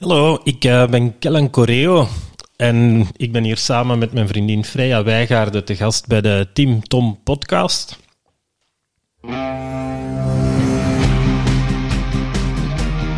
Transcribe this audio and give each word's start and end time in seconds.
Hallo, 0.00 0.40
ik 0.42 0.64
uh, 0.64 0.86
ben 0.86 1.18
Kellen 1.18 1.50
Coreo 1.50 2.08
en 2.56 3.06
ik 3.16 3.32
ben 3.32 3.44
hier 3.44 3.56
samen 3.56 3.98
met 3.98 4.12
mijn 4.12 4.28
vriendin 4.28 4.64
Freya 4.64 5.02
Wijgaarden 5.02 5.64
te 5.64 5.76
gast 5.76 6.06
bij 6.06 6.20
de 6.20 6.48
Team 6.52 6.82
Tom 6.82 7.20
podcast. 7.24 7.98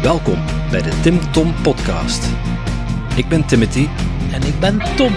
Welkom 0.02 0.38
bij 0.70 0.82
de 0.82 1.00
Tim 1.02 1.32
Tom 1.32 1.54
podcast. 1.62 2.28
Ik 3.16 3.28
ben 3.28 3.46
Timothy 3.46 3.86
en 4.32 4.42
ik 4.42 4.60
ben 4.60 4.78
Tom. 4.96 5.12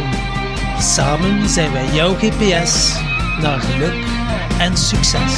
Samen 0.80 1.50
zijn 1.50 1.72
wij 1.72 1.94
jouw 1.94 2.14
GPS 2.14 3.00
naar 3.42 3.60
geluk 3.60 4.06
en 4.60 4.78
succes. 4.78 5.38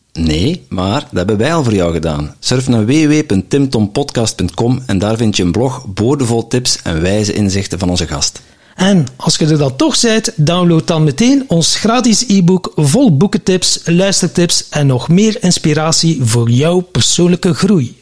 Nee, 0.13 0.65
maar 0.69 0.99
dat 1.01 1.17
hebben 1.17 1.37
wij 1.37 1.53
al 1.53 1.63
voor 1.63 1.73
jou 1.73 1.93
gedaan. 1.93 2.35
Surf 2.39 2.67
naar 2.67 2.85
www.timtompodcast.com 2.85 4.83
en 4.85 4.99
daar 4.99 5.17
vind 5.17 5.37
je 5.37 5.43
een 5.43 5.51
blog 5.51 5.85
boordevol 5.87 6.47
tips 6.47 6.81
en 6.81 7.01
wijze 7.01 7.33
inzichten 7.33 7.79
van 7.79 7.89
onze 7.89 8.07
gast. 8.07 8.41
En 8.75 9.07
als 9.15 9.35
je 9.35 9.45
er 9.45 9.57
dan 9.57 9.75
toch 9.75 10.01
bent, 10.01 10.31
download 10.35 10.87
dan 10.87 11.03
meteen 11.03 11.43
ons 11.47 11.75
gratis 11.75 12.27
e-book 12.27 12.71
vol 12.75 13.17
boekentips, 13.17 13.81
luistertips 13.85 14.69
en 14.69 14.87
nog 14.87 15.09
meer 15.09 15.43
inspiratie 15.43 16.23
voor 16.23 16.49
jouw 16.49 16.79
persoonlijke 16.79 17.53
groei. 17.53 17.99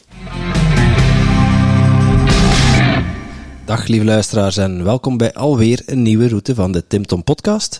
Dag 3.65 3.87
lieve 3.87 4.05
luisteraars 4.05 4.57
en 4.57 4.83
welkom 4.83 5.17
bij 5.17 5.33
alweer 5.33 5.81
een 5.85 6.01
nieuwe 6.01 6.27
route 6.27 6.55
van 6.55 6.71
de 6.71 6.87
Tim 6.87 7.05
Tom 7.05 7.23
podcast. 7.23 7.79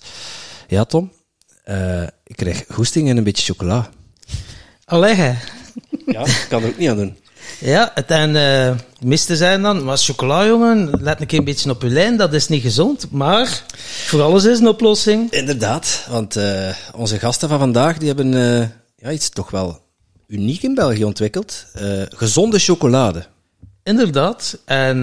Ja 0.67 0.83
Tom, 0.83 1.11
uh, 1.69 2.02
ik 2.23 2.35
krijg 2.35 2.63
goesting 2.69 3.09
en 3.09 3.17
een 3.17 3.23
beetje 3.23 3.53
chocola. 3.53 3.89
Allee, 4.89 5.15
Ja, 6.05 6.25
ik 6.25 6.45
kan 6.49 6.63
er 6.63 6.67
ook 6.67 6.77
niet 6.77 6.89
aan 6.89 6.97
doen. 6.97 7.17
Ja, 7.59 7.91
het 7.93 8.05
en 8.05 8.35
uh, 8.35 8.75
miste 9.01 9.35
zijn 9.35 9.61
dan, 9.61 9.83
maar 9.83 9.97
chocola, 9.97 10.45
jongen, 10.45 10.89
let 11.01 11.21
een 11.21 11.27
keer 11.27 11.39
een 11.39 11.45
beetje 11.45 11.69
op 11.69 11.81
je 11.81 11.89
lijn, 11.89 12.17
dat 12.17 12.33
is 12.33 12.47
niet 12.47 12.61
gezond, 12.61 13.11
maar 13.11 13.63
voor 14.05 14.21
alles 14.21 14.45
is 14.45 14.59
een 14.59 14.67
oplossing. 14.67 15.31
Inderdaad, 15.31 16.05
want 16.09 16.37
uh, 16.37 16.69
onze 16.95 17.19
gasten 17.19 17.49
van 17.49 17.59
vandaag, 17.59 17.97
die 17.97 18.07
hebben 18.07 18.33
uh, 18.33 18.59
ja, 18.95 19.11
iets 19.11 19.29
toch 19.29 19.51
wel 19.51 19.79
uniek 20.27 20.63
in 20.63 20.75
België 20.75 21.03
ontwikkeld. 21.03 21.65
gezonde 22.09 22.59
chocolade. 22.59 23.25
Inderdaad, 23.83 24.57
en 24.65 24.97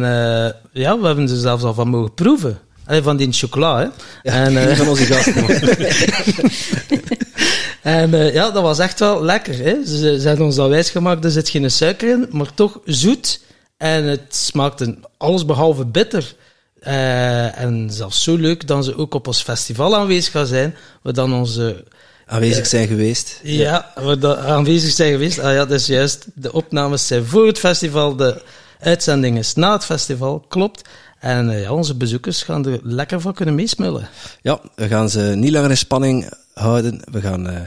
ja, 0.72 0.98
we 0.98 1.06
hebben 1.06 1.28
er 1.28 1.36
zelfs 1.36 1.62
al 1.62 1.74
van 1.74 1.88
mogen 1.88 2.14
proeven. 2.14 2.58
Allee, 2.86 3.02
van 3.02 3.16
die 3.16 3.32
chocola, 3.32 3.78
hè. 3.78 3.86
Ja, 4.22 4.44
en, 4.44 4.76
van 4.76 4.88
onze 4.88 5.04
gasten. 5.04 5.44
En 7.86 8.14
uh, 8.14 8.34
ja, 8.34 8.50
dat 8.50 8.62
was 8.62 8.78
echt 8.78 8.98
wel 8.98 9.22
lekker. 9.22 9.58
Hè? 9.58 9.84
Ze, 9.84 10.20
ze 10.20 10.28
hebben 10.28 10.46
ons 10.46 10.56
dat 10.56 10.68
wijsgemaakt, 10.68 11.24
er 11.24 11.30
zit 11.30 11.48
geen 11.48 11.70
suiker 11.70 12.08
in, 12.08 12.26
maar 12.30 12.54
toch 12.54 12.80
zoet. 12.84 13.40
En 13.76 14.04
het 14.04 14.34
smaakte 14.34 14.98
alles 15.16 15.44
behalve 15.44 15.84
bitter. 15.84 16.34
Uh, 16.86 17.58
en 17.58 17.88
zelfs 17.90 18.22
zo 18.22 18.36
leuk 18.36 18.66
dat 18.66 18.84
ze 18.84 18.96
ook 18.96 19.14
op 19.14 19.26
ons 19.26 19.42
festival 19.42 19.96
aanwezig 19.96 20.32
gaan 20.32 20.46
zijn. 20.46 20.74
We 21.02 21.12
dan 21.12 21.34
onze... 21.34 21.84
Aanwezig 22.26 22.66
zijn 22.66 22.86
geweest. 22.86 23.40
Ja, 23.42 23.92
we 23.94 24.18
dan 24.18 24.36
aanwezig 24.36 24.92
zijn 24.92 25.12
geweest. 25.12 25.38
Ah 25.38 25.52
ja, 25.52 25.68
is 25.68 25.86
juist. 25.86 26.26
De 26.34 26.52
opnames 26.52 27.06
zijn 27.06 27.24
voor 27.24 27.46
het 27.46 27.58
festival, 27.58 28.16
de 28.16 28.42
uitzending 28.80 29.38
is 29.38 29.54
na 29.54 29.72
het 29.72 29.84
festival, 29.84 30.44
klopt. 30.48 30.88
En 31.18 31.50
ja, 31.50 31.72
onze 31.72 31.94
bezoekers 31.94 32.42
gaan 32.42 32.66
er 32.66 32.80
lekker 32.82 33.20
van 33.20 33.34
kunnen 33.34 33.54
meesmullen. 33.54 34.08
Ja, 34.42 34.60
we 34.74 34.88
gaan 34.88 35.10
ze 35.10 35.20
niet 35.20 35.52
langer 35.52 35.70
in 35.70 35.76
spanning 35.76 36.30
houden. 36.60 37.00
We 37.10 37.20
gaan 37.20 37.50
uh, 37.50 37.60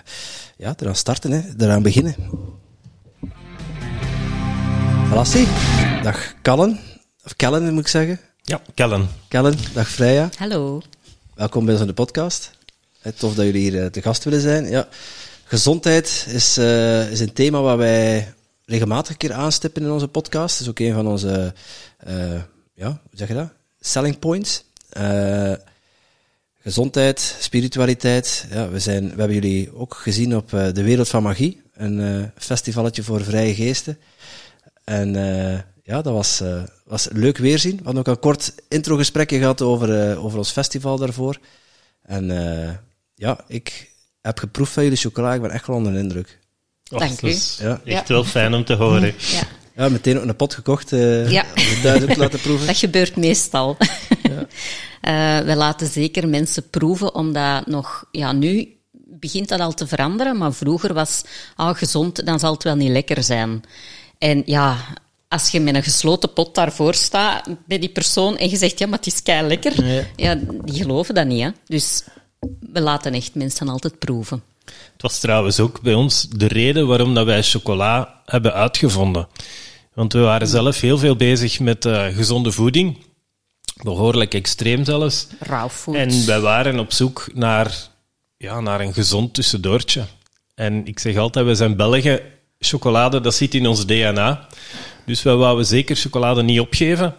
ja, 0.58 0.74
eraan 0.78 0.96
starten, 0.96 1.32
hè. 1.32 1.42
eraan 1.58 1.82
beginnen. 1.82 2.16
Lassie, 5.14 5.48
dag 6.04 6.34
Kallen. 6.42 6.80
Of 7.26 7.36
Kellen 7.36 7.74
moet 7.74 7.82
ik 7.82 7.88
zeggen. 7.88 8.20
Ja, 8.42 8.62
Kellen. 8.74 9.08
Kellen, 9.28 9.56
dag 9.74 9.90
Freya. 9.90 10.30
Hallo. 10.38 10.82
Welkom 11.36 11.64
bij 11.64 11.74
ons 11.74 11.82
in 11.82 11.88
de 11.88 11.94
podcast. 11.94 12.52
Tof 13.16 13.36
dat 13.36 13.46
jullie 13.46 13.72
hier 13.72 13.92
te 13.92 14.02
gast 14.02 14.24
willen 14.24 14.42
zijn. 14.42 14.70
Ja, 14.70 14.88
gezondheid 15.44 16.26
is, 16.30 16.58
uh, 16.58 17.12
is 17.12 17.20
een 17.20 17.34
thema 17.34 17.62
waar 17.62 17.78
wij 17.78 18.34
regelmatig 18.66 19.12
een 19.12 19.18
keer 19.18 19.34
aanstippen 19.34 19.84
in 19.84 19.92
onze 19.92 20.08
podcast. 20.08 20.58
Dat 20.58 20.68
is 20.68 20.70
ook 20.70 20.80
een 20.80 20.94
van 20.94 21.08
onze, 21.08 21.54
uh, 22.08 22.42
ja, 22.74 22.88
hoe 22.88 22.98
zeg 23.18 23.28
je 23.28 23.34
dat? 23.34 23.50
Selling 23.80 24.20
points. 24.20 24.64
Uh, 24.98 25.54
gezondheid, 26.70 27.36
spiritualiteit. 27.40 28.46
Ja, 28.52 28.70
we, 28.70 28.80
zijn, 28.80 29.04
we 29.04 29.16
hebben 29.16 29.34
jullie 29.34 29.76
ook 29.76 29.94
gezien 29.94 30.36
op 30.36 30.52
uh, 30.52 30.68
De 30.74 30.84
Wereld 30.84 31.10
van 31.10 31.24
Magie, 31.24 31.62
een 31.74 32.00
uh, 32.00 32.24
festivalletje 32.38 33.04
voor 33.04 33.24
vrije 33.24 33.56
geesten. 33.56 33.98
En 34.84 35.16
uh, 35.16 35.60
ja, 35.84 36.02
dat 36.02 36.14
was, 36.14 36.42
was 36.86 37.08
leuk 37.12 37.38
weerzien. 37.38 37.78
We 37.78 37.84
hadden 37.84 38.00
ook 38.00 38.08
een 38.08 38.20
kort 38.20 38.54
introgesprekje 38.68 39.38
gehad 39.38 39.62
over, 39.62 40.18
over 40.18 40.38
ons 40.38 40.52
festival 40.52 40.98
daarvoor. 40.98 41.38
En 42.02 42.26
ja, 43.16 43.44
ik 43.48 43.92
heb 44.22 44.40
geproefd 44.40 44.72
van 44.72 44.84
jullie 44.84 44.98
chocola. 44.98 45.34
Ik 45.34 45.42
ben 45.42 45.52
echt 45.52 45.68
wel 45.68 45.76
onder 45.76 45.94
de 45.94 46.00
indruk. 46.00 46.40
Dank 46.84 47.22
u. 47.22 47.36
Ja. 47.58 47.82
Echt 47.86 48.08
wel 48.08 48.24
fijn 48.24 48.54
om 48.54 48.66
te 48.66 48.74
horen. 48.74 49.14
Ja. 49.18 49.44
Ja, 49.76 49.90
meteen 49.90 50.18
ook 50.18 50.26
een 50.26 50.36
pot 50.36 50.54
gekocht. 50.54 50.92
Uh, 50.92 51.32
ja. 51.32 51.46
Duidelijk 51.84 52.16
laten 52.16 52.40
proeven. 52.40 52.68
Dat 52.68 52.78
gebeurt 52.78 53.16
meestal. 53.16 53.78
Ja. 54.30 55.40
Uh, 55.40 55.46
we 55.46 55.56
laten 55.56 55.88
zeker 55.88 56.28
mensen 56.28 56.70
proeven, 56.70 57.16
omdat 57.16 57.66
nog, 57.68 58.06
ja, 58.12 58.32
nu 58.32 58.78
begint 58.92 59.48
dat 59.48 59.60
al 59.60 59.74
te 59.74 59.88
veranderen, 59.88 60.38
maar 60.38 60.54
vroeger 60.54 60.94
was, 60.94 61.24
ah, 61.56 61.78
gezond, 61.78 62.26
dan 62.26 62.40
zal 62.40 62.54
het 62.54 62.64
wel 62.64 62.76
niet 62.76 62.90
lekker 62.90 63.24
zijn. 63.24 63.64
En 64.18 64.44
ja, 64.46 64.78
als 65.28 65.50
je 65.50 65.60
met 65.60 65.76
een 65.76 65.84
gesloten 65.84 66.34
pot 66.34 66.56
daarvoor 66.56 66.94
staat 66.94 67.50
bij 67.66 67.80
die 67.80 67.90
persoon 67.90 68.38
en 68.38 68.50
je 68.50 68.58
zegt, 68.58 68.80
ja, 68.80 68.88
maar 68.88 68.98
het 68.98 69.08
is 69.08 69.24
kei 69.24 69.48
lekker, 69.48 69.86
ja. 69.86 70.04
ja, 70.16 70.40
die 70.64 70.82
geloven 70.82 71.16
dat 71.16 71.26
niet. 71.26 71.44
Hè? 71.44 71.50
Dus 71.66 72.04
we 72.60 72.82
laten 72.82 73.14
echt 73.14 73.36
mensen 73.36 73.70
altijd 73.70 74.00
proeven. 74.00 74.44
Het 74.66 75.02
was 75.02 75.20
trouwens 75.20 75.60
ook 75.60 75.82
bij 75.82 75.94
ons 75.94 76.28
de 76.30 76.48
reden 76.48 76.88
waarom 76.88 77.14
dat 77.14 77.26
wij 77.26 77.44
chocola 77.44 78.22
hebben 78.26 78.54
uitgevonden. 78.54 79.28
Want 79.94 80.14
we 80.14 80.20
waren 80.20 80.48
zelf 80.48 80.80
heel 80.80 80.98
veel 80.98 81.16
bezig 81.16 81.60
met 81.60 81.86
uh, 81.86 82.06
gezonde 82.06 82.52
voeding. 82.52 82.98
Behoorlijk 83.84 84.34
extreem 84.34 84.86
zelfs. 84.86 85.28
En 85.94 86.26
wij 86.26 86.40
waren 86.40 86.80
op 86.80 86.92
zoek 86.92 87.30
naar, 87.34 87.88
ja, 88.38 88.60
naar 88.60 88.82
een 88.82 88.94
gezond 88.94 89.34
tussendoortje. 89.34 90.06
En 90.56 90.86
ik 90.86 91.00
zeg 91.00 91.16
altijd, 91.16 91.46
we 91.46 91.56
zijn 91.56 91.76
Belgen. 91.76 92.22
Chocolade, 92.60 93.22
dat 93.22 93.36
zit 93.36 93.54
in 93.54 93.68
ons 93.68 93.86
DNA. 93.86 94.48
Dus 95.06 95.24
wij 95.24 95.36
wouden 95.36 95.66
zeker 95.66 95.96
chocolade 95.96 96.44
niet 96.44 96.60
opgeven. 96.60 97.16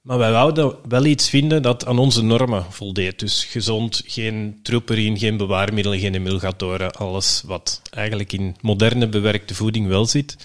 Maar 0.00 0.18
wij 0.18 0.32
wouden 0.32 0.74
wel 0.88 1.04
iets 1.04 1.28
vinden 1.28 1.62
dat 1.62 1.86
aan 1.86 1.98
onze 1.98 2.22
normen 2.22 2.64
voldeed. 2.70 3.18
Dus 3.18 3.44
gezond, 3.44 4.02
geen 4.06 4.58
troeperien, 4.62 5.18
geen 5.18 5.36
bewaarmiddelen, 5.36 5.98
geen 5.98 6.14
emulgatoren. 6.14 6.92
Alles 6.92 7.42
wat 7.46 7.82
eigenlijk 7.90 8.32
in 8.32 8.56
moderne 8.60 9.08
bewerkte 9.08 9.54
voeding 9.54 9.86
wel 9.86 10.06
zit. 10.06 10.36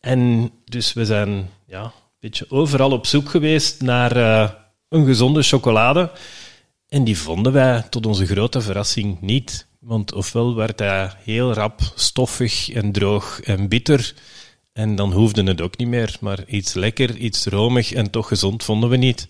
En 0.00 0.50
dus 0.64 0.92
we 0.92 1.04
zijn 1.04 1.50
ja, 1.66 1.82
een 1.82 1.90
beetje 2.20 2.46
overal 2.48 2.90
op 2.90 3.06
zoek 3.06 3.30
geweest 3.30 3.80
naar 3.80 4.16
uh, 4.16 4.48
een 4.92 5.06
gezonde 5.06 5.42
chocolade. 5.42 6.10
En 6.88 7.04
die 7.04 7.18
vonden 7.18 7.52
wij 7.52 7.82
tot 7.90 8.06
onze 8.06 8.26
grote 8.26 8.60
verrassing 8.60 9.20
niet. 9.20 9.66
Want 9.80 10.12
ofwel 10.12 10.54
werd 10.54 10.78
hij 10.78 11.12
heel 11.24 11.52
rap 11.52 11.80
stoffig 11.94 12.70
en 12.70 12.92
droog 12.92 13.40
en 13.40 13.68
bitter. 13.68 14.14
En 14.72 14.94
dan 14.94 15.12
hoefde 15.12 15.42
het 15.42 15.60
ook 15.60 15.76
niet 15.76 15.88
meer. 15.88 16.16
Maar 16.20 16.44
iets 16.46 16.74
lekker, 16.74 17.16
iets 17.16 17.46
romig 17.46 17.92
en 17.92 18.10
toch 18.10 18.28
gezond 18.28 18.64
vonden 18.64 18.88
we 18.88 18.96
niet. 18.96 19.26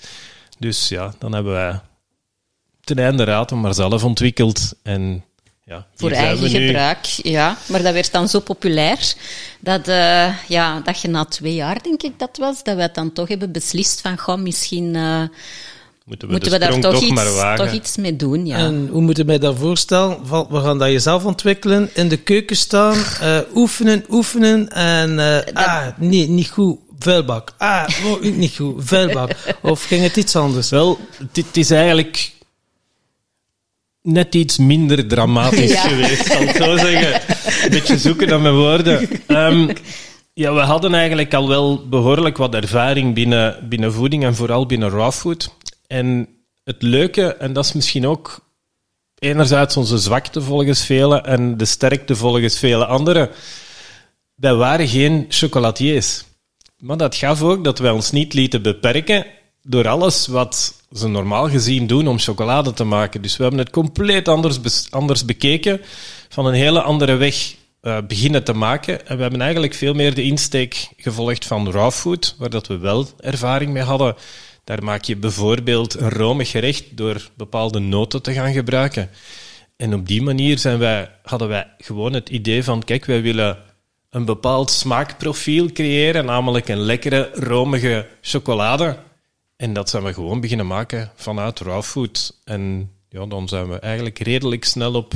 Dus 0.59 0.89
ja, 0.89 1.15
dan 1.19 1.33
hebben 1.33 1.53
wij 1.53 1.81
ten 2.81 2.99
einde 2.99 3.25
raad 3.25 3.51
hem 3.51 3.61
maar 3.61 3.75
zelf 3.75 4.05
ontwikkeld. 4.05 4.75
En 4.83 5.25
ja, 5.73 5.87
voor 5.95 6.11
eigen 6.11 6.49
gebruik, 6.49 7.05
ja. 7.23 7.57
Maar 7.67 7.83
dat 7.83 7.93
werd 7.93 8.13
dan 8.13 8.29
zo 8.29 8.41
populair 8.41 9.15
dat, 9.61 9.89
uh, 9.89 10.35
ja, 10.49 10.81
dat 10.81 11.01
je 11.01 11.09
na 11.09 11.25
twee 11.25 11.55
jaar, 11.55 11.83
denk 11.83 12.03
ik 12.03 12.19
dat 12.19 12.37
was, 12.37 12.63
dat 12.63 12.77
we 12.77 12.83
het 12.83 12.95
dan 12.95 13.13
toch 13.13 13.29
hebben 13.29 13.53
beslist 13.53 14.01
van, 14.01 14.19
goh, 14.19 14.39
misschien 14.39 14.95
uh, 14.95 15.23
moeten 16.05 16.27
we, 16.29 16.33
moeten 16.33 16.53
we 16.53 16.59
daar 16.59 16.81
toch, 16.81 16.93
toch, 16.93 17.03
iets, 17.03 17.23
toch 17.57 17.73
iets 17.73 17.97
mee 17.97 18.17
doen. 18.17 18.47
Ja. 18.47 18.57
En 18.57 18.89
hoe 18.91 19.01
moeten 19.01 19.27
wij 19.27 19.39
dat 19.39 19.59
voorstellen? 19.59 20.19
We 20.49 20.61
gaan 20.61 20.79
dat 20.79 20.89
jezelf 20.89 21.25
ontwikkelen, 21.25 21.91
in 21.95 22.09
de 22.09 22.17
keuken 22.17 22.57
staan, 22.57 22.97
uh, 23.23 23.39
oefenen, 23.55 24.05
oefenen 24.11 24.69
en 24.69 25.17
dat... 25.17 25.55
ah, 25.55 25.87
nee, 25.97 26.29
niet 26.29 26.49
goed. 26.49 26.79
Vuilbak. 26.99 27.53
Ah, 27.59 27.89
oh, 28.05 28.23
niet 28.23 28.57
goed. 28.57 28.75
Vuilbak. 28.79 29.31
Of 29.61 29.85
ging 29.85 30.03
het 30.03 30.17
iets 30.17 30.37
anders? 30.37 30.71
Wel, 30.71 30.99
het 31.33 31.57
is 31.57 31.71
eigenlijk 31.71 32.33
net 34.03 34.35
iets 34.35 34.59
minder 34.59 35.07
dramatisch 35.07 35.73
Ja. 35.83 35.89
geweest, 35.89 36.27
zal 36.27 36.43
ik 36.43 36.57
zo 36.57 36.77
zeggen. 36.77 37.35
Een 37.65 37.71
beetje 37.71 37.99
zoeken 37.99 38.29
naar 38.29 38.41
mijn 38.41 38.55
woorden. 38.55 39.09
Ehm, 39.27 39.75
ja, 40.35 40.55
we 40.55 40.61
hadden 40.61 40.95
eigenlijk 40.95 41.35
al 41.35 41.49
wel 41.49 41.89
behoorlijk 41.89 42.37
wat 42.37 42.55
ervaring 42.55 43.15
binnen, 43.15 43.69
binnen 43.69 43.93
voeding 43.93 44.25
en 44.25 44.35
vooral 44.35 44.67
binnen 44.67 44.91
raw 44.91 45.13
food. 45.13 45.55
En 45.87 46.29
het 46.65 46.83
leuke, 46.83 47.27
en 47.35 47.53
dat 47.53 47.65
is 47.65 47.73
misschien 47.73 48.07
ook 48.07 48.51
enerzijds 49.19 49.77
onze 49.77 49.99
zwakte 49.99 50.43
volgens 50.43 50.85
velen 50.85 51.25
en 51.25 51.57
de 51.57 51.65
sterkte 51.65 52.17
volgens 52.17 52.59
vele 52.59 52.87
anderen, 52.87 53.31
wij 54.35 54.55
waren 54.55 54.89
geen 54.89 55.27
chocolatiers. 55.29 56.25
Maar 56.79 56.97
dat 56.97 57.15
gaf 57.15 57.43
ook 57.43 57.65
dat 57.65 57.79
wij 57.79 57.91
ons 57.91 58.11
niet 58.11 58.35
lieten 58.35 58.63
beperken 58.63 59.27
door 59.63 59.89
alles 59.89 60.27
wat 60.27 60.75
ze 60.95 61.09
normaal 61.09 61.49
gezien 61.49 61.87
doen 61.87 62.09
om 62.09 62.19
chocolade 62.19 62.73
te 62.73 62.85
maken. 62.85 63.23
Dus 63.23 63.37
we 63.37 63.43
hebben 63.43 63.61
het 63.61 63.71
compleet 63.71 64.29
anders, 64.29 64.91
anders 64.91 65.25
bekeken, 65.25 65.81
van 66.29 66.47
een 66.47 66.55
hele 66.55 66.83
andere 66.83 67.17
weg 67.17 67.55
eh, 67.81 67.99
beginnen 68.09 68.45
te 68.45 68.53
maken. 68.53 69.07
En 69.07 69.17
we 69.17 69.23
hebben 69.23 69.41
eigenlijk 69.41 69.75
veel 69.75 69.95
meer 69.95 70.15
de 70.15 70.23
insteek 70.23 70.89
gevolgd 70.97 71.47
van 71.47 71.71
raw 71.71 71.91
food, 71.91 72.35
waar 72.39 72.51
dat 72.51 72.67
we 72.67 72.79
wel 72.79 73.07
ervaring 73.21 73.73
mee 73.73 73.83
hadden. 73.83 74.15
Daar 74.65 74.85
maak 74.85 75.05
je 75.05 75.17
bijvoorbeeld 75.17 76.01
een 76.01 76.11
romig 76.11 76.51
gerecht 76.51 76.97
door 76.97 77.29
bepaalde 77.37 77.79
noten 77.79 78.23
te 78.23 78.33
gaan 78.33 78.53
gebruiken. 78.53 79.11
En 79.77 79.95
op 79.95 80.07
die 80.07 80.23
manier 80.23 80.59
zijn 80.59 80.79
wij, 80.79 81.11
hadden 81.23 81.49
wij 81.49 81.67
gewoon 81.79 82.13
het 82.13 82.29
idee 82.29 82.65
van, 82.65 82.85
kijk, 82.85 83.05
wij 83.05 83.23
willen 83.23 83.59
een 84.11 84.25
bepaald 84.25 84.71
smaakprofiel 84.71 85.73
creëren, 85.73 86.25
namelijk 86.25 86.69
een 86.69 86.81
lekkere, 86.81 87.31
romige 87.35 88.07
chocolade. 88.21 88.97
En 89.63 89.73
dat 89.73 89.91
zijn 89.91 90.03
we 90.03 90.13
gewoon 90.13 90.41
beginnen 90.41 90.67
maken 90.67 91.11
vanuit 91.15 91.61
raw 91.61 91.83
food. 91.83 92.37
En 92.45 92.91
ja, 93.09 93.27
dan 93.27 93.49
zijn 93.49 93.69
we 93.69 93.79
eigenlijk 93.79 94.19
redelijk 94.19 94.65
snel 94.65 94.95
op, 94.95 95.15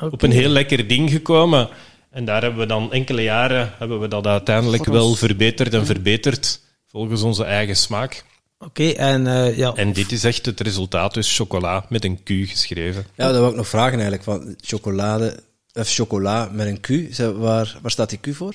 op 0.00 0.22
een 0.22 0.30
heel 0.30 0.48
lekker 0.48 0.88
ding 0.88 1.10
gekomen. 1.10 1.68
En 2.10 2.24
daar 2.24 2.42
hebben 2.42 2.60
we 2.60 2.66
dan 2.66 2.92
enkele 2.92 3.22
jaren 3.22 3.72
hebben 3.78 4.00
we 4.00 4.08
dat 4.08 4.26
uiteindelijk 4.26 4.84
wel 4.84 5.14
verbeterd 5.14 5.74
en 5.74 5.86
verbeterd 5.86 6.60
volgens 6.86 7.22
onze 7.22 7.44
eigen 7.44 7.76
smaak. 7.76 8.24
Oké, 8.58 8.88
en 8.88 9.26
eh, 9.26 9.56
ja, 9.56 9.72
En 9.74 9.92
dit 9.92 10.12
is 10.12 10.24
echt 10.24 10.46
het 10.46 10.60
resultaat, 10.60 11.14
dus 11.14 11.36
chocola 11.36 11.86
met 11.88 12.04
een 12.04 12.22
Q 12.22 12.28
geschreven. 12.28 13.06
Ja, 13.14 13.32
dat 13.32 13.40
wil 13.40 13.50
ik 13.50 13.56
nog 13.56 13.68
vragen 13.68 13.92
eigenlijk. 13.92 14.22
Van 14.22 14.56
chocolade, 14.60 15.40
of 15.72 15.88
chocola 15.88 16.48
met 16.52 16.66
een 16.66 16.80
Q, 16.80 17.16
waar, 17.16 17.78
waar 17.82 17.90
staat 17.90 18.10
die 18.10 18.18
Q 18.18 18.34
voor? 18.34 18.54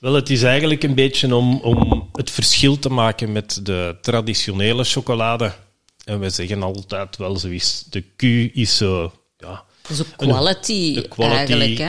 Wel, 0.00 0.14
het 0.14 0.30
is 0.30 0.42
eigenlijk 0.42 0.82
een 0.82 0.94
beetje 0.94 1.34
om, 1.36 1.60
om 1.60 2.08
het 2.12 2.30
verschil 2.30 2.78
te 2.78 2.88
maken 2.88 3.32
met 3.32 3.60
de 3.62 3.96
traditionele 4.02 4.84
chocolade. 4.84 5.52
En 6.04 6.20
we 6.20 6.30
zeggen 6.30 6.62
altijd 6.62 7.16
wel 7.16 7.36
zoiets, 7.36 7.84
de 7.90 8.00
Q 8.16 8.22
is 8.56 8.76
zo, 8.76 9.12
ja, 9.38 9.64
Dat 9.82 9.90
is 9.90 10.00
ook 10.00 10.16
quality, 10.16 10.94
de 10.94 11.08
quality. 11.08 11.36
eigenlijk. 11.36 11.78
Hè. 11.78 11.86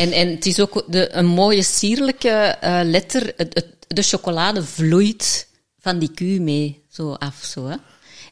En, 0.00 0.12
en 0.12 0.28
het 0.30 0.46
is 0.46 0.60
ook 0.60 0.84
de, 0.88 1.12
een 1.14 1.26
mooie 1.26 1.62
sierlijke 1.62 2.28
eh, 2.28 2.80
letter. 2.84 3.32
Het, 3.36 3.54
het- 3.54 3.72
de 3.88 4.02
chocolade 4.02 4.62
vloeit 4.64 5.48
van 5.80 5.98
die 5.98 6.10
Q 6.14 6.20
mee, 6.40 6.82
zo 6.90 7.12
af. 7.12 7.44
Zo, 7.44 7.66
hè. 7.66 7.76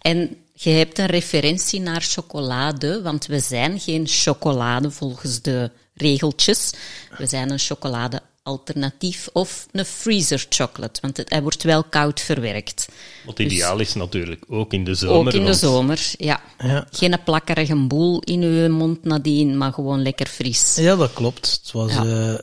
En 0.01 0.37
je 0.53 0.71
hebt 0.71 0.99
een 0.99 1.07
referentie 1.07 1.81
naar 1.81 2.01
chocolade, 2.03 3.03
want 3.03 3.27
we 3.27 3.39
zijn 3.41 3.81
geen 3.81 4.07
chocolade 4.07 4.91
volgens 4.91 5.43
de 5.43 5.71
regeltjes. 5.95 6.73
We 7.19 7.27
zijn 7.27 7.51
een 7.51 7.59
chocolade 7.59 8.21
alternatief 8.43 9.29
of 9.33 9.67
een 9.73 9.85
freezer 9.85 10.47
chocolate, 10.49 11.00
want 11.00 11.17
het, 11.17 11.31
hij 11.31 11.43
wordt 11.43 11.62
wel 11.62 11.85
koud 11.85 12.21
verwerkt. 12.21 12.89
wat 13.27 13.39
ideaal 13.39 13.79
is 13.81 13.94
natuurlijk, 13.94 14.44
ook 14.49 14.73
in 14.73 14.85
de 14.85 14.94
zomer. 14.94 15.17
Ook 15.17 15.33
in 15.33 15.39
de 15.41 15.47
want 15.47 15.59
zomer, 15.59 16.12
ja. 16.19 16.41
Ja. 16.59 16.87
Geen 16.91 17.19
plakkerige 17.25 17.77
boel 17.87 18.21
in 18.21 18.43
uw 18.43 18.69
mond 18.69 19.05
nadien, 19.05 19.59
maar 19.59 19.73
gewoon 19.73 20.03
lekker 20.03 20.27
fris. 20.27 20.77
ja, 20.77 20.97
dat 20.97 21.12
klopt. 21.12 21.61
Het 21.62 21.73
was 21.73 21.93
Ja. 21.93 22.05
eh, 22.33 22.39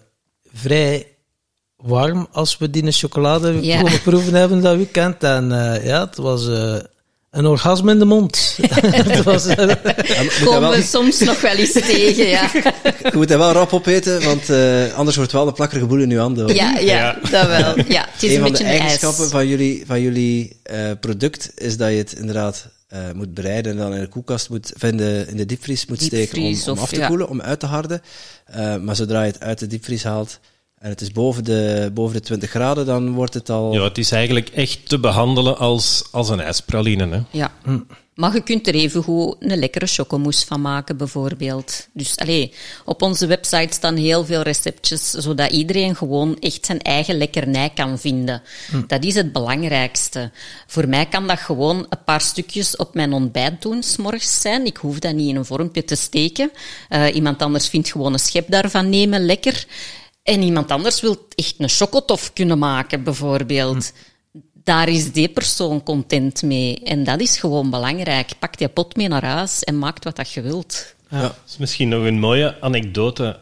vrij 0.53 1.07
warm 1.75 2.27
als 2.31 2.57
we 2.57 2.69
die 2.69 2.91
chocolade 2.91 3.61
Ja. 3.61 3.83
proeven 4.03 4.33
hebben 4.33 4.61
dat 4.61 4.75
weekend. 4.75 5.23
En 5.23 5.51
eh, 5.73 5.85
ja, 5.85 6.05
het 6.05 6.17
was 6.17 6.47
eh, 6.47 6.77
een 7.31 7.45
orgasme 7.45 7.91
in 7.91 7.99
de 7.99 8.05
mond. 8.05 8.57
het 8.85 9.23
was, 9.23 9.45
eh, 9.45 9.55
dat 9.55 9.79
Komen 10.43 10.61
wel, 10.61 10.71
we 10.71 10.81
soms 10.81 11.19
nog 11.19 11.41
wel 11.41 11.55
eens 11.55 11.71
tegen, 11.71 12.27
ja. 12.27 12.49
je 12.83 13.11
moet 13.13 13.27
dat 13.27 13.37
wel 13.37 13.51
rap 13.51 13.73
opeten, 13.73 14.23
want 14.23 14.49
eh, 14.49 14.93
anders 14.93 15.17
wordt 15.17 15.31
wel 15.31 15.47
een 15.47 15.53
plakkerige 15.53 15.87
boel 15.87 15.99
in 15.99 16.09
je 16.09 16.19
handen. 16.19 16.43
hoor. 16.43 16.55
Ja, 16.55 16.77
ja, 16.77 17.17
dat 17.31 17.47
wel. 17.47 17.75
Ja, 17.87 18.07
het 18.11 18.23
is 18.23 18.35
een 18.35 18.35
een, 18.35 18.41
van 18.41 18.43
de 18.43 18.51
beetje 18.51 18.63
een 18.63 18.69
eigenschappen 18.69 19.21
ijs. 19.21 19.31
van 19.31 19.47
jullie, 19.47 19.83
van 19.85 20.01
jullie 20.01 20.59
eh, 20.63 20.91
product 20.99 21.51
is 21.55 21.77
dat 21.77 21.89
je 21.89 21.95
het 21.95 22.13
inderdaad 22.13 22.67
eh, 22.89 22.99
moet 23.15 23.33
bereiden 23.33 23.71
en 23.71 23.77
dan 23.77 23.93
in 23.93 23.99
de 23.99 24.07
koelkast 24.07 24.49
moet, 24.49 24.71
of 24.75 24.83
in 24.83 24.97
de, 24.97 25.25
in 25.27 25.37
de 25.37 25.45
diepvries 25.45 25.85
moet 25.85 26.01
steken 26.01 26.71
om, 26.71 26.77
af 26.77 26.89
te 26.89 26.99
ja. 26.99 27.07
koelen, 27.07 27.29
om 27.29 27.41
uit 27.41 27.59
te 27.59 27.65
harden. 27.65 28.01
Eh, 28.45 28.75
maar 28.77 28.95
zodra 28.95 29.23
je 29.23 29.31
het 29.31 29.39
uit 29.39 29.59
de 29.59 29.67
diepvries 29.67 30.03
haalt 30.03 30.39
en 30.79 30.89
het 30.89 31.01
is 31.01 31.11
boven 31.11 31.43
de, 31.43 31.91
boven 31.93 32.15
de 32.15 32.21
20 32.21 32.49
graden, 32.49 32.85
dan 32.85 33.11
wordt 33.11 33.33
het 33.33 33.49
al... 33.49 33.73
Ja, 33.73 33.83
het 33.83 33.97
is 33.97 34.11
eigenlijk 34.11 34.49
echt 34.49 34.89
te 34.89 34.99
behandelen 34.99 35.57
als, 35.57 36.03
als 36.11 36.29
een 36.29 36.39
ijspraline. 36.39 37.07
Hè. 37.07 37.21
Ja. 37.31 37.51
Maar 38.19 38.33
je 38.33 38.41
kunt 38.41 38.67
er 38.67 38.73
even 38.73 39.03
goed 39.03 39.35
een 39.39 39.59
lekkere 39.59 39.87
chocomousse 39.87 40.45
van 40.45 40.61
maken, 40.61 40.97
bijvoorbeeld. 40.97 41.87
Dus 41.93 42.17
allee, 42.17 42.53
op 42.85 43.01
onze 43.01 43.27
website 43.27 43.73
staan 43.73 43.95
heel 43.95 44.25
veel 44.25 44.41
receptjes, 44.41 45.11
zodat 45.11 45.51
iedereen 45.51 45.95
gewoon 45.95 46.39
echt 46.39 46.65
zijn 46.65 46.81
eigen 46.81 47.17
lekkernij 47.17 47.69
kan 47.69 47.99
vinden. 47.99 48.41
Dat 48.87 49.03
is 49.03 49.15
het 49.15 49.33
belangrijkste. 49.33 50.31
Voor 50.67 50.87
mij 50.87 51.05
kan 51.05 51.27
dat 51.27 51.39
gewoon 51.39 51.85
een 51.89 52.03
paar 52.05 52.21
stukjes 52.21 52.75
op 52.75 52.93
mijn 52.93 53.13
ontbijt 53.13 53.61
doen, 53.61 53.83
s'morgens 53.83 54.41
zijn. 54.41 54.65
Ik 54.65 54.77
hoef 54.77 54.99
dat 54.99 55.13
niet 55.13 55.29
in 55.29 55.35
een 55.35 55.45
vormpje 55.45 55.83
te 55.83 55.95
steken. 55.95 56.51
Eh, 56.89 57.15
iemand 57.15 57.41
anders 57.41 57.67
vindt 57.67 57.91
gewoon 57.91 58.13
een 58.13 58.19
schep 58.19 58.51
daarvan 58.51 58.89
nemen, 58.89 59.25
lekker. 59.25 59.65
En 60.29 60.41
iemand 60.41 60.71
anders 60.71 61.01
wil 61.01 61.27
echt 61.35 61.55
een 61.57 61.69
chocotof 61.69 62.33
kunnen 62.33 62.57
maken, 62.57 63.03
bijvoorbeeld. 63.03 63.93
Daar 64.53 64.89
is 64.89 65.11
die 65.11 65.29
persoon 65.29 65.83
content 65.83 66.41
mee. 66.41 66.79
En 66.83 67.03
dat 67.03 67.19
is 67.19 67.39
gewoon 67.39 67.69
belangrijk. 67.69 68.31
Pak 68.39 68.57
die 68.57 68.67
pot 68.67 68.95
mee 68.95 69.07
naar 69.07 69.25
huis 69.25 69.63
en 69.63 69.79
maak 69.79 70.03
wat 70.03 70.15
dat 70.15 70.31
je 70.31 70.41
wilt. 70.41 70.95
Ja. 71.09 71.21
Dat 71.21 71.35
is 71.47 71.57
misschien 71.57 71.89
nog 71.89 72.03
een 72.05 72.19
mooie 72.19 72.61
anekdote. 72.61 73.39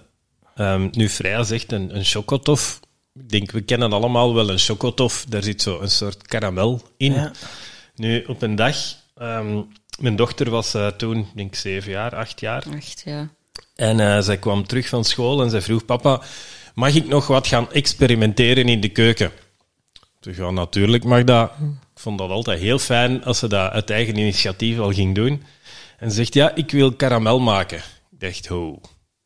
Ehm, 0.55 0.87
nu 0.91 1.09
Freya 1.09 1.43
zegt 1.43 1.71
een, 1.71 1.95
een 1.95 2.03
chocotof. 2.03 2.79
Ik 3.13 3.29
denk, 3.29 3.51
we 3.51 3.61
kennen 3.61 3.93
allemaal 3.93 4.33
wel 4.33 4.49
een 4.49 4.59
chocotof. 4.59 5.25
Daar 5.29 5.43
zit 5.43 5.61
zo 5.61 5.79
een 5.79 5.91
soort 5.91 6.27
karamel 6.27 6.81
in. 6.97 7.13
Ja. 7.13 7.31
Nu, 7.95 8.23
op 8.27 8.41
een 8.41 8.55
dag... 8.55 8.77
ehm, 9.17 9.61
mijn 9.99 10.15
dochter 10.15 10.49
was 10.49 10.73
eh, 10.73 10.87
toen, 10.87 11.17
ik 11.19 11.35
denk 11.35 11.55
zeven 11.55 11.91
jaar, 11.91 12.15
acht 12.15 12.39
jaar. 12.39 12.63
Echt, 12.75 13.01
ja. 13.05 13.29
En 13.75 13.99
eh, 13.99 14.19
zij 14.19 14.37
kwam 14.37 14.67
terug 14.67 14.87
van 14.87 15.03
school 15.03 15.41
en 15.41 15.49
zij 15.49 15.61
vroeg, 15.61 15.85
papa, 15.85 16.21
mag 16.77 16.95
ik 16.95 17.07
nog 17.07 17.27
wat 17.27 17.47
gaan 17.47 17.71
experimenteren 17.71 18.67
in 18.67 18.81
de 18.81 18.89
keuken? 18.89 19.31
Zeg, 20.19 20.37
ja, 20.37 20.49
natuurlijk 20.49 21.03
mag 21.03 21.23
dat. 21.23 21.51
Ik 21.93 22.01
vond 22.01 22.17
dat 22.17 22.29
altijd 22.29 22.59
heel 22.59 22.79
fijn 22.79 23.23
als 23.23 23.39
ze 23.39 23.47
dat 23.47 23.71
uit 23.71 23.89
eigen 23.89 24.17
initiatief 24.17 24.79
al 24.79 24.91
ging 24.91 25.15
doen. 25.15 25.43
En 25.97 26.09
ze 26.09 26.15
zegt, 26.15 26.33
ja, 26.33 26.55
ik 26.55 26.71
wil 26.71 26.93
karamel 26.93 27.39
maken. 27.39 27.77
Ik 27.77 28.19
dacht, 28.19 28.47
ho, 28.47 28.81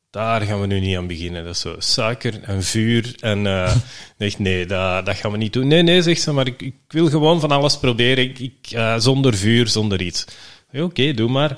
daar 0.10 0.42
gaan 0.42 0.62
we 0.62 0.68
nu 0.68 0.80
niet 0.80 0.98
aan 0.98 1.08
beginnen. 1.08 1.44
Dat 1.44 1.56
is 1.56 1.62
zo 1.62 1.76
suiker 1.78 2.44
en 2.44 2.64
vuur. 2.64 3.16
En 3.20 3.48
eh, 3.48 3.76
dacht, 4.18 4.40
nee, 4.40 4.66
dat, 4.66 5.06
dat 5.06 5.16
gaan 5.16 5.32
we 5.32 5.38
niet 5.38 5.54
doen. 5.54 5.68
Nee, 5.68 5.82
nee, 5.82 6.02
zegt 6.02 6.22
ze, 6.22 6.32
maar 6.32 6.48
ik, 6.48 6.62
ik 6.62 6.76
wil 6.88 7.10
gewoon 7.10 7.40
van 7.40 7.52
alles 7.52 7.78
proberen. 7.78 8.24
Ik, 8.24 8.40
ik, 8.40 8.72
eh, 8.72 8.96
zonder 8.98 9.36
vuur, 9.36 9.68
zonder 9.68 10.02
iets. 10.02 10.26
Oké, 10.74 11.14
doe 11.14 11.30
maar. 11.30 11.58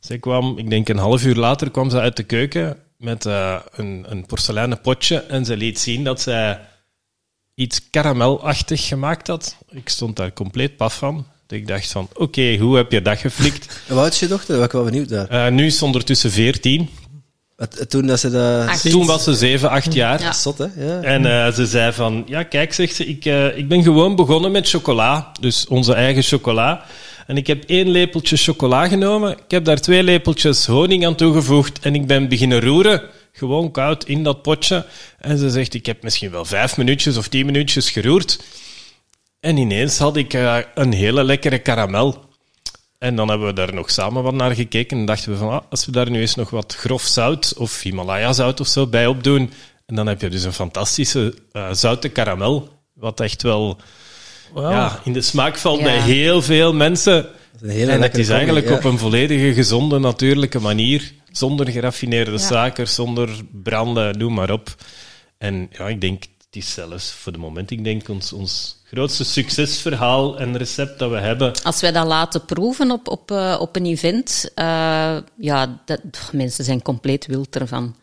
Zij 0.00 0.18
kwam, 0.18 0.58
ik 0.58 0.70
denk 0.70 0.88
een 0.88 0.98
half 0.98 1.24
uur 1.24 1.36
later, 1.36 1.70
kwam 1.70 1.90
ze 1.90 2.00
uit 2.00 2.16
de 2.16 2.22
keuken 2.22 2.83
met 3.04 3.26
eh, 3.26 3.56
een, 3.76 4.04
een 4.08 4.26
porseleinen 4.26 4.80
potje 4.80 5.16
en 5.18 5.44
ze 5.44 5.56
liet 5.56 5.78
zien 5.78 6.04
dat 6.04 6.20
zij 6.20 6.60
iets 7.54 7.90
karamelachtig 7.90 8.86
gemaakt 8.86 9.26
had. 9.26 9.56
Ik 9.70 9.88
stond 9.88 10.16
daar 10.16 10.32
compleet 10.32 10.76
paf 10.76 10.96
van. 10.98 11.26
Ik 11.48 11.66
dacht 11.66 11.92
van, 11.92 12.08
oké, 12.14 12.56
hoe 12.56 12.76
heb 12.76 12.92
je 12.92 13.02
dat 13.02 13.18
geflikt? 13.18 13.66
En 13.88 13.94
Wat 13.94 14.12
is 14.12 14.20
je 14.20 14.26
dochter? 14.26 14.56
Ben 14.56 14.64
ik 14.64 14.72
wel 14.72 14.84
benieuwd 14.84 15.08
daar. 15.08 15.28
Eh, 15.28 15.52
nu 15.52 15.66
is 15.66 15.78
ze 15.78 15.84
ondertussen 15.84 16.30
14. 16.30 16.88
Het- 17.56 17.90
Toen 17.90 18.06
dat 18.06 18.20
ze. 18.20 18.88
Toen 18.90 19.06
was 19.06 19.24
ze 19.24 19.34
7, 19.34 19.70
8 19.70 19.92
jaar. 19.94 20.20
Ja. 20.20 20.32
Zot, 20.32 20.58
hè? 20.58 20.66
Ja. 20.76 21.00
En 21.02 21.26
eh, 21.46 21.52
ze 21.52 21.66
zei 21.66 21.92
van, 21.92 22.24
ja 22.26 22.42
kijk, 22.42 22.72
zegt 22.72 22.94
ze, 22.94 23.06
ik, 23.06 23.24
eh, 23.24 23.56
ik 23.58 23.68
ben 23.68 23.82
gewoon 23.82 24.16
begonnen 24.16 24.52
met 24.52 24.68
chocola, 24.68 25.32
dus 25.40 25.66
onze 25.66 25.94
eigen 25.94 26.22
chocola. 26.22 26.84
En 27.26 27.36
ik 27.36 27.46
heb 27.46 27.64
één 27.64 27.88
lepeltje 27.88 28.36
chocola 28.36 28.88
genomen, 28.88 29.30
ik 29.30 29.50
heb 29.50 29.64
daar 29.64 29.80
twee 29.80 30.02
lepeltjes 30.02 30.66
honing 30.66 31.06
aan 31.06 31.14
toegevoegd 31.14 31.78
en 31.78 31.94
ik 31.94 32.06
ben 32.06 32.28
beginnen 32.28 32.60
roeren, 32.60 33.02
gewoon 33.32 33.70
koud 33.70 34.04
in 34.04 34.22
dat 34.22 34.42
potje. 34.42 34.86
En 35.18 35.38
ze 35.38 35.50
zegt, 35.50 35.74
ik 35.74 35.86
heb 35.86 36.02
misschien 36.02 36.30
wel 36.30 36.44
vijf 36.44 36.76
minuutjes 36.76 37.16
of 37.16 37.28
tien 37.28 37.46
minuutjes 37.46 37.90
geroerd. 37.90 38.38
En 39.40 39.56
ineens 39.56 39.98
had 39.98 40.16
ik 40.16 40.34
eh, 40.34 40.58
een 40.74 40.92
hele 40.92 41.24
lekkere 41.24 41.58
karamel. 41.58 42.24
En 42.98 43.16
dan 43.16 43.28
hebben 43.28 43.46
we 43.46 43.52
daar 43.52 43.74
nog 43.74 43.90
samen 43.90 44.22
wat 44.22 44.34
naar 44.34 44.54
gekeken 44.54 44.98
en 44.98 45.04
dachten 45.04 45.32
we 45.32 45.38
van, 45.38 45.50
ah, 45.50 45.60
als 45.70 45.86
we 45.86 45.92
daar 45.92 46.10
nu 46.10 46.20
eens 46.20 46.34
nog 46.34 46.50
wat 46.50 46.74
grof 46.74 47.02
zout 47.02 47.54
of 47.56 47.82
Himalaya 47.82 48.32
zout 48.32 48.60
of 48.60 48.66
zo 48.66 48.86
bij 48.86 49.06
opdoen, 49.06 49.52
en 49.86 49.94
dan 49.94 50.06
heb 50.06 50.20
je 50.20 50.28
dus 50.28 50.44
een 50.44 50.52
fantastische 50.52 51.34
eh, 51.52 51.72
zoute 51.72 52.08
karamel, 52.08 52.68
wat 52.92 53.20
echt 53.20 53.42
wel 53.42 53.78
Ja, 54.54 55.00
in 55.04 55.12
de 55.12 55.20
smaak 55.22 55.56
valt 55.56 55.78
Ja. 55.78 55.84
bij 55.84 56.00
heel 56.00 56.42
veel 56.42 56.74
mensen. 56.74 57.22
Dat 57.22 57.32
is 57.54 57.60
een 57.62 57.68
hele 57.68 57.90
En 57.92 58.02
het 58.02 58.12
is 58.12 58.18
combi, 58.18 58.32
eigenlijk 58.34 58.68
ja. 58.68 58.74
op 58.74 58.84
een 58.84 58.98
volledige 58.98 59.54
gezonde, 59.54 59.98
natuurlijke 59.98 60.60
manier. 60.60 61.12
Zonder 61.32 61.68
geraffineerde 61.68 62.30
Ja. 62.30 62.38
suikers, 62.38 62.94
zonder 62.94 63.28
branden, 63.62 64.18
noem 64.18 64.34
maar 64.34 64.50
op. 64.50 64.74
En 65.38 65.68
ja, 65.78 65.88
ik 65.88 66.00
denk, 66.00 66.22
het 66.22 66.62
is 66.62 66.72
zelfs 66.74 67.12
voor 67.12 67.32
de 67.32 67.38
moment, 67.38 67.70
ik 67.70 67.84
denk 67.84 68.08
ons, 68.08 68.32
ons 68.32 68.82
grootste 68.84 69.24
succesverhaal 69.24 70.38
en 70.38 70.56
recept 70.56 70.98
dat 70.98 71.10
we 71.10 71.16
hebben. 71.18 71.52
Als 71.62 71.80
wij 71.80 71.92
dat 71.92 72.06
laten 72.06 72.44
proeven 72.44 72.90
op, 72.90 73.08
op, 73.08 73.30
eh, 73.30 73.56
op 73.60 73.76
een 73.76 73.86
event, 73.86 74.50
eh, 74.54 75.16
ja, 75.38 75.80
dat, 75.84 76.00
mensen 76.32 76.64
zijn 76.64 76.82
compleet 76.82 77.26
wild 77.26 77.56
ervan. 77.56 77.94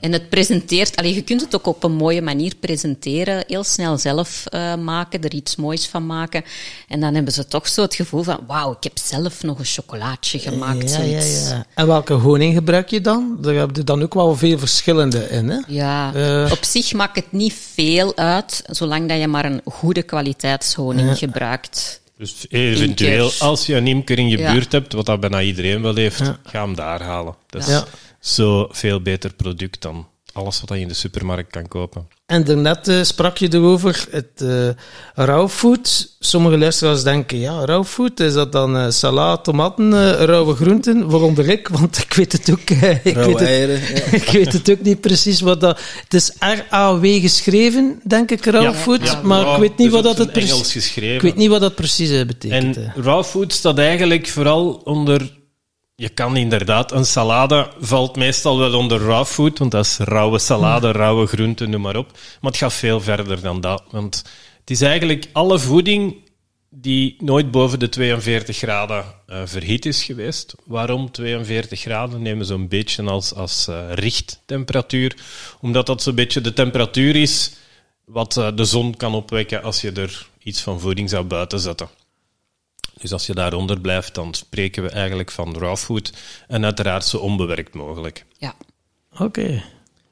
En 0.00 0.12
het 0.12 0.28
presenteert, 0.28 0.96
allee, 0.96 1.14
je 1.14 1.22
kunt 1.22 1.40
het 1.40 1.54
ook 1.54 1.66
op 1.66 1.84
een 1.84 1.92
mooie 1.92 2.22
manier 2.22 2.54
presenteren, 2.60 3.44
heel 3.46 3.64
snel 3.64 3.98
zelf 3.98 4.46
eh, 4.46 4.74
maken, 4.74 5.22
er 5.22 5.34
iets 5.34 5.56
moois 5.56 5.86
van 5.86 6.06
maken. 6.06 6.44
En 6.88 7.00
dan 7.00 7.14
hebben 7.14 7.32
ze 7.32 7.46
toch 7.46 7.68
zo 7.68 7.82
het 7.82 7.94
gevoel 7.94 8.22
van, 8.22 8.40
wauw, 8.46 8.72
ik 8.72 8.82
heb 8.82 8.98
zelf 8.98 9.42
nog 9.42 9.58
een 9.58 9.64
chocolaatje 9.64 10.38
gemaakt. 10.38 10.90
Ja, 10.90 11.02
ja, 11.02 11.20
ja. 11.22 11.66
En 11.74 11.86
welke 11.86 12.12
honing 12.12 12.54
gebruik 12.54 12.88
je 12.90 13.00
dan? 13.00 13.36
Daar 13.40 13.54
heb 13.54 13.76
je 13.76 13.84
dan 13.84 14.02
ook 14.02 14.14
wel 14.14 14.36
veel 14.36 14.58
verschillende 14.58 15.28
in, 15.30 15.48
hè? 15.48 15.58
Ja, 15.66 16.14
Eh. 16.14 16.52
op 16.52 16.64
zich 16.64 16.92
maakt 16.92 17.16
het 17.16 17.32
niet 17.32 17.54
veel 17.74 18.16
uit, 18.16 18.62
zolang 18.66 19.08
dat 19.08 19.18
je 19.20 19.26
maar 19.28 19.44
een 19.44 19.60
goede 19.64 20.02
kwaliteitshoning 20.02 21.18
gebruikt. 21.18 22.00
Dus 22.18 22.46
eventueel, 22.48 23.30
als 23.38 23.66
je 23.66 23.74
een 23.74 23.86
imker 23.86 24.18
in 24.18 24.28
je 24.28 24.38
Ja. 24.38 24.52
buurt 24.52 24.72
hebt, 24.72 24.92
wat 24.92 25.06
dat 25.06 25.20
bijna 25.20 25.40
iedereen 25.42 25.82
wel 25.82 25.94
heeft, 25.94 26.18
Ja. 26.18 26.38
ga 26.44 26.64
hem 26.64 26.74
daar 26.74 27.02
halen. 27.02 27.34
Dat 27.46 27.62
is 27.62 27.68
Ja. 27.68 27.84
Zo 28.20 28.68
veel 28.70 29.02
beter 29.02 29.34
product 29.34 29.82
dan 29.82 30.06
alles 30.32 30.60
wat 30.60 30.68
je 30.68 30.80
in 30.80 30.88
de 30.88 30.94
supermarkt 30.94 31.50
kan 31.50 31.68
kopen. 31.68 32.08
En 32.26 32.44
daarnet 32.44 32.88
eh, 32.88 33.02
sprak 33.02 33.38
je 33.38 33.48
erover, 33.54 34.06
het 34.10 34.42
eh 34.42 34.68
raw 35.14 35.48
food. 35.48 36.16
Sommige 36.18 36.58
luisteraars 36.58 37.02
denken, 37.02 37.38
ja, 37.38 37.64
raw 37.64 37.84
food, 37.84 38.20
is 38.20 38.32
dat 38.32 38.52
dan 38.52 38.76
eh 38.76 38.90
salade, 38.90 39.42
tomaten, 39.42 39.92
eh, 39.92 40.24
rauwe 40.24 40.54
groenten? 40.54 41.10
Waaronder 41.10 41.48
ik, 41.48 41.68
want 41.68 41.98
ik 41.98 42.12
weet 42.12 42.32
het 42.32 42.50
ook. 42.50 42.70
eh, 42.70 43.06
ik, 43.06 43.14
weet 43.14 43.38
het, 43.38 43.42
eieren. 43.48 43.80
ja. 43.80 44.04
ik 44.22 44.28
weet 44.28 44.52
het 44.52 44.70
ook 44.70 44.80
niet 44.80 45.00
precies 45.00 45.40
wat 45.40 45.60
dat... 45.60 45.80
Het 46.02 46.14
is 46.14 46.32
R-A-W 46.38 47.20
geschreven, 47.20 48.00
denk 48.04 48.30
ik, 48.30 48.44
raw 48.44 48.62
Ja, 48.62 48.74
food. 48.74 49.04
ja, 49.04 49.20
maar 49.22 49.42
raw, 49.42 49.54
ik 49.54 49.60
weet 49.60 49.76
niet 49.78 49.90
dus 49.90 50.00
wat 50.00 50.02
dat 50.04 50.18
het 50.18 50.32
precies... 50.32 50.50
Engels 50.50 50.72
geschreven. 50.72 51.14
Ik 51.14 51.22
weet 51.22 51.36
niet 51.36 51.48
wat 51.48 51.60
dat 51.60 51.74
precies 51.74 52.26
betekent. 52.26 52.76
En 52.76 52.92
eh. 52.96 53.04
raw 53.04 53.24
food 53.24 53.52
staat 53.52 53.78
eigenlijk 53.78 54.28
vooral 54.28 54.80
onder. 54.84 55.36
Je 56.00 56.08
kan 56.08 56.36
inderdaad, 56.36 56.92
een 56.92 57.04
salade 57.04 57.70
valt 57.78 58.16
meestal 58.16 58.58
wel 58.58 58.74
onder 58.74 59.00
raw 59.00 59.24
food, 59.24 59.58
want 59.58 59.70
dat 59.70 59.84
is 59.84 59.98
rauwe 59.98 60.38
salade, 60.38 60.92
rauwe 60.92 61.26
groenten, 61.26 61.70
noem 61.70 61.80
maar 61.80 61.96
op. 61.96 62.10
Maar 62.40 62.50
het 62.50 62.60
gaat 62.60 62.72
veel 62.72 63.00
verder 63.00 63.40
dan 63.40 63.60
dat. 63.60 63.82
Want 63.90 64.24
het 64.60 64.70
is 64.70 64.80
eigenlijk 64.80 65.28
alle 65.32 65.58
voeding 65.58 66.16
die 66.70 67.16
nooit 67.18 67.50
boven 67.50 67.78
de 67.78 67.88
42 67.88 68.56
graden 68.56 69.04
eh, 69.26 69.42
verhit 69.44 69.86
is 69.86 70.04
geweest. 70.04 70.54
Waarom 70.64 71.10
42 71.10 71.80
graden? 71.80 72.22
Nemen 72.22 72.46
ze 72.46 72.54
een 72.54 72.68
beetje 72.68 73.02
als, 73.04 73.34
als 73.34 73.68
eh, 73.68 73.92
richttemperatuur. 73.92 75.16
Omdat 75.60 75.86
dat 75.86 76.02
zo'n 76.02 76.14
beetje 76.14 76.40
de 76.40 76.52
temperatuur 76.52 77.16
is 77.16 77.52
wat 78.04 78.36
eh, 78.36 78.48
de 78.54 78.64
zon 78.64 78.96
kan 78.96 79.14
opwekken 79.14 79.62
als 79.62 79.80
je 79.80 79.92
er 79.92 80.28
iets 80.42 80.60
van 80.60 80.80
voeding 80.80 81.10
zou 81.10 81.24
buiten 81.24 81.60
zetten. 81.60 81.88
Dus 83.00 83.12
als 83.12 83.26
je 83.26 83.34
daaronder 83.34 83.80
blijft, 83.80 84.14
dan 84.14 84.34
spreken 84.34 84.82
we 84.82 84.88
eigenlijk 84.88 85.30
van 85.30 85.58
raw 85.58 85.76
food. 85.76 86.12
En 86.48 86.64
uiteraard 86.64 87.04
zo 87.04 87.16
onbewerkt 87.16 87.74
mogelijk. 87.74 88.24
Ja. 88.38 88.54
Oké. 89.18 89.62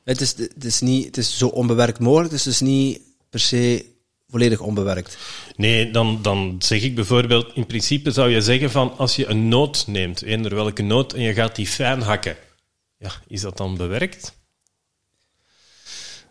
Het 0.05 0.21
is, 0.21 0.37
het, 0.37 0.65
is 0.65 0.81
niet, 0.81 1.05
het 1.07 1.17
is 1.17 1.39
zo 1.39 1.47
onbewerkt 1.47 1.99
mogelijk, 1.99 2.31
dus 2.31 2.45
het 2.45 2.53
is 2.53 2.61
niet 2.61 3.01
per 3.31 3.41
se 3.41 3.87
volledig 4.29 4.61
onbewerkt. 4.61 5.19
Nee, 5.57 5.91
dan, 5.91 6.19
dan 6.23 6.57
zeg 6.59 6.83
ik 6.83 6.95
bijvoorbeeld, 6.95 7.55
in 7.55 7.67
principe 7.67 8.11
zou 8.11 8.31
je 8.31 8.41
zeggen 8.41 8.71
van 8.71 8.97
als 8.97 9.17
je 9.17 9.27
een 9.27 9.49
noot 9.49 9.85
neemt, 9.87 10.23
eender 10.23 10.55
welke 10.55 10.83
noot, 10.83 11.13
en 11.13 11.21
je 11.21 11.35
gaat 11.35 11.57
die 11.57 11.67
fijn 11.67 12.03
hakken. 12.03 12.37
Ja, 12.99 13.11
is 13.29 13.41
dat 13.41 13.57
dan 13.57 13.77
bewerkt? 13.77 14.35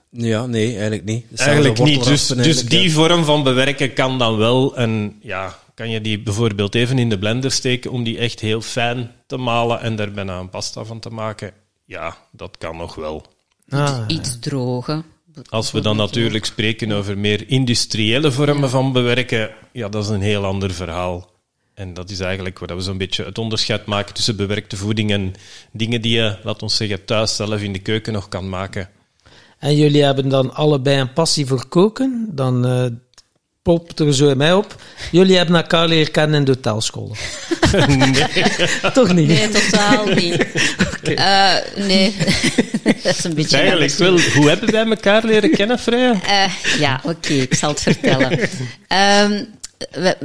Ja, 0.10 0.46
nee, 0.46 0.72
eigenlijk 0.72 1.06
niet. 1.06 1.26
Dus 1.30 1.40
Eigenlijk 1.40 1.78
zelfs 1.78 1.92
de 1.92 1.98
niet. 1.98 2.08
Dus, 2.08 2.28
dus 2.28 2.38
eigenlijk, 2.38 2.70
die 2.70 2.84
ja. 2.84 2.90
vorm 2.90 3.24
van 3.24 3.44
bewerken 3.44 3.94
kan 3.94 4.18
dan 4.18 4.38
wel. 4.38 4.76
En 4.76 5.18
ja, 5.22 5.60
kan 5.76 5.90
je 5.90 6.02
die 6.02 6.20
bijvoorbeeld 6.20 6.76
even 6.76 7.00
in 7.00 7.10
de 7.10 7.20
blender 7.20 7.52
steken 7.52 7.92
om 7.92 8.04
die 8.04 8.18
echt 8.18 8.40
heel 8.40 8.62
fijn 8.62 9.12
te 9.28 9.38
malen 9.38 9.82
en 9.82 9.96
daar 9.96 10.12
bijna 10.12 10.40
een 10.40 10.50
pasta 10.50 10.84
van 10.84 11.00
te 11.00 11.10
maken? 11.10 11.52
Ja, 11.86 12.18
dat 12.32 12.58
kan 12.58 12.78
nog 12.78 12.96
wel. 12.96 13.26
Ah, 13.70 14.00
Iets 14.08 14.40
drogen. 14.40 15.06
Als 15.50 15.72
we 15.72 15.82
dan 15.82 15.98
natuurlijk 15.98 16.46
spreken 16.46 16.92
over 16.92 17.18
meer 17.18 17.50
industriële 17.50 18.32
vormen 18.32 18.70
van 18.70 18.92
bewerken, 18.92 19.50
ja, 19.72 19.90
dat 19.90 20.04
is 20.04 20.10
een 20.10 20.22
heel 20.22 20.46
ander 20.46 20.74
verhaal. 20.74 21.34
En 21.74 21.94
dat 21.94 22.10
is 22.10 22.20
eigenlijk 22.20 22.60
waar 22.60 22.76
we 22.76 22.82
zo'n 22.82 22.98
beetje 22.98 23.24
het 23.24 23.38
onderscheid 23.38 23.86
maken 23.86 24.14
tussen 24.14 24.36
bewerkte 24.36 24.78
voeding 24.78 25.12
en 25.12 25.34
dingen 25.72 26.02
die 26.02 26.14
je, 26.16 26.38
laat 26.44 26.62
ons 26.62 26.76
zeggen, 26.76 27.06
thuis 27.06 27.36
zelf 27.36 27.62
in 27.62 27.74
de 27.74 27.80
keuken 27.80 28.14
nog 28.14 28.28
kan 28.30 28.50
maken. 28.50 28.90
En 29.60 29.76
jullie 29.76 30.04
hebben 30.04 30.30
dan 30.30 30.54
allebei 30.54 31.00
een 31.00 31.14
passie 31.14 31.46
voor 31.46 31.68
koken. 31.68 32.30
Dan 32.32 32.66
eh 32.66 32.86
popt 33.66 34.00
er 34.00 34.14
zo 34.14 34.30
in 34.30 34.38
mij 34.38 34.54
op. 34.54 34.76
Jullie 35.12 35.38
hebben 35.38 35.56
elkaar 35.56 35.88
leren 35.88 36.12
kennen 36.12 36.40
in 36.40 36.46
de 36.46 36.52
hotelschool. 36.52 37.16
Toch 38.94 39.14
niet? 39.14 39.28
Nee, 39.28 39.50
totaal 39.50 40.06
niet. 40.06 40.46
Eh, 41.16 41.54
nee, 41.76 42.16
dat 43.04 43.18
is 43.18 43.24
een 43.24 43.34
beetje... 43.34 43.58
Eigenlijk 43.58 43.94
wel, 43.94 44.20
hoe 44.36 44.50
hebben 44.50 44.72
wij 44.72 44.86
elkaar 44.86 45.26
leren 45.26 45.52
kennen, 45.52 45.80
Freya? 45.80 46.14
Eh, 46.28 46.52
ja, 46.80 47.00
oké, 47.04 47.34
ik 47.34 47.54
zal 47.56 47.70
het 47.70 47.82
vertellen. 47.82 48.40
Ehm, 48.88 49.44
we- 49.92 50.18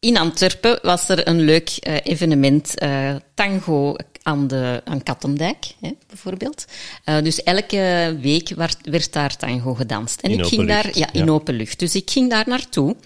in 0.00 0.16
Antwerpen 0.16 0.78
was 0.82 1.08
er 1.08 1.28
een 1.28 1.40
leuk 1.40 1.70
eh, 1.80 1.94
evenement, 2.02 2.78
eh, 2.78 3.14
tango 3.34 3.96
aan, 4.22 4.46
de, 4.46 4.80
aan 4.84 5.02
Kattendijk, 5.02 5.74
hè, 5.80 5.90
bijvoorbeeld. 6.08 6.64
Eh, 7.04 7.22
dus 7.22 7.42
elke 7.42 8.16
week 8.20 8.48
werd, 8.48 8.76
werd 8.82 9.12
daar 9.12 9.36
tango 9.36 9.74
gedanst. 9.74 10.20
En 10.20 10.30
In 10.30 10.38
ik 10.38 10.46
ging 10.46 10.68
daar, 10.68 10.98
ja, 10.98 11.08
in 11.12 11.24
ja. 11.24 11.32
open 11.32 11.54
lucht. 11.54 11.78
Dus 11.78 11.94
ik 11.94 12.10
ging 12.10 12.30
daar 12.30 12.44
naartoe. 12.46 12.96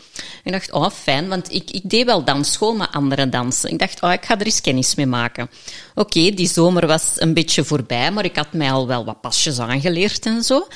En 0.44 0.52
dacht, 0.52 0.72
oh, 0.72 0.90
fijn, 0.90 1.28
want 1.28 1.52
ik, 1.52 1.70
ik 1.70 1.90
deed 1.90 2.04
wel 2.04 2.24
dansschool, 2.24 2.74
maar 2.74 2.88
andere 2.88 3.28
dansen. 3.28 3.70
Ik 3.70 3.78
dacht, 3.78 4.02
oh, 4.02 4.12
ik 4.12 4.24
ga 4.24 4.38
er 4.38 4.46
eens 4.46 4.60
kennis 4.60 4.94
mee 4.94 5.06
maken. 5.06 5.50
Oké, 5.94 6.30
die 6.30 6.48
zomer 6.48 6.86
was 6.86 7.12
een 7.16 7.34
beetje 7.34 7.64
voorbij, 7.64 8.10
maar 8.10 8.24
ik 8.24 8.36
had 8.36 8.52
mij 8.52 8.70
al 8.70 8.86
wel 8.86 9.04
wat 9.04 9.20
pasjes 9.20 9.58
aangeleerd 9.58 10.26
en 10.26 10.42
zo. 10.42 10.66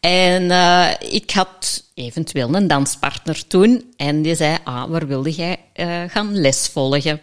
En 0.00 0.50
eh, 0.50 0.88
ik 1.00 1.30
had 1.30 1.84
eventueel 1.94 2.54
een 2.54 2.66
danspartner 2.66 3.46
toen. 3.46 3.92
En 3.96 4.22
die 4.22 4.34
zei, 4.34 4.58
ah, 4.64 4.90
waar 4.90 5.06
wilde 5.06 5.30
jij 5.30 5.58
eh, 5.72 6.02
gaan 6.08 6.40
les 6.40 6.68
volgen? 6.72 7.20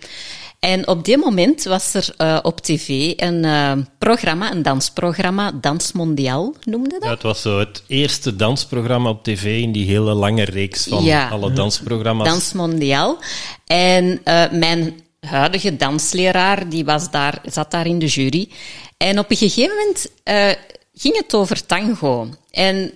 En 0.60 0.88
op 0.88 1.06
dit 1.06 1.18
moment 1.18 1.64
was 1.64 1.94
er 1.94 2.14
eh, 2.18 2.40
op 2.42 2.60
tv 2.62 3.14
een 3.16 3.46
eh, 3.46 3.72
programma, 3.98 4.52
een 4.52 4.62
dansprogramma, 4.62 5.52
Dans 5.52 5.92
Mondial 5.92 6.56
noemde 6.64 6.90
dat. 6.90 7.04
Ja, 7.04 7.10
het 7.10 7.22
was 7.22 7.42
zo 7.42 7.60
het 7.60 7.84
eerste 7.88 8.36
dansprogramma 8.36 9.10
op 9.10 9.24
tv 9.24 9.62
in 9.62 9.72
die 9.72 9.86
hele 9.86 10.14
lange 10.14 10.44
reeks 10.44 10.84
van 10.88 11.04
Ja. 11.04 11.30
alle 11.30 11.54
dansprogramma's. 11.54 12.28
Dans 12.28 12.54
Mondial. 12.54 13.18
En 13.66 14.22
eh, 14.24 14.52
mijn 14.52 15.02
huidige 15.20 15.76
dansleraar 15.76 16.70
die 16.70 16.86
was 16.86 17.12
daar, 17.12 17.42
zat 17.46 17.72
daar 17.72 17.86
in 17.88 18.00
de 18.00 18.06
jury. 18.06 18.50
En 18.98 19.20
op 19.20 19.32
een 19.32 19.38
gegeven 19.38 19.76
moment 19.76 20.12
ging 20.94 21.18
het 21.18 21.34
over 21.34 21.66
tango. 21.66 22.30
En 22.52 22.92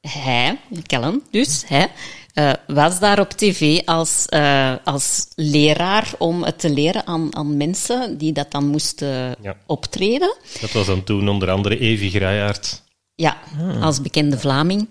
hij, 0.00 0.58
Kellen 0.86 1.22
dus, 1.30 1.62
hij, 1.66 1.90
eh, 2.34 2.52
was 2.66 2.98
daar 2.98 3.20
op 3.20 3.30
tv 3.30 3.80
als, 3.84 4.26
eh, 4.26 4.74
als 4.84 5.26
leraar 5.34 6.12
om 6.18 6.42
het 6.42 6.58
te 6.58 6.70
leren 6.70 7.06
aan, 7.06 7.36
aan 7.36 7.56
mensen 7.56 8.18
die 8.18 8.32
dat 8.32 8.50
dan 8.50 8.66
moesten 8.66 9.36
Ja. 9.42 9.56
optreden. 9.66 10.36
Dat 10.60 10.72
was 10.72 10.86
dan 10.86 11.04
toen 11.04 11.28
onder 11.28 11.50
andere 11.50 11.78
Evi 11.78 12.10
Grijaert. 12.10 12.82
Ja, 13.14 13.38
als 13.80 14.00
bekende 14.02 14.38
Vlaming. 14.38 14.88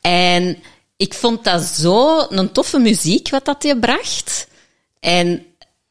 En 0.00 0.56
ik 0.96 1.14
vond 1.14 1.44
dat 1.44 1.62
zo 1.62 2.26
een 2.28 2.52
toffe 2.52 2.78
muziek 2.78 3.28
wat 3.30 3.44
dat 3.44 3.62
je 3.62 3.78
bracht. 3.78 4.48
En 5.00 5.44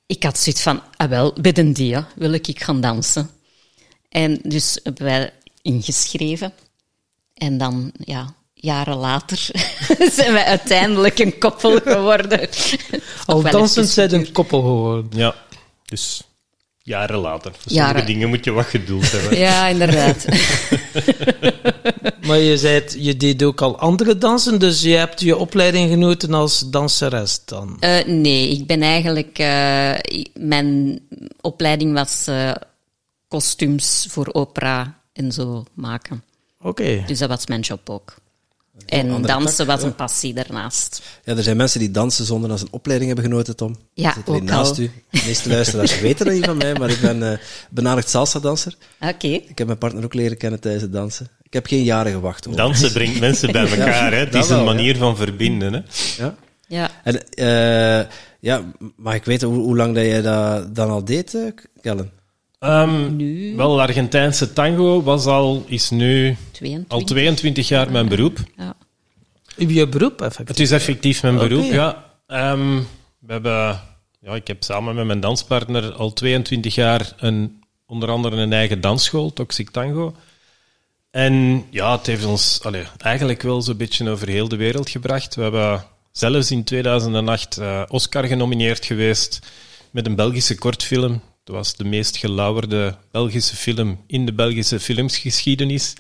ik 0.06 0.24
had 0.24 0.38
zoiets 0.38 0.62
van, 0.62 0.82
ah 0.98 1.10
wel, 1.10 1.34
bij 1.42 1.52
den 1.52 1.74
dia 1.74 2.08
wil 2.16 2.34
ik 2.34 2.64
gaan 2.64 2.82
dansen. 2.82 3.30
En 4.10 4.40
dus 4.44 4.80
hebben 4.84 5.04
wij 5.04 5.34
ingeschreven. 5.62 6.54
En 7.34 7.58
dan, 7.58 7.92
ja, 7.98 8.34
jaren 8.62 8.98
later 8.98 9.38
zijn 10.18 10.34
wij 10.34 10.44
uiteindelijk 10.44 11.20
een 11.20 11.38
koppel 11.38 11.80
geworden. 11.80 12.50
Al 13.26 13.42
dansend 13.42 13.88
zijn 13.88 14.14
een 14.14 14.32
koppel 14.32 14.62
geworden. 14.62 15.20
Ja, 15.20 15.36
dus 15.86 16.22
jaren 16.78 17.18
later. 17.18 17.52
Voor 17.52 17.72
Jaren. 17.72 17.90
sommige 17.90 18.14
dingen 18.14 18.30
moet 18.30 18.46
je 18.46 18.52
wat 18.52 18.66
geduld 18.66 19.12
hebben. 19.12 19.38
Ja, 19.48 19.68
inderdaad. 19.68 20.26
Maar 22.28 22.38
je 22.38 22.58
zei, 22.58 22.74
het, 22.74 22.96
je 23.00 23.18
deed 23.18 23.44
ook 23.44 23.62
al 23.62 23.78
andere 23.78 24.18
dansen, 24.18 24.60
dus 24.60 24.82
je 24.82 24.96
hebt 24.96 25.22
je 25.22 25.38
opleiding 25.38 25.90
genoten 25.90 26.34
als 26.34 26.70
danseres 26.70 27.46
dan. 27.46 27.78
Eh, 27.80 28.06
nee, 28.06 28.50
ik 28.50 28.68
ben 28.68 28.82
eigenlijk... 28.82 29.38
eh, 29.40 29.94
mijn 30.34 31.00
opleiding 31.42 31.94
was 31.94 32.28
eh, 32.28 32.52
kostuums 33.28 34.08
voor 34.10 34.30
opera 34.32 35.02
en 35.14 35.32
zo 35.32 35.64
maken. 35.74 36.24
Oké. 36.62 37.04
Dus 37.08 37.20
dat 37.20 37.30
was 37.30 37.48
mijn 37.48 37.62
job 37.62 37.90
ook. 37.90 38.16
En 38.86 39.22
dansen 39.22 39.58
tak, 39.58 39.68
was 39.68 39.82
ja. 39.82 39.88
een 39.88 39.96
passie 39.96 40.34
daarnaast. 40.34 41.02
Ja, 41.24 41.36
er 41.36 41.44
zijn 41.44 41.58
mensen 41.58 41.80
die 41.80 41.92
dansen 41.92 42.26
zonder 42.26 42.50
dat 42.50 42.60
ze 42.60 42.66
een 42.66 42.74
opleiding 42.74 43.12
hebben 43.14 43.30
genoten, 43.32 43.56
Tom. 43.56 43.76
Ja, 43.94 44.14
Zit 44.14 44.28
er 44.28 44.34
ook 44.34 44.42
naast 44.44 44.78
al. 44.78 44.84
u. 44.84 44.92
De 45.10 45.24
meeste 45.26 45.50
luisteraars 45.50 46.00
weten 46.02 46.26
dat 46.26 46.36
niet 46.36 46.46
van 46.46 46.58
mij, 46.58 46.74
maar 46.74 46.90
ik 46.90 47.02
ben 47.02 47.32
eh 47.32 47.38
benaderd 47.70 48.10
salsa-danser. 48.10 48.76
Oké. 49.00 49.28
Ik 49.28 49.58
heb 49.58 49.68
mijn 49.68 49.80
partner 49.80 50.04
ook 50.04 50.14
leren 50.14 50.38
kennen 50.38 50.60
tijdens 50.60 50.84
het 50.84 50.94
dansen. 50.94 51.28
Ik 51.44 51.54
heb 51.54 51.66
geen 51.66 51.84
jaren 51.84 52.12
gewacht. 52.12 52.46
hoor. 52.46 52.56
Dansen 52.56 52.92
brengt 52.94 53.20
mensen 53.20 53.52
bij 53.52 53.68
elkaar. 53.78 54.12
Hè. 54.12 54.18
Het 54.18 54.32
dat 54.32 54.44
is 54.44 54.50
een 54.50 54.58
ja. 54.58 54.64
manier 54.64 54.98
van 54.98 55.18
verbinden. 55.18 55.74
Hè. 55.74 55.80
Ja. 56.18 56.36
Ja. 56.68 56.90
En 57.04 57.30
eh, 57.30 58.08
ja, 58.40 58.62
mag 58.96 59.14
ik 59.16 59.26
weten 59.26 59.48
hoe, 59.48 59.58
hoe 59.64 59.78
lang 59.78 59.96
dat 59.96 60.04
jij 60.04 60.22
dat 60.22 60.76
dan 60.76 60.90
al 60.90 61.06
deed, 61.06 61.36
eh, 61.36 61.42
Kellen? 61.82 62.12
Ehm, 62.62 63.16
Nu? 63.16 63.56
Wel, 63.56 63.82
Argentijnse 63.82 64.54
tango 64.54 65.04
was 65.04 65.26
al, 65.26 65.64
is 65.68 65.90
nu 65.90 66.38
22. 66.52 66.98
al 66.98 67.04
22 67.04 67.68
jaar 67.68 67.92
mijn 67.92 68.08
beroep. 68.08 68.38
Ja. 68.58 68.76
Je 69.58 69.88
beroep, 69.88 70.22
effectief. 70.22 70.48
Het 70.48 70.60
is 70.60 70.72
effectief 70.72 71.22
mijn 71.22 71.38
beroep, 71.38 71.72
ja. 71.72 72.06
Ehm, 72.28 72.78
we 73.20 73.32
hebben, 73.32 73.82
ja. 74.20 74.36
Ik 74.36 74.48
heb 74.48 74.64
samen 74.64 74.96
met 74.96 75.06
mijn 75.06 75.20
danspartner 75.20 75.94
al 75.94 76.14
22 76.14 76.76
jaar 76.76 77.14
een, 77.18 77.64
onder 77.86 78.10
andere 78.10 78.36
een 78.36 78.54
eigen 78.54 78.82
dansschool, 78.82 79.34
Toxic 79.34 79.70
Tango. 79.70 80.16
En 81.12 81.66
ja, 81.70 81.92
het 81.98 82.06
heeft 82.06 82.26
ons 82.26 82.60
allee, 82.64 82.84
eigenlijk 82.98 83.42
wel 83.42 83.62
zo'n 83.62 83.78
beetje 83.78 84.10
over 84.10 84.28
heel 84.28 84.48
de 84.48 84.56
wereld 84.56 84.90
gebracht. 84.90 85.36
We 85.36 85.42
hebben 85.42 85.84
zelfs 86.12 86.52
in 86.52 86.64
2008 86.64 87.58
eh, 87.58 87.82
Oscar 87.88 88.24
genomineerd 88.26 88.86
geweest 88.86 89.40
met 89.92 90.06
een 90.06 90.16
Belgische 90.16 90.58
kortfilm. 90.58 91.22
Het 91.44 91.54
was 91.54 91.76
de 91.76 91.84
meest 91.84 92.18
gelauwerde 92.18 92.98
Belgische 93.12 93.56
film 93.56 94.04
in 94.08 94.26
de 94.26 94.34
Belgische 94.34 94.80
filmsgeschiedenis. 94.80 95.94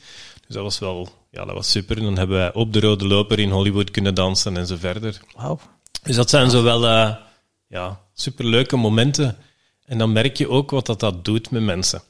Dus 0.46 0.56
dat 0.56 0.64
was 0.64 0.80
wel 0.80 1.10
ja, 1.32 1.46
dat 1.46 1.56
was 1.56 1.72
super. 1.72 1.96
Dan 1.96 2.18
hebben 2.18 2.38
wij 2.38 2.54
op 2.54 2.74
de 2.74 2.80
rode 2.80 3.08
loper 3.08 3.40
in 3.40 3.50
Hollywood 3.50 3.92
kunnen 3.92 4.16
dansen 4.16 4.58
en 4.58 4.68
zo 4.68 4.76
verder. 4.76 5.22
Wauw. 5.36 5.60
Dus 6.04 6.16
dat 6.16 6.30
zijn 6.30 6.50
zowel 6.50 6.88
eh 6.88 7.16
ja, 7.68 8.02
superleuke 8.14 8.76
momenten. 8.76 9.38
En 9.86 9.98
dan 9.98 10.12
merk 10.12 10.38
je 10.38 10.50
ook 10.50 10.72
wat 10.72 10.86
dat, 10.86 11.00
dat 11.00 11.26
doet 11.26 11.52
met 11.52 11.64
mensen. 11.64 12.02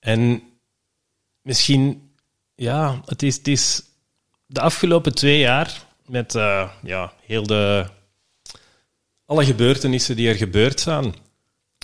En 0.00 0.42
misschien, 1.42 2.12
ja, 2.54 3.00
het 3.04 3.22
is, 3.22 3.36
het 3.36 3.48
is 3.48 3.82
de 4.46 4.60
afgelopen 4.60 5.14
twee 5.14 5.38
jaar 5.38 5.84
met 6.06 6.34
eh, 6.34 6.70
ja, 6.82 7.12
heel 7.26 7.42
de, 7.42 7.86
alle 9.26 9.44
gebeurtenissen 9.44 10.16
die 10.16 10.28
er 10.28 10.34
gebeurd 10.34 10.80
zijn, 10.80 11.14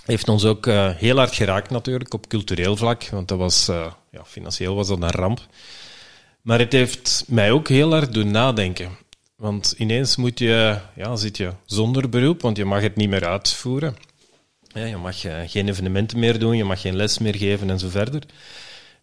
heeft 0.08 0.28
ons 0.28 0.44
ook 0.44 0.66
eh, 0.66 0.90
heel 0.94 1.16
hard 1.16 1.34
geraakt 1.34 1.70
natuurlijk 1.70 2.14
op 2.14 2.28
cultureel 2.28 2.76
vlak. 2.76 3.04
Want 3.04 3.28
dat 3.28 3.38
was, 3.38 3.68
eh, 3.68 3.92
ja, 4.10 4.24
financieel 4.24 4.74
was 4.74 4.88
dat 4.88 5.02
een 5.02 5.10
ramp. 5.10 5.46
Maar 6.42 6.58
het 6.58 6.72
heeft 6.72 7.24
mij 7.26 7.50
ook 7.50 7.68
heel 7.68 7.90
hard 7.90 8.12
doen 8.12 8.30
nadenken. 8.30 8.96
Want 9.36 9.74
ineens 9.76 10.16
moet 10.16 10.38
je, 10.38 10.78
ja, 10.94 11.16
zit 11.16 11.36
je 11.36 11.52
zonder 11.64 12.08
beroep, 12.08 12.40
want 12.40 12.56
je 12.56 12.64
mag 12.64 12.80
het 12.80 12.96
niet 12.96 13.08
meer 13.08 13.26
uitvoeren. 13.26 13.96
Ja, 14.62 14.84
je 14.84 14.96
mag 14.96 15.24
eh, 15.24 15.40
geen 15.46 15.68
evenementen 15.68 16.18
meer 16.18 16.38
doen, 16.38 16.56
je 16.56 16.64
mag 16.64 16.80
geen 16.80 16.96
les 16.96 17.18
meer 17.18 17.36
geven 17.36 17.70
en 17.70 17.78
zo 17.78 17.88
verder. 17.88 18.22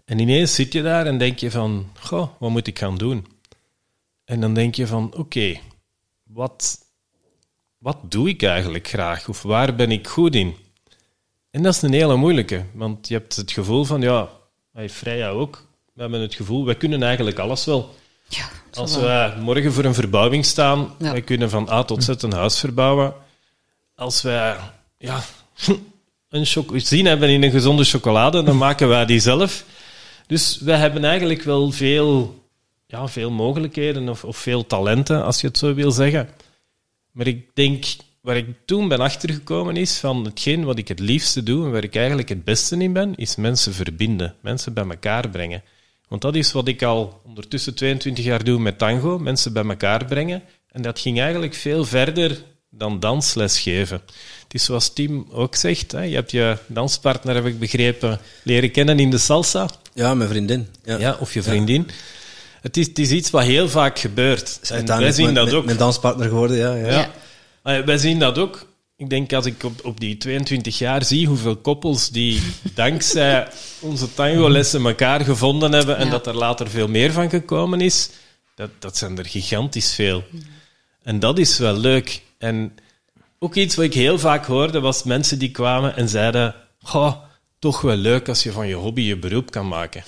En 0.05 0.19
ineens 0.19 0.55
zit 0.55 0.73
je 0.73 0.81
daar 0.81 1.05
en 1.05 1.17
denk 1.17 1.39
je 1.39 1.51
van, 1.51 1.91
goh, 1.99 2.29
wat 2.39 2.49
moet 2.49 2.67
ik 2.67 2.79
gaan 2.79 2.97
doen? 2.97 3.25
En 4.23 4.41
dan 4.41 4.53
denk 4.53 4.75
je 4.75 4.87
van, 4.87 5.13
oké, 5.15 5.59
wat, 6.23 6.77
wat 7.77 7.97
doe 8.11 8.29
ik 8.29 8.43
eigenlijk 8.43 8.87
graag? 8.87 9.27
Of 9.29 9.41
waar 9.41 9.75
ben 9.75 9.91
ik 9.91 10.07
goed 10.07 10.35
in? 10.35 10.55
En 11.55 11.61
dat 11.61 11.75
is 11.75 11.81
een 11.81 11.93
hele 11.93 12.15
moeilijke, 12.15 12.63
want 12.73 13.07
je 13.07 13.13
hebt 13.13 13.35
het 13.35 13.51
gevoel 13.51 13.83
van, 13.83 14.01
ja, 14.01 14.29
hey, 14.73 14.89
Freya 14.89 15.29
ook, 15.29 15.67
we 15.93 16.01
hebben 16.01 16.21
het 16.21 16.35
gevoel, 16.35 16.65
wij 16.65 16.75
kunnen 16.75 17.03
eigenlijk 17.03 17.39
alles 17.39 17.65
wel. 17.65 17.95
Ja, 18.27 18.49
Als 18.73 18.97
wij 18.97 19.35
morgen 19.39 19.73
voor 19.73 19.83
een 19.83 19.93
verbouwing 19.93 20.45
staan, 20.45 20.95
Ja. 20.99 21.11
wij 21.11 21.21
kunnen 21.21 21.49
van 21.49 21.69
A 21.69 21.83
tot 21.83 22.03
Z 22.03 22.07
een 22.07 22.33
huis 22.33 22.59
verbouwen. 22.59 23.13
Als 23.95 24.21
wij 24.21 24.55
ja, 24.97 25.23
een 26.29 26.45
zin 26.81 27.05
hebben 27.05 27.29
in 27.29 27.43
een 27.43 27.51
gezonde 27.51 27.83
chocolade, 27.83 28.43
dan 28.43 28.57
maken 28.57 28.87
wij 28.87 29.05
die 29.05 29.19
zelf. 29.19 29.63
Dus 30.27 30.59
wij 30.59 30.77
hebben 30.77 31.03
eigenlijk 31.03 31.43
wel 31.43 31.71
veel, 31.71 32.43
ja, 32.87 33.07
veel 33.07 33.31
mogelijkheden 33.31 34.09
of, 34.09 34.23
of 34.23 34.37
veel 34.37 34.65
talenten, 34.67 35.23
als 35.23 35.41
je 35.41 35.47
het 35.47 35.57
zo 35.57 35.73
wil 35.73 35.91
zeggen. 35.91 36.29
Maar 37.11 37.27
ik 37.27 37.49
denk, 37.53 37.85
waar 38.25 38.37
ik 38.37 38.47
toen 38.65 38.87
ben 38.87 38.99
achtergekomen 38.99 39.75
is, 39.75 39.97
van 39.97 40.25
hetgeen 40.25 40.63
wat 40.63 40.77
ik 40.77 40.87
het 40.87 40.99
liefste 40.99 41.43
doe 41.43 41.65
en 41.65 41.71
waar 41.71 41.83
ik 41.83 41.95
eigenlijk 41.95 42.29
het 42.29 42.43
beste 42.43 42.77
in 42.77 42.93
ben, 42.93 43.15
is 43.15 43.35
mensen 43.35 43.73
verbinden, 43.73 44.35
mensen 44.41 44.73
bij 44.73 44.85
elkaar 44.87 45.29
brengen. 45.29 45.63
Want 46.07 46.21
dat 46.21 46.35
is 46.35 46.51
wat 46.51 46.67
ik 46.67 46.83
al 46.83 47.21
ondertussen 47.25 47.75
22 47.75 48.23
jaar 48.23 48.43
doe 48.43 48.59
met 48.59 48.77
tango, 48.77 49.19
mensen 49.19 49.53
bij 49.53 49.65
elkaar 49.65 50.05
brengen. 50.05 50.43
En 50.71 50.81
dat 50.81 50.99
ging 50.99 51.19
eigenlijk 51.19 51.53
veel 51.53 51.85
verder 51.85 52.43
dan 52.69 52.99
dansles 52.99 53.59
geven. 53.59 54.01
Het 54.43 54.53
is 54.53 54.63
zoals 54.63 54.93
Tim 54.93 55.27
ook 55.31 55.55
zegt, 55.55 55.91
hè, 55.91 56.01
je 56.01 56.15
hebt 56.15 56.31
je 56.31 56.57
danspartner, 56.67 57.35
heb 57.35 57.45
ik 57.45 57.59
begrepen, 57.59 58.19
leren 58.43 58.71
kennen 58.71 58.99
in 58.99 59.09
de 59.09 59.17
salsa. 59.17 59.69
Ja, 59.93 60.13
mijn 60.13 60.29
vriendin. 60.29 60.67
Ja. 60.83 60.97
Ja, 60.97 61.17
of 61.19 61.33
je 61.33 61.43
vriendin. 61.43 61.89
Het, 62.61 62.77
is, 62.77 62.87
het 62.87 62.99
is 62.99 63.11
iets 63.11 63.29
wat 63.29 63.43
heel 63.43 63.69
vaak 63.69 63.99
gebeurt. 63.99 64.59
En 64.71 64.85
wij 64.85 65.11
zien 65.11 65.33
mijn, 65.33 65.45
dat 65.45 65.53
ook. 65.53 65.65
Mijn 65.65 65.77
danspartner 65.77 66.27
geworden, 66.27 66.57
ja. 66.57 66.75
ja. 66.75 66.89
Ja. 66.89 67.11
Eh, 67.65 67.79
Wij 67.79 67.97
zien 67.97 68.19
dat 68.19 68.37
ook. 68.37 68.65
Ik 68.97 69.09
denk 69.09 69.33
als 69.33 69.45
ik 69.45 69.63
op, 69.63 69.85
op 69.85 69.99
die 69.99 70.17
22 70.17 70.77
jaar 70.77 71.05
zie 71.05 71.27
hoeveel 71.27 71.55
koppels 71.55 72.09
die 72.09 72.41
dankzij 72.75 73.47
onze 73.79 74.13
tango-lessen 74.13 74.85
elkaar 74.85 75.21
gevonden 75.21 75.71
hebben 75.71 75.97
en 75.97 76.05
Ja. 76.05 76.11
dat 76.11 76.27
er 76.27 76.35
later 76.35 76.69
veel 76.69 76.87
meer 76.87 77.11
van 77.11 77.29
gekomen 77.29 77.81
is, 77.81 78.09
dat, 78.55 78.69
dat 78.79 78.97
zijn 78.97 79.17
er 79.17 79.25
gigantisch 79.25 79.93
veel. 79.95 80.23
En 81.03 81.19
dat 81.19 81.37
is 81.39 81.57
wel 81.57 81.77
leuk. 81.77 82.21
En 82.37 82.75
ook 83.39 83.55
iets 83.55 83.75
wat 83.75 83.85
ik 83.85 83.93
heel 83.93 84.19
vaak 84.19 84.45
hoorde, 84.45 84.79
was 84.79 85.03
mensen 85.03 85.39
die 85.39 85.51
kwamen 85.51 85.95
en 85.95 86.09
zeiden, 86.09 86.55
goh, 86.81 87.15
toch 87.59 87.81
wel 87.81 87.95
leuk 87.95 88.27
als 88.29 88.43
je 88.43 88.51
van 88.51 88.67
je 88.67 88.75
hobby 88.75 89.01
je 89.01 89.17
beroep 89.17 89.51
kan 89.51 89.67
maken. 89.67 90.03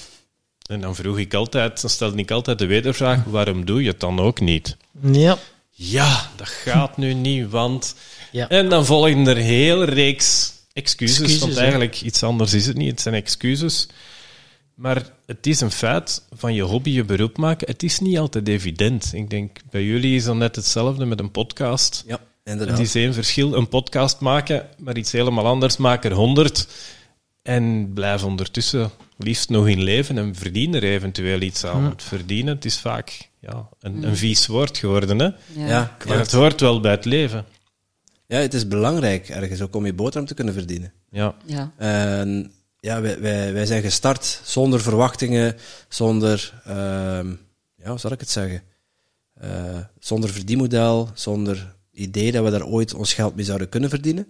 En 0.69 0.81
dan 0.81 0.95
vroeg 0.95 1.17
ik 1.17 1.33
altijd, 1.33 1.81
dan 1.81 1.89
stelde 1.89 2.17
ik 2.17 2.31
altijd 2.31 2.59
de 2.59 2.65
wedervraag, 2.65 3.23
waarom 3.23 3.65
doe 3.65 3.81
je 3.83 3.89
het 3.89 3.99
dan 3.99 4.19
ook 4.19 4.39
niet? 4.39 4.77
Ja. 5.11 5.37
Ja, 5.79 6.29
dat 6.35 6.47
gaat 6.47 6.97
nu 6.97 7.13
niet, 7.13 7.49
want... 7.49 7.95
Ja. 8.31 8.49
En 8.49 8.69
dan 8.69 8.85
volgen 8.85 9.27
er 9.27 9.35
heel 9.35 9.83
reeks 9.83 10.53
excuses, 10.73 11.19
Excuses, 11.19 11.39
want 11.39 11.53
hè. 11.53 11.59
eigenlijk 11.59 12.01
iets 12.01 12.23
anders 12.23 12.53
is 12.53 12.65
het 12.65 12.77
niet. 12.77 12.91
Het 12.91 13.01
zijn 13.01 13.15
excuses. 13.15 13.87
Maar 14.73 15.09
het 15.25 15.47
is 15.47 15.61
een 15.61 15.71
feit 15.71 16.23
van 16.35 16.53
je 16.53 16.61
hobby 16.61 16.89
je 16.89 17.03
beroep 17.03 17.37
maken. 17.37 17.67
Het 17.67 17.83
is 17.83 17.99
niet 17.99 18.17
altijd 18.17 18.47
evident. 18.47 19.13
Ik 19.13 19.29
denk, 19.29 19.59
bij 19.69 19.83
jullie 19.83 20.15
is 20.15 20.23
dat 20.23 20.35
net 20.35 20.55
hetzelfde 20.55 21.05
met 21.05 21.19
een 21.19 21.31
podcast. 21.31 22.03
Ja, 22.07 22.19
inderdaad. 22.43 22.77
Het 22.77 22.87
is 22.87 22.95
één 22.95 23.13
verschil, 23.13 23.53
een 23.53 23.69
podcast 23.69 24.19
maken, 24.19 24.69
maar 24.77 24.97
iets 24.97 25.11
helemaal 25.11 25.45
anders 25.45 25.77
maken, 25.77 26.09
er 26.09 26.15
honderd. 26.15 26.67
En 27.41 27.91
blijf 27.93 28.23
ondertussen 28.23 28.91
liefst 29.17 29.49
nog 29.49 29.67
in 29.67 29.83
leven 29.83 30.17
en 30.17 30.35
verdien 30.35 30.73
er 30.73 30.83
eventueel 30.83 31.41
iets 31.41 31.65
aan. 31.65 31.81
Want 31.83 32.03
verdienen, 32.03 32.55
het 32.55 32.65
is 32.65 32.79
vaak 32.79 33.29
ja, 33.39 33.69
een, 33.79 34.03
een 34.03 34.17
vies 34.17 34.47
woord 34.47 34.77
geworden. 34.77 35.19
Hè? 35.19 35.25
Ja. 35.25 35.67
Ja, 35.67 35.97
Maar 36.07 36.17
het 36.17 36.31
hoort 36.31 36.59
wel 36.61 36.79
bij 36.79 36.91
het 36.91 37.05
leven. 37.05 37.45
ja, 38.27 38.37
het 38.37 38.53
is 38.53 38.67
belangrijk 38.67 39.29
ergens 39.29 39.61
ook 39.61 39.75
om 39.75 39.85
je 39.85 39.93
boterham 39.93 40.27
te 40.27 40.33
kunnen 40.33 40.53
verdienen. 40.53 40.93
Ja. 41.09 41.35
Ja. 41.45 41.71
En 41.77 42.51
ja, 42.79 43.01
wij, 43.01 43.19
wij, 43.19 43.53
wij 43.53 43.65
zijn 43.65 43.81
gestart 43.81 44.41
zonder 44.43 44.81
verwachtingen, 44.81 45.55
zonder, 45.87 46.61
ehm, 46.65 47.29
ja, 47.75 47.89
hoe 47.89 47.99
zal 47.99 48.11
ik 48.11 48.19
het 48.19 48.29
zeggen? 48.29 48.61
Eh, 49.33 49.79
zonder 49.99 50.29
verdienmodel, 50.29 51.09
zonder 51.13 51.75
idee 51.91 52.31
dat 52.31 52.43
we 52.43 52.49
daar 52.49 52.65
ooit 52.65 52.93
ons 52.93 53.13
geld 53.13 53.35
mee 53.35 53.45
zouden 53.45 53.69
kunnen 53.69 53.89
verdienen. 53.89 54.27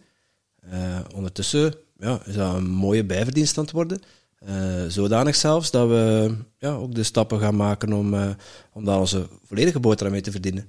Eh, 0.69 0.99
ondertussen 1.15 1.73
ja, 1.99 2.19
is 2.25 2.33
dat 2.35 2.55
een 2.55 2.69
mooie 2.69 3.03
bijverdienst 3.03 3.57
aan 3.57 3.63
het 3.63 3.73
worden. 3.73 4.01
Eh, 4.39 4.83
zodanig 4.87 5.35
zelfs 5.35 5.71
dat 5.71 5.87
we 5.87 6.35
ja, 6.57 6.71
ook 6.73 6.95
de 6.95 7.03
stappen 7.03 7.39
gaan 7.39 7.55
maken 7.55 7.93
om, 7.93 8.13
eh, 8.13 8.29
om 8.73 8.85
daar 8.85 8.99
onze 8.99 9.27
volledige 9.47 9.79
boterham 9.79 10.11
mee 10.11 10.21
te 10.21 10.31
verdienen. 10.31 10.67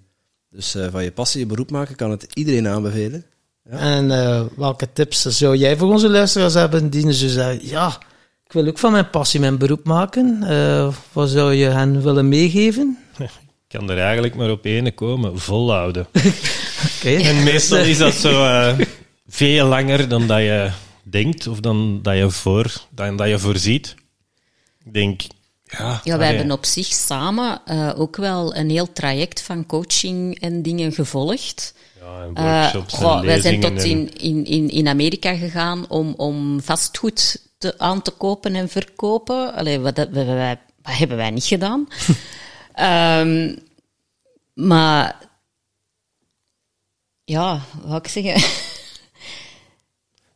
Dus 0.50 0.74
eh, 0.74 0.87
van 0.90 1.04
je 1.04 1.12
passie 1.12 1.40
je 1.40 1.46
beroep 1.46 1.70
maken 1.70 1.96
kan 1.96 2.11
het 2.11 2.26
iedereen 2.35 2.68
aanbevelen. 2.68 3.24
En 3.70 4.11
eh, 4.11 4.44
welke 4.57 4.92
tips 4.92 5.22
zou 5.22 5.57
jij 5.57 5.76
voor 5.76 5.88
onze 5.88 6.09
luisteraars 6.09 6.54
hebben 6.54 6.90
die 6.90 7.12
ze 7.12 7.28
zeggen, 7.28 7.68
ja, 7.68 7.98
ik 8.46 8.52
wil 8.52 8.66
ook 8.66 8.78
van 8.78 8.92
mijn 8.92 9.11
passie 9.11 9.40
mijn 9.40 9.59
beroep 9.59 9.85
maken. 9.85 10.42
Eh, 10.42 10.94
wat 11.12 11.28
zou 11.28 11.54
je 11.54 11.66
hen 11.66 12.02
willen 12.02 12.28
meegeven? 12.28 12.98
Ik 13.18 13.28
kan 13.78 13.90
er 13.90 13.98
eigenlijk 13.98 14.35
maar 14.35 14.50
op 14.50 14.64
ene 14.64 14.92
komen, 14.92 15.38
volhouden. 15.38 16.07
Oké. 16.96 17.09
En 17.09 17.42
meestal 17.42 17.78
is 17.78 17.98
dat 17.98 18.14
zo 18.14 18.44
eh, 18.44 18.78
veel 19.26 19.66
langer 19.66 20.09
dan 20.09 20.26
dat 20.26 20.38
je 20.38 20.70
denkt 21.11 21.47
of 21.47 21.61
dan 21.61 22.03
dat 22.03 22.16
je, 22.16 22.31
voor, 22.31 22.73
dan 22.90 23.16
dat 23.16 23.29
je 23.29 23.38
voorziet. 23.38 23.94
Ik 24.85 24.92
denk, 24.94 25.21
ja... 25.64 26.01
Ja, 26.05 26.18
wij 26.18 26.27
hebben 26.35 26.51
op 26.53 26.64
zich 26.64 26.87
samen 26.87 27.61
eh, 27.64 27.92
ook 27.97 28.16
wel 28.16 28.57
een 28.57 28.71
heel 28.71 28.92
traject 28.92 29.42
van 29.42 29.66
coaching 29.66 30.40
en 30.40 30.62
dingen 30.62 30.92
gevolgd. 30.92 31.75
ja, 32.01 32.23
en 32.23 32.35
Eh, 32.35 32.61
workshops 32.61 32.92
en 32.94 32.99
goh, 32.99 33.21
wij 33.21 33.40
zijn 33.40 33.61
tot 33.61 33.83
in, 33.85 34.14
in, 34.16 34.44
in, 34.44 34.68
in 34.71 34.88
Amerika 34.88 35.35
gegaan 35.37 35.88
om, 35.88 36.14
om 36.16 36.62
vastgoed 36.62 37.42
te, 37.59 37.79
aan 37.79 38.03
te 38.03 38.11
kopen 38.11 38.55
en 38.55 38.68
verkopen. 38.68 39.55
Allee, 39.55 39.79
wat, 39.79 39.97
wij- 40.11 40.59
wat 40.83 40.97
hebben 40.99 41.16
wij 41.16 41.31
niet 41.31 41.44
gedaan? 41.44 41.87
Ehm, 42.73 43.57
maar 44.55 45.29
ja, 47.25 47.61
wat 47.83 48.07
ik 48.07 48.11
zeggen? 48.12 48.49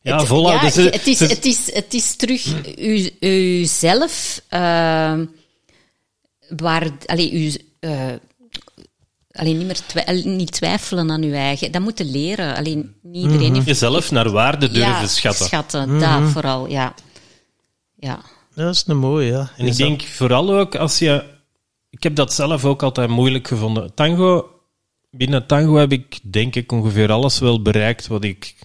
Ja, 0.03 0.17
Het- 0.17 0.27
volhouden. 0.27 0.65
ja, 0.65 0.71
Ze- 0.71 0.81
het, 0.81 1.07
is, 1.07 1.17
ze- 1.17 1.25
het, 1.25 1.45
is, 1.45 1.73
het 1.73 1.93
is 1.93 2.15
terug 2.15 2.77
u, 2.77 3.09
uzelf. 3.19 4.41
ehm 4.49 5.25
waar, 6.57 6.89
allee, 7.05 7.31
u, 7.33 7.53
eh, 7.79 8.07
allee, 9.31 9.53
niet, 9.53 9.83
meer 9.93 10.25
niet 10.25 10.51
twijfelen 10.51 11.11
aan 11.11 11.23
uw 11.23 11.33
eigen. 11.33 11.71
Dat 11.71 11.81
moeten 11.81 12.11
leren. 12.11 12.55
Alleen 12.55 12.95
niet 13.01 13.23
iedereen 13.23 13.53
heeft... 13.53 13.65
jezelf 13.67 14.11
naar 14.11 14.29
waarde 14.31 14.71
durven 14.71 15.01
ja, 15.01 15.07
schatten. 15.07 15.45
schatten. 15.45 15.99
Dat 15.99 16.21
vooral, 16.31 16.67
ja. 16.67 16.93
Ja. 17.95 18.19
Dat 18.55 18.75
is 18.75 18.83
een 18.87 18.97
mooie, 18.97 19.31
ja. 19.31 19.51
En 19.57 19.65
ik 19.65 19.75
denk 19.75 20.01
vooral 20.01 20.53
ook 20.53 20.75
als 20.75 20.99
je. 20.99 21.23
Ik 21.89 22.03
heb 22.03 22.15
dat 22.15 22.33
zelf 22.33 22.65
ook 22.65 22.83
altijd 22.83 23.09
moeilijk 23.09 23.47
gevonden. 23.47 23.93
Tango, 23.93 24.49
binnen 25.11 25.45
tango 25.47 25.75
heb 25.75 25.91
ik 25.91 26.19
denk 26.23 26.55
ik 26.55 26.71
ongeveer 26.71 27.11
alles 27.11 27.39
wel 27.39 27.61
bereikt 27.61 28.07
wat 28.07 28.23
ik 28.23 28.55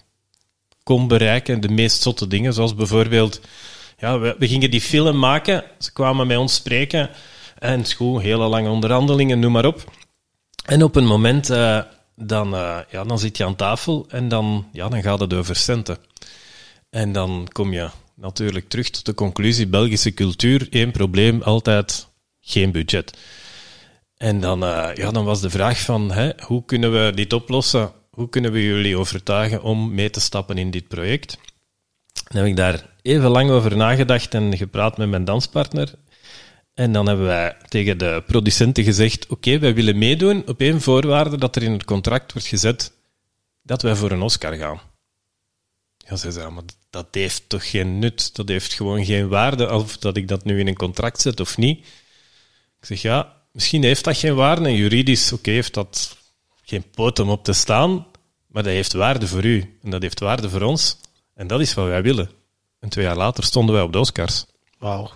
kon 0.89 1.07
bereiken. 1.07 1.61
De 1.61 1.69
meest 1.69 2.01
zotte 2.01 2.27
dingen, 2.27 2.53
zoals 2.53 2.75
bijvoorbeeld. 2.75 3.41
Ja, 3.97 4.19
we, 4.19 4.35
gingen 4.39 4.71
die 4.71 4.81
film 4.81 5.19
maken. 5.19 5.63
Ze 5.79 5.93
kwamen 5.93 6.27
met 6.27 6.37
ons 6.37 6.53
spreken. 6.53 7.09
En 7.59 7.85
schoon, 7.85 8.21
hele 8.21 8.47
lange 8.47 8.69
onderhandelingen, 8.69 9.39
noem 9.39 9.51
maar 9.51 9.65
op. 9.65 9.91
En 10.65 10.83
op 10.83 10.95
een 10.95 11.05
moment, 11.05 11.49
eh, 11.49 11.81
dan, 12.15 12.55
eh, 12.55 12.77
ja, 12.89 13.03
dan 13.03 13.19
zit 13.19 13.37
je 13.37 13.45
aan 13.45 13.55
tafel 13.55 14.05
en 14.07 14.27
dan, 14.27 14.67
ja, 14.71 14.89
dan 14.89 15.01
gaat 15.01 15.19
het 15.19 15.33
over 15.33 15.55
centen. 15.55 15.97
En 16.89 17.11
dan 17.11 17.47
kom 17.51 17.73
je 17.73 17.89
natuurlijk 18.15 18.69
terug 18.69 18.89
tot 18.89 19.05
de 19.05 19.13
conclusie: 19.13 19.67
Belgische 19.67 20.13
cultuur, 20.13 20.67
één 20.69 20.91
probleem, 20.91 21.41
altijd 21.41 22.07
geen 22.39 22.71
budget. 22.71 23.17
En 24.17 24.39
dan, 24.39 24.63
eh, 24.63 24.95
ja, 24.95 25.11
dan 25.11 25.25
was 25.25 25.41
de 25.41 25.49
vraag 25.49 25.79
van, 25.79 26.11
hè, 26.11 26.31
hoe 26.45 26.65
kunnen 26.65 26.91
we 26.91 27.11
dit 27.15 27.33
oplossen? 27.33 27.91
Hoe 28.19 28.29
kunnen 28.29 28.51
we 28.51 28.63
jullie 28.63 28.97
overtuigen 28.97 29.63
om 29.63 29.93
mee 29.93 30.09
te 30.09 30.19
stappen 30.19 30.57
in 30.57 30.71
dit 30.71 30.87
project? 30.87 31.37
Dan 32.13 32.37
heb 32.37 32.45
ik 32.45 32.55
daar 32.55 32.89
even 33.01 33.29
lang 33.29 33.49
over 33.49 33.77
nagedacht 33.77 34.33
en 34.33 34.57
gepraat 34.57 34.97
met 34.97 35.09
mijn 35.09 35.25
danspartner. 35.25 35.93
En 36.73 36.91
dan 36.91 37.07
hebben 37.07 37.25
wij 37.25 37.57
tegen 37.67 37.97
de 37.97 38.23
producenten 38.27 38.83
gezegd, 38.83 39.27
oké, 39.27 39.59
wij 39.59 39.73
willen 39.73 39.97
meedoen 39.97 40.47
op 40.47 40.61
één 40.61 40.81
voorwaarde 40.81 41.37
dat 41.37 41.55
er 41.55 41.63
in 41.63 41.71
het 41.71 41.83
contract 41.83 42.33
wordt 42.33 42.47
gezet 42.47 42.93
dat 43.61 43.81
wij 43.81 43.95
voor 43.95 44.11
een 44.11 44.21
Oscar 44.21 44.53
gaan. 44.53 44.81
Ja, 45.97 46.15
ze 46.15 46.31
zei, 46.31 46.49
maar 46.49 46.63
dat 46.89 47.07
heeft 47.11 47.49
toch 47.49 47.69
geen 47.69 47.99
nut? 47.99 48.35
Dat 48.35 48.47
heeft 48.47 48.73
gewoon 48.73 49.05
geen 49.05 49.27
waarde, 49.27 49.73
of 49.73 49.97
dat 49.97 50.17
ik 50.17 50.27
dat 50.27 50.43
nu 50.43 50.59
in 50.59 50.67
een 50.67 50.75
contract 50.75 51.21
zet 51.21 51.39
of 51.39 51.57
niet. 51.57 51.79
Ik 52.79 52.85
zeg, 52.85 53.01
ja, 53.01 53.35
misschien 53.51 53.83
heeft 53.83 54.03
dat 54.03 54.17
geen 54.17 54.35
waarde 54.35 54.65
en 54.65 54.75
juridisch, 54.75 55.33
oké, 55.33 55.51
heeft 55.51 55.73
dat 55.73 56.17
geen 56.69 56.89
poot 56.89 57.19
om 57.19 57.29
op 57.29 57.43
te 57.43 57.53
staan, 57.53 58.07
maar 58.51 58.63
dat 58.63 58.71
heeft 58.73 58.93
waarde 58.93 59.27
voor 59.27 59.45
u 59.45 59.77
en 59.83 59.89
dat 59.89 60.01
heeft 60.01 60.19
waarde 60.19 60.49
voor 60.49 60.61
ons. 60.61 60.97
En 61.35 61.47
dat 61.47 61.59
is 61.59 61.73
wat 61.73 61.85
wij 61.87 62.01
willen. 62.01 62.29
En 62.79 62.89
twee 62.89 63.05
jaar 63.05 63.17
later 63.17 63.43
stonden 63.43 63.75
wij 63.75 63.83
op 63.83 63.91
de 63.93 63.99
Oscars. 63.99 64.45
Wauw. 64.79 65.11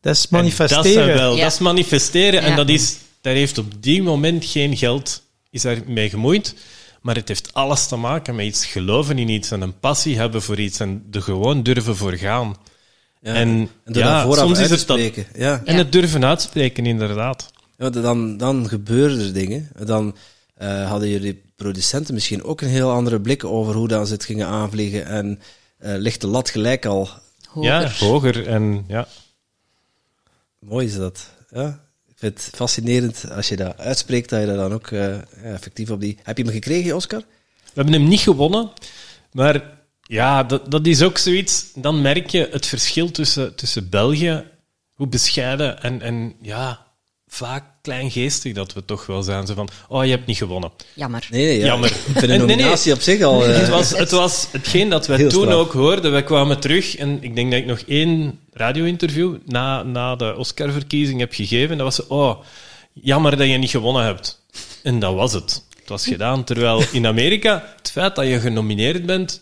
Dat 0.00 0.14
is 0.14 0.22
En 0.22 0.28
manifesteren. 0.36 0.84
Dat, 0.84 0.92
zijn 0.92 1.16
wel, 1.16 1.36
Ja. 1.36 1.42
dat 1.42 1.52
is 1.52 1.58
manifesteren 1.58 2.40
en 2.42 2.56
dat 2.56 2.68
is, 2.68 2.96
daar 3.20 3.34
heeft 3.34 3.58
op 3.58 3.82
die 3.82 4.02
moment 4.02 4.44
geen 4.44 4.76
geld 4.76 5.22
is 5.50 5.62
daar 5.62 5.78
mee 5.86 6.08
gemoeid. 6.10 6.54
Maar 7.02 7.14
het 7.14 7.28
heeft 7.28 7.54
alles 7.54 7.86
te 7.86 7.96
maken 7.96 8.34
met 8.34 8.46
iets 8.46 8.66
geloven 8.66 9.18
in 9.18 9.28
iets 9.28 9.50
en 9.50 9.60
een 9.60 9.78
passie 9.78 10.16
hebben 10.16 10.42
voor 10.42 10.58
iets 10.58 10.80
en 10.80 11.06
er 11.10 11.22
gewoon 11.22 11.62
durven 11.62 11.96
voor 11.96 12.12
gaan. 12.12 12.56
Ja, 13.20 13.34
En, 13.34 13.70
en 13.84 13.94
ja, 13.94 14.32
soms 14.32 14.52
is 14.58 14.58
het 14.58 14.68
dat- 14.70 14.78
spreken. 14.80 15.26
Ja. 15.36 15.62
En 15.64 15.76
het 15.76 15.92
durven 15.92 16.24
uitspreken, 16.24 16.86
inderdaad. 16.86 17.50
Ja, 17.78 17.90
dan, 17.90 18.36
dan 18.36 18.68
gebeuren 18.68 19.20
er 19.20 19.32
dingen. 19.32 19.70
Dan 19.84 20.16
eh, 20.54 20.88
hadden 20.90 21.08
jullie 21.08 21.42
producenten 21.56 22.14
misschien 22.14 22.44
ook 22.44 22.60
een 22.60 22.68
heel 22.68 22.90
andere 22.90 23.20
blik 23.20 23.44
over 23.44 23.74
hoe 23.74 23.88
dan 23.88 24.06
ze 24.06 24.12
het 24.12 24.24
gingen 24.24 24.46
aanvliegen. 24.46 25.06
En 25.06 25.40
eh, 25.78 25.94
ligt 25.96 26.20
de 26.20 26.26
lat 26.26 26.50
gelijk 26.50 26.86
al. 26.86 27.08
Hoger. 27.48 27.70
Ja, 27.70 27.90
hoger. 27.98 28.46
En, 28.46 28.84
ja. 28.88 29.08
Mooi 30.58 30.86
is 30.86 30.96
dat. 30.96 31.30
Ja. 31.50 31.82
Ik 32.06 32.18
vind 32.18 32.44
het 32.44 32.56
fascinerend 32.56 33.30
als 33.30 33.48
je 33.48 33.56
dat 33.56 33.78
uitspreekt, 33.78 34.28
dat 34.28 34.40
je 34.40 34.46
dat 34.46 34.56
dan 34.56 34.72
ook 34.72 34.86
eh, 34.90 35.52
effectief 35.52 35.90
op 35.90 36.00
die... 36.00 36.18
Heb 36.22 36.36
je 36.36 36.44
hem 36.44 36.52
gekregen, 36.52 36.94
Oscar? 36.94 37.20
We 37.64 37.70
hebben 37.80 37.92
hem 37.92 38.08
niet 38.08 38.20
gewonnen, 38.20 38.70
maar 39.32 39.78
ja, 40.02 40.42
dat, 40.42 40.70
dat 40.70 40.86
is 40.86 41.02
ook 41.02 41.18
zoiets. 41.18 41.70
Dan 41.74 42.02
merk 42.02 42.30
je 42.30 42.48
het 42.50 42.66
verschil 42.66 43.10
tussen, 43.10 43.54
tussen 43.54 43.88
België, 43.88 44.44
hoe 44.94 45.06
bescheiden 45.06 45.82
en, 45.82 46.00
en 46.00 46.34
ja, 46.40 46.83
vaak 47.34 47.64
kleingeestig 47.82 48.52
dat 48.52 48.72
we 48.72 48.84
toch 48.84 49.06
wel 49.06 49.22
zijn. 49.22 49.46
Zo 49.46 49.54
van, 49.54 49.68
oh, 49.88 50.04
je 50.04 50.10
hebt 50.10 50.26
niet 50.26 50.36
gewonnen. 50.36 50.70
Jammer. 50.94 51.26
Nee, 51.30 51.44
nee. 51.46 51.58
Ja. 51.58 51.66
Jammer. 51.66 51.90
Ik 51.90 51.96
vind 51.96 52.22
een 52.22 52.28
Nee, 52.28 52.38
nee. 52.38 52.46
nominatie 52.46 52.92
op 52.92 53.00
zich 53.00 53.22
al... 53.22 53.44
eh, 53.46 53.56
Het 53.58 53.68
was, 53.68 53.90
het 53.90 54.10
was 54.10 54.46
hetgeen 54.50 54.88
dat 54.88 55.06
Heel 55.06 55.28
toen 55.28 55.42
straf. 55.42 55.54
ook 55.54 55.72
hoorden. 55.72 56.10
Wij 56.12 56.22
kwamen 56.24 56.60
terug 56.60 56.96
en 56.96 57.18
ik 57.22 57.34
denk 57.34 57.50
dat 57.50 57.60
ik 57.60 57.66
nog 57.66 57.78
één 57.78 58.38
radio-interview 58.52 59.36
na, 59.46 59.82
na 59.82 60.16
de 60.16 60.34
Oscar-verkiezing 60.36 61.20
heb 61.20 61.32
gegeven. 61.32 61.76
Dat 61.78 61.86
was 61.86 62.06
zo, 62.06 62.14
oh, 62.14 62.40
jammer 62.92 63.36
dat 63.36 63.46
je 63.48 63.56
niet 63.56 63.70
gewonnen 63.70 64.04
hebt. 64.04 64.42
En 64.82 64.98
dat 64.98 65.14
was 65.14 65.32
het. 65.32 65.64
Het 65.80 65.88
was 65.88 66.06
gedaan. 66.06 66.44
Terwijl 66.44 66.82
in 66.92 67.06
Amerika, 67.06 67.74
het 67.76 67.90
feit 67.90 68.14
dat 68.16 68.26
je 68.26 68.40
genomineerd 68.40 69.06
bent... 69.06 69.40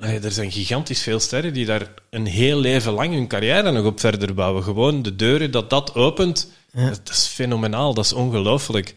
eh, 0.00 0.24
Er 0.24 0.32
zijn 0.32 0.52
gigantisch 0.52 1.02
veel 1.02 1.20
sterren 1.20 1.52
die 1.52 1.66
daar 1.66 1.86
een 2.10 2.26
heel 2.26 2.58
leven 2.60 2.92
lang 2.92 3.12
hun 3.12 3.28
carrière 3.28 3.70
nog 3.72 3.84
op 3.84 4.00
verder 4.00 4.34
bouwen. 4.34 4.62
Gewoon 4.62 5.02
de 5.02 5.16
deuren 5.16 5.50
dat 5.50 5.70
dat 5.70 5.94
opent, 5.94 6.50
dat, 6.86 7.08
is 7.08 7.26
fenomenaal, 7.26 7.94
dat 7.94 8.04
is 8.04 8.12
ongelooflijk. 8.12 8.94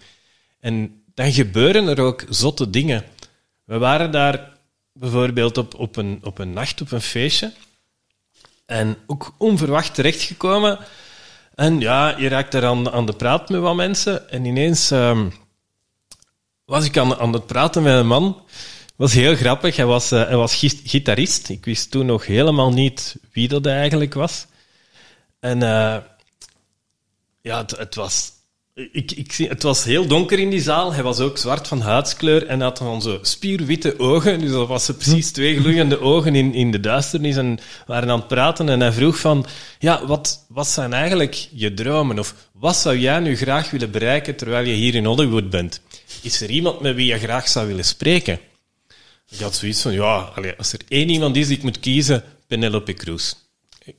En 0.60 1.04
dan 1.14 1.34
gebeuren 1.34 1.88
er 1.88 2.02
ook 2.02 2.26
zotte 2.30 2.70
dingen. 2.70 3.04
We 3.64 3.78
waren 3.78 4.12
daar 4.12 4.58
bijvoorbeeld 4.94 5.58
op, 5.58 5.76
op, 5.76 5.96
een, 5.96 6.20
op 6.24 6.40
een 6.40 6.54
nacht, 6.54 6.82
op 6.82 6.92
een 6.92 7.02
feestje. 7.02 7.52
En 8.66 8.98
ook 9.08 9.36
onverwacht 9.38 9.94
terechtgekomen. 9.94 10.80
En 11.56 11.80
ja, 11.80 12.18
je 12.18 12.28
raakt 12.28 12.52
daar 12.52 12.66
aan, 12.66 12.92
aan 12.92 13.06
de 13.06 13.14
praat 13.14 13.50
met 13.50 13.62
wat 13.62 13.76
mensen. 13.76 14.30
En 14.30 14.46
ineens 14.46 14.92
ehm, 14.92 15.30
was 16.66 16.86
ik 16.86 16.98
aan, 16.98 17.16
aan 17.16 17.34
het 17.34 17.46
praten 17.46 17.84
met 17.84 17.98
een 17.98 18.08
man. 18.08 18.46
was 18.96 19.14
heel 19.14 19.36
grappig. 19.36 19.76
Hij 19.76 19.86
was, 19.86 20.12
eh, 20.12 20.26
hij 20.26 20.36
was 20.36 20.56
gitarist. 20.84 21.50
Ik 21.50 21.66
wist 21.66 21.92
toen 21.92 22.06
nog 22.06 22.26
helemaal 22.26 22.72
niet 22.72 23.16
wie 23.32 23.48
dat 23.48 23.66
eigenlijk 23.66 24.14
was. 24.14 24.46
En 25.40 25.64
eh, 25.64 25.98
ja, 27.42 27.58
het, 27.62 27.72
het 27.78 27.96
was... 27.96 28.32
Ik, 28.74 29.12
ik, 29.12 29.32
zie- 29.32 29.48
het 29.48 29.64
was 29.64 29.84
heel 29.84 30.08
donker 30.08 30.40
in 30.40 30.50
die 30.50 30.62
zaal. 30.62 30.94
Hij 30.94 31.04
was 31.04 31.20
ook 31.20 31.38
zwart 31.38 31.68
van 31.68 31.82
huidskleur 31.82 32.48
en 32.48 32.62
had 32.62 32.78
dan 32.78 33.02
zo 33.02 33.20
spierwitte 33.22 34.00
ogen. 34.00 34.40
Dus 34.40 34.52
dat 34.52 34.68
was 34.68 34.86
precies 34.86 35.32
twee 35.32 35.60
gloeiende 35.60 36.00
ogen 36.00 36.36
in, 36.36 36.54
in 36.54 36.72
de 36.72 36.80
duisternis. 36.80 37.36
En 37.36 37.60
waren 37.86 38.10
aan 38.10 38.20
het 38.20 38.28
praten 38.28 38.70
en 38.70 38.80
hij 38.80 38.92
vroeg 38.92 39.20
van... 39.20 39.46
Ja, 39.80 40.06
wat, 40.06 40.46
wat 40.48 40.68
zijn 40.68 40.94
eigenlijk 40.94 41.48
je 41.52 41.74
dromen? 41.74 42.20
Of 42.20 42.36
wat 42.52 42.76
zou 42.76 42.98
jij 42.98 43.20
nu 43.20 43.36
graag 43.38 43.72
willen 43.72 43.92
bereiken 43.92 44.36
terwijl 44.36 44.66
je 44.66 44.74
hier 44.74 44.96
in 44.96 45.06
Hollywood 45.06 45.50
bent? 45.50 45.82
Is 46.22 46.42
er 46.42 46.50
iemand 46.50 46.80
met 46.80 46.96
wie 46.96 47.06
je 47.06 47.20
graag 47.20 47.48
zou 47.48 47.68
willen 47.68 47.86
spreken? 47.86 48.40
Ik 49.30 49.40
had 49.40 49.56
zoiets 49.56 49.82
van, 49.82 49.92
ja, 49.92 50.34
als 50.58 50.74
er 50.74 50.80
één 50.88 51.10
iemand 51.10 51.36
is 51.36 51.48
die 51.48 51.58
ik 51.58 51.64
moet 51.64 51.80
kiezen, 51.80 52.24
Penelope 52.48 52.94
Cruz. 52.94 53.34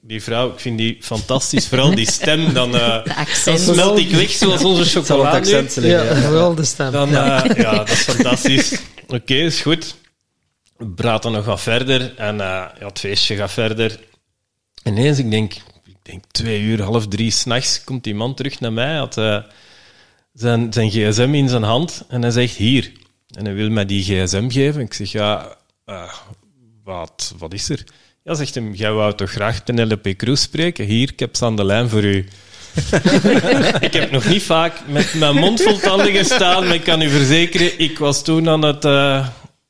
Die 0.00 0.22
vrouw, 0.22 0.52
ik 0.52 0.60
vind 0.60 0.78
die 0.78 0.96
fantastisch. 1.00 1.68
Vooral 1.68 1.94
die 1.94 2.10
stem, 2.10 2.52
dan 2.52 2.74
eh, 2.76 3.04
De 3.04 3.14
accent. 3.14 3.60
smelt 3.60 3.98
ik 3.98 4.10
weg 4.10 4.30
zoals 4.30 4.64
onze 4.64 4.84
chocolade. 4.84 5.36
accent 5.36 5.74
Ja, 5.74 5.80
liggen. 5.80 6.16
Ja. 6.20 6.28
vooral 6.28 6.54
de 6.54 6.64
stem. 6.64 6.92
Dan, 6.92 7.10
ja. 7.10 7.44
ja, 7.56 7.74
dat 7.74 7.88
is 7.90 8.00
fantastisch. 8.00 8.80
Oké, 9.06 9.34
is 9.34 9.60
goed. 9.60 9.94
We 10.76 10.88
praten 10.88 11.32
nog 11.32 11.44
wat 11.44 11.60
verder 11.60 12.14
en 12.16 12.40
eh, 12.40 12.46
ja, 12.78 12.86
het 12.86 12.98
feestje 12.98 13.36
gaat 13.36 13.52
verder. 13.52 13.98
Ineens, 14.84 15.18
ik 15.18 15.30
denk, 15.30 15.52
ik 15.84 15.96
denk 16.02 16.24
twee 16.30 16.60
uur, 16.60 16.82
half 16.82 17.08
drie 17.08 17.30
s'nachts, 17.30 17.84
komt 17.84 18.04
die 18.04 18.14
man 18.14 18.34
terug 18.34 18.60
naar 18.60 18.72
mij. 18.72 18.86
Hij 18.86 18.96
had 18.96 19.18
eh, 19.18 19.38
zijn, 20.32 20.72
zijn 20.72 20.90
gsm 20.90 21.30
in 21.34 21.48
zijn 21.48 21.62
hand 21.62 22.04
en 22.08 22.22
hij 22.22 22.30
zegt 22.30 22.56
hier. 22.56 22.92
En 23.36 23.44
hij 23.44 23.54
wil 23.54 23.70
mij 23.70 23.86
die 23.86 24.02
gsm 24.02 24.48
geven. 24.50 24.80
Ik 24.80 24.94
zeg, 24.94 25.12
ja, 25.12 25.56
eh, 25.84 26.12
wat, 26.84 27.34
wat 27.38 27.52
is 27.54 27.68
er? 27.68 27.84
Ja, 28.24 28.34
zegt 28.34 28.54
hem, 28.54 28.74
jij 28.74 28.92
wou 28.92 29.14
toch 29.14 29.30
graag 29.30 29.64
Penelope 29.64 30.16
Cruz 30.16 30.40
spreken? 30.42 30.84
Hier, 30.84 31.10
ik 31.10 31.18
heb 31.20 31.36
ze 31.36 31.44
aan 31.44 31.56
de 31.56 31.64
lijn 31.64 31.88
voor 31.88 32.04
u. 32.04 32.28
ik 33.80 33.92
heb 33.92 34.10
nog 34.10 34.24
niet 34.28 34.42
vaak 34.42 34.72
met 34.86 35.14
mijn 35.14 35.34
mond 35.36 35.62
vol 35.62 35.78
tanden 35.78 36.12
gestaan, 36.12 36.64
maar 36.66 36.74
ik 36.74 36.84
kan 36.84 37.02
u 37.02 37.08
verzekeren, 37.08 37.78
ik 37.78 37.98
was 37.98 38.24
toen 38.24 38.48
aan 38.48 38.62
het, 38.62 38.84
eh, 38.84 39.26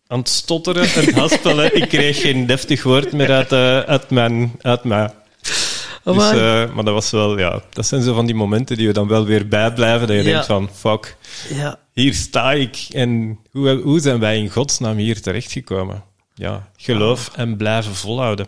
aan 0.06 0.18
het 0.18 0.28
stotteren, 0.28 0.88
het 0.90 1.12
haspelen. 1.14 1.76
Ik 1.76 1.88
kreeg 1.88 2.20
geen 2.20 2.46
deftig 2.46 2.82
woord 2.82 3.12
meer 3.12 3.30
uit, 3.32 3.52
eh, 3.52 3.78
uit, 3.78 4.10
mijn, 4.10 4.52
uit 4.60 4.84
mij. 4.84 5.10
Dus, 6.04 6.30
eh, 6.30 6.74
maar 6.74 6.84
dat 6.84 6.94
was 6.94 7.10
wel, 7.10 7.38
ja, 7.38 7.62
dat 7.72 7.86
zijn 7.86 8.02
zo 8.02 8.14
van 8.14 8.26
die 8.26 8.34
momenten 8.34 8.76
die 8.76 8.86
je 8.86 8.92
dan 8.92 9.08
wel 9.08 9.24
weer 9.24 9.48
bijblijven, 9.48 10.06
dat 10.06 10.16
je 10.16 10.22
Ja. 10.22 10.30
denkt 10.30 10.46
van, 10.46 10.70
fuck, 10.74 11.16
ja. 11.54 11.78
hier 11.92 12.14
sta 12.14 12.52
ik. 12.52 12.76
En 12.90 13.38
hoe, 13.50 13.80
hoe 13.82 14.00
zijn 14.00 14.18
wij 14.18 14.36
in 14.38 14.50
godsnaam 14.50 14.96
hier 14.96 15.20
terechtgekomen? 15.20 16.02
Ja, 16.34 16.70
geloof 16.76 17.30
en 17.36 17.56
blijven 17.56 17.94
volhouden. 17.94 18.46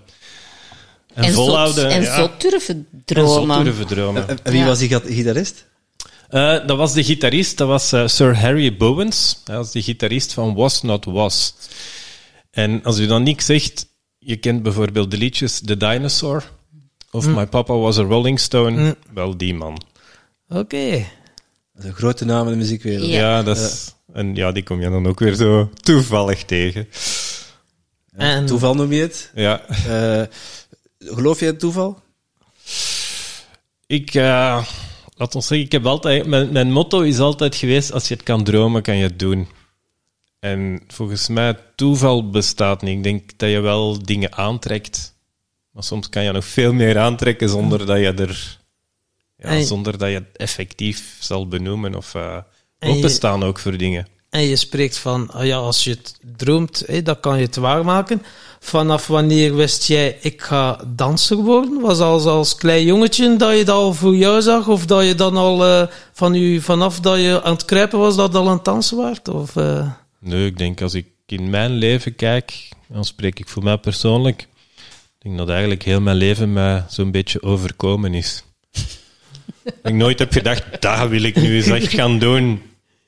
En, 1.15 1.25
En, 1.25 1.33
volhouden. 1.33 1.75
zot, 1.83 1.93
en 1.93 2.03
ja. 2.03 2.17
zot 2.17 2.41
durven 2.41 2.75
En 2.75 2.87
zot 2.91 3.07
dromen. 3.07 3.65
durven 3.65 3.87
dromen. 3.87 4.29
En 4.29 4.39
wie 4.53 4.61
Ja. 4.61 4.67
was 4.67 4.79
die 4.79 4.89
gitarist? 5.05 5.67
Eh, 6.29 6.67
dat 6.67 6.77
was 6.77 6.93
de 6.93 7.05
gitarist, 7.05 7.57
dat 7.57 7.69
was 7.69 7.93
eh, 7.93 8.07
Sir 8.07 8.39
Harry 8.41 8.77
Bowens. 8.77 9.41
Dat 9.45 9.57
was 9.57 9.73
de 9.73 9.83
gitarist 9.83 10.33
van 10.33 10.55
Was 10.55 10.83
Not 10.83 11.05
Was. 11.05 11.55
En 12.51 12.83
als 12.85 12.99
u 12.99 13.07
dan 13.07 13.23
niks 13.23 13.45
zegt, 13.47 13.87
je 14.19 14.37
kent 14.37 14.63
bijvoorbeeld 14.63 15.11
de 15.11 15.17
liedjes 15.17 15.61
The 15.65 15.77
Dinosaur 15.77 16.51
of 17.11 17.27
My 17.27 17.47
Papa 17.47 17.75
Was 17.75 17.99
a 17.99 18.03
Rolling 18.03 18.41
Stone. 18.41 18.97
Wel 19.13 19.37
die 19.37 19.55
man. 19.55 19.81
Oké. 20.49 21.07
Dat 21.75 21.83
is 21.85 21.89
een 21.91 21.95
grote 21.97 22.25
naam 22.25 22.45
in 22.47 22.53
de 22.53 22.59
muziekwereld. 22.59 23.09
Ja. 23.11 23.17
Ja, 23.19 23.43
dat 23.43 23.57
is, 23.59 23.95
en 24.13 24.35
ja, 24.35 24.53
die 24.53 24.63
kom 24.63 24.81
je 24.81 24.91
dan 24.91 25.07
ook 25.07 25.19
weer 25.19 25.35
zo 25.35 25.71
toevallig 25.81 26.45
tegen. 26.45 26.89
En 28.17 28.47
Toeval 28.47 28.75
noem 28.75 28.93
je 28.93 29.01
het. 29.01 29.31
Ja, 29.35 29.63
Eh, 29.69 30.23
geloof 30.99 31.41
je 31.41 31.47
in 31.47 31.59
toeval? 31.59 32.03
ik, 33.87 34.15
eh, 34.15 34.67
laat 35.17 35.35
ons 35.35 35.47
zeggen, 35.47 35.67
ik 35.67 35.73
heb 35.73 35.87
altijd, 35.87 36.27
mijn, 36.27 36.53
mijn 36.53 36.73
motto 36.73 37.01
is 37.01 37.19
altijd 37.19 37.55
geweest, 37.55 37.93
als 37.93 38.09
je 38.09 38.15
het 38.15 38.23
kan 38.23 38.45
dromen, 38.45 38.83
kan 38.83 38.97
je 38.97 39.03
het 39.03 39.19
doen. 39.19 39.49
En 40.39 40.83
volgens 40.89 41.29
mij, 41.29 41.57
toeval 41.77 42.31
bestaat 42.31 42.83
niet. 42.83 42.97
Ik 42.97 43.03
denk 43.03 43.39
dat 43.39 43.51
je 43.51 43.61
wel 43.61 44.03
dingen 44.05 44.35
aantrekt, 44.37 45.15
maar 45.71 45.83
soms 45.83 46.09
kan 46.09 46.23
je 46.25 46.33
nog 46.33 46.45
veel 46.45 46.73
meer 46.73 46.99
aantrekken 46.99 47.49
zonder 47.49 47.87
dat 47.87 47.99
je 47.99 48.13
er, 48.13 48.59
ja, 49.37 49.49
En- 49.49 49.65
zonder 49.65 49.99
dat 49.99 50.09
je 50.09 50.15
het 50.15 50.37
effectief 50.37 51.17
zal 51.21 51.49
benoemen 51.49 51.95
of 51.95 52.15
eh 52.15 52.39
je- 52.79 52.89
openstaan 52.89 53.43
ook 53.43 53.59
voor 53.59 53.77
dingen. 53.77 54.07
En 54.35 54.43
je 54.43 54.57
spreekt 54.57 54.99
van, 54.99 55.31
ah 55.31 55.47
ja, 55.47 55.57
als 55.57 55.85
je 55.85 55.91
het 55.91 56.19
droomt, 56.37 56.83
hé, 56.87 57.03
dan 57.03 57.21
kan 57.21 57.39
je 57.39 57.45
het 57.45 57.57
waarmaken. 57.57 58.23
Vanaf 58.61 59.07
wanneer 59.07 59.57
wist 59.57 59.87
jij, 59.87 60.19
ik 60.21 60.43
ga 60.43 60.81
danser 60.87 61.37
worden? 61.37 61.81
Was 61.81 61.99
als, 61.99 62.25
als 62.25 62.55
klein 62.55 62.85
jongetje 62.85 63.37
dat 63.37 63.59
je 63.59 63.65
dat 63.65 63.75
al 63.75 63.93
voor 63.95 64.17
jou 64.17 64.43
zag? 64.43 64.69
Of 64.69 64.87
dat 64.87 65.05
je 65.05 65.15
dan 65.15 65.37
al 65.37 65.67
eh, 65.67 65.87
van 66.13 66.35
u, 66.35 66.61
vanaf 66.61 67.01
dat 67.01 67.19
je 67.19 67.43
aan 67.43 67.53
het 67.53 67.65
kruipen 67.65 67.99
was, 67.99 68.17
dat 68.17 68.35
al 68.35 68.49
aan 68.49 68.55
het 68.55 68.65
dansen? 68.65 69.19
Of, 69.33 69.57
eh, 69.57 69.91
Nee, 70.19 70.47
ik 70.47 70.59
denk 70.59 70.81
als 70.81 70.95
ik 70.95 71.07
in 71.27 71.51
mijn 71.51 71.73
leven 71.73 72.15
kijk, 72.15 72.69
dan 72.89 73.05
spreek 73.05 73.39
ik 73.39 73.49
voor 73.49 73.63
mij 73.63 73.79
persoonlijk. 73.79 74.41
Ik 75.19 75.19
denk 75.19 75.39
dat 75.39 75.49
eigenlijk 75.49 75.83
heel 75.83 76.01
mijn 76.01 76.17
leven 76.17 76.53
mij 76.53 76.85
zo'n 76.89 77.11
beetje 77.11 77.43
overkomen 77.43 78.15
is. 78.15 78.45
ik 79.83 79.95
nooit 79.95 80.19
heb 80.19 80.33
gedacht, 80.33 80.83
dat 80.83 81.09
wil 81.09 81.23
ik 81.23 81.37
nu 81.37 81.57
eens 81.57 81.67
echt 81.67 81.93
gaan 81.93 82.19
doen. 82.19 82.63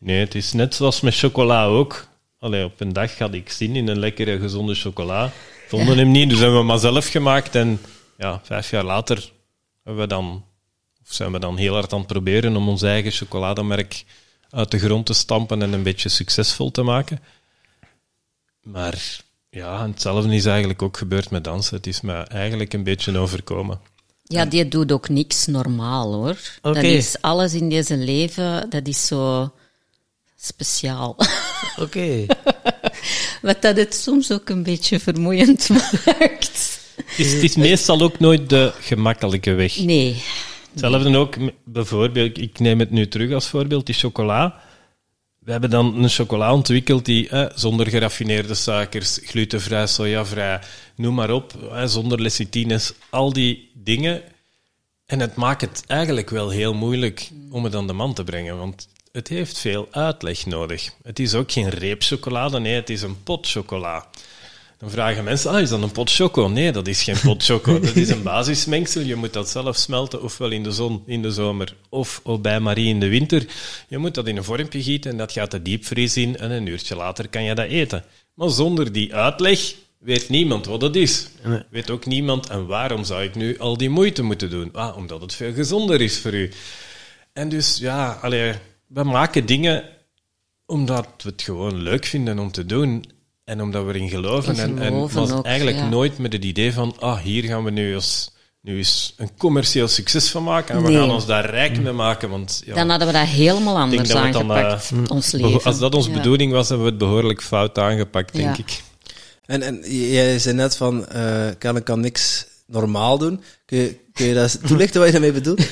Nee, 0.07 0.19
het 0.19 0.35
is 0.35 0.53
net 0.53 0.75
zoals 0.75 1.01
met 1.01 1.15
chocola 1.15 1.65
ook. 1.65 2.07
Allee, 2.39 2.65
op 2.65 2.81
een 2.81 2.93
dag 2.93 3.19
had 3.19 3.35
ik 3.35 3.51
zin 3.51 3.77
in 3.77 3.89
een 3.89 3.99
lekkere, 3.99 4.39
gezonde 4.39 4.75
chocola. 4.75 5.33
Vonden 5.69 5.99
hem 5.99 6.11
niet, 6.11 6.29
dus 6.29 6.39
hebben 6.39 6.53
we 6.53 6.59
hem 6.59 6.67
maar 6.67 6.79
zelf 6.79 7.07
gemaakt. 7.09 7.55
En 7.55 7.81
ja, 8.17 8.41
vijf 8.45 8.71
jaar 8.71 8.85
later 8.85 9.33
hebben 9.85 10.03
we 10.03 10.09
dan, 10.09 10.45
of 11.05 11.13
zijn 11.13 11.33
we 11.33 11.39
dan 11.39 11.57
heel 11.57 11.75
hard 11.75 11.93
aan 11.93 11.99
het 11.99 12.07
proberen 12.07 12.57
om 12.57 12.69
ons 12.69 12.83
eigen 12.83 13.11
chocolademerk 13.11 14.05
uit 14.51 14.71
de 14.71 14.79
grond 14.79 15.07
te 15.07 15.13
stampen 15.13 15.63
en 15.63 15.73
een 15.73 15.83
beetje 15.83 16.09
succesvol 16.09 16.71
te 16.71 16.83
maken. 16.83 17.21
Maar 18.63 19.21
ja, 19.51 19.87
hetzelfde 19.87 20.35
is 20.35 20.47
eigenlijk 20.47 20.83
ook 20.83 20.97
gebeurd 20.97 21.31
met 21.31 21.45
dansen. 21.45 21.77
Het 21.77 21.87
is 21.87 22.01
me 22.01 22.13
eigenlijk 22.13 22.73
een 22.73 22.85
beetje 22.85 23.19
overkomen. 23.19 23.81
Ja, 24.23 24.45
die 24.45 24.69
doet 24.69 24.93
ook 24.93 25.09
niks 25.09 25.47
normaal 25.47 26.13
hoor. 26.13 26.39
Oké. 26.63 26.75
Dat 26.75 26.85
is 26.85 27.21
alles 27.21 27.55
in 27.55 27.69
deze 27.69 27.97
leven, 27.97 28.71
dat 28.71 28.87
is 28.87 29.07
zo 29.07 29.53
speciaal. 30.47 31.17
Oké. 31.77 32.27
Wat 33.43 33.63
dat 33.63 33.77
het 33.77 33.95
soms 33.95 34.33
ook 34.33 34.49
een 34.49 34.63
beetje 34.63 35.01
vermoeiend 35.01 35.69
maakt. 35.79 36.81
Het 36.97 37.19
is, 37.19 37.33
het 37.33 37.43
is 37.43 37.57
meestal 37.57 38.01
ook 38.01 38.19
nooit 38.19 38.49
de 38.49 38.73
gemakkelijke 38.81 39.53
weg. 39.53 39.79
Nee. 39.79 40.23
Hetzelfde 40.71 41.17
ook, 41.17 41.37
bijvoorbeeld, 41.65 42.39
ik 42.39 42.59
neem 42.59 42.79
het 42.79 42.91
nu 42.91 43.09
terug 43.09 43.33
als 43.33 43.49
voorbeeld, 43.49 43.87
die 43.87 43.95
chocola. 43.95 44.61
We 45.39 45.51
hebben 45.53 45.71
dan 45.71 46.03
een 46.03 46.09
chocola 46.09 46.53
ontwikkeld 46.53 47.05
die 47.05 47.29
eh, 47.29 47.47
zonder 47.55 47.87
geraffineerde 47.87 48.55
suikers, 48.55 49.19
glutenvrij, 49.23 49.87
sojavrij, 49.87 50.61
noem 50.97 51.15
maar 51.15 51.31
op, 51.31 51.71
eh, 51.73 51.87
zonder 51.87 52.21
lecithines, 52.21 52.93
al 53.11 53.33
die 53.33 53.71
dingen. 53.75 54.23
En 55.07 55.21
het 55.21 55.35
maakt 55.35 55.61
het 55.61 55.85
eigenlijk 55.87 56.31
wel 56.31 56.51
heel 56.51 56.75
moeilijk 56.75 57.31
om 57.51 57.65
het 57.65 57.75
aan 57.75 57.87
de 57.87 57.93
man 57.93 58.15
te 58.15 58.25
brengen, 58.25 58.59
want 58.59 58.89
het 59.17 59.29
heeft 59.29 59.59
veel 59.59 59.89
uitleg 59.91 60.47
nodig. 60.47 60.91
Het 61.03 61.19
is 61.19 61.35
ook 61.35 61.53
geen 61.53 61.69
reep 61.69 62.03
chocolade, 62.03 62.61
nee, 62.61 62.75
het 62.75 62.91
is 62.91 63.03
een 63.03 63.23
pot 63.23 63.47
chocola. 63.47 64.07
Dan 64.79 64.91
vragen 64.91 65.25
mensen, 65.25 65.51
ah, 65.51 65.61
is 65.61 65.69
dat 65.69 65.83
een 65.83 65.93
pot 65.93 66.11
choco? 66.11 66.47
Nee, 66.47 66.73
dat 66.73 66.89
is 66.89 67.03
geen 67.03 67.21
pot 67.23 67.45
choco. 67.45 67.79
Dat 67.81 67.97
is 67.97 68.09
een 68.09 68.23
basismengsel. 68.23 69.03
Je 69.03 69.15
moet 69.15 69.33
dat 69.33 69.49
zelf 69.49 69.77
smelten, 69.77 70.23
ofwel 70.23 70.51
in 70.51 70.63
de 70.63 70.73
zon 70.73 71.03
in 71.07 71.23
de 71.23 71.31
zomer, 71.31 71.75
of 71.89 72.21
op 72.25 72.43
bij 72.43 72.61
Marie 72.61 72.89
in 72.89 73.01
de 73.01 73.09
winter. 73.09 73.47
Je 73.89 73.99
moet 73.99 74.15
dat 74.15 74.27
in 74.27 74.37
een 74.37 74.45
vormpje 74.45 74.83
gieten 74.83 75.11
en 75.11 75.17
dat 75.17 75.33
gaat 75.33 75.51
de 75.51 75.63
diepvries 75.63 76.17
in 76.17 76.37
en 76.37 76.51
een 76.51 76.67
uurtje 76.67 76.97
later 76.97 77.29
kan 77.29 77.45
je 77.45 77.55
dat 77.55 77.67
eten. 77.67 78.05
Maar 78.35 78.51
zonder 78.51 78.93
die 78.93 79.15
uitleg 79.15 79.75
weet 79.99 80.29
niemand 80.29 80.67
wat 80.67 80.83
het 80.83 80.97
is. 80.97 81.29
Weet 81.71 81.91
ook 81.91 82.07
niemand, 82.07 82.49
en 82.49 82.67
waarom 82.67 83.05
zou 83.05 83.23
ik 83.23 83.35
nu 83.35 83.59
al 83.59 83.77
die 83.77 83.91
moeite 83.91 84.23
moeten 84.23 84.51
doen? 84.51 84.69
Ah, 84.73 84.97
omdat 84.97 85.21
het 85.21 85.35
veel 85.35 85.53
gezonder 85.53 86.01
is 86.01 86.19
voor 86.19 86.35
u. 86.35 86.51
En 87.33 87.49
dus, 87.49 87.79
ja, 87.79 88.19
allee, 88.23 88.55
we 88.87 89.03
maken 89.03 89.47
dingen 89.47 89.85
omdat 90.67 91.07
we 91.23 91.29
het 91.29 91.43
gewoon 91.43 91.77
leuk 91.77 92.05
vinden 92.05 92.39
om 92.39 92.51
te 92.53 92.67
doen. 92.67 93.05
En 93.45 93.61
omdat 93.63 93.85
we 93.85 93.95
erin 93.95 94.09
geloven. 94.09 94.59
En 94.59 94.79
en, 94.79 94.93
ook, 94.93 95.45
eigenlijk 95.45 95.77
ja. 95.77 95.89
nooit 95.89 96.19
met 96.19 96.33
het 96.33 96.45
idee 96.45 96.73
van, 96.73 96.97
ah, 96.99 97.19
hier 97.19 97.45
gaan 97.45 97.65
we 97.65 97.71
nu 97.71 97.95
eens, 97.95 98.31
nu 98.61 98.77
eens 98.77 99.15
een 99.17 99.31
commercieel 99.37 99.89
succes 99.89 100.31
van 100.31 100.43
maken. 100.43 100.75
En 100.75 100.83
we 100.83 100.93
gaan 100.93 101.11
ons 101.11 101.27
daar 101.27 101.51
rijk 101.51 101.81
mee 101.83 101.93
maken. 101.93 102.31
Want 102.31 102.63
ja, 102.65 102.75
Dan 102.75 102.89
hadden 102.89 103.07
we 103.09 103.13
dat 103.15 103.27
helemaal 103.27 103.77
anders 103.77 104.09
dat 104.09 104.19
we 104.19 104.25
het 104.25 104.33
dan, 104.33 104.53
aangepakt, 104.53 104.91
eh, 104.91 104.99
ons 105.17 105.33
leven. 105.33 105.63
als 105.65 105.79
dat 105.79 105.95
onze 105.95 106.11
Ja. 106.11 106.17
bedoeling 106.17 106.53
was, 106.53 106.69
hebben 106.69 106.87
we 106.87 106.93
het 106.93 107.01
behoorlijk 107.01 107.43
fout 107.43 107.79
aangepakt, 107.79 108.33
denk 108.33 108.57
Ja. 108.57 108.63
ik. 108.65 108.83
En, 109.47 109.63
en 109.63 109.81
jij 109.91 110.39
zei 110.39 110.55
net 110.55 110.77
van, 110.77 111.07
eh 111.09 111.49
kan, 111.59 111.83
kan 111.83 112.01
niks 112.01 112.47
normaal 112.67 113.19
doen. 113.19 113.43
Kun 113.65 113.79
je, 113.79 113.99
kun 114.13 114.27
je 114.27 114.35
dat 114.35 114.59
toelichten 114.69 114.99
wat 115.01 115.07
je 115.07 115.13
daarmee 115.13 115.33
bedoelt? 115.33 115.67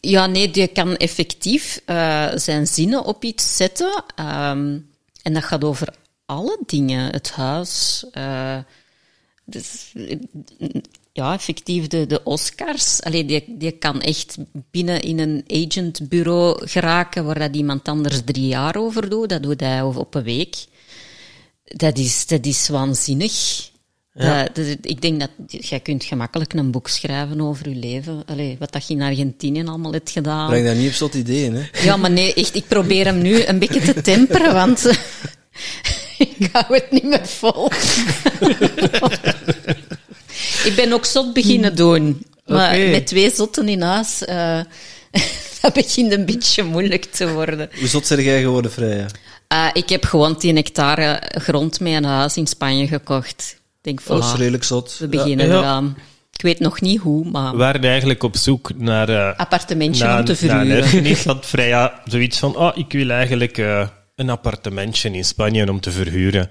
Ja, 0.00 0.26
nee, 0.26 0.50
die 0.50 0.66
kan 0.68 0.96
effectief 0.96 1.80
eh, 1.84 2.30
zijn 2.34 2.66
zinnen 2.66 3.04
op 3.04 3.24
iets 3.24 3.56
zetten. 3.56 4.04
ehm, 4.14 4.78
en 5.22 5.32
dat 5.34 5.44
gaat 5.44 5.64
over 5.64 5.94
alle 6.26 6.58
dingen. 6.66 7.10
Het 7.12 7.30
huis. 7.30 8.04
eh, 8.12 8.58
dus, 9.44 9.92
ja, 11.12 11.32
effectief 11.34 11.86
de, 11.86 12.06
de 12.06 12.22
Oscars. 12.24 13.02
Allee, 13.02 13.24
die, 13.24 13.44
die 13.48 13.70
kan 13.72 14.00
echt 14.00 14.36
binnen 14.70 15.00
in 15.02 15.18
een 15.18 15.44
agentbureau 15.46 16.66
geraken 16.68 17.24
waar 17.24 17.38
dat 17.38 17.56
iemand 17.56 17.88
anders 17.88 18.20
drie 18.24 18.46
jaar 18.46 18.76
over 18.76 19.08
doet. 19.08 19.28
Dat 19.28 19.42
doet 19.42 19.60
hij 19.60 19.82
op 19.82 20.14
een 20.14 20.22
week. 20.22 20.56
Dat 21.64 21.98
is, 21.98 22.26
dat 22.26 22.46
is 22.46 22.68
waanzinnig. 22.68 23.70
Ja. 24.16 24.42
Dat- 24.42 24.54
dat- 24.56 24.76
ik 24.80 25.00
denk 25.02 25.20
dat 25.20 25.30
jij 25.46 25.80
kunt 25.80 26.04
gemakkelijk 26.04 26.52
een 26.52 26.70
boek 26.70 26.88
schrijven 26.88 27.40
over 27.40 27.68
je 27.68 27.74
leven. 27.76 28.22
Allee, 28.26 28.56
wat 28.58 28.72
dat 28.72 28.86
je 28.86 28.94
in 28.94 29.02
Argentinië 29.02 29.64
allemaal 29.66 29.92
hebt 29.92 30.10
gedaan. 30.10 30.48
Breng 30.48 30.64
daar 30.66 30.74
niet 30.74 30.88
op 30.88 30.94
zot 30.94 31.14
ideeën, 31.14 31.54
hè? 31.54 31.62
Ja, 31.82 31.96
maar 31.96 32.10
nee, 32.10 32.34
echt, 32.34 32.54
ik 32.54 32.64
probeer 32.68 33.04
hem 33.04 33.22
nu 33.22 33.44
een 33.44 33.58
beetje 33.58 33.80
te 33.80 34.00
temperen, 34.02 34.54
want 34.54 34.86
eh, 34.86 34.96
ik 36.38 36.48
hou 36.52 36.74
het 36.74 36.90
niet 36.90 37.04
meer 37.04 37.26
vol. 37.26 37.66
ik 40.68 40.72
ben 40.76 40.92
ook 40.92 41.04
zot 41.04 41.32
beginnen 41.32 41.76
doen. 41.76 42.26
Maar 42.46 42.78
met 42.78 43.06
twee 43.06 43.30
zotten 43.34 43.68
in 43.68 43.82
huis, 43.82 44.24
eh, 44.24 44.60
dat 45.60 45.72
begint 45.72 46.12
een 46.12 46.24
beetje 46.26 46.62
moeilijk 46.62 47.04
te 47.04 47.32
worden. 47.32 47.70
Hoe 47.78 47.88
zot 47.88 48.06
zijn 48.06 48.22
jij 48.22 48.40
geworden, 48.42 48.70
Freya? 48.70 49.06
Eh, 49.48 49.68
ik 49.72 49.88
heb 49.88 50.04
gewoon 50.04 50.38
10 50.38 50.56
hectare 50.56 51.22
grond 51.38 51.80
met 51.80 51.92
een 51.92 52.04
huis 52.04 52.36
in 52.36 52.46
Spanje 52.46 52.86
gekocht. 52.86 53.56
Ik 53.84 53.96
denk, 53.96 54.06
Dat 54.06 54.24
is 54.24 54.34
redelijk 54.38 54.64
zot. 54.64 54.96
we 54.98 55.08
beginnen 55.08 55.46
Ja. 55.46 55.58
eraan. 55.58 55.96
Ik 56.32 56.42
weet 56.42 56.58
nog 56.60 56.80
niet 56.80 57.00
hoe, 57.00 57.24
maar 57.30 57.50
We 57.52 57.56
waren 57.58 57.84
eigenlijk 57.84 58.22
op 58.22 58.36
zoek 58.36 58.70
naar... 58.76 59.08
eh, 59.08 59.38
appartementje 59.38 60.16
om 60.18 60.24
te 60.24 60.36
verhuren. 60.36 60.66
een 60.76 60.82
erfenis 60.82 61.24
had 61.24 61.46
Freya 61.46 62.00
zoiets 62.04 62.38
van, 62.38 62.56
oh, 62.56 62.76
ik 62.76 62.92
wil 62.92 63.10
eigenlijk 63.10 63.58
eh, 63.58 63.88
een 64.16 64.30
appartementje 64.30 65.10
in 65.10 65.24
Spanje 65.24 65.70
om 65.70 65.80
te 65.80 65.90
verhuren. 65.90 66.42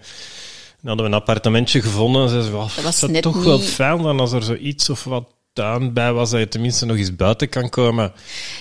Dan 0.81 0.87
hadden 0.87 1.05
we 1.05 1.11
een 1.11 1.17
appartementje 1.17 1.81
gevonden 1.81 2.23
en 2.23 2.29
ze 2.29 2.41
zei, 2.41 2.51
Dat 2.53 2.83
was 2.83 3.05
toch 3.21 3.43
wel 3.43 3.59
fijn 3.59 4.01
dan 4.01 4.19
als 4.19 4.31
er 4.31 4.43
zoiets 4.43 4.89
of 4.89 5.03
wat 5.03 5.29
tuin 5.53 5.93
bij 5.93 6.13
was, 6.13 6.29
dat 6.29 6.39
je 6.39 6.47
tenminste 6.47 6.85
nog 6.85 6.97
eens 6.97 7.15
buiten 7.15 7.49
kan 7.49 7.69
komen. 7.69 8.13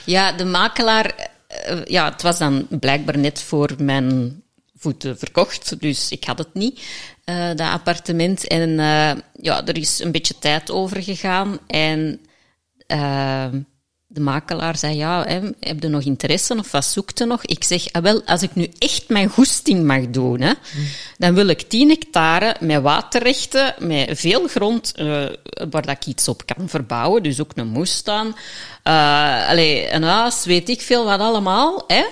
Ja, 0.04 0.32
de 0.32 0.44
makelaar, 0.44 1.30
eh, 1.46 1.84
ja, 1.84 2.10
het 2.10 2.22
was 2.22 2.38
dan 2.38 2.66
blijkbaar 2.70 3.18
net 3.18 3.42
voor 3.42 3.70
mijn 3.78 4.40
voeten 4.78 5.18
verkocht, 5.18 5.80
dus 5.80 6.10
ik 6.10 6.24
had 6.24 6.38
het 6.38 6.54
niet, 6.54 6.80
eh, 7.24 7.48
dat 7.48 7.60
appartement. 7.60 8.46
En 8.46 8.78
eh, 8.78 9.12
ja, 9.32 9.66
er 9.66 9.76
is 9.76 9.98
een 9.98 10.12
beetje 10.12 10.38
tijd 10.38 10.70
over 10.70 11.02
gegaan 11.02 11.58
en 11.66 12.20
eh, 12.86 13.46
de 14.06 14.20
makelaar 14.20 14.76
zei, 14.76 14.96
ja, 14.96 15.24
hè, 15.24 15.40
heb 15.60 15.82
je 15.82 15.88
nog 15.88 16.02
interesse 16.02 16.58
of 16.58 16.70
wat 16.70 16.84
zoekt 16.84 17.18
je 17.18 17.24
nog? 17.24 17.44
Ik 17.44 17.64
zeg, 17.64 17.92
ah, 17.92 18.02
wel, 18.02 18.22
als 18.24 18.42
ik 18.42 18.54
nu 18.54 18.70
echt 18.78 19.08
mijn 19.08 19.28
goesting 19.28 19.84
mag 19.84 20.10
doen, 20.10 20.40
hè, 20.40 20.52
dan 21.18 21.34
wil 21.34 21.46
ik 21.46 21.60
10 21.62 21.88
hectare 21.88 22.56
met 22.60 22.82
waterrechten, 22.82 23.74
met 23.78 24.18
veel 24.18 24.48
grond 24.48 24.92
uh, 24.96 25.24
waar 25.70 25.82
dat 25.82 25.96
ik 25.96 26.06
iets 26.06 26.28
op 26.28 26.46
kan 26.46 26.68
verbouwen, 26.68 27.22
dus 27.22 27.40
ook 27.40 27.50
een 27.54 27.68
moestuin, 27.68 28.26
uh, 28.26 29.48
allee, 29.48 29.90
een 29.90 30.02
huis, 30.02 30.44
weet 30.44 30.68
ik 30.68 30.80
veel 30.80 31.04
wat 31.04 31.20
allemaal. 31.20 31.84
Hè. 31.86 32.04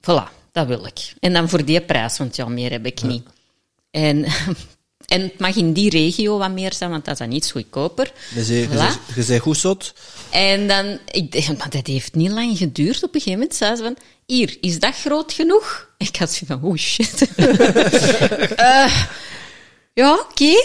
Voilà, 0.00 0.50
dat 0.52 0.66
wil 0.66 0.86
ik. 0.86 1.14
En 1.20 1.32
dan 1.32 1.48
voor 1.48 1.64
die 1.64 1.80
prijs, 1.80 2.18
want 2.18 2.36
ja, 2.36 2.48
meer 2.48 2.70
heb 2.70 2.86
ik 2.86 3.02
niet. 3.02 3.26
En 3.96 4.24
en 5.06 5.20
het 5.20 5.38
mag 5.38 5.56
in 5.56 5.72
die 5.72 5.90
regio 5.90 6.38
wat 6.38 6.50
meer 6.50 6.74
zijn, 6.74 6.90
want 6.90 7.04
dat 7.04 7.12
is 7.12 7.26
dan 7.26 7.32
iets 7.32 7.50
goedkoper. 7.50 8.12
Dus 8.34 8.48
je, 8.48 8.66
voilà. 8.68 9.14
je, 9.14 9.32
je 9.32 9.38
goed 9.38 9.56
zot. 9.56 9.94
En 10.30 10.68
dan, 10.68 10.98
ik, 11.10 11.48
maar 11.58 11.70
dat 11.70 11.86
heeft 11.86 12.14
niet 12.14 12.30
lang 12.30 12.58
geduurd. 12.58 13.02
Op 13.02 13.14
een 13.14 13.20
gegeven 13.20 13.32
moment 13.32 13.54
zei 13.54 13.76
ze 13.76 13.82
van, 13.82 13.96
hier, 14.26 14.56
is 14.60 14.78
dat 14.78 14.94
groot 14.94 15.32
genoeg? 15.32 15.84
Ik 15.98 16.16
had 16.16 16.32
zoiets 16.32 16.46
van, 16.46 16.62
oh 16.62 16.76
shit. 16.76 17.28
uh, 17.36 19.04
ja, 20.00 20.12
oké. 20.12 20.24
Okay. 20.30 20.62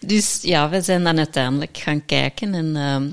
dus 0.00 0.38
ja, 0.42 0.68
we 0.68 0.80
zijn 0.80 1.04
dan 1.04 1.18
uiteindelijk 1.18 1.78
gaan 1.78 2.04
kijken 2.04 2.54
en 2.54 3.12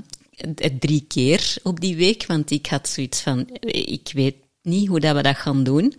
uh, 0.60 0.70
drie 0.78 1.04
keer 1.08 1.54
op 1.62 1.80
die 1.80 1.96
week, 1.96 2.24
want 2.26 2.50
ik 2.50 2.66
had 2.66 2.88
zoiets 2.88 3.20
van, 3.20 3.48
ik 3.70 4.10
weet 4.14 4.36
niet 4.62 4.88
hoe 4.88 5.00
dat 5.00 5.16
we 5.16 5.22
dat 5.22 5.36
gaan 5.36 5.64
doen. 5.64 5.94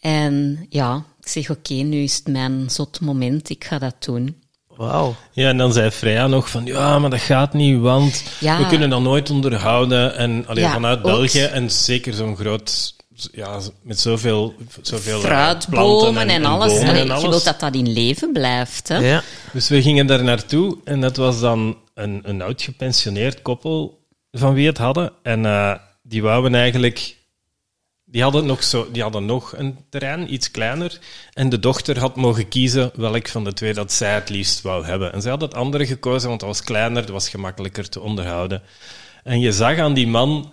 En 0.00 0.66
ja, 0.68 1.04
ik 1.20 1.28
zeg, 1.28 1.50
oké, 1.50 1.74
nu 1.74 2.02
is 2.02 2.16
het 2.16 2.28
mijn 2.28 2.70
zot 2.70 3.00
moment, 3.00 3.50
ik 3.50 3.64
ga 3.64 3.78
dat 3.78 3.94
doen. 4.04 4.42
Wauw. 4.76 5.14
Ja, 5.32 5.48
en 5.48 5.56
dan 5.56 5.72
zei 5.72 5.90
Freya 5.90 6.26
nog 6.26 6.50
van, 6.50 6.64
ja, 6.64 6.98
maar 6.98 7.10
dat 7.10 7.20
gaat 7.20 7.52
niet, 7.52 7.80
want 7.80 8.24
we 8.40 8.66
kunnen 8.68 8.90
dat 8.90 9.00
nooit 9.00 9.30
onderhouden. 9.30 10.16
En 10.16 10.46
alleen 10.46 10.64
ja, 10.64 10.72
vanuit 10.72 11.02
België, 11.02 11.42
en 11.42 11.70
zeker 11.70 12.12
zo'n 12.12 12.36
groot, 12.36 12.94
ja, 13.32 13.60
met 13.82 14.00
zoveel, 14.00 14.54
zoveel 14.82 15.18
eh, 15.18 15.24
Fruitbomen 15.24 16.22
en, 16.22 16.28
en, 16.28 16.44
alles. 16.44 16.78
En 16.78 16.94
en 16.94 17.10
alles. 17.10 17.22
Je 17.22 17.28
wilt 17.28 17.44
dat 17.44 17.60
dat 17.60 17.74
in 17.74 17.92
leven 17.92 18.32
blijft. 18.32 18.88
Hè? 18.88 18.96
Ja. 18.96 19.22
Dus 19.52 19.68
we 19.68 19.82
gingen 19.82 20.06
daar 20.06 20.24
naartoe 20.24 20.76
en 20.84 21.00
dat 21.00 21.16
was 21.16 21.40
dan 21.40 21.76
een, 21.94 22.20
een 22.22 22.42
oud 22.42 22.62
gepensioneerd 22.62 23.42
koppel 23.42 23.98
van 24.32 24.54
wie 24.54 24.66
het 24.66 24.78
hadden. 24.78 25.12
En 25.22 25.44
uh, 25.44 25.74
die 26.02 26.22
wouden 26.22 26.54
eigenlijk 26.54 27.16
die 28.10 28.22
hadden, 28.22 28.46
nog 28.46 28.62
zo, 28.62 28.88
die 28.92 29.02
hadden 29.02 29.24
nog 29.24 29.56
een 29.56 29.78
terrein, 29.90 30.32
iets 30.32 30.50
kleiner. 30.50 30.98
En 31.32 31.48
de 31.48 31.58
dochter 31.58 31.98
had 31.98 32.16
mogen 32.16 32.48
kiezen 32.48 32.90
welk 32.94 33.28
van 33.28 33.44
de 33.44 33.52
twee 33.52 33.74
dat 33.74 33.92
zij 33.92 34.14
het 34.14 34.28
liefst 34.28 34.60
wou 34.60 34.84
hebben. 34.84 35.12
En 35.12 35.22
zij 35.22 35.30
had 35.30 35.40
het 35.40 35.54
andere 35.54 35.86
gekozen, 35.86 36.28
want 36.28 36.40
het 36.40 36.50
was 36.50 36.62
kleiner, 36.62 37.02
het 37.02 37.10
was 37.10 37.28
gemakkelijker 37.28 37.88
te 37.88 38.00
onderhouden. 38.00 38.62
En 39.24 39.40
je 39.40 39.52
zag 39.52 39.78
aan 39.78 39.94
die 39.94 40.06
man 40.06 40.52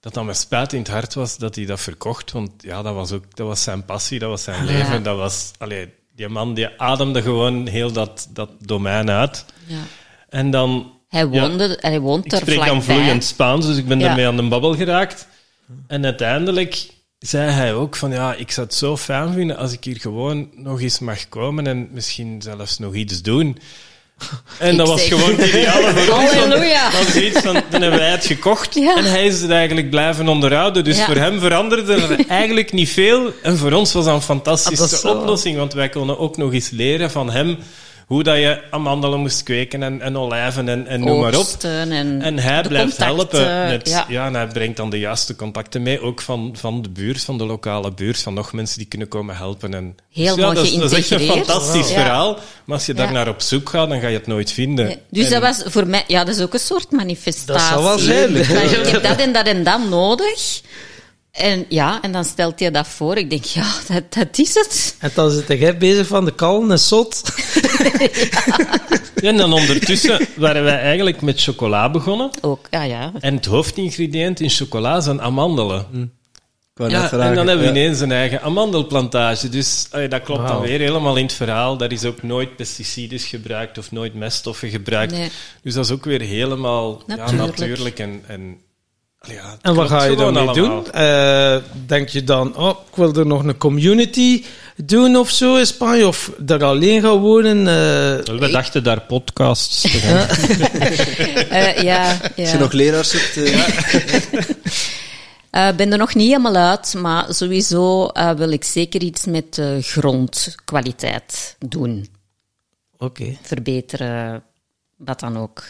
dat 0.00 0.14
dat 0.14 0.24
met 0.24 0.36
spijt 0.36 0.72
in 0.72 0.78
het 0.78 0.88
hart 0.88 1.14
was 1.14 1.38
dat 1.38 1.54
hij 1.54 1.64
dat 1.64 1.80
verkocht. 1.80 2.32
Want 2.32 2.50
ja, 2.58 2.82
dat 2.82 2.94
was 2.94 3.12
ook 3.12 3.36
dat 3.36 3.46
was 3.46 3.62
zijn 3.62 3.84
passie, 3.84 4.18
dat 4.18 4.28
was 4.28 4.42
zijn 4.42 4.64
leven. 4.64 5.02
Dat 5.02 5.16
was, 5.16 5.50
allee, 5.58 5.88
die 6.14 6.28
man 6.28 6.54
die 6.54 6.80
ademde 6.80 7.22
gewoon 7.22 7.66
heel 7.66 7.92
dat, 7.92 8.28
dat 8.30 8.50
domein 8.60 9.10
uit. 9.10 9.44
Ja. 9.66 9.80
En 10.28 10.50
dan... 10.50 10.94
Hij, 11.08 11.26
woonde, 11.26 11.78
hij 11.80 12.00
woont 12.00 12.32
er 12.32 12.38
Ik 12.38 12.44
spreek 12.44 12.66
dan 12.66 12.82
vloeiend 12.82 13.24
Spaans, 13.24 13.66
dus 13.66 13.76
ik 13.76 13.88
ben 13.88 13.98
daarmee 13.98 14.26
aan 14.26 14.36
de 14.36 14.48
babbel 14.48 14.74
geraakt. 14.74 15.28
En 15.86 16.04
uiteindelijk 16.04 16.88
zei 17.18 17.50
hij 17.50 17.74
ook 17.74 17.96
van 17.96 18.10
ja, 18.10 18.34
ik 18.34 18.50
zou 18.50 18.66
het 18.66 18.76
zo 18.76 18.96
fijn 18.96 19.32
vinden 19.32 19.56
als 19.56 19.72
ik 19.72 19.84
hier 19.84 20.00
gewoon 20.00 20.48
nog 20.54 20.80
eens 20.80 20.98
mag 20.98 21.28
komen 21.28 21.66
en 21.66 21.88
misschien 21.92 22.42
zelfs 22.42 22.78
nog 22.78 22.94
iets 22.94 23.22
doen. 23.22 23.58
En 24.58 24.76
dat 24.76 24.88
was 24.88 25.02
gewoon 25.02 25.34
het 25.36 25.48
ideale 25.48 25.90
voor 25.90 26.14
ons. 26.18 26.32
Halleluja. 26.32 26.90
Dat 26.90 27.04
was 27.04 27.14
iets 27.16 27.40
van, 27.40 27.62
dan 27.70 27.82
hebben 27.82 28.00
wij 28.00 28.10
het 28.10 28.26
gekocht 28.26 28.76
en 28.76 29.04
hij 29.04 29.26
is 29.26 29.40
het 29.40 29.50
eigenlijk 29.50 29.90
blijven 29.90 30.28
onderhouden. 30.28 30.84
Dus 30.84 31.04
voor 31.04 31.14
hem 31.14 31.40
veranderde 31.40 31.94
er 31.94 32.26
eigenlijk 32.28 32.72
niet 32.72 32.88
veel. 32.88 33.32
En 33.42 33.56
voor 33.56 33.72
ons 33.72 33.92
was 33.92 34.04
dat 34.04 34.14
een 34.14 34.22
fantastische 34.22 35.10
oplossing, 35.10 35.56
want 35.56 35.72
wij 35.72 35.88
konden 35.88 36.18
ook 36.18 36.36
nog 36.36 36.52
eens 36.52 36.70
leren 36.70 37.10
van 37.10 37.30
hem 37.30 37.58
hoe 38.06 38.22
dat 38.22 38.36
je 38.36 38.62
amandelen 38.70 39.20
moest 39.20 39.42
kweken 39.42 39.82
en, 39.82 40.00
en 40.00 40.16
olijven 40.16 40.68
en, 40.68 40.86
en 40.86 41.04
noem 41.04 41.20
maar 41.20 41.38
op. 41.38 41.46
En, 41.62 42.22
en 42.22 42.38
hij 42.38 42.62
blijft 42.62 42.96
helpen. 42.96 43.68
Met, 43.68 43.88
ja. 43.88 44.04
ja. 44.08 44.26
en 44.26 44.34
hij 44.34 44.46
brengt 44.46 44.76
dan 44.76 44.90
de 44.90 44.98
juiste 44.98 45.36
contacten 45.36 45.82
mee, 45.82 46.00
ook 46.00 46.20
van, 46.20 46.54
van 46.58 46.82
de 46.82 46.88
buurt, 46.88 47.24
van 47.24 47.38
de 47.38 47.44
lokale 47.44 47.92
buurt, 47.92 48.22
van 48.22 48.34
nog 48.34 48.52
mensen 48.52 48.78
die 48.78 48.86
kunnen 48.86 49.08
komen 49.08 49.36
helpen. 49.36 49.74
En, 49.74 49.96
Heel 50.12 50.34
dus 50.36 50.44
ja, 50.44 50.54
dat, 50.54 50.64
is, 50.64 50.74
dat 50.74 50.92
is 50.92 50.98
echt 50.98 51.10
een 51.10 51.28
fantastisch 51.28 51.92
verhaal. 51.92 52.38
Maar 52.64 52.76
als 52.76 52.86
je 52.86 52.94
daar 52.94 53.12
naar 53.12 53.28
op 53.28 53.40
zoek 53.40 53.68
gaat, 53.68 53.88
dan 53.88 54.00
ga 54.00 54.08
je 54.08 54.16
het 54.16 54.26
nooit 54.26 54.52
vinden. 54.52 54.98
Dus 55.10 55.28
dat 55.28 55.40
was 55.40 55.62
voor 55.66 55.86
mij, 55.86 56.04
ja, 56.06 56.24
dat 56.24 56.34
is 56.34 56.42
ook 56.42 56.54
een 56.54 56.60
soort 56.60 56.90
manifestatie. 56.90 57.52
Dat 57.52 57.60
zou 57.60 57.82
wel 57.82 57.98
zijn. 57.98 58.36
Ik 58.36 58.86
heb 58.86 59.02
dat 59.02 59.16
en 59.20 59.32
dat 59.32 59.46
en 59.46 59.64
dat 59.64 59.88
nodig. 59.88 60.60
En 61.36 61.64
ja, 61.68 62.02
en 62.02 62.12
dan 62.12 62.24
stelt 62.24 62.60
hij 62.60 62.70
dat 62.70 62.88
voor. 62.88 63.16
Ik 63.16 63.30
denk, 63.30 63.44
ja, 63.44 63.72
dat, 63.88 64.14
dat 64.14 64.38
is 64.38 64.54
het. 64.54 64.96
En 64.98 65.10
dan 65.14 65.30
zit 65.30 65.58
jij 65.58 65.78
bezig 65.78 66.06
van 66.06 66.24
de 66.24 66.34
kalm 66.34 66.70
en 66.70 66.78
zot. 66.78 67.22
ja. 69.14 69.28
en 69.28 69.36
dan 69.36 69.52
ondertussen 69.52 70.26
waren 70.36 70.64
wij 70.64 70.78
eigenlijk 70.78 71.20
met 71.20 71.42
chocola 71.42 71.90
begonnen. 71.90 72.30
Ook, 72.40 72.66
ja, 72.70 72.82
ja. 72.82 73.12
En 73.20 73.34
het 73.34 73.44
hoofdingrediënt 73.44 74.40
in 74.40 74.50
chocola 74.50 75.00
zijn 75.00 75.20
amandelen. 75.20 75.86
Hm. 75.90 76.06
Ja, 76.88 77.10
en 77.10 77.34
dan 77.34 77.46
hebben 77.46 77.64
we 77.64 77.70
ineens 77.70 78.00
een 78.00 78.12
eigen 78.12 78.42
amandelplantage. 78.42 79.48
Dus 79.48 79.88
dat 80.08 80.22
klopt 80.22 80.48
dan 80.48 80.60
weer 80.60 80.78
helemaal 80.78 81.16
in 81.16 81.24
het 81.24 81.32
verhaal. 81.32 81.76
Daar 81.76 81.92
is 81.92 82.04
ook 82.04 82.22
nooit 82.22 82.56
pesticides 82.56 83.24
gebruikt 83.24 83.78
of 83.78 83.90
nooit 83.90 84.14
meststoffen 84.14 84.68
gebruikt. 84.68 85.14
Dus 85.62 85.74
dat 85.74 85.84
is 85.84 85.90
ook 85.90 86.04
weer 86.04 86.20
helemaal 86.20 87.02
natuurlijk, 87.06 87.30
ja, 87.30 87.44
natuurlijk 87.44 87.98
en, 87.98 88.22
en 88.26 88.60
ja, 89.28 89.56
en 89.60 89.74
wat 89.74 89.88
ga 89.88 90.04
je 90.04 90.16
dan 90.16 90.32
mee 90.32 90.52
doen? 90.52 90.84
Uh, 90.94 91.56
denk 91.86 92.08
je 92.08 92.24
dan, 92.24 92.56
oh, 92.56 92.78
ik 92.90 92.96
wil 92.96 93.14
er 93.14 93.26
nog 93.26 93.44
een 93.44 93.56
community 93.56 94.44
doen 94.76 95.16
of 95.16 95.30
zo 95.30 95.56
in 95.56 95.66
Spanje? 95.66 96.06
Of 96.06 96.30
daar 96.38 96.64
alleen 96.64 97.00
gaan 97.02 97.18
wonen? 97.18 97.58
Uh, 97.58 98.38
We 98.38 98.48
dachten 98.50 98.82
daar 98.84 99.00
podcasts 99.00 99.80
te 99.80 99.88
gaan. 99.88 100.28
uh, 101.50 101.82
ja, 101.90 102.18
ja. 102.36 102.42
Als 102.42 102.50
je 102.50 102.58
nog 102.58 102.72
leraars 102.72 103.10
zoekt... 103.10 103.36
Ik 103.36 103.62
ben 105.76 105.92
er 105.92 105.98
nog 105.98 106.14
niet 106.14 106.26
helemaal 106.28 106.56
uit, 106.56 106.94
maar 106.94 107.34
sowieso 107.34 108.10
wil 108.36 108.50
ik 108.50 108.64
zeker 108.64 109.02
iets 109.02 109.24
met 109.24 109.62
grondkwaliteit 109.80 111.56
doen. 111.58 112.08
Oké. 112.98 113.36
Verbeteren, 113.42 114.42
wat 114.96 115.20
dan 115.20 115.38
ook. 115.38 115.64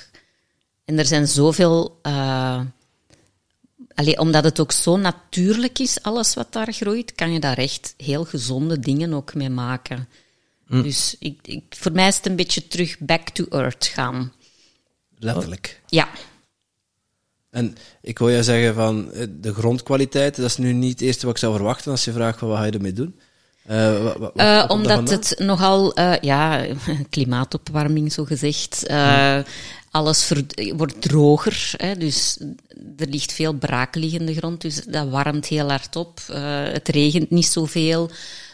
En 0.85 0.99
er 0.99 1.07
zijn 1.07 1.27
zoveel 1.27 2.01
Allee, 3.97 4.19
omdat 4.19 4.45
het 4.45 4.61
ook 4.61 4.73
zo 4.73 4.97
natuurlijk 4.97 5.79
is, 5.79 6.03
alles 6.03 6.35
wat 6.35 6.53
daar 6.53 6.73
groeit, 6.73 7.15
kan 7.15 7.33
je 7.33 7.41
daar 7.41 7.59
echt 7.59 7.95
heel 7.97 8.25
gezonde 8.25 8.79
dingen 8.79 9.13
ook 9.13 9.35
mee 9.35 9.51
maken. 9.51 10.09
Mm. 10.67 10.83
Dus 10.83 11.17
ik, 11.19 11.39
ik, 11.43 11.63
voor 11.69 11.93
mij 11.93 12.09
is 12.09 12.17
het 12.17 12.27
een 12.27 12.37
beetje 12.37 12.69
terug 12.69 12.99
back 12.99 13.29
to 13.29 13.45
earth 13.51 13.87
gaan. 13.87 14.33
Letterlijk. 15.19 15.81
Ja. 15.87 16.09
En 17.51 17.77
ik 18.03 18.19
wil 18.19 18.29
je 18.29 18.43
zeggen 18.43 18.75
van 18.75 19.13
eh, 19.13 19.27
de 19.31 19.55
grondkwaliteit, 19.55 20.37
dat 20.37 20.45
is 20.45 20.57
nu 20.57 20.73
niet 20.73 20.93
het 20.93 21.01
eerste 21.01 21.27
wat 21.27 21.35
ik 21.35 21.41
zou 21.41 21.55
verwachten 21.55 21.91
als 21.91 22.05
je 22.05 22.13
vraagt 22.13 22.41
wat 22.41 22.57
ga 22.57 22.65
je 22.65 22.73
ermee 22.73 22.93
doen. 22.93 23.21
Uh, 23.71 24.03
wat, 24.03 24.17
wat, 24.17 24.33
uh, 24.37 24.65
omdat 24.69 25.11
het 25.11 25.35
nogal, 25.39 25.99
uh, 25.99 26.15
ja, 26.21 26.67
klimaatopwarming 27.11 28.13
zo 28.13 28.25
gezegd. 28.25 28.85
Mm 28.89 29.45
alles 29.97 30.33
wordt 30.77 31.03
droger, 31.03 31.73
hè, 31.77 31.97
dus 31.97 32.39
er 32.97 33.09
ligt 33.09 33.33
veel 33.33 33.53
braakliggende 33.53 34.35
grond, 34.35 34.61
dus 34.61 34.85
dat 34.85 35.09
warmt 35.09 35.47
heel 35.47 35.69
hard 35.69 35.97
op. 35.97 36.21
Uh, 36.31 36.37
het 36.63 36.89
regent 36.89 37.31
niet 37.31 37.47
zoveel. 37.47 38.11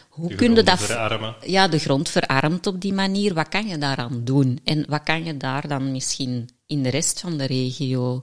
Hoe 0.09 0.35
kun 0.35 0.55
je 0.55 0.63
dat... 0.63 0.79
Verarmen. 0.79 1.35
Ja, 1.45 1.67
de 1.67 1.79
grond 1.79 2.09
verarmt 2.09 2.67
op 2.67 2.81
die 2.81 2.93
manier. 2.93 3.33
Wat 3.33 3.49
kan 3.49 3.67
je 3.67 3.77
daaraan 3.77 4.21
doen? 4.23 4.59
En 4.63 4.85
wat 4.87 5.03
kan 5.03 5.23
je 5.23 5.37
daar 5.37 5.67
dan 5.67 5.91
misschien 5.91 6.49
in 6.65 6.83
de 6.83 6.89
rest 6.89 7.19
van 7.19 7.37
de 7.37 7.45
regio 7.45 8.21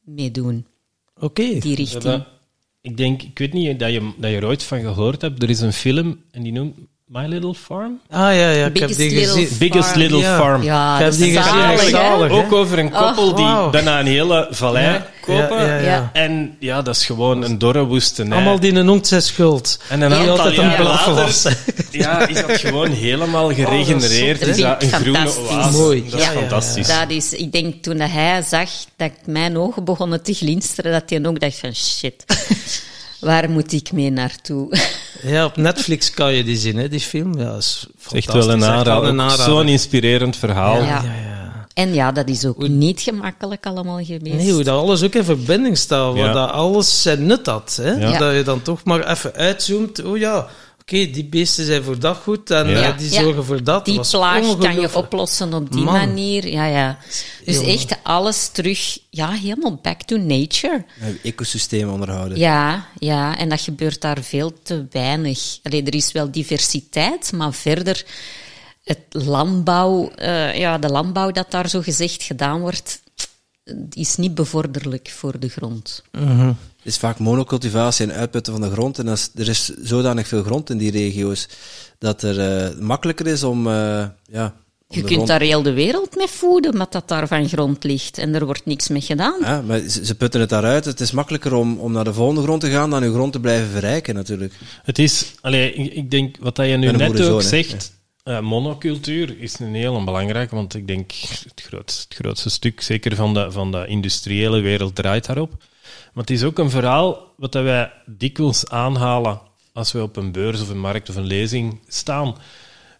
mee 0.00 0.30
doen? 0.30 0.66
Oké. 1.20 1.58
Die 1.58 1.74
richting. 1.74 2.24
ik 2.80 2.96
denk, 2.96 3.22
ik 3.22 3.38
weet 3.38 3.52
niet 3.52 3.78
dat 3.78 3.92
je, 3.92 4.12
dat 4.18 4.30
je 4.30 4.36
er 4.36 4.46
ooit 4.46 4.62
van 4.62 4.80
gehoord 4.80 5.20
hebt. 5.20 5.42
Er 5.42 5.50
is 5.50 5.60
een 5.60 5.72
film 5.72 6.22
en 6.30 6.42
die 6.42 6.52
noemt 6.52 6.76
My 7.06 7.26
Little 7.26 7.54
Farm? 7.54 8.00
Ah 8.10 8.20
ja, 8.20 8.50
ja 8.50 8.66
ik 8.66 8.78
heb 8.78 8.96
die 8.96 9.10
gezien. 9.10 9.48
Biggest 9.58 9.96
Little 9.96 10.22
Farm. 10.22 10.62
Ja, 10.62 10.96
ik 10.96 11.04
heb 11.04 11.12
die 11.12 11.40
gezien. 11.40 12.30
Ook 12.30 12.52
over 12.52 12.78
een 12.78 12.90
koppel 12.90 13.30
oh, 13.30 13.36
die 13.36 13.70
daarna 13.72 14.00
een 14.00 14.06
hele 14.06 14.48
vallei 14.50 15.02
kopen. 15.20 15.66
Ja, 15.66 15.78
ja, 15.78 16.10
en 16.12 16.56
ja, 16.58 16.82
dat 16.82 16.96
is 16.96 17.06
gewoon 17.06 17.42
een 17.42 17.58
dorre 17.58 17.84
woestenij. 17.84 18.36
Allemaal 18.36 18.60
die 18.60 18.74
een 18.74 19.04
zijn 19.04 19.22
schuld. 19.22 19.78
En 19.88 20.00
een 20.00 20.14
aantal 20.14 20.38
altijd 20.38 20.58
een 20.58 20.84
later, 20.84 21.56
ja, 21.90 22.28
is 22.28 22.46
dat 22.46 22.60
gewoon 22.60 22.90
helemaal 22.90 23.48
oh, 23.48 23.54
geregenereerd. 23.54 24.42
Oh, 24.42 24.48
is 24.48 24.56
dat 24.56 24.82
een 24.82 24.92
groene 24.92 25.38
oase. 25.38 25.78
Mooi. 25.78 26.04
Dat 26.10 26.20
is 26.20 26.26
fantastisch. 26.26 26.86
Dat 26.86 27.10
is, 27.10 27.32
ik 27.32 27.52
denk 27.52 27.82
toen 27.82 28.00
hij 28.00 28.42
zag 28.42 28.70
dat 28.96 29.12
mijn 29.24 29.58
ogen 29.58 29.84
begonnen 29.84 30.22
te 30.22 30.34
glinsteren, 30.34 30.92
dat 30.92 31.10
hij 31.10 31.26
ook 31.26 31.40
dacht 31.40 31.58
van 31.58 31.74
shit. 31.74 32.24
Waar 33.24 33.50
moet 33.50 33.72
ik 33.72 33.92
mee 33.92 34.10
naartoe? 34.10 34.68
Ja, 35.22 35.44
op 35.44 35.56
Netflix 35.56 36.10
kan 36.10 36.32
je 36.34 36.44
die 36.44 36.56
zien, 36.56 36.76
hè, 36.76 36.88
die 36.88 37.00
film. 37.00 37.38
Ja, 37.38 37.56
is 37.56 37.86
echt 38.12 38.32
wel 38.32 38.50
een 38.50 38.64
aanrader. 38.64 39.30
Zo'n 39.30 39.68
inspirerend 39.68 40.36
verhaal. 40.36 40.76
Ja. 40.76 40.86
ja, 40.86 41.02
ja. 41.02 41.66
En 41.74 41.94
ja, 41.94 42.12
dat 42.12 42.28
is 42.28 42.44
ook 42.44 42.68
niet 42.68 43.00
gemakkelijk 43.00 43.66
allemaal 43.66 44.04
geweest. 44.04 44.34
Nee, 44.36 44.52
hoe 44.52 44.62
dat 44.64 44.78
alles 44.80 45.02
ook 45.02 45.14
in 45.14 45.24
verbinding 45.24 45.78
staat, 45.78 46.14
waar 46.14 46.24
Ja. 46.24 46.32
dat 46.32 46.50
alles 46.50 47.02
zijn 47.02 47.26
nut 47.26 47.46
had. 47.46 47.78
Hè? 47.82 47.90
Ja. 47.92 48.18
Dat 48.18 48.34
je 48.34 48.42
dan 48.42 48.62
toch 48.62 48.84
maar 48.84 49.10
even 49.10 49.34
uitzoomt. 49.34 50.02
Oh 50.02 50.18
ja, 50.18 50.46
oké, 50.86 51.10
die 51.10 51.24
beesten 51.24 51.64
zijn 51.64 51.82
voor 51.82 51.98
dat 51.98 52.16
goed 52.16 52.50
en 52.50 52.68
Ja. 52.68 52.92
eh, 52.92 52.98
die 52.98 53.10
Ja. 53.12 53.20
zorgen 53.22 53.44
voor 53.44 53.64
dat. 53.64 53.84
Die 53.84 54.00
plaag 54.10 54.58
kan 54.58 54.80
je 54.80 54.94
oplossen 54.94 55.54
op 55.54 55.72
die 55.72 55.82
Man. 55.84 55.94
manier. 55.94 56.48
Ja, 56.48 56.66
ja. 56.66 56.98
Dus 57.44 57.54
Jongen. 57.54 57.70
echt 57.72 57.96
alles 58.02 58.48
terug, 58.48 58.98
ja, 59.10 59.30
helemaal 59.30 59.78
back 59.82 60.02
to 60.02 60.16
nature. 60.16 60.84
Het 60.98 61.18
ecosysteem 61.22 61.88
onderhouden. 61.88 62.38
Ja, 62.38 62.86
ja, 62.98 63.38
en 63.38 63.48
dat 63.48 63.60
gebeurt 63.60 64.00
daar 64.00 64.22
veel 64.22 64.52
te 64.62 64.86
weinig. 64.90 65.58
Allee, 65.62 65.82
er 65.82 65.94
is 65.94 66.12
wel 66.12 66.30
diversiteit, 66.30 67.32
maar 67.32 67.52
verder 67.52 68.04
het 68.84 69.00
landbouw, 69.10 70.10
eh, 70.10 70.58
ja, 70.58 70.78
de 70.78 70.88
landbouw 70.88 71.30
dat 71.30 71.50
daar 71.50 71.68
zo 71.68 71.80
gezegd 71.80 72.22
gedaan 72.22 72.60
wordt, 72.60 73.02
is 73.90 74.16
niet 74.16 74.34
bevorderlijk 74.34 75.08
voor 75.16 75.38
de 75.38 75.48
grond. 75.48 76.02
Het 76.12 76.56
is 76.84 76.96
vaak 76.96 77.18
monocultivatie 77.18 78.06
en 78.06 78.12
uitputten 78.16 78.52
van 78.52 78.62
de 78.62 78.70
grond. 78.70 78.98
En 78.98 79.08
als, 79.08 79.30
er 79.34 79.48
is 79.48 79.64
zodanig 79.64 80.28
veel 80.28 80.42
grond 80.42 80.70
in 80.70 80.78
die 80.78 80.90
regio's 80.90 81.48
dat 81.98 82.22
er 82.22 82.40
eh, 82.40 82.78
makkelijker 82.80 83.26
is 83.26 83.42
om. 83.42 83.66
eh, 83.66 84.06
ja, 84.30 84.54
om 84.88 84.96
Je 84.96 85.00
kunt 85.00 85.12
grond- 85.12 85.28
daar 85.28 85.40
heel 85.40 85.62
de 85.62 85.72
wereld 85.72 86.16
mee 86.16 86.26
voeden, 86.26 86.76
met 86.76 86.92
dat 86.92 87.08
daar 87.08 87.28
van 87.28 87.48
grond 87.48 87.84
ligt. 87.84 88.18
En 88.18 88.34
er 88.34 88.44
wordt 88.44 88.66
niks 88.66 88.88
mee 88.88 89.00
gedaan. 89.00 89.36
Ja, 89.40 89.62
maar 89.62 89.78
ze, 89.78 90.14
putten 90.14 90.40
het 90.40 90.48
daaruit. 90.50 90.84
Het 90.84 91.00
is 91.00 91.10
makkelijker 91.10 91.54
om, 91.54 91.78
om 91.78 91.92
naar 91.92 92.04
de 92.04 92.12
volgende 92.12 92.42
grond 92.42 92.60
te 92.60 92.70
gaan 92.70 92.90
dan 92.90 93.02
uw 93.02 93.12
grond 93.12 93.32
te 93.32 93.40
blijven 93.40 93.68
verrijken, 93.68 94.14
natuurlijk. 94.14 94.54
Het 94.82 94.98
is, 94.98 95.32
allee, 95.40 95.72
ik, 95.74 96.10
denk 96.10 96.36
wat 96.40 96.56
dat 96.56 96.66
je 96.66 96.76
nu 96.76 96.90
net 96.90 97.20
ook 97.20 97.42
zegt, 97.42 97.92
eh, 98.22 98.40
monocultuur 98.40 99.40
is 99.40 99.58
een 99.58 99.74
heel 99.74 100.04
belangrijke, 100.04 100.54
want 100.54 100.74
ik 100.74 100.86
denk 100.86 101.12
het 101.12 101.62
grootste, 101.66 102.04
het 102.08 102.18
grootste 102.18 102.50
stuk, 102.50 102.80
zeker 102.80 103.16
van 103.16 103.34
de, 103.34 103.50
van 103.50 103.72
de 103.72 103.86
industriële 103.86 104.60
wereld, 104.60 104.94
draait 104.94 105.26
daarop. 105.26 105.52
Maar 106.14 106.24
het 106.24 106.30
is 106.30 106.42
ook 106.42 106.58
een 106.58 106.70
verhaal 106.70 107.32
wat 107.36 107.52
dat 107.52 107.62
wij 107.62 107.92
dikwijls 108.06 108.68
aanhalen 108.68 109.40
als 109.72 109.92
we 109.92 110.02
op 110.02 110.16
een 110.16 110.32
beurs 110.32 110.60
of 110.60 110.68
een 110.68 110.80
markt 110.80 111.08
of 111.08 111.16
een 111.16 111.26
lezing 111.26 111.80
staan. 111.88 112.36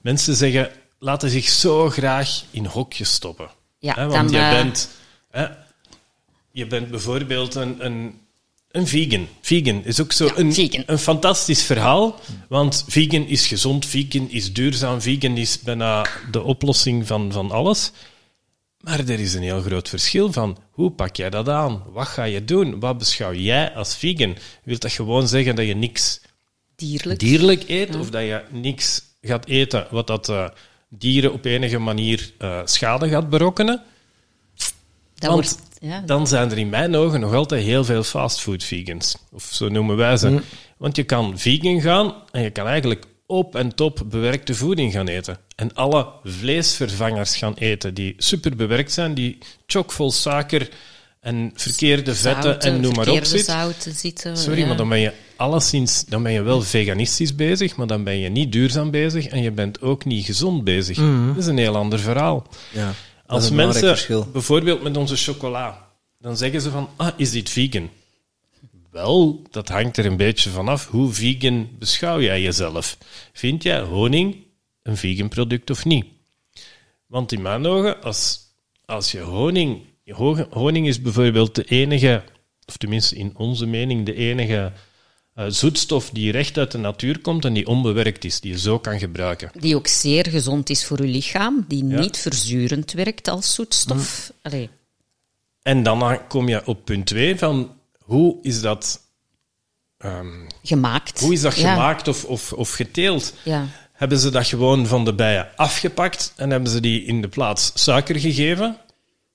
Mensen 0.01 0.35
zeggen, 0.35 0.71
laten 0.99 1.31
zich 1.31 1.49
zo 1.49 1.91
graag 1.91 2.43
in 2.51 2.67
hokjes 2.67 3.13
stoppen. 3.13 3.49
Ja, 3.79 3.95
Hè, 3.95 4.07
want 4.07 4.31
dan, 4.33 4.41
je, 4.41 4.47
eh, 4.47 4.51
bent, 4.63 4.89
hè, 5.31 5.47
je 6.53 6.67
bent 6.67 6.91
bijvoorbeeld 6.91 7.55
een, 7.55 7.85
een, 7.85 8.19
een 8.71 8.87
vegan. 8.87 9.29
Vegan 9.41 9.85
is 9.85 10.01
ook 10.01 10.13
zo 10.13 10.25
Ja, 10.25 10.33
een, 10.37 10.55
vegan. 10.55 10.83
een 10.87 10.99
fantastisch 10.99 11.63
verhaal. 11.63 12.21
Want 12.49 12.85
vegan 12.89 13.27
is 13.27 13.47
gezond, 13.47 13.87
vegan 13.87 14.31
is 14.31 14.53
duurzaam, 14.53 15.01
vegan 15.01 15.37
is 15.37 15.61
bijna 15.61 16.07
de 16.31 16.43
oplossing 16.43 17.07
van, 17.07 17.33
van 17.33 17.51
alles. 17.51 17.93
Maar 18.85 18.99
er 18.99 19.21
is 19.21 19.35
een 19.35 19.43
heel 19.43 19.61
groot 19.61 19.89
verschil 19.89 20.33
van 20.33 20.59
hoe 20.71 20.91
pak 20.91 21.17
jij 21.17 21.31
dat 21.31 21.49
aan? 21.49 21.83
Wat 21.93 22.07
ga 22.07 22.25
je 22.25 22.45
doen? 22.45 22.81
Wat 22.81 22.99
beschouw 22.99 23.33
jij 23.33 23.75
als 23.75 23.97
vegan? 23.97 24.37
Wil 24.65 24.79
dat 24.79 24.93
gewoon 24.93 25.29
zeggen 25.29 25.57
dat 25.57 25.67
je 25.67 25.75
niks 25.75 26.21
Dierlijk. 26.77 27.21
dierlijk 27.21 27.65
eet 27.69 27.97
of 27.97 28.11
dat 28.11 28.23
je 28.23 28.43
niks 28.51 29.03
gaat 29.21 29.47
eten 29.47 29.87
wat 29.91 30.07
dat 30.07 30.29
eh, 30.29 30.49
dieren 30.89 31.33
op 31.33 31.45
enige 31.45 31.79
manier 31.79 32.33
eh, 32.39 32.61
schade 32.65 33.09
gaat 33.09 33.29
berokkenen? 33.29 33.83
dat 35.15 35.31
Want 35.31 35.35
wordt, 35.35 35.59
ja, 35.81 36.01
dan 36.01 36.27
zijn 36.27 36.51
er 36.51 36.59
in 36.59 36.69
mijn 36.69 36.97
ogen 36.97 37.21
nog 37.21 37.35
altijd 37.35 37.65
heel 37.65 37.85
veel 37.85 38.03
fastfood 38.03 38.65
vegans. 38.65 39.17
Of 39.33 39.49
zo 39.53 39.69
noemen 39.69 39.97
wij 39.97 40.17
ze. 40.17 40.41
Want 40.77 40.97
je 40.97 41.05
kan 41.05 41.39
vegan 41.39 41.81
gaan 41.81 42.15
en 42.31 42.43
je 42.43 42.51
kan 42.51 42.67
eigenlijk 42.67 43.05
op 43.35 43.55
en 43.57 43.75
top 43.75 44.03
bewerkte 44.07 44.55
voeding 44.55 44.93
gaan 44.93 45.09
eten. 45.09 45.39
En 45.57 45.75
alle 45.75 46.07
vleesvervangers 46.25 47.37
gaan 47.37 47.55
eten 47.55 47.95
die 47.95 48.15
super 48.19 48.57
bewerkt 48.57 48.93
zijn, 48.93 49.15
die 49.15 49.39
chockvol 49.67 50.11
suiker 50.11 50.69
en 51.21 51.51
verkeerde 51.55 52.15
vetten 52.15 52.43
zouten, 52.43 52.73
en 52.73 52.81
noem 52.81 52.95
maar 52.95 52.99
op 52.99 53.05
verkeerde 53.05 53.29
zit. 53.29 53.45
zouten 53.45 53.93
zitten. 53.95 54.37
Sorry, 54.37 54.59
ja. 54.59 54.67
maar 54.67 54.77
dan 54.77 54.89
ben 54.89 55.01
je 55.01 55.13
alleszins, 55.37 56.05
dan 56.05 56.23
ben 56.23 56.33
je 56.33 56.43
wel 56.43 56.63
veganistisch 56.63 57.35
bezig, 57.35 57.77
maar 57.77 57.87
dan 57.87 58.05
ben 58.05 58.19
je 58.19 58.29
niet 58.29 58.53
duurzaam 58.53 58.91
bezig 58.91 59.27
en 59.27 59.43
je 59.43 59.51
bent 59.51 59.83
ook 59.83 60.05
niet 60.05 60.25
gezond 60.25 60.65
bezig. 60.65 60.97
Dat 60.97 61.37
is 61.37 61.47
een 61.47 61.59
heel 61.59 61.77
ander 61.77 61.99
verhaal. 61.99 62.47
Ja, 62.73 62.93
Als 63.27 63.51
mensen, 63.51 63.89
verschil. 63.89 64.29
bijvoorbeeld 64.33 64.83
met 64.83 64.97
onze 64.97 65.17
chocola, 65.17 65.89
dan 66.19 66.37
zeggen 66.37 66.61
ze 66.61 66.71
van, 66.71 66.89
ah, 66.97 67.09
is 67.17 67.31
dit 67.31 67.51
vegan? 67.51 67.91
Wel, 68.95 69.43
dat 69.51 69.69
hangt 69.69 69.97
er 69.97 70.07
een 70.07 70.17
beetje 70.17 70.51
vanaf. 70.51 70.89
Hoe 70.89 71.13
vegan 71.13 71.69
beschouw 71.79 72.21
jij 72.21 72.43
jezelf? 72.43 72.99
Vind 73.33 73.63
jij 73.63 73.81
honing 73.81 74.37
een 74.83 74.97
vegan 74.97 75.29
product 75.29 75.71
of 75.71 75.85
niet? 75.85 76.05
Want 77.07 77.33
in 77.33 77.43
mijn 77.43 77.67
ogen, 77.67 78.03
als, 78.03 78.41
als 78.85 79.13
je 79.13 79.21
honing... 79.21 79.81
ho- 80.07 80.47
Honing 80.51 80.87
is 80.87 81.01
bijvoorbeeld 81.01 81.55
de 81.55 81.65
enige, 81.65 82.23
of 82.67 82.77
tenminste 82.77 83.17
in 83.17 83.33
onze 83.37 83.67
mening, 83.67 84.07
de 84.07 84.15
enige 84.15 84.73
eh, 85.35 85.45
zoetstof 85.49 86.11
die 86.11 86.33
recht 86.33 86.59
uit 86.59 86.71
de 86.71 86.79
natuur 86.79 87.21
komt 87.21 87.45
en 87.45 87.53
die 87.53 87.67
onbewerkt 87.67 88.25
is, 88.25 88.41
die 88.41 88.51
je 88.53 88.59
zo 88.59 88.79
kan 88.79 88.99
gebruiken. 88.99 89.51
Die 89.61 89.77
ook 89.77 89.87
zeer 89.87 90.27
gezond 90.29 90.71
is 90.71 90.85
voor 90.87 91.03
je 91.03 91.09
lichaam, 91.13 91.65
die 91.69 91.87
Ja. 91.87 92.01
niet 92.01 92.17
verzurend 92.19 92.93
werkt 92.93 93.29
als 93.29 93.55
zoetstof. 93.55 94.33
Mm. 94.53 94.69
En 95.63 95.83
dan 95.83 96.27
kom 96.29 96.49
je 96.49 96.67
op 96.67 96.85
punt 96.85 97.07
2 97.07 97.37
van 97.39 97.71
hoe 98.05 98.39
is 98.43 98.61
dat, 98.61 99.01
ehm, 99.99 100.49
gemaakt. 100.63 101.21
hoe 101.21 101.33
is 101.33 101.41
dat 101.41 101.57
Ja, 101.57 101.73
gemaakt 101.73 102.09
of, 102.09 102.25
of, 102.25 102.53
of 102.53 102.73
geteeld? 102.73 103.35
Ja. 103.45 103.67
Hebben 103.93 104.19
ze 104.19 104.31
dat 104.31 104.47
gewoon 104.47 104.87
van 104.87 105.05
de 105.05 105.15
bijen 105.15 105.49
afgepakt 105.57 106.33
en 106.37 106.51
hebben 106.51 106.71
ze 106.71 106.81
die 106.81 107.05
in 107.05 107.23
de 107.23 107.29
plaats 107.29 107.73
suiker 107.75 108.21
gegeven? 108.21 108.77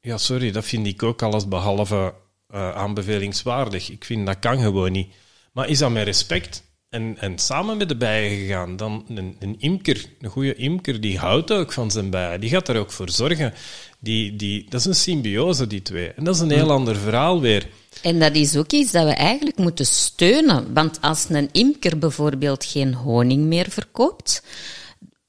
Ja, 0.02 0.18
sorry, 0.18 0.52
dat 0.52 0.66
vind 0.66 0.88
ik 0.88 1.04
ook 1.04 1.22
alles 1.22 1.48
behalve 1.48 2.14
eh, 2.48 2.72
aanbevelingswaardig. 2.72 3.90
Ik 3.90 4.06
vind 4.06 4.26
dat 4.26 4.40
kan 4.40 4.60
gewoon 4.60 4.92
niet. 4.92 5.08
Maar 5.54 5.68
is 5.68 5.80
dat 5.80 5.92
met 5.92 6.04
respect 6.04 6.64
en, 6.90 7.18
en 7.20 7.40
samen 7.40 7.78
met 7.78 7.90
de 7.90 7.96
bijen 7.96 8.40
gegaan? 8.40 8.78
Dan 8.78 9.06
een, 9.08 9.36
een 9.40 9.56
imker, 9.60 10.06
een 10.22 10.30
goede 10.30 10.56
imker, 10.56 11.02
die 11.02 11.18
houdt 11.18 11.52
ook 11.52 11.72
van 11.72 11.92
zijn 11.92 12.10
bijen. 12.10 12.40
Die 12.40 12.50
gaat 12.50 12.68
er 12.68 12.78
ook 12.78 12.92
voor 12.92 13.10
zorgen. 13.10 13.54
Die, 14.00 14.36
die, 14.36 14.66
dat 14.70 14.80
is 14.80 14.86
een 14.86 14.96
symbiose, 14.96 15.68
die 15.68 15.82
twee. 15.82 16.12
En 16.12 16.24
dat 16.24 16.36
is 16.36 16.42
een 16.42 16.52
heel 16.52 16.72
ander 16.72 16.96
verhaal 16.96 17.42
weer. 17.42 17.68
En 18.02 18.20
dat 18.20 18.36
is 18.36 18.56
ook 18.56 18.72
iets 18.72 18.92
dat 18.92 19.06
we 19.06 19.14
eigenlijk 19.14 19.58
moeten 19.58 19.86
steunen. 19.86 20.74
Want 20.74 21.02
als 21.02 21.26
een 21.30 21.50
imker 21.52 21.98
bijvoorbeeld 21.98 22.66
geen 22.66 22.94
honing 22.94 23.46
meer 23.46 23.70
verkoopt, 23.70 24.44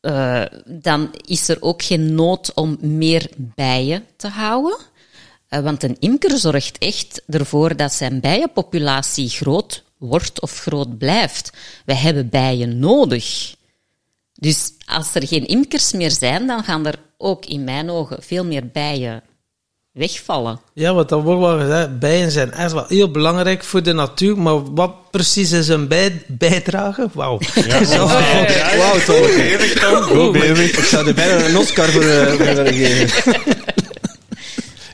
eh, 0.00 0.42
dan 0.66 1.10
is 1.26 1.48
er 1.48 1.56
ook 1.60 1.82
geen 1.82 2.14
nood 2.14 2.54
om 2.54 2.78
meer 2.80 3.30
bijen 3.36 4.06
te 4.16 4.28
houden. 4.28 4.78
Eh, 5.48 5.60
want 5.60 5.82
een 5.82 5.96
imker 5.98 6.38
zorgt 6.38 6.78
echt 6.78 7.22
ervoor 7.28 7.76
dat 7.76 7.92
zijn 7.92 8.20
bijenpopulatie 8.20 9.28
groot 9.28 9.84
wordt 9.96 10.40
of 10.40 10.58
groot 10.58 10.98
blijft. 10.98 11.52
We 11.84 11.94
hebben 11.94 12.28
bijen 12.28 12.78
nodig. 12.78 13.54
Dus 14.32 14.72
als 14.84 15.14
er 15.14 15.26
geen 15.26 15.46
imkers 15.46 15.92
meer 15.92 16.10
zijn, 16.10 16.46
dan 16.46 16.64
gaan 16.64 16.86
er 16.86 16.98
ook 17.16 17.46
in 17.46 17.64
mijn 17.64 17.90
ogen 17.90 18.22
veel 18.22 18.44
meer 18.44 18.66
bijen 18.66 19.22
wegvallen. 19.93 20.61
Ja, 20.74 20.95
wat 20.95 21.09
dat 21.09 21.22
wordt 21.22 21.41
wel 21.41 21.59
gezegd, 21.59 21.99
bijen 21.99 22.30
zijn 22.30 22.53
echt 22.53 22.72
wel 22.72 22.84
heel 22.88 23.11
belangrijk 23.11 23.64
voor 23.64 23.82
de 23.82 23.93
natuur, 23.93 24.38
maar 24.38 24.74
wat 24.74 25.11
precies 25.11 25.53
is 25.53 25.68
een 25.68 25.88
bij, 25.88 26.22
bijdrage? 26.26 27.09
Wauw. 27.12 27.38
Zo. 27.86 28.07
Wauw, 28.80 28.99
Tolke. 29.07 29.70
Goed 30.03 30.32
bezig. 30.32 30.78
Ik 30.78 30.84
zou 30.84 31.07
er 31.07 31.14
bijna 31.14 31.45
een 31.45 31.57
Oscar 31.57 31.88
voor, 31.88 32.03
eh, 32.03 32.34
willen 32.34 32.74
geven. 32.74 33.34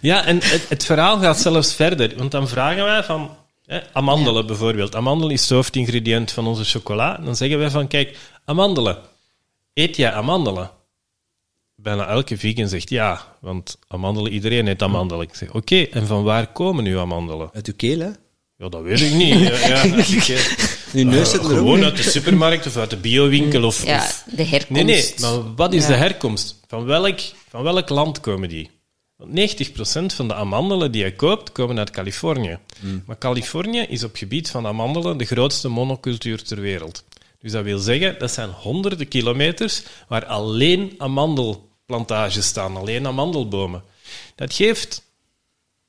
Ja, 0.01 0.25
en 0.25 0.37
het, 0.43 0.69
het 0.69 0.85
verhaal 0.85 1.19
gaat 1.19 1.39
zelfs 1.39 1.75
verder. 1.75 2.13
Want 2.17 2.31
dan 2.31 2.49
vragen 2.49 2.85
wij 2.85 3.05
van... 3.05 3.37
Hè, 3.67 3.81
amandelen 3.93 4.47
bijvoorbeeld. 4.47 4.95
Amandel 4.95 5.31
is 5.31 5.41
het 5.41 5.51
hoofdingrediënt 5.51 6.33
van 6.33 6.47
onze 6.47 6.65
chocola. 6.65 7.21
Dan 7.25 7.37
zeggen 7.37 7.59
wij 7.59 7.71
van, 7.71 7.89
kijk, 7.89 8.19
amandelen. 8.45 8.99
Eet 9.75 9.97
jij 9.97 10.13
amandelen? 10.13 10.71
Bijna 11.87 12.07
elke 12.07 12.37
vegan 12.39 12.69
zegt 12.69 12.91
ja, 12.91 13.37
want 13.41 13.79
amandelen, 13.89 14.33
iedereen 14.33 14.67
eet 14.67 14.83
amandelen. 14.83 15.27
Ik 15.29 15.35
zeg, 15.35 15.53
oké, 15.53 15.83
en 15.83 16.07
van 16.07 16.23
waar 16.23 16.47
komen 16.53 16.85
uw 16.85 16.99
amandelen? 16.99 17.51
Uit 17.53 17.67
uw 17.67 17.75
keel, 17.77 17.99
hè? 17.99 18.09
Ja, 18.57 18.69
dat 18.69 18.83
weet 18.83 19.01
ik 19.01 19.13
niet. 19.13 19.39
Ja, 19.39 19.69
ja, 19.69 19.83
ik, 20.17 20.67
Uw 20.93 21.05
neus 21.05 21.31
zit 21.31 21.41
er 21.41 21.47
ook 21.51 21.53
gewoon 21.57 21.85
uit 21.85 21.97
de 21.97 22.03
supermarkt 22.03 22.67
of 22.67 22.77
uit 22.77 22.91
de 22.91 22.97
biowinkel. 22.97 23.65
Of, 23.65 23.85
Ja, 23.85 23.97
of- 23.97 24.25
de 24.37 24.43
herkomst. 24.43 24.71
Nee, 24.71 24.85
nee, 24.85 25.15
maar 25.21 25.55
wat 25.55 25.73
is 25.73 25.83
Ja. 25.83 25.89
de 25.89 25.95
herkomst? 25.95 26.61
Van 26.67 26.85
welk, 26.85 27.19
van 27.49 27.63
welk 27.63 27.89
land 27.89 28.21
komen 28.21 28.49
die? 28.49 28.71
Want 29.17 29.31
90% 29.33 30.15
van 30.15 30.29
de 30.29 30.35
amandelen 30.35 30.93
die 30.93 31.05
je 31.05 31.15
koopt, 31.17 31.53
komen 31.53 31.79
uit 31.79 31.91
Californië. 31.91 32.59
Maar 33.07 33.19
Californië 33.19 33.81
is 33.89 34.05
op 34.05 34.17
gebied 34.17 34.51
van 34.51 34.67
amandelen 34.67 35.17
de 35.19 35.25
grootste 35.25 35.69
monocultuur 35.69 36.43
ter 36.43 36.61
wereld. 36.61 37.05
Dus 37.41 37.53
dat 37.53 37.65
wil 37.65 37.79
zeggen, 37.79 38.19
dat 38.19 38.31
zijn 38.31 38.51
honderden 38.51 39.09
kilometers 39.09 39.83
waar 40.09 40.25
alleen 40.27 40.95
amandelplantages 41.87 42.47
staan, 42.47 42.77
alleen 42.77 43.07
amandelbomen. 43.07 43.83
Dat 44.35 44.55
geeft 44.55 45.03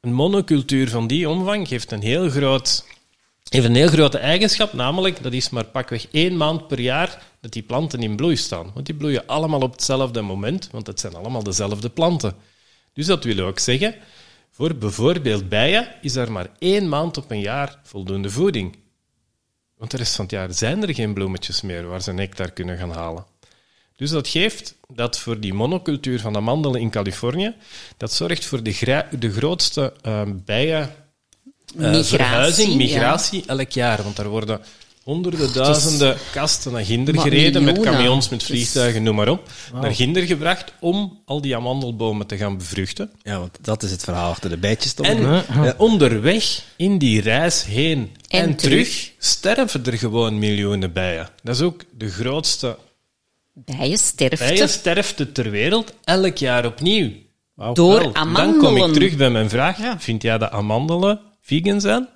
een 0.02 0.14
monocultuur 0.14 0.90
van 0.90 1.08
die 1.08 1.30
omvang 1.30 1.68
geeft 1.68 1.92
een 1.92 2.02
heel 2.02 2.30
groot 2.30 2.86
heeft 3.50 3.66
een 3.66 3.76
heel 3.76 3.88
grote 3.88 4.18
eigenschap, 4.18 4.74
namelijk 4.74 5.24
dat 5.24 5.34
is 5.34 5.50
maar 5.50 5.66
pakweg 5.66 6.08
één 6.12 6.38
maand 6.38 6.68
per 6.68 6.80
jaar 6.80 7.24
dat 7.42 7.52
die 7.52 7.64
planten 7.64 8.04
in 8.04 8.16
bloei 8.16 8.36
staan. 8.36 8.72
Want 8.74 8.86
die 8.86 8.96
bloeien 8.96 9.28
allemaal 9.28 9.62
op 9.62 9.72
hetzelfde 9.72 10.22
moment, 10.22 10.70
want 10.72 10.88
het 10.88 11.00
zijn 11.00 11.16
allemaal 11.16 11.44
dezelfde 11.44 11.90
planten. 11.90 12.36
Dus 12.94 13.06
dat 13.06 13.24
wil 13.24 13.46
ook 13.46 13.60
zeggen, 13.60 13.96
voor 14.52 14.76
bijvoorbeeld 14.76 15.50
bijen 15.50 15.88
is 16.02 16.16
er 16.16 16.32
maar 16.32 16.50
één 16.60 16.90
maand 16.90 17.18
op 17.18 17.32
een 17.32 17.40
jaar 17.40 17.80
voldoende 17.84 18.30
voeding. 18.30 18.76
Want 19.78 19.92
de 19.92 19.98
rest 19.98 20.16
van 20.16 20.26
het 20.26 20.34
jaar 20.34 20.54
zijn 20.54 20.82
er 20.82 20.94
geen 20.94 21.14
bloemetjes 21.14 21.62
meer 21.62 21.88
waar 21.88 22.02
ze 22.02 22.14
nectar 22.14 22.52
kunnen 22.52 22.78
gaan 22.78 22.92
halen. 22.92 23.26
Dus 23.98 24.10
dat 24.10 24.28
geeft 24.28 24.76
dat 24.94 25.20
voor 25.20 25.40
die 25.40 25.54
monocultuur 25.54 26.20
van 26.20 26.36
amandelen 26.36 26.82
in 26.82 26.90
Californië, 26.90 27.54
dat 27.98 28.14
zorgt 28.14 28.46
voor 28.46 28.64
de, 28.64 29.06
de 29.20 29.32
grootste 29.32 29.94
uh, 30.08 30.22
bijen 30.46 30.90
uh, 31.76 31.82
Migratie, 31.82 32.04
verhuizing, 32.18 32.70
ja. 32.70 32.76
migratie 32.76 33.44
elk 33.46 33.72
jaar. 33.72 34.04
Want 34.04 34.18
er 34.18 34.28
worden 34.28 34.62
honderden 35.04 35.54
duizenden 35.54 36.18
kasten 36.32 36.72
naar 36.72 36.86
Ginder 36.86 37.14
Maar 37.14 37.24
gereden, 37.24 37.64
met 37.64 37.80
camions, 37.80 38.30
met 38.30 38.40
Dus- 38.40 38.48
vliegtuigen, 38.48 39.04
noem 39.04 39.16
maar 39.16 39.30
op. 39.30 39.50
Naar 39.74 39.96
Ginder 39.96 40.24
gebracht 40.24 40.74
om 40.80 41.22
al 41.26 41.42
die 41.42 41.56
amandelbomen 41.56 42.28
te 42.28 42.38
gaan 42.38 42.58
bevruchten. 42.58 43.12
Ja, 43.24 43.40
want 43.40 43.58
dat 43.62 43.84
is 43.84 43.92
het 43.92 44.04
verhaal 44.04 44.30
achter 44.30 44.50
de 44.50 44.58
bijtjes, 44.58 44.94
Tom. 44.94 45.06
En 45.06 45.22
Ja. 45.22 45.74
onderweg 45.78 46.64
in 46.76 46.98
die 46.98 47.22
reis 47.22 47.66
heen 47.66 47.98
en, 48.28 48.42
En 48.42 48.56
terug, 48.56 48.88
terug. 48.88 49.12
sterven 49.18 49.86
er 49.86 49.98
gewoon 49.98 50.40
miljoenen 50.40 50.94
bijen. 50.94 51.30
Dat 51.44 51.56
is 51.56 51.62
ook 51.62 51.82
de 51.98 52.10
grootste 52.10 52.78
Bijensterfte. 53.66 54.48
bijensterfte 54.54 55.32
ter 55.32 55.50
wereld, 55.50 55.94
elk 56.04 56.38
jaar 56.38 56.66
opnieuw. 56.66 57.12
Door 57.74 58.00
Wel, 58.00 58.00
Dan 58.00 58.14
kom 58.14 58.36
amandelen. 58.36 58.88
ik 58.88 58.94
terug 58.94 59.16
bij 59.18 59.30
mijn 59.30 59.50
vraag. 59.50 59.78
Ja. 59.78 60.00
Vind 60.00 60.22
jij 60.22 60.38
dat 60.38 60.52
amandelen 60.52 61.20
vegan 61.42 61.82
zijn? 61.82 62.08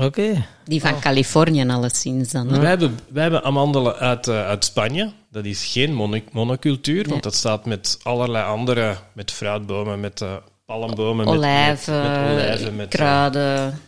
Oké. 0.00 0.46
Die 0.64 0.80
van 0.80 1.00
Californië 1.00 1.68
alleszins 1.70 2.30
dan. 2.30 2.60
Wij, 2.60 2.68
hebben, 2.68 2.98
wij 3.08 3.22
hebben 3.22 3.42
amandelen 3.44 3.96
uit, 3.96 4.28
eh, 4.28 4.46
uit 4.46 4.64
Spanje. 4.64 5.12
Dat 5.30 5.44
is 5.44 5.64
geen 5.64 5.92
mono- 5.94 6.20
monocultuur, 6.32 7.08
want 7.08 7.22
dat 7.22 7.34
staat 7.34 7.64
met 7.66 7.98
allerlei 8.02 8.44
andere, 8.44 8.96
met 9.12 9.30
fruitbomen, 9.32 10.00
met 10.00 10.20
eh, 10.20 10.32
palmbomen, 10.66 11.24
met- 11.24 11.34
Olijven, 11.34 12.02
met, 12.02 12.10
met 12.20 12.30
olijven, 12.32 12.76
met, 12.76 12.84
eh, 12.92 12.98
kruiden. 12.98 13.80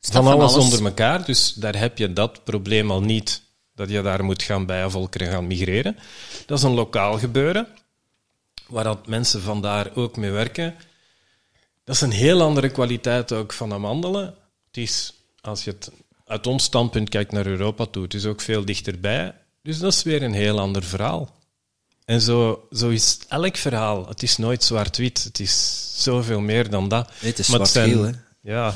van 0.00 0.24
Van 0.24 0.32
alles, 0.32 0.52
alles. 0.52 0.64
onder 0.64 0.84
elkaar. 0.84 1.24
Dus 1.24 1.52
daar 1.52 1.76
heb 1.78 1.98
je 1.98 2.12
dat 2.12 2.44
probleem 2.44 2.90
al 2.90 3.00
niet, 3.00 3.42
dat 3.76 3.90
je 3.90 4.02
daar 4.02 4.24
moet 4.24 4.42
gaan 4.42 4.66
bijenvolkeren 4.66 5.28
gaan 5.28 5.46
migreren. 5.46 5.98
Dat 6.46 6.58
is 6.58 6.64
een 6.64 6.74
lokaal 6.74 7.18
gebeuren, 7.18 7.66
waar 8.66 8.84
dat 8.84 9.06
mensen 9.06 9.42
vandaar 9.42 9.90
ook 9.94 10.16
mee 10.16 10.30
werken. 10.30 10.74
Dat 11.84 11.94
is 11.94 12.00
een 12.00 12.10
heel 12.10 12.42
andere 12.42 12.68
kwaliteit 12.68 13.32
ook 13.32 13.52
van 13.52 13.72
amandelen. 13.72 14.34
Het 14.66 14.76
is, 14.76 15.12
als 15.40 15.64
je 15.64 15.70
het 15.70 15.90
uit 16.26 16.46
ons 16.46 16.64
standpunt 16.64 17.08
kijkt 17.08 17.32
naar 17.32 17.46
Europa 17.46 17.86
toe, 17.86 18.02
het 18.02 18.14
is 18.14 18.24
ook 18.24 18.40
veel 18.40 18.64
dichterbij. 18.64 19.34
Dus 19.62 19.78
dat 19.78 19.92
is 19.92 20.02
weer 20.02 20.22
een 20.22 20.34
heel 20.34 20.60
ander 20.60 20.82
verhaal. 20.82 21.34
En 22.04 22.20
zo, 22.20 22.68
zo 22.72 22.88
is 22.88 23.18
elk 23.28 23.56
verhaal. 23.56 24.08
Het 24.08 24.22
is 24.22 24.36
nooit 24.36 24.64
zwart-wit. 24.64 25.24
Het 25.24 25.40
is 25.40 25.84
zoveel 25.96 26.40
meer 26.40 26.70
dan 26.70 26.88
dat. 26.88 27.12
Nee, 27.20 27.30
het 27.30 27.38
is 27.38 27.48
Maar 27.48 27.66
zwart-geel, 27.66 28.02
hè. 28.02 28.10
Ja. 28.40 28.74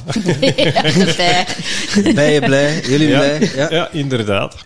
Bijen 2.14 2.42
blij, 2.42 2.80
jullie 2.80 3.08
Ja, 3.08 3.18
blij. 3.18 3.50
Ja. 3.54 3.70
ja, 3.70 3.90
inderdaad. 3.90 4.56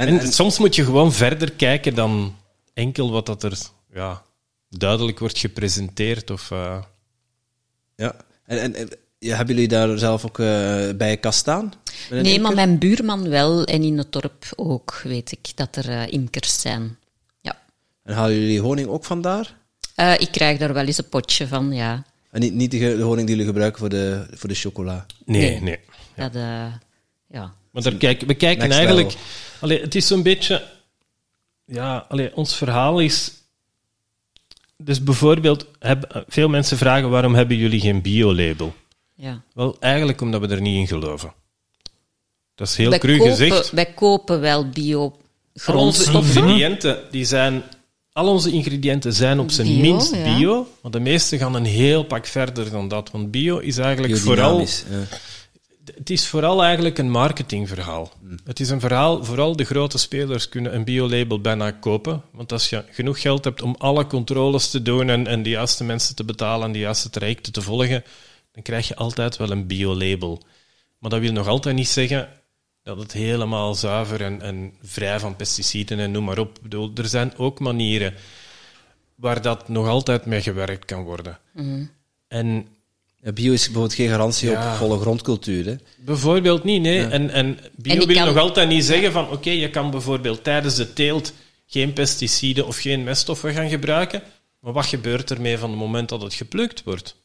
En, 0.00 0.08
En, 0.08 0.20
en- 0.20 0.32
soms 0.32 0.58
moet 0.58 0.74
je 0.74 0.84
gewoon 0.84 1.12
verder 1.12 1.52
kijken 1.52 1.94
dan 1.94 2.36
enkel 2.74 3.10
wat 3.10 3.26
dat 3.26 3.42
er 3.42 3.58
ja, 3.94 4.22
duidelijk 4.68 5.18
wordt 5.18 5.38
gepresenteerd. 5.38 6.30
Of, 6.30 6.50
eh, 6.50 6.82
ja. 7.96 8.16
En, 8.46 8.60
en, 8.60 8.74
en, 8.74 8.88
ja, 9.18 9.36
hebben 9.36 9.54
jullie 9.54 9.68
daar 9.70 9.98
zelf 9.98 10.24
ook 10.24 10.38
eh, 10.38 10.46
bij 10.96 11.10
een 11.10 11.20
kast 11.20 11.38
staan? 11.38 11.72
Nee, 12.10 12.22
imker? 12.22 12.40
maar 12.40 12.54
mijn 12.54 12.78
buurman 12.78 13.28
wel. 13.28 13.64
En 13.64 13.82
in 13.82 13.98
het 13.98 14.12
dorp 14.12 14.44
ook, 14.56 15.00
weet 15.04 15.32
ik, 15.32 15.52
dat 15.54 15.76
er 15.76 15.88
eh, 15.88 16.12
imkers 16.12 16.60
zijn. 16.60 16.96
Ja. 17.40 17.62
En 18.02 18.14
halen 18.14 18.40
jullie 18.40 18.60
honing 18.60 18.88
ook 18.88 19.04
vandaar? 19.04 19.56
Eh, 19.94 20.14
ik 20.18 20.28
krijg 20.30 20.58
daar 20.58 20.72
wel 20.72 20.84
eens 20.86 20.98
een 20.98 21.08
potje 21.08 21.46
van, 21.46 21.72
ja. 21.72 22.04
En 22.30 22.40
niet, 22.40 22.54
niet 22.54 22.70
de, 22.70 23.00
honing 23.00 23.26
die 23.26 23.36
jullie 23.36 23.50
gebruiken 23.50 23.80
voor 23.80 23.88
de, 23.88 24.26
voor 24.34 24.48
de 24.48 24.54
chocola? 24.54 25.06
nee, 25.24 25.50
Nee. 25.50 25.60
nee. 25.60 25.78
Dat, 26.30 26.32
ja. 27.28 27.54
Daar 27.72 27.94
kijken, 27.94 28.26
we 28.26 28.34
kijken 28.34 28.68
Next 28.68 28.78
eigenlijk... 28.78 29.08
level. 29.08 29.24
Allee, 29.60 29.80
het 29.80 29.94
is 29.94 30.06
zo'n 30.06 30.22
beetje... 30.22 30.64
Ja, 31.64 32.06
allee, 32.08 32.36
ons 32.36 32.56
verhaal 32.56 33.00
is... 33.00 33.32
Dus 34.76 35.02
bijvoorbeeld, 35.02 35.66
heb, 35.78 36.24
veel 36.28 36.48
mensen 36.48 36.76
vragen 36.76 37.10
waarom 37.10 37.34
hebben 37.34 37.56
jullie 37.56 37.80
geen 37.80 38.02
bio-label? 38.02 38.74
ja. 39.20 39.42
Wel, 39.54 39.76
eigenlijk 39.80 40.20
omdat 40.20 40.40
we 40.40 40.48
er 40.48 40.60
niet 40.60 40.76
in 40.76 40.86
geloven. 40.86 41.32
Dat 42.54 42.68
is 42.68 42.76
heel 42.76 42.90
wij, 42.90 42.98
cru 42.98 43.16
kopen, 43.16 43.30
gezegd. 43.30 43.70
wij 43.70 43.92
kopen 43.94 44.40
wel 44.40 44.68
bio 44.68 45.16
Al 45.64 45.78
onze 45.78 46.12
ingrediënten, 46.12 46.98
die 47.10 47.24
zijn, 47.24 47.62
al 48.12 48.28
onze 48.28 48.50
ingrediënten 48.50 49.12
zijn 49.12 49.38
op 49.40 49.50
zijn 49.50 49.66
Bio, 49.66 49.80
minst 49.80 50.14
ja. 50.14 50.36
bio, 50.36 50.68
maar 50.82 50.90
de 50.90 51.00
meeste 51.00 51.38
gaan 51.38 51.54
een 51.54 51.64
heel 51.64 52.02
pak 52.02 52.26
verder 52.26 52.70
dan 52.70 52.88
dat. 52.88 53.10
Want 53.10 53.30
bio 53.30 53.58
is 53.58 53.78
eigenlijk 53.78 54.18
vooral, 54.18 54.60
ja. 54.60 54.66
Het 55.94 56.10
is 56.10 56.28
vooral 56.28 56.62
eigenlijk 56.62 56.98
een 56.98 57.10
marketingverhaal. 57.10 58.12
Het 58.44 58.60
is 58.60 58.70
een 58.70 58.80
verhaal, 58.80 59.24
vooral 59.24 59.56
de 59.56 59.64
grote 59.64 59.98
spelers 59.98 60.48
kunnen 60.48 60.74
een 60.74 60.84
biolabel 60.84 61.40
bijna 61.40 61.70
kopen. 61.70 62.22
Want 62.32 62.52
als 62.52 62.70
je 62.70 62.84
genoeg 62.90 63.20
geld 63.20 63.44
hebt 63.44 63.62
om 63.62 63.74
alle 63.78 64.06
controles 64.06 64.70
te 64.70 64.82
doen 64.82 65.08
en, 65.08 65.26
en 65.26 65.42
de 65.42 65.50
juiste 65.50 65.84
mensen 65.84 66.14
te 66.14 66.24
betalen 66.24 66.66
en 66.66 66.72
de 66.72 66.78
juiste 66.78 67.10
trajecten 67.10 67.52
te 67.52 67.62
volgen, 67.62 68.04
dan 68.52 68.62
krijg 68.62 68.88
je 68.88 68.96
altijd 68.96 69.36
wel 69.36 69.50
een 69.50 69.66
biolabel. 69.66 70.42
Maar 70.98 71.10
dat 71.10 71.20
wil 71.20 71.32
nog 71.32 71.46
altijd 71.46 71.76
niet 71.76 71.88
zeggen 71.88 72.28
dat 72.82 72.98
het 72.98 73.12
helemaal 73.12 73.74
zuiver 73.74 74.22
en, 74.22 74.42
en 74.42 74.74
vrij 74.82 75.20
van 75.20 75.36
pesticiden 75.36 75.98
en 75.98 76.10
noem 76.10 76.24
maar 76.24 76.38
op. 76.38 76.56
Ik 76.56 76.62
bedoel, 76.62 76.90
er 76.94 77.08
zijn 77.08 77.36
ook 77.36 77.60
manieren 77.60 78.14
waar 79.14 79.42
dat 79.42 79.68
nog 79.68 79.88
altijd 79.88 80.26
mee 80.26 80.42
gewerkt 80.42 80.84
kan 80.84 81.02
worden. 81.02 81.38
En 82.28 82.66
Ja, 82.66 82.79
bio 83.20 83.52
is 83.52 83.64
bijvoorbeeld 83.64 83.94
geen 83.94 84.08
garantie 84.08 84.50
Ja. 84.50 84.70
op 84.72 84.76
volle 84.76 84.98
grondcultuur. 84.98 85.64
Hè? 85.66 85.74
bijvoorbeeld 86.04 86.64
niet, 86.64 86.82
nee. 86.82 87.06
En, 87.06 87.30
en 87.30 87.58
bio 87.76 87.92
En 88.00 88.06
wil 88.06 88.16
kan- 88.16 88.26
nog 88.26 88.36
altijd 88.36 88.68
niet 88.68 88.84
zeggen 88.84 89.12
van 89.12 89.30
oké, 89.30 89.50
je 89.50 89.70
kan 89.70 89.90
bijvoorbeeld 89.90 90.44
tijdens 90.44 90.74
de 90.74 90.92
teelt 90.92 91.32
geen 91.66 91.92
pesticiden 91.92 92.66
of 92.66 92.76
geen 92.78 93.04
meststoffen 93.04 93.52
gaan 93.52 93.68
gebruiken. 93.68 94.22
Maar 94.60 94.72
wat 94.72 94.86
gebeurt 94.86 95.30
ermee 95.30 95.58
van 95.58 95.70
het 95.70 95.78
moment 95.78 96.08
dat 96.08 96.22
het 96.22 96.34
geplukt 96.34 96.82
wordt? 96.84 97.16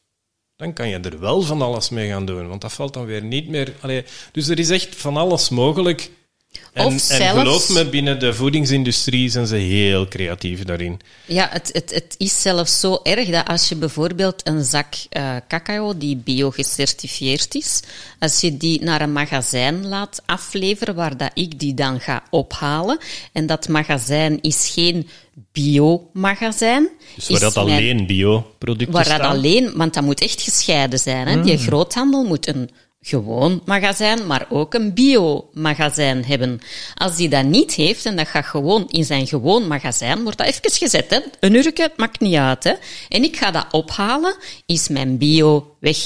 Dan 0.56 0.72
kan 0.72 0.88
je 0.88 0.98
er 0.98 1.20
wel 1.20 1.42
van 1.42 1.62
alles 1.62 1.88
mee 1.88 2.08
gaan 2.08 2.26
doen, 2.26 2.48
want 2.48 2.60
dat 2.60 2.72
valt 2.72 2.94
dan 2.94 3.04
weer 3.04 3.22
niet 3.22 3.48
meer. 3.48 3.74
Allee, 3.80 4.04
dus 4.32 4.48
er 4.48 4.58
is 4.58 4.70
echt 4.70 4.96
van 4.96 5.16
alles 5.16 5.48
mogelijk. 5.48 6.10
En, 6.76 6.86
Of 6.86 7.10
en 7.10 7.38
geloof 7.38 7.68
me, 7.68 7.88
binnen 7.88 8.18
de 8.18 8.34
voedingsindustrie 8.34 9.28
zijn 9.28 9.46
ze 9.46 9.56
heel 9.56 10.08
creatief 10.08 10.62
daarin. 10.64 11.00
Ja, 11.24 11.48
het, 11.52 11.70
het, 11.72 11.94
het 11.94 12.14
is 12.18 12.42
zelfs 12.42 12.80
zo 12.80 13.00
erg 13.02 13.28
dat 13.28 13.46
als 13.46 13.68
je 13.68 13.76
bijvoorbeeld 13.76 14.46
een 14.46 14.64
zak 14.64 14.94
eh, 15.08 15.36
cacao 15.48 15.96
die 15.96 16.16
bio-gecertificeerd 16.16 17.54
is, 17.54 17.80
als 18.18 18.40
je 18.40 18.56
die 18.56 18.82
naar 18.82 19.00
een 19.00 19.12
magazijn 19.12 19.86
laat 19.86 20.22
afleveren 20.26 20.94
waar 20.94 21.16
dat 21.16 21.30
ik 21.34 21.58
die 21.58 21.74
dan 21.74 22.00
ga 22.00 22.22
ophalen, 22.30 22.98
en 23.32 23.46
dat 23.46 23.68
magazijn 23.68 24.40
is 24.40 24.70
geen 24.74 25.08
biomagazijn. 25.52 26.88
Dus 27.14 27.28
waar 27.28 27.40
dat 27.40 27.56
alleen 27.56 28.06
bioproducten 28.06 28.94
Waar 28.94 29.04
dat 29.04 29.14
staan. 29.14 29.30
alleen, 29.30 29.72
want 29.74 29.94
dat 29.94 30.04
moet 30.04 30.20
echt 30.20 30.42
gescheiden 30.42 30.98
zijn. 30.98 31.26
Hè? 31.26 31.42
Die 31.42 31.58
groothandel 31.58 32.24
moet 32.24 32.46
een 32.46 32.70
gewoon 33.08 33.62
magazijn, 33.64 34.26
maar 34.26 34.46
ook 34.50 34.74
een 34.74 34.94
biomagazijn 34.94 36.24
hebben. 36.24 36.60
Als 36.94 37.16
die 37.16 37.28
dat 37.28 37.44
niet 37.44 37.74
heeft 37.74 38.06
en 38.06 38.16
dat 38.16 38.28
gaat 38.28 38.46
gewoon 38.46 38.88
in 38.88 39.04
zijn 39.04 39.26
gewoon 39.26 39.66
magazijn, 39.66 40.22
wordt 40.22 40.38
dat 40.38 40.46
even 40.46 40.70
gezet. 40.70 41.10
Hè? 41.10 41.20
Een 41.40 41.54
uurtje, 41.54 41.82
het 41.82 41.96
maakt 41.96 42.20
niet 42.20 42.34
uit. 42.34 42.64
Hè? 42.64 42.72
En 43.08 43.24
ik 43.24 43.36
ga 43.36 43.50
dat 43.50 43.66
ophalen, 43.70 44.36
is 44.66 44.88
mijn 44.88 45.18
bio 45.18 45.76
weg. 45.80 45.98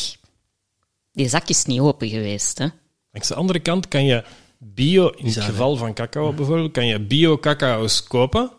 Die 1.12 1.28
zak 1.28 1.48
is 1.48 1.64
niet 1.64 1.80
open 1.80 2.08
geweest. 2.08 2.58
Hè? 2.58 2.66
Langs 3.12 3.28
de 3.28 3.34
andere 3.34 3.60
kant 3.60 3.88
kan 3.88 4.04
je 4.04 4.24
bio, 4.58 5.08
in 5.08 5.26
het 5.26 5.40
geval 5.40 5.76
van 5.76 5.94
cacao 5.94 6.32
bijvoorbeeld, 6.32 6.72
kan 6.72 6.86
je 6.86 7.00
bio-cacao's 7.00 8.02
kopen. 8.02 8.50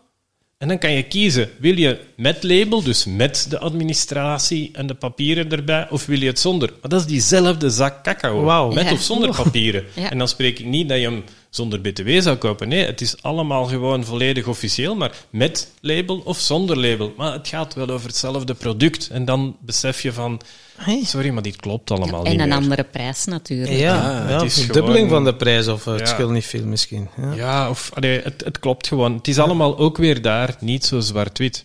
En 0.62 0.68
dan 0.68 0.78
kan 0.78 0.92
je 0.92 1.02
kiezen, 1.02 1.50
wil 1.58 1.76
je 1.78 1.98
met 2.16 2.42
label, 2.42 2.82
dus 2.82 3.04
met 3.04 3.46
de 3.48 3.58
administratie 3.58 4.70
en 4.72 4.86
de 4.86 4.94
papieren 4.94 5.50
erbij, 5.50 5.86
of 5.90 6.06
wil 6.06 6.20
je 6.20 6.26
het 6.26 6.38
zonder? 6.38 6.72
Maar 6.80 6.90
dat 6.90 7.00
is 7.00 7.06
diezelfde 7.06 7.70
zak 7.70 8.04
cacao, 8.04 8.72
met 8.72 8.84
Ja. 8.84 8.92
of 8.92 9.00
zonder 9.00 9.34
papieren. 9.42 9.84
Ja. 9.94 10.10
En 10.10 10.18
dan 10.18 10.28
spreek 10.28 10.58
ik 10.58 10.66
niet 10.66 10.88
dat 10.88 10.98
je 10.98 11.04
hem 11.04 11.24
zonder 11.50 11.80
btw 11.80 12.20
zou 12.20 12.36
kopen. 12.36 12.68
Nee, 12.68 12.86
het 12.86 13.00
is 13.00 13.22
allemaal 13.22 13.64
gewoon 13.64 14.04
volledig 14.04 14.46
officieel, 14.46 14.94
maar 14.94 15.12
met 15.30 15.70
label 15.80 16.22
of 16.24 16.38
zonder 16.38 16.78
label. 16.78 17.12
Maar 17.16 17.32
het 17.32 17.48
gaat 17.48 17.74
wel 17.74 17.88
over 17.88 18.06
hetzelfde 18.08 18.54
product. 18.54 19.08
En 19.12 19.24
dan 19.24 19.56
besef 19.60 20.02
je 20.02 20.12
van, 20.12 20.40
Hey. 20.84 21.04
sorry, 21.04 21.28
maar 21.30 21.42
dit 21.42 21.56
klopt 21.56 21.90
allemaal 21.90 22.24
En 22.24 22.30
niet 22.32 22.40
een 22.40 22.48
meer. 22.48 22.56
andere 22.56 22.84
prijs 22.84 23.24
natuurlijk. 23.24 23.70
Ja, 23.78 24.28
ja, 24.28 24.32
het 24.32 24.42
is 24.42 24.54
verdubbeling 24.64 25.08
gewoon- 25.08 25.08
van 25.08 25.24
de 25.24 25.34
prijs, 25.34 25.68
of 25.68 25.86
eh, 25.86 25.92
het 25.92 26.00
Ja. 26.00 26.06
scheelt 26.06 26.30
niet 26.30 26.44
veel 26.46 26.64
misschien. 26.64 27.08
Ja. 27.16 27.32
Ja, 27.34 27.70
of 27.70 27.90
allee, 27.94 28.20
het, 28.22 28.42
het 28.44 28.58
klopt 28.58 28.86
gewoon. 28.86 29.14
Het 29.14 29.28
is 29.28 29.38
allemaal 29.38 29.78
ook 29.78 29.96
weer 29.96 30.22
daar 30.22 30.56
niet 30.60 30.84
zo 30.84 31.00
zwart-wit. 31.00 31.64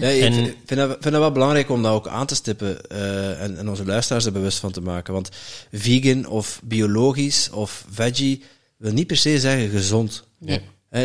Ja, 0.00 0.08
ik 0.08 0.22
En- 0.22 0.32
vind, 0.34 0.46
vind 0.66 0.80
dat, 0.80 0.88
vind 1.00 1.02
dat 1.14 1.22
wel 1.22 1.32
belangrijk 1.32 1.70
om 1.70 1.82
dat 1.82 1.92
ook 1.92 2.08
aan 2.08 2.26
te 2.26 2.34
stippen 2.34 2.90
eh, 2.90 3.42
en, 3.42 3.58
en 3.58 3.68
onze 3.68 3.84
luisteraars 3.84 4.24
er 4.24 4.32
bewust 4.32 4.58
van 4.58 4.70
te 4.72 4.80
maken. 4.80 5.12
Want 5.12 5.28
vegan 5.72 6.26
of 6.26 6.60
biologisch 6.64 7.50
of 7.50 7.84
veggie 7.92 8.42
wil 8.76 8.92
niet 8.92 9.06
per 9.06 9.16
se 9.16 9.40
zeggen 9.40 9.68
gezond. 9.70 10.24
Nee. 10.38 10.60
Eh, 10.90 11.02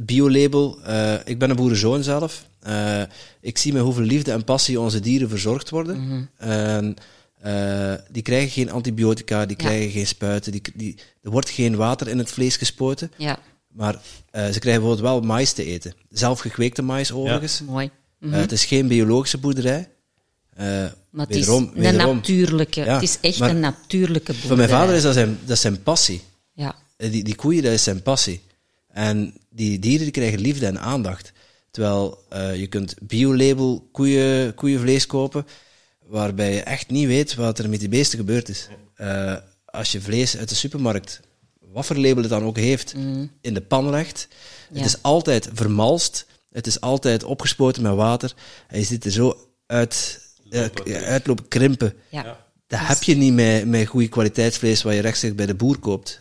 Biolabel, 0.00 0.78
uh, 0.88 1.14
ik 1.24 1.38
ben 1.38 1.50
een 1.50 1.56
boerenzoon 1.56 2.02
zelf. 2.02 2.44
Uh, 2.66 3.02
ik 3.40 3.58
zie 3.58 3.72
met 3.72 3.82
hoeveel 3.82 4.04
liefde 4.04 4.32
en 4.32 4.44
passie 4.44 4.80
onze 4.80 5.00
dieren 5.00 5.28
verzorgd 5.28 5.70
worden. 5.70 6.00
Mm 6.00 6.28
-hmm. 6.38 6.94
die 8.10 8.22
krijgen 8.22 8.50
geen 8.50 8.70
antibiotica, 8.70 9.46
die 9.46 9.56
krijgen 9.56 9.90
geen 9.90 10.06
spuiten, 10.06 10.52
die, 10.52 10.62
die, 10.74 10.98
er 11.22 11.30
wordt 11.30 11.50
geen 11.50 11.76
water 11.76 12.08
in 12.08 12.18
het 12.18 12.30
vlees 12.30 12.56
gespoten. 12.56 13.12
Ja. 13.16 13.38
Maar 13.72 13.92
ze 14.32 14.58
krijgen 14.58 14.60
bijvoorbeeld 14.62 15.00
wel 15.00 15.20
mais 15.20 15.52
te 15.52 15.64
eten. 15.64 15.94
Zelf 16.10 16.40
gekweekte 16.40 16.82
mais 16.82 17.12
overigens. 17.12 17.58
Ja. 17.58 17.64
Mooi. 17.64 17.90
Mm 18.20 18.30
-hmm. 18.30 18.40
het 18.40 18.52
is 18.52 18.64
geen 18.64 18.88
biologische 18.88 19.38
boerderij. 19.38 19.88
maar 20.56 20.94
het 21.10 21.28
wederom, 21.28 21.70
is 21.74 21.86
een 21.86 21.96
natuurlijke, 21.96 22.80
ja, 22.84 22.94
het 22.94 23.02
is 23.02 23.18
echt 23.20 23.40
een 23.40 23.60
natuurlijke 23.60 24.32
boerderij. 24.32 24.48
Voor 24.48 24.56
mijn 24.56 24.68
vader 24.68 24.94
is 24.94 25.02
dat 25.02 25.14
zijn, 25.14 25.38
dat 25.44 25.58
zijn 25.58 25.82
passie. 25.82 26.22
Ja. 26.52 26.74
Die, 26.96 27.24
die 27.24 27.34
koeien, 27.34 27.62
dat 27.62 27.72
is 27.72 27.82
zijn 27.82 28.02
passie. 28.02 28.40
En 28.96 29.34
die 29.50 29.78
dieren 29.78 30.02
die 30.02 30.10
krijgen 30.10 30.40
liefde 30.40 30.66
en 30.66 30.80
aandacht. 30.80 31.32
Terwijl 31.76 32.24
uh, 32.32 32.56
je 32.56 32.66
kunt 32.66 32.94
biolabel 33.00 33.88
koeien, 33.92 34.54
koeienvlees 34.54 35.06
kopen, 35.06 35.46
waarbij 36.06 36.54
je 36.54 36.60
echt 36.60 36.90
niet 36.90 37.06
weet 37.06 37.34
wat 37.34 37.58
er 37.58 37.68
met 37.68 37.80
die 37.80 37.88
beesten 37.88 38.18
gebeurd 38.18 38.48
is. 38.48 38.68
Uh, 39.00 39.34
als 39.64 39.92
je 39.92 40.00
vlees 40.00 40.36
uit 40.36 40.48
de 40.48 40.54
supermarkt, 40.54 41.20
wat 41.60 41.86
voor 41.86 41.96
label 41.96 42.22
het 42.22 42.30
dan 42.30 42.44
ook 42.44 42.56
heeft, 42.56 42.94
mm. 42.94 43.30
in 43.40 43.54
de 43.54 43.60
pan 43.60 43.90
legt, 43.90 44.28
ja. 44.70 44.76
het 44.76 44.86
is 44.86 45.02
altijd 45.02 45.48
vermalst, 45.52 46.26
het 46.50 46.66
is 46.66 46.80
altijd 46.80 47.24
opgespoten 47.24 47.82
met 47.82 47.94
water, 47.94 48.34
en 48.68 48.78
je 48.78 48.84
ziet 48.84 49.04
er 49.04 49.10
zo 49.10 49.48
uit, 49.66 50.20
uh, 50.50 50.66
uitlopen, 51.02 51.48
krimpen. 51.48 51.94
Ja. 52.08 52.46
Dat 52.66 52.80
heb 52.82 53.02
je 53.02 53.16
niet 53.16 53.32
met, 53.32 53.66
met 53.66 53.86
goede 53.86 54.08
kwaliteitsvlees 54.08 54.82
wat 54.82 54.94
je 54.94 55.00
rechtstreeks 55.00 55.34
bij 55.34 55.46
de 55.46 55.54
boer 55.54 55.78
koopt. 55.78 56.20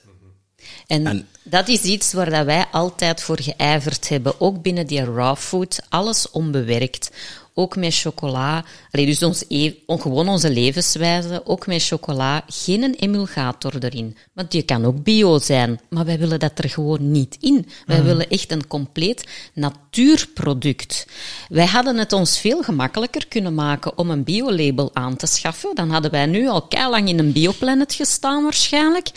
En, 0.88 1.08
en, 1.08 1.28
dat 1.44 1.68
is 1.68 1.82
iets 1.82 2.14
waar 2.14 2.30
dat 2.30 2.46
wij 2.46 2.66
altijd 2.72 3.22
voor 3.22 3.42
geijverd 3.42 4.10
hebben. 4.10 4.42
Ook 4.42 4.62
binnen 4.62 4.88
die 4.88 5.04
raw 5.04 5.36
food, 5.38 5.80
alles 5.90 6.32
onbewerkt. 6.32 7.12
Ook 7.58 7.76
met 7.76 7.96
chocola. 7.96 8.66
Allee, 8.92 9.06
dus 9.06 9.24
ons 9.24 9.44
e 9.48 9.74
gewoon 9.88 10.30
onze 10.30 10.50
levenswijze. 10.50 11.42
Ook 11.46 11.68
met 11.68 11.84
chocola. 11.84 12.44
Geen 12.48 12.94
emulgator 12.94 13.74
erin. 13.80 14.18
Want 14.34 14.52
die 14.52 14.62
kan 14.62 14.86
ook 14.86 15.04
bio 15.04 15.40
zijn. 15.40 15.80
Maar 15.90 16.06
wij 16.06 16.20
willen 16.20 16.40
dat 16.40 16.60
er 16.60 16.70
gewoon 16.70 17.12
niet 17.12 17.38
in. 17.40 17.68
Wij 17.86 18.00
mm. 18.00 18.06
willen 18.06 18.30
echt 18.30 18.52
een 18.52 18.68
compleet 18.68 19.24
natuurproduct. 19.54 21.08
Wij 21.50 21.66
hadden 21.66 21.98
het 21.98 22.14
ons 22.14 22.40
veel 22.40 22.64
gemakkelijker 22.64 23.28
kunnen 23.28 23.54
maken 23.54 23.98
om 23.98 24.10
een 24.10 24.24
biolabel 24.24 24.90
aan 24.94 25.16
te 25.16 25.28
schaffen. 25.28 25.76
Dan 25.76 25.90
hadden 25.90 26.12
wij 26.12 26.26
nu 26.26 26.48
al 26.48 26.68
lang 26.72 27.10
in 27.10 27.20
een 27.20 27.32
bioplanet 27.32 27.94
gestaan 27.94 28.44
waarschijnlijk. 28.44 29.12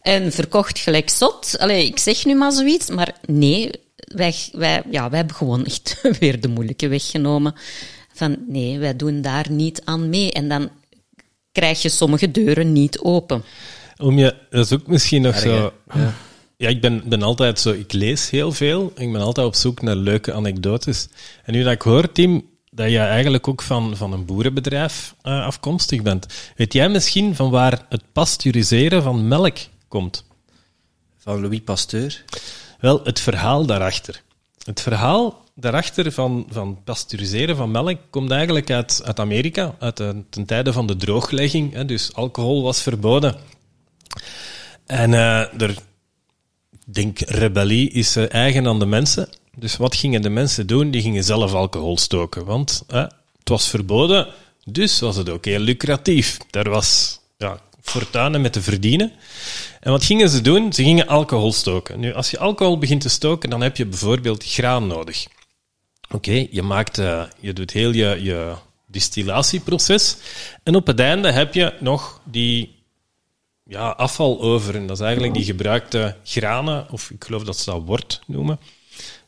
En 0.00 0.32
verkocht 0.32 0.78
gelijk 0.78 1.10
zot. 1.10 1.56
Allee, 1.58 1.86
ik 1.86 1.98
zeg 1.98 2.24
nu 2.24 2.34
maar 2.34 2.52
zoiets, 2.52 2.88
maar 2.88 3.14
nee, 3.26 3.70
wij, 3.96 4.34
wij, 4.52 4.82
ja, 4.90 5.08
wij 5.08 5.18
hebben 5.18 5.36
gewoon 5.36 5.64
echt 5.64 6.00
weer 6.20 6.40
de 6.40 6.48
moeilijke 6.48 6.88
weg 6.88 7.10
genomen. 7.10 7.54
Van 8.12 8.36
nee, 8.48 8.78
wij 8.78 8.96
doen 8.96 9.22
daar 9.22 9.50
niet 9.50 9.82
aan 9.84 10.08
mee. 10.08 10.32
En 10.32 10.48
dan 10.48 10.70
krijg 11.52 11.82
je 11.82 11.88
sommige 11.88 12.30
deuren 12.30 12.72
niet 12.72 12.98
open. 12.98 13.44
Om 13.96 14.18
je, 14.18 14.34
dat 14.50 14.64
is 14.64 14.72
ook 14.72 14.86
misschien 14.86 15.22
nog 15.22 15.38
zo. 15.38 15.72
Ja. 15.94 16.14
ja, 16.56 16.68
ik 16.68 16.80
ben, 16.80 17.02
ben 17.08 17.22
altijd 17.22 17.60
zo, 17.60 17.70
ik 17.70 17.92
lees 17.92 18.30
heel 18.30 18.52
veel. 18.52 18.92
Ik 18.96 19.12
ben 19.12 19.20
altijd 19.20 19.46
op 19.46 19.54
zoek 19.54 19.82
naar 19.82 19.96
leuke 19.96 20.32
anekdotes. 20.32 21.08
En 21.44 21.52
nu 21.52 21.62
dat 21.62 21.72
ik 21.72 21.82
hoor, 21.82 22.12
Tim, 22.12 22.44
dat 22.70 22.90
je 22.90 22.98
eigenlijk 22.98 23.48
ook 23.48 23.62
van, 23.62 23.96
van 23.96 24.12
een 24.12 24.24
boerenbedrijf 24.24 25.14
uh, 25.22 25.44
afkomstig 25.44 26.02
bent. 26.02 26.26
Weet 26.56 26.72
jij 26.72 26.88
misschien 26.88 27.34
van 27.34 27.50
waar 27.50 27.86
het 27.88 28.02
pasteuriseren 28.12 29.02
van 29.02 29.28
melk 29.28 29.56
komt. 29.90 30.24
Van 31.18 31.40
Louis 31.40 31.60
Pasteur? 31.60 32.24
Wel, 32.80 33.00
het 33.04 33.20
verhaal 33.20 33.66
daarachter. 33.66 34.22
Het 34.64 34.80
verhaal 34.80 35.44
daarachter 35.54 36.12
van, 36.12 36.46
van 36.50 36.82
pasteuriseren 36.84 37.56
van 37.56 37.70
melk 37.70 37.98
komt 38.10 38.30
eigenlijk 38.30 38.70
uit, 38.70 39.02
uit 39.04 39.20
Amerika, 39.20 39.74
uit 39.78 39.96
de, 39.96 40.22
ten 40.30 40.44
tijde 40.44 40.72
van 40.72 40.86
de 40.86 40.96
drooglegging. 40.96 41.72
Hè, 41.72 41.84
dus 41.84 42.14
alcohol 42.14 42.62
was 42.62 42.82
verboden. 42.82 43.36
En 44.86 45.12
uh, 45.12 45.60
er, 45.62 45.74
denk, 46.86 47.18
rebellie 47.18 47.90
is 47.90 48.16
uh, 48.16 48.32
eigen 48.32 48.66
aan 48.66 48.78
de 48.78 48.86
mensen. 48.86 49.28
Dus 49.56 49.76
wat 49.76 49.94
gingen 49.94 50.22
de 50.22 50.30
mensen 50.30 50.66
doen? 50.66 50.90
Die 50.90 51.02
gingen 51.02 51.24
zelf 51.24 51.52
alcohol 51.52 51.98
stoken. 51.98 52.44
Want 52.44 52.82
uh, 52.90 53.06
het 53.38 53.48
was 53.48 53.68
verboden, 53.68 54.26
dus 54.64 55.00
was 55.00 55.16
het 55.16 55.28
ook 55.28 55.44
heel 55.44 55.58
lucratief. 55.58 56.38
Er 56.50 56.70
was 56.70 57.20
ja, 57.36 57.60
fortuinen 57.82 58.40
met 58.40 58.52
te 58.52 58.62
verdienen. 58.62 59.12
En 59.80 59.90
wat 59.90 60.04
gingen 60.04 60.28
ze 60.28 60.40
doen? 60.40 60.72
Ze 60.72 60.82
gingen 60.82 61.06
alcohol 61.06 61.52
stoken. 61.52 62.00
Nu, 62.00 62.12
als 62.12 62.30
je 62.30 62.38
alcohol 62.38 62.78
begint 62.78 63.00
te 63.00 63.08
stoken, 63.08 63.50
dan 63.50 63.60
heb 63.60 63.76
je 63.76 63.86
bijvoorbeeld 63.86 64.44
graan 64.44 64.86
nodig. 64.86 65.26
Oké, 66.10 66.46
je 66.50 66.62
maakt, 66.62 66.98
uh, 66.98 67.22
je 67.40 67.52
doet 67.52 67.70
heel 67.70 67.92
je, 67.92 68.18
je 68.22 68.54
distillatieproces. 68.86 70.16
En 70.62 70.74
op 70.74 70.86
het 70.86 71.00
einde 71.00 71.30
heb 71.30 71.54
je 71.54 71.74
nog 71.80 72.20
die 72.24 72.78
ja, 73.64 73.88
afval 73.88 74.40
over. 74.40 74.74
En 74.74 74.86
dat 74.86 74.96
is 74.96 75.02
eigenlijk 75.02 75.34
die 75.34 75.44
gebruikte 75.44 76.16
granen, 76.24 76.90
of 76.90 77.10
ik 77.10 77.24
geloof 77.24 77.44
dat 77.44 77.58
ze 77.58 77.70
dat 77.70 77.82
wort 77.84 78.22
noemen. 78.26 78.60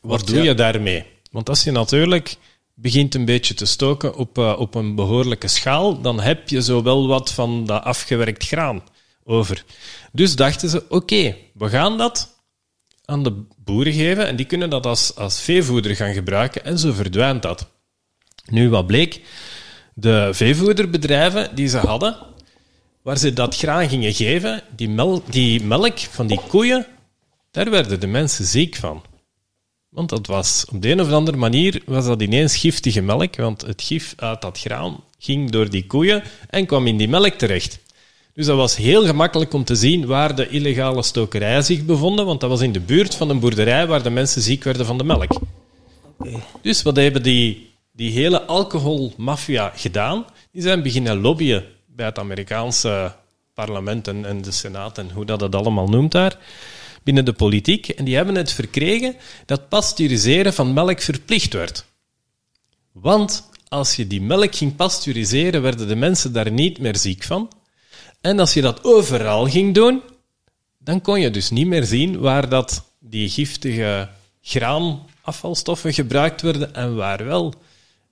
Wat 0.01 0.27
doe 0.27 0.41
je 0.41 0.53
daarmee? 0.53 1.05
Want 1.31 1.49
als 1.49 1.63
je 1.63 1.71
natuurlijk 1.71 2.37
begint 2.73 3.15
een 3.15 3.25
beetje 3.25 3.53
te 3.53 3.65
stoken 3.65 4.15
op, 4.15 4.37
uh, 4.37 4.55
op 4.59 4.75
een 4.75 4.95
behoorlijke 4.95 5.47
schaal, 5.47 6.01
dan 6.01 6.19
heb 6.19 6.49
je 6.49 6.61
zo 6.61 6.83
wel 6.83 7.07
wat 7.07 7.31
van 7.31 7.65
dat 7.65 7.83
afgewerkt 7.83 8.45
graan 8.45 8.83
over. 9.23 9.63
Dus 10.11 10.35
dachten 10.35 10.69
ze, 10.69 10.85
oké, 10.89 11.35
we 11.53 11.69
gaan 11.69 11.97
dat 11.97 12.41
aan 13.05 13.23
de 13.23 13.45
boeren 13.57 13.93
geven 13.93 14.27
en 14.27 14.35
die 14.35 14.45
kunnen 14.45 14.69
dat 14.69 14.85
als, 14.85 15.15
als 15.15 15.41
veevoeder 15.41 15.95
gaan 15.95 16.13
gebruiken 16.13 16.65
en 16.65 16.79
zo 16.79 16.91
verdwijnt 16.93 17.41
dat. 17.41 17.67
Nu, 18.45 18.69
wat 18.69 18.87
bleek? 18.87 19.21
De 19.93 20.29
veevoederbedrijven 20.31 21.55
die 21.55 21.67
ze 21.67 21.77
hadden, 21.77 22.17
waar 23.01 23.17
ze 23.17 23.33
dat 23.33 23.55
graan 23.55 23.89
gingen 23.89 24.13
geven, 24.13 24.63
die, 24.75 24.89
melk, 24.89 25.31
die 25.31 25.63
melk 25.63 25.99
van 25.99 26.27
die 26.27 26.39
koeien, 26.47 26.85
daar 27.51 27.69
werden 27.69 27.99
de 27.99 28.07
mensen 28.07 28.45
ziek 28.45 28.75
van. 28.75 29.03
Want 29.93 30.09
dat 30.09 30.27
was, 30.27 30.65
op 30.71 30.81
de 30.81 30.89
een 30.89 31.01
of 31.01 31.11
andere 31.11 31.37
manier 31.37 31.81
was 31.85 32.05
dat 32.05 32.21
ineens 32.21 32.57
giftige 32.57 33.01
melk, 33.01 33.35
want 33.35 33.61
het 33.61 33.81
gif 33.81 34.13
uit 34.17 34.41
dat 34.41 34.59
graan 34.59 35.03
ging 35.19 35.51
door 35.51 35.69
die 35.69 35.85
koeien 35.85 36.23
en 36.49 36.65
kwam 36.65 36.87
in 36.87 36.97
die 36.97 37.07
melk 37.07 37.33
terecht. 37.33 37.79
Dus 38.33 38.45
dat 38.45 38.57
was 38.57 38.75
heel 38.75 39.05
gemakkelijk 39.05 39.53
om 39.53 39.63
te 39.63 39.75
zien 39.75 40.05
waar 40.05 40.35
de 40.35 40.49
illegale 40.49 41.03
stokerij 41.03 41.61
zich 41.61 41.85
bevonden, 41.85 42.25
want 42.25 42.41
dat 42.41 42.49
was 42.49 42.61
in 42.61 42.71
de 42.71 42.79
buurt 42.79 43.15
van 43.15 43.29
een 43.29 43.39
boerderij 43.39 43.87
waar 43.87 44.03
de 44.03 44.09
mensen 44.09 44.41
ziek 44.41 44.63
werden 44.63 44.85
van 44.85 44.97
de 44.97 45.03
melk. 45.03 45.39
Dus 46.61 46.81
wat 46.81 46.95
hebben 46.95 47.23
die, 47.23 47.69
die 47.91 48.11
hele 48.11 48.45
alcoholmafia 48.45 49.71
gedaan? 49.75 50.25
Die 50.51 50.61
zijn 50.61 50.81
beginnen 50.81 51.21
lobbyen 51.21 51.63
bij 51.85 52.05
het 52.05 52.19
Amerikaanse 52.19 53.15
parlement 53.53 54.07
en, 54.07 54.25
en 54.25 54.41
de 54.41 54.51
Senaat 54.51 54.97
en 54.97 55.11
hoe 55.11 55.25
dat 55.25 55.41
het 55.41 55.55
allemaal 55.55 55.87
noemt 55.87 56.11
daar, 56.11 56.37
binnen 57.03 57.25
de 57.25 57.33
politiek. 57.33 57.89
En 57.89 58.05
die 58.05 58.15
hebben 58.15 58.35
het 58.35 58.51
verkregen 58.51 59.15
dat 59.45 59.69
pasteuriseren 59.69 60.53
van 60.53 60.73
melk 60.73 61.01
verplicht 61.01 61.53
werd. 61.53 61.85
Want 62.91 63.49
als 63.67 63.95
je 63.95 64.07
die 64.07 64.21
melk 64.21 64.55
ging 64.55 64.75
pasteuriseren, 64.75 65.61
werden 65.61 65.87
de 65.87 65.95
mensen 65.95 66.33
daar 66.33 66.51
niet 66.51 66.79
meer 66.79 66.97
ziek 66.97 67.23
van. 67.23 67.51
En 68.21 68.39
als 68.39 68.53
je 68.53 68.61
dat 68.61 68.83
overal 68.83 69.49
ging 69.49 69.73
doen, 69.73 70.01
dan 70.77 71.01
kon 71.01 71.19
je 71.19 71.29
dus 71.29 71.49
niet 71.49 71.67
meer 71.67 71.83
zien 71.83 72.19
waar 72.19 72.49
dat 72.49 72.83
die 72.99 73.29
giftige 73.29 74.09
graanafvalstoffen 74.41 75.93
gebruikt 75.93 76.41
werden 76.41 76.75
en 76.75 76.95
waar 76.95 77.25
wel. 77.25 77.53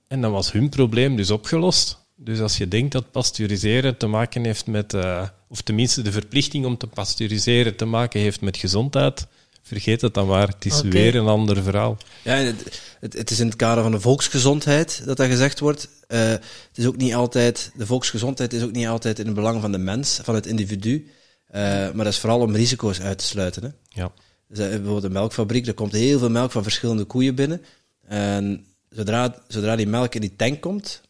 En 0.07 0.21
dan 0.21 0.31
was 0.31 0.51
hun 0.51 0.69
probleem 0.69 1.15
dus 1.15 1.31
opgelost. 1.31 2.00
Dus 2.23 2.39
als 2.39 2.57
je 2.57 2.67
denkt 2.67 2.91
dat 2.91 3.11
pasteuriseren 3.11 3.97
te 3.97 4.07
maken 4.07 4.45
heeft 4.45 4.67
met, 4.67 4.93
uh, 4.93 5.27
of 5.47 5.61
tenminste 5.61 6.01
de 6.01 6.11
verplichting 6.11 6.65
om 6.65 6.77
te 6.77 6.87
pasteuriseren 6.87 7.75
te 7.75 7.85
maken 7.85 8.19
heeft 8.19 8.41
met 8.41 8.57
gezondheid, 8.57 9.27
vergeet 9.61 10.01
het 10.01 10.13
dan 10.13 10.27
maar. 10.27 10.47
Het 10.47 10.65
is 10.65 10.81
weer 10.81 11.15
een 11.15 11.27
ander 11.27 11.63
verhaal. 11.63 11.97
Ja, 12.23 12.35
het, 12.35 12.79
het, 12.99 13.13
het, 13.13 13.31
is 13.31 13.39
in 13.39 13.45
het 13.45 13.55
kader 13.55 13.83
van 13.83 13.91
de 13.91 13.99
volksgezondheid 13.99 15.01
dat 15.05 15.17
dat 15.17 15.27
gezegd 15.27 15.59
wordt. 15.59 15.89
Uh, 16.07 16.19
het 16.29 16.75
is 16.75 16.85
ook 16.85 16.97
niet 16.97 17.13
altijd, 17.13 17.71
de 17.75 17.85
volksgezondheid 17.85 18.53
is 18.53 18.63
ook 18.63 18.71
niet 18.71 18.87
altijd 18.87 19.19
in 19.19 19.25
het 19.25 19.35
belang 19.35 19.61
van 19.61 19.71
de 19.71 19.77
mens, 19.77 20.19
van 20.23 20.35
het 20.35 20.45
individu. 20.45 21.07
Uh, 21.51 21.57
maar 21.61 22.03
dat 22.03 22.13
is 22.13 22.19
vooral 22.19 22.39
om 22.39 22.55
risico's 22.55 23.01
uit 23.01 23.17
te 23.17 23.25
sluiten. 23.25 23.63
Hè. 23.63 24.01
Ja. 24.01 24.11
Dus, 24.47 24.59
uh, 24.59 24.67
bijvoorbeeld 24.67 25.03
een 25.03 25.11
melkfabriek, 25.11 25.67
er 25.67 25.73
komt 25.73 25.91
heel 25.91 26.19
veel 26.19 26.29
melk 26.29 26.51
van 26.51 26.63
verschillende 26.63 27.03
koeien 27.03 27.35
binnen. 27.35 27.61
En 28.07 28.65
zodra, 28.89 29.35
zodra 29.47 29.75
die 29.75 29.87
melk 29.87 30.15
in 30.15 30.21
die 30.21 30.35
tank 30.35 30.61
komt, 30.61 31.01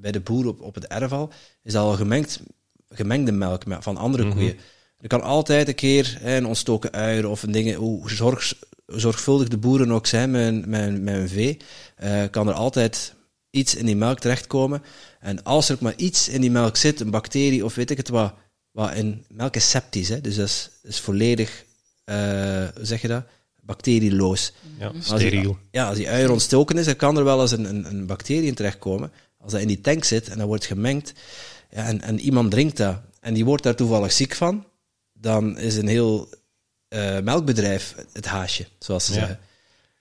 bij 0.00 0.12
de 0.12 0.20
boer 0.20 0.46
op, 0.46 0.60
op 0.60 0.74
het 0.74 0.86
erfal, 0.86 1.32
is 1.62 1.72
dat 1.72 1.82
al 1.82 1.96
gemengd, 1.96 2.40
gemengde 2.88 3.32
melk 3.32 3.62
van 3.80 3.96
andere 3.96 4.22
mm 4.22 4.30
-hmm. 4.30 4.38
koeien. 4.38 4.56
Er 5.00 5.08
kan 5.08 5.22
altijd 5.22 5.68
een 5.68 5.74
keer 5.74 6.16
hè, 6.20 6.36
een 6.36 6.46
ontstoken 6.46 6.92
uier 6.92 7.28
of 7.28 7.42
een 7.42 7.52
ding, 7.52 7.74
hoe 7.74 8.10
zorg, 8.10 8.54
zorgvuldig 8.86 9.48
de 9.48 9.58
boeren 9.58 9.92
ook 9.92 10.06
zijn 10.06 10.30
met, 10.30 10.66
met, 10.66 11.02
met 11.02 11.14
hun 11.14 11.28
vee, 11.28 11.56
uh, 12.04 12.24
kan 12.30 12.48
er 12.48 12.54
altijd 12.54 13.14
iets 13.50 13.74
in 13.74 13.86
die 13.86 13.96
melk 13.96 14.18
terechtkomen. 14.18 14.82
En 15.20 15.42
als 15.42 15.68
er 15.68 15.74
ook 15.74 15.80
maar 15.80 15.96
iets 15.96 16.28
in 16.28 16.40
die 16.40 16.50
melk 16.50 16.76
zit, 16.76 17.00
een 17.00 17.10
bacterie 17.10 17.64
of 17.64 17.74
weet 17.74 17.90
ik 17.90 17.96
het 17.96 18.08
wat, 18.08 18.34
wat 18.70 18.94
in 18.94 19.24
melk 19.28 19.56
is 19.56 19.70
septisch, 19.70 20.08
hè, 20.08 20.20
dus 20.20 20.36
dat 20.36 20.46
is, 20.46 20.70
is 20.82 21.00
volledig, 21.00 21.64
uh, 22.04 22.16
hoe 22.74 22.84
zeg 22.84 23.02
je 23.02 23.08
dat, 23.08 23.24
bacterieloos. 23.62 24.52
Ja, 24.78 24.86
Als 24.86 25.04
steriel. 25.04 25.42
die, 25.42 25.56
ja, 25.70 25.88
als 25.88 25.96
die 25.96 26.08
uier 26.08 26.30
ontstoken 26.30 26.78
is, 26.78 26.84
dan 26.84 26.96
kan 26.96 27.16
er 27.16 27.24
wel 27.24 27.40
eens 27.40 27.50
een, 27.50 27.64
een, 27.64 27.84
een 27.84 28.06
bacterie 28.06 28.46
in 28.46 28.54
terechtkomen. 28.54 29.12
Als 29.42 29.52
dat 29.52 29.60
in 29.60 29.68
die 29.68 29.80
tank 29.80 30.04
zit 30.04 30.28
en 30.28 30.38
dat 30.38 30.46
wordt 30.46 30.64
gemengd 30.66 31.12
ja, 31.70 31.84
en, 31.86 32.00
en 32.00 32.20
iemand 32.20 32.50
drinkt 32.50 32.76
dat 32.76 33.00
en 33.20 33.34
die 33.34 33.44
wordt 33.44 33.62
daar 33.62 33.74
toevallig 33.74 34.12
ziek 34.12 34.34
van, 34.34 34.66
dan 35.12 35.58
is 35.58 35.76
een 35.76 35.88
heel 35.88 36.28
eh, 36.88 37.18
melkbedrijf 37.18 37.94
het 38.12 38.26
haasje, 38.26 38.66
zoals 38.78 39.04
ze 39.04 39.12
Ja. 39.12 39.18
zeggen. 39.18 39.38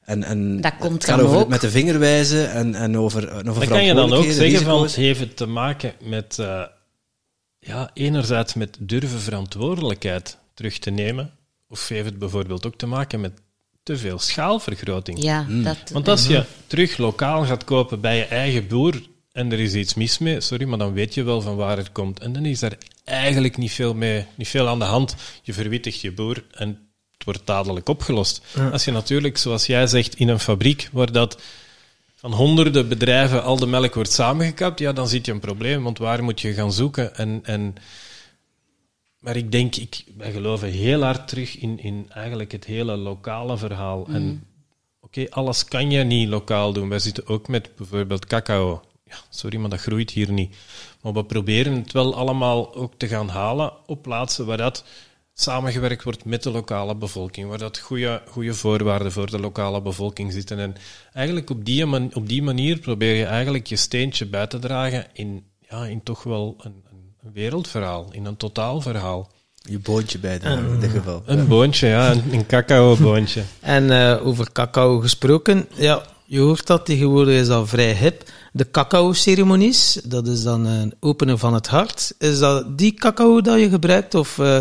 En, 0.03 0.23
en 0.23 0.61
Dat 0.61 0.73
komt 0.79 0.93
het 0.93 1.03
gaat 1.05 1.17
dan 1.17 1.27
over 1.27 1.39
ook. 1.39 1.47
met 1.47 1.61
de 1.61 1.69
vinger 1.69 1.99
wijzen 1.99 2.51
en, 2.51 2.75
en 2.75 2.97
over, 2.97 3.27
en 3.27 3.49
over 3.49 3.61
Dan 3.61 3.69
kan 3.69 3.85
je 3.85 3.93
dan 3.93 4.13
ook 4.13 4.23
zeggen 4.31 4.61
van, 4.61 4.87
heeft 4.87 5.19
het 5.19 5.37
te 5.37 5.45
maken 5.45 5.93
met, 6.03 6.39
eh, 6.39 6.63
ja, 7.59 7.91
enerzijds 7.93 8.53
met 8.53 8.77
durven 8.79 9.19
verantwoordelijkheid 9.19 10.37
terug 10.53 10.79
te 10.79 10.89
nemen, 10.89 11.31
of 11.67 11.87
heeft 11.87 12.05
het 12.05 12.19
bijvoorbeeld 12.19 12.65
ook 12.65 12.75
te 12.75 12.85
maken 12.85 13.19
met 13.21 13.31
te 13.83 13.97
veel 13.97 14.19
schaalvergroting? 14.19 15.23
Ja, 15.23 15.45
dat... 15.49 15.77
Want 15.91 16.07
als 16.07 16.27
je 16.27 16.45
terug 16.67 16.97
lokaal 16.97 17.45
gaat 17.45 17.63
kopen 17.63 18.01
bij 18.01 18.17
je 18.17 18.25
eigen 18.25 18.67
boer 18.67 19.01
en 19.31 19.51
er 19.51 19.59
is 19.59 19.73
iets 19.73 19.93
mis 19.93 20.17
mee, 20.17 20.41
sorry, 20.41 20.65
maar 20.65 20.77
dan 20.77 20.93
weet 20.93 21.13
je 21.13 21.23
wel 21.23 21.41
van 21.41 21.55
waar 21.55 21.77
het 21.77 21.91
komt. 21.91 22.19
En 22.19 22.33
dan 22.33 22.45
is 22.45 22.61
er 22.61 22.77
eigenlijk 23.03 23.57
niet 23.57 23.71
veel, 23.71 23.93
mee, 23.93 24.25
niet 24.35 24.47
veel 24.47 24.67
aan 24.67 24.79
de 24.79 24.85
hand. 24.85 25.15
Je 25.43 25.53
verwittigt 25.53 26.01
je 26.01 26.11
boer 26.11 26.43
en 26.51 26.67
het 27.11 27.23
wordt 27.23 27.45
dadelijk 27.45 27.89
opgelost. 27.89 28.41
Als 28.71 28.85
je 28.85 28.91
natuurlijk, 28.91 29.37
zoals 29.37 29.65
jij 29.65 29.87
zegt, 29.87 30.15
in 30.15 30.27
een 30.27 30.39
fabriek 30.39 30.89
waar 30.91 31.11
dat 31.11 31.41
van 32.15 32.33
honderden 32.33 32.87
bedrijven 32.89 33.43
al 33.43 33.55
de 33.55 33.65
melk 33.65 33.93
wordt 33.93 34.11
samengekapt, 34.11 34.79
ja, 34.79 34.93
dan 34.93 35.07
zit 35.07 35.25
je 35.25 35.31
een 35.31 35.39
probleem, 35.39 35.83
want 35.83 35.97
waar 35.97 36.23
moet 36.23 36.41
je 36.41 36.53
gaan 36.53 36.73
zoeken? 36.73 37.15
En, 37.15 37.39
en, 37.43 37.75
maar 39.19 39.35
ik 39.35 39.51
denk, 39.51 39.75
ik, 39.75 40.03
wij 40.17 40.31
geloven 40.31 40.69
heel 40.69 41.01
hard 41.01 41.27
terug 41.27 41.57
in, 41.57 41.79
in 41.79 42.05
eigenlijk 42.09 42.51
het 42.51 42.65
hele 42.65 42.97
lokale 42.97 43.57
verhaal. 43.57 44.07
En 44.07 44.47
oké, 44.99 45.29
alles 45.29 45.65
kan 45.65 45.91
je 45.91 46.03
niet 46.03 46.29
lokaal 46.29 46.73
doen. 46.73 46.89
Wij 46.89 46.99
zitten 46.99 47.27
ook 47.27 47.47
met 47.47 47.75
bijvoorbeeld 47.75 48.25
cacao. 48.25 48.81
Ja, 49.09 49.15
sorry, 49.29 49.57
maar 49.57 49.69
dat 49.69 49.79
groeit 49.79 50.11
hier 50.11 50.31
niet. 50.31 50.55
Maar 51.01 51.13
we 51.13 51.23
proberen 51.25 51.73
het 51.73 51.91
wel 51.91 52.15
allemaal 52.15 52.75
ook 52.75 52.93
te 52.97 53.07
gaan 53.07 53.29
halen 53.29 53.71
op 53.85 54.01
plaatsen 54.01 54.45
waar 54.45 54.57
dat 54.57 54.83
samengewerkt 55.33 56.03
wordt 56.03 56.25
met 56.25 56.43
de 56.43 56.51
lokale 56.51 56.95
bevolking, 56.95 57.49
waar 57.49 57.57
dat 57.57 57.77
goede, 57.79 58.21
goede 58.27 58.53
voorwaarden 58.53 59.11
voor 59.11 59.29
de 59.31 59.39
lokale 59.39 59.81
bevolking 59.81 60.31
zitten. 60.33 60.59
En 60.59 60.75
eigenlijk 61.13 61.49
op 61.49 61.65
die, 61.65 61.85
man- 61.85 62.11
op 62.13 62.27
die 62.27 62.43
manier 62.43 62.79
probeer 62.79 63.15
je 63.15 63.25
eigenlijk 63.25 63.67
je 63.67 63.75
steentje 63.75 64.25
bij 64.25 64.47
te 64.47 64.59
dragen 64.59 65.05
in, 65.13 65.43
ja, 65.69 65.85
in 65.85 66.03
toch 66.03 66.23
wel 66.23 66.55
een, 66.59 66.83
een 67.23 67.31
wereldverhaal, 67.33 68.07
in 68.11 68.25
een 68.25 68.37
totaalverhaal. 68.37 69.31
Je 69.61 69.79
boontje 69.79 70.19
bij 70.19 70.39
de, 70.39 70.49
in 70.49 70.79
dit 70.79 70.91
geval. 70.91 71.23
Een 71.25 71.47
boontje, 71.47 71.87
ja, 71.87 72.11
een, 72.11 72.23
een 72.33 72.45
cacao-boontje. 72.45 73.43
En 73.59 73.91
eh, 73.91 74.27
over 74.27 74.51
cacao 74.51 74.99
gesproken, 74.99 75.67
ja, 75.75 76.01
je 76.25 76.39
hoort 76.39 76.67
dat 76.67 76.85
tegenwoordig 76.85 77.39
is 77.41 77.49
al 77.49 77.67
vrij 77.67 77.93
hip. 77.95 78.23
De 78.51 78.71
cacao-ceremonies, 78.71 79.99
dat 80.03 80.27
is 80.27 80.43
dan 80.43 80.65
een 80.65 80.93
openen 80.99 81.39
van 81.39 81.53
het 81.53 81.67
hart. 81.67 82.13
Is 82.17 82.39
dat 82.39 82.77
die 82.77 82.93
cacao 82.93 83.41
dat 83.41 83.59
je 83.59 83.69
gebruikt? 83.69 84.15
Of, 84.15 84.39
eh, 84.39 84.59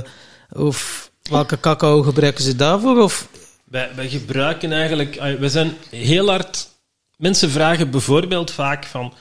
of 0.52 1.10
welke 1.30 1.60
cacao 1.60 2.02
gebruiken 2.02 2.44
ze 2.44 2.56
daarvoor? 2.56 3.02
Of, 3.02 3.28
Wij, 3.64 3.90
wij 3.94 4.08
gebruiken 4.08 4.72
eigenlijk, 4.72 5.18
ah, 5.18 5.38
we 5.38 5.48
zijn 5.48 5.72
heel 5.90 6.28
hard. 6.28 6.68
Mensen 7.16 7.50
vragen 7.50 7.90
bijvoorbeeld 7.90 8.50
vaak 8.50 8.84
van 8.86 9.12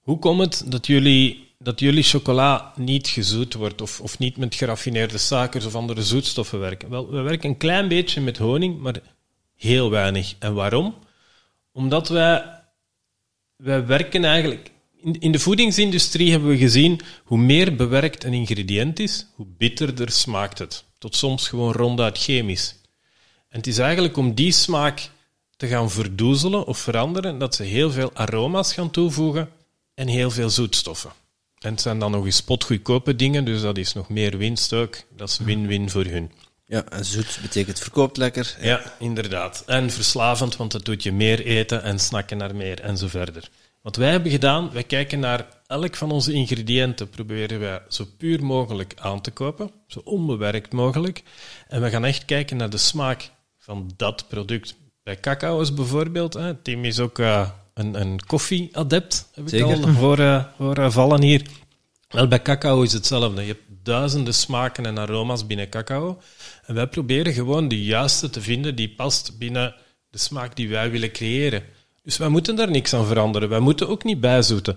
hoe 0.00 0.18
komt 0.18 0.40
het 0.40 0.62
dat 0.66 0.86
jullie, 0.86 1.54
dat 1.58 1.80
jullie 1.80 2.02
chocola 2.02 2.72
niet 2.76 3.08
gezoet 3.08 3.54
wordt 3.54 3.82
of, 3.82 4.00
of 4.00 4.18
niet 4.18 4.36
met 4.36 4.54
geraffineerde 4.54 5.18
suikers 5.18 5.64
of 5.64 5.74
andere 5.74 6.02
zoetstoffen 6.02 6.60
werken? 6.60 6.90
Wel, 6.90 7.10
we 7.10 7.20
werken 7.20 7.48
een 7.48 7.56
klein 7.56 7.88
beetje 7.88 8.20
met 8.20 8.38
honing, 8.38 8.78
maar 8.80 8.94
heel 9.56 9.90
weinig. 9.90 10.34
En 10.38 10.54
waarom? 10.54 10.94
Omdat 11.72 12.08
wij, 12.08 12.55
wij 13.56 13.86
werken 13.86 14.24
eigenlijk. 14.24 14.70
In, 15.18 15.32
de 15.32 15.38
voedingsindustrie 15.38 16.30
hebben 16.30 16.48
we 16.48 16.56
gezien 16.56 17.00
hoe 17.24 17.38
meer 17.38 17.76
bewerkt 17.76 18.24
een 18.24 18.32
ingrediënt 18.32 18.98
is, 18.98 19.26
hoe 19.34 19.46
bitterder 19.58 20.10
smaakt 20.10 20.58
het. 20.58 20.84
Tot 20.98 21.16
soms 21.16 21.48
gewoon 21.48 21.72
ronduit 21.72 22.18
chemisch. 22.18 22.74
En 23.48 23.58
het 23.58 23.66
is 23.66 23.78
eigenlijk 23.78 24.16
om 24.16 24.34
die 24.34 24.52
smaak 24.52 25.10
te 25.56 25.66
gaan 25.66 25.90
verdoezelen 25.90 26.66
of 26.66 26.78
veranderen, 26.78 27.38
dat 27.38 27.54
ze 27.54 27.62
heel 27.62 27.90
veel 27.90 28.10
aroma's 28.14 28.72
gaan 28.72 28.90
toevoegen 28.90 29.48
en 29.94 30.08
heel 30.08 30.30
veel 30.30 30.50
zoetstoffen. 30.50 31.10
En 31.58 31.70
het 31.70 31.80
zijn 31.80 31.98
dan 31.98 32.10
nog 32.10 32.24
eens 32.24 32.36
spotgoedkope 32.36 33.16
dingen, 33.16 33.44
dus 33.44 33.60
dat 33.60 33.78
is 33.78 33.92
nog 33.92 34.08
meer 34.08 34.38
winst 34.38 34.72
ook. 34.72 34.96
Dat 35.16 35.28
is 35.28 35.38
win-win 35.38 35.90
voor 35.90 36.04
hun. 36.04 36.30
Ja, 36.68 36.84
en 36.84 37.04
zoet 37.04 37.38
betekent 37.42 37.78
verkoopt 37.78 38.16
lekker. 38.16 38.56
Ja, 38.60 38.92
inderdaad. 38.98 39.62
En 39.66 39.90
verslavend, 39.90 40.56
want 40.56 40.72
dat 40.72 40.84
doet 40.84 41.02
je 41.02 41.12
meer 41.12 41.44
eten 41.44 41.82
en 41.82 41.98
snakken 41.98 42.36
naar 42.36 42.54
meer 42.54 42.80
en 42.80 42.96
zo 42.96 43.08
verder. 43.08 43.48
Wat 43.82 43.96
wij 43.96 44.10
hebben 44.10 44.30
gedaan, 44.30 44.70
wij 44.72 44.82
kijken 44.82 45.20
naar 45.20 45.46
elk 45.66 45.96
van 45.96 46.10
onze 46.10 46.32
ingrediënten, 46.32 47.10
proberen 47.10 47.60
wij 47.60 47.82
zo 47.88 48.04
puur 48.18 48.44
mogelijk 48.44 48.94
aan 48.98 49.20
te 49.20 49.30
kopen, 49.30 49.70
zo 49.86 50.00
onbewerkt 50.04 50.72
mogelijk. 50.72 51.22
En 51.68 51.82
we 51.82 51.90
gaan 51.90 52.04
echt 52.04 52.24
kijken 52.24 52.56
naar 52.56 52.70
de 52.70 52.76
smaak 52.76 53.30
van 53.58 53.90
dat 53.96 54.28
product. 54.28 54.74
Bij 55.02 55.20
cacao's 55.20 55.74
bijvoorbeeld, 55.74 56.34
hè, 56.34 56.54
Tim 56.54 56.84
is 56.84 57.00
ook 57.00 57.18
eh, 57.18 57.48
een, 57.74 58.00
een 58.00 58.20
koffie-adept, 58.26 59.28
heb 59.34 59.44
ik 59.44 59.50
Zeker. 59.50 59.66
al 59.66 60.18
eh, 60.76 60.90
vallen 60.90 61.22
hier. 61.22 61.42
Wel, 62.08 62.28
bij 62.28 62.42
cacao 62.42 62.82
is 62.82 62.92
hetzelfde. 62.92 63.40
Je 63.40 63.46
hebt 63.46 63.62
duizenden 63.82 64.34
smaken 64.34 64.86
en 64.86 64.98
aroma's 64.98 65.46
binnen 65.46 65.68
cacao. 65.68 66.18
En 66.66 66.74
wij 66.74 66.86
proberen 66.86 67.32
gewoon 67.32 67.68
de 67.68 67.84
juiste 67.84 68.30
te 68.30 68.40
vinden 68.40 68.74
die 68.74 68.94
past 68.94 69.38
binnen 69.38 69.74
de 70.10 70.18
smaak 70.18 70.56
die 70.56 70.68
wij 70.68 70.90
willen 70.90 71.12
creëren. 71.12 71.64
Dus 72.02 72.16
wij 72.16 72.28
moeten 72.28 72.56
daar 72.56 72.70
niks 72.70 72.94
aan 72.94 73.06
veranderen. 73.06 73.48
Wij 73.48 73.60
moeten 73.60 73.88
ook 73.88 74.04
niet 74.04 74.20
bijzoeten. 74.20 74.76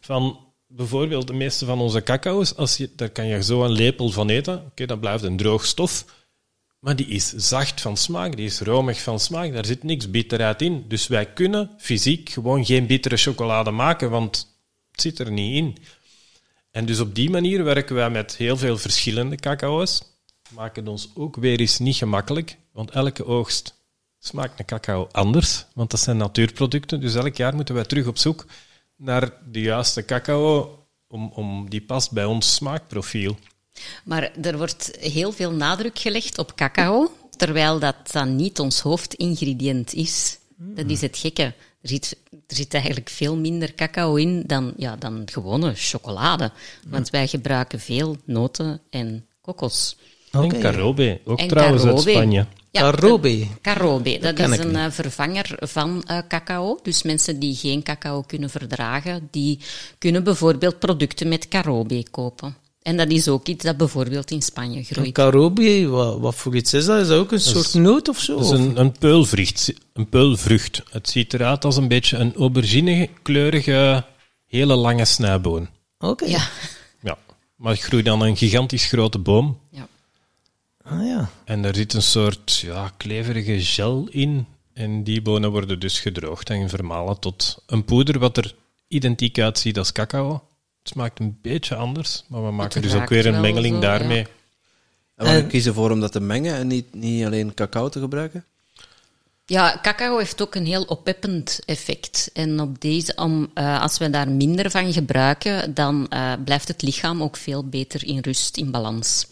Van 0.00 0.38
bijvoorbeeld 0.66 1.26
de 1.26 1.32
meeste 1.32 1.64
van 1.64 1.80
onze 1.80 2.02
cacao's, 2.02 2.54
als 2.54 2.76
je, 2.76 2.90
daar 2.96 3.10
kan 3.10 3.26
je 3.26 3.42
zo 3.42 3.64
een 3.64 3.70
lepel 3.70 4.10
van 4.10 4.28
eten. 4.28 4.64
Oké, 4.66 4.86
dat 4.86 5.00
blijft 5.00 5.24
een 5.24 5.36
droog 5.36 5.66
stof. 5.66 6.04
Maar 6.80 6.96
die 6.96 7.06
is 7.06 7.32
zacht 7.32 7.80
van 7.80 7.96
smaak, 7.96 8.36
die 8.36 8.46
is 8.46 8.60
romig 8.60 9.02
van 9.02 9.20
smaak, 9.20 9.52
daar 9.52 9.64
zit 9.64 9.82
niks 9.82 10.10
bitterheid 10.10 10.62
in. 10.62 10.84
Dus 10.88 11.06
wij 11.06 11.32
kunnen 11.32 11.70
fysiek 11.78 12.28
gewoon 12.28 12.64
geen 12.64 12.86
bittere 12.86 13.16
chocolade 13.16 13.70
maken, 13.70 14.10
want 14.10 14.56
het 14.90 15.00
zit 15.00 15.18
er 15.18 15.30
niet 15.30 15.54
in. 15.54 15.76
En 16.70 16.86
dus 16.86 17.00
op 17.00 17.14
die 17.14 17.30
manier 17.30 17.64
werken 17.64 17.94
wij 17.94 18.10
met 18.10 18.36
heel 18.36 18.56
veel 18.56 18.78
verschillende 18.78 19.36
cacao's. 19.36 20.15
Maken 20.48 20.82
het 20.82 20.92
ons 20.92 21.10
ook 21.14 21.36
weer 21.36 21.60
eens 21.60 21.78
niet 21.78 21.96
gemakkelijk, 21.96 22.58
want 22.72 22.90
elke 22.90 23.26
oogst 23.26 23.74
smaakt 24.18 24.58
een 24.58 24.64
cacao 24.64 25.08
anders, 25.12 25.66
want 25.74 25.90
dat 25.90 26.00
zijn 26.00 26.16
natuurproducten. 26.16 27.00
Dus 27.00 27.14
elk 27.14 27.36
jaar 27.36 27.54
moeten 27.54 27.74
wij 27.74 27.84
terug 27.84 28.06
op 28.06 28.18
zoek 28.18 28.46
naar 28.96 29.32
de 29.50 29.60
juiste 29.60 30.04
cacao 30.04 30.78
om, 31.08 31.30
om 31.34 31.70
die 31.70 31.82
past 31.82 32.10
bij 32.12 32.24
ons 32.24 32.54
smaakprofiel. 32.54 33.36
Maar 34.04 34.30
er 34.42 34.56
wordt 34.56 34.96
heel 35.00 35.32
veel 35.32 35.50
nadruk 35.50 35.98
gelegd 35.98 36.38
op 36.38 36.54
cacao, 36.54 37.12
terwijl 37.36 37.78
dat 37.78 38.12
dan 38.12 38.36
niet 38.36 38.60
ons 38.60 38.80
hoofdingrediënt 38.80 39.92
is. 39.94 40.38
Dat 40.56 40.90
is 40.90 41.00
het 41.00 41.16
gekke. 41.16 41.54
Er 41.80 41.88
zit, 41.88 42.16
er 42.30 42.56
zit 42.56 42.74
eigenlijk 42.74 43.08
veel 43.08 43.36
minder 43.36 43.74
cacao 43.74 44.14
in 44.14 44.42
dan, 44.46 44.72
ja, 44.76 44.96
dan 44.96 45.22
gewone 45.24 45.72
chocolade. 45.74 46.52
Want 46.88 47.10
wij 47.10 47.28
gebruiken 47.28 47.80
veel 47.80 48.16
noten 48.24 48.80
en 48.90 49.26
kokos. 49.40 49.96
En 50.44 50.60
carobe, 50.60 51.20
ook 51.24 51.38
En 51.38 51.48
trouwens 51.48 51.84
uit. 51.84 52.00
Spanje. 52.00 52.46
Carobe. 52.72 53.46
Carobe, 53.62 54.18
dat 54.18 54.38
is 54.38 54.58
een 54.58 54.66
niet. 54.66 54.76
eh, 54.76 54.90
vervanger 54.90 55.56
van 55.60 56.02
eh, 56.06 56.18
cacao. 56.28 56.78
Dus 56.82 57.02
mensen 57.02 57.38
die 57.38 57.54
geen 57.54 57.82
cacao 57.82 58.22
kunnen 58.26 58.50
verdragen, 58.50 59.28
die 59.30 59.58
kunnen 59.98 60.24
bijvoorbeeld 60.24 60.78
producten 60.78 61.28
met 61.28 61.48
carobe 61.48 62.06
kopen. 62.10 62.56
En 62.82 62.96
dat 62.96 63.10
is 63.10 63.28
ook 63.28 63.46
iets 63.46 63.64
dat 63.64 63.76
bijvoorbeeld 63.76 64.30
in 64.30 64.42
Spanje 64.42 64.76
Een 64.78 64.84
groeit. 64.84 65.12
carobe, 65.12 65.86
wat, 65.88 66.18
wat 66.18 66.34
voor 66.34 66.56
iets 66.56 66.74
is 66.74 66.84
dat? 66.84 67.00
Is 67.00 67.08
dat 67.08 67.18
ook 67.18 67.32
een 67.32 67.40
soort 67.40 67.74
noot 67.74 68.08
of 68.08 68.18
zo? 68.20 68.36
Het 68.38 68.44
is 68.44 68.50
een, 68.50 68.80
een, 68.80 68.92
peulvrucht, 68.98 69.72
een 69.92 70.08
peulvrucht. 70.08 70.82
Het 70.90 71.08
ziet 71.08 71.34
eruit 71.34 71.64
als 71.64 71.76
een 71.76 71.88
beetje 71.88 72.16
een 72.16 72.34
aubergine-kleurige, 72.34 74.04
hele 74.46 74.74
lange 74.74 75.04
snijboon. 75.04 75.68
Oké. 75.98 76.24
Ja, 76.24 76.48
Ja. 77.02 77.18
Maar 77.56 77.72
het 77.72 77.82
groeit 77.82 78.04
dan 78.04 78.20
een 78.22 78.36
gigantisch 78.36 78.84
grote 78.86 79.18
boom. 79.18 79.58
ja. 79.70 79.86
Ah, 80.88 81.06
ja. 81.06 81.30
En 81.44 81.64
er 81.64 81.74
zit 81.74 81.92
een 81.92 82.02
soort 82.02 82.58
ja, 82.58 82.92
kleverige 82.96 83.60
gel 83.60 84.08
in. 84.10 84.46
En 84.72 85.04
die 85.04 85.22
bonen 85.22 85.50
worden 85.50 85.80
dus 85.80 86.00
gedroogd 86.00 86.50
en 86.50 86.68
vermalen 86.68 87.18
tot 87.18 87.62
een 87.66 87.84
poeder 87.84 88.18
wat 88.18 88.36
er 88.36 88.54
identiek 88.88 89.38
uitziet 89.38 89.78
als 89.78 89.92
cacao. 89.92 90.32
Het 90.78 90.88
smaakt 90.94 91.20
een 91.20 91.38
beetje 91.42 91.74
anders, 91.74 92.24
maar 92.26 92.44
we 92.44 92.50
maken 92.50 92.82
dus 92.82 92.94
ook 92.94 93.08
weer 93.08 93.26
een 93.26 93.40
mengeling 93.40 93.74
zo, 93.74 93.80
daarmee. 93.80 94.18
ja. 94.18 94.24
En 95.16 95.24
waarom 95.24 95.42
En- 95.42 95.48
kiezen 95.48 95.74
voor 95.74 95.90
om 95.90 96.00
dat 96.00 96.12
te 96.12 96.20
mengen 96.20 96.54
en 96.54 96.66
niet, 96.66 96.94
niet 96.94 97.24
alleen 97.24 97.54
cacao 97.54 97.88
te 97.88 98.00
gebruiken? 98.00 98.44
Ja, 99.46 99.78
cacao 99.82 100.18
heeft 100.18 100.42
ook 100.42 100.54
een 100.54 100.66
heel 100.66 100.82
oppeppend 100.82 101.60
effect. 101.66 102.30
En 102.32 102.60
op 102.60 102.80
deze, 102.80 103.12
om, 103.16 103.50
eh, 103.54 103.82
als 103.82 103.98
we 103.98 104.10
daar 104.10 104.28
minder 104.28 104.70
van 104.70 104.92
gebruiken, 104.92 105.74
dan 105.74 106.08
eh, 106.08 106.32
blijft 106.44 106.68
het 106.68 106.82
lichaam 106.82 107.22
ook 107.22 107.36
veel 107.36 107.64
beter 107.68 108.04
in 108.04 108.18
rust, 108.18 108.56
in 108.56 108.70
balans. 108.70 109.26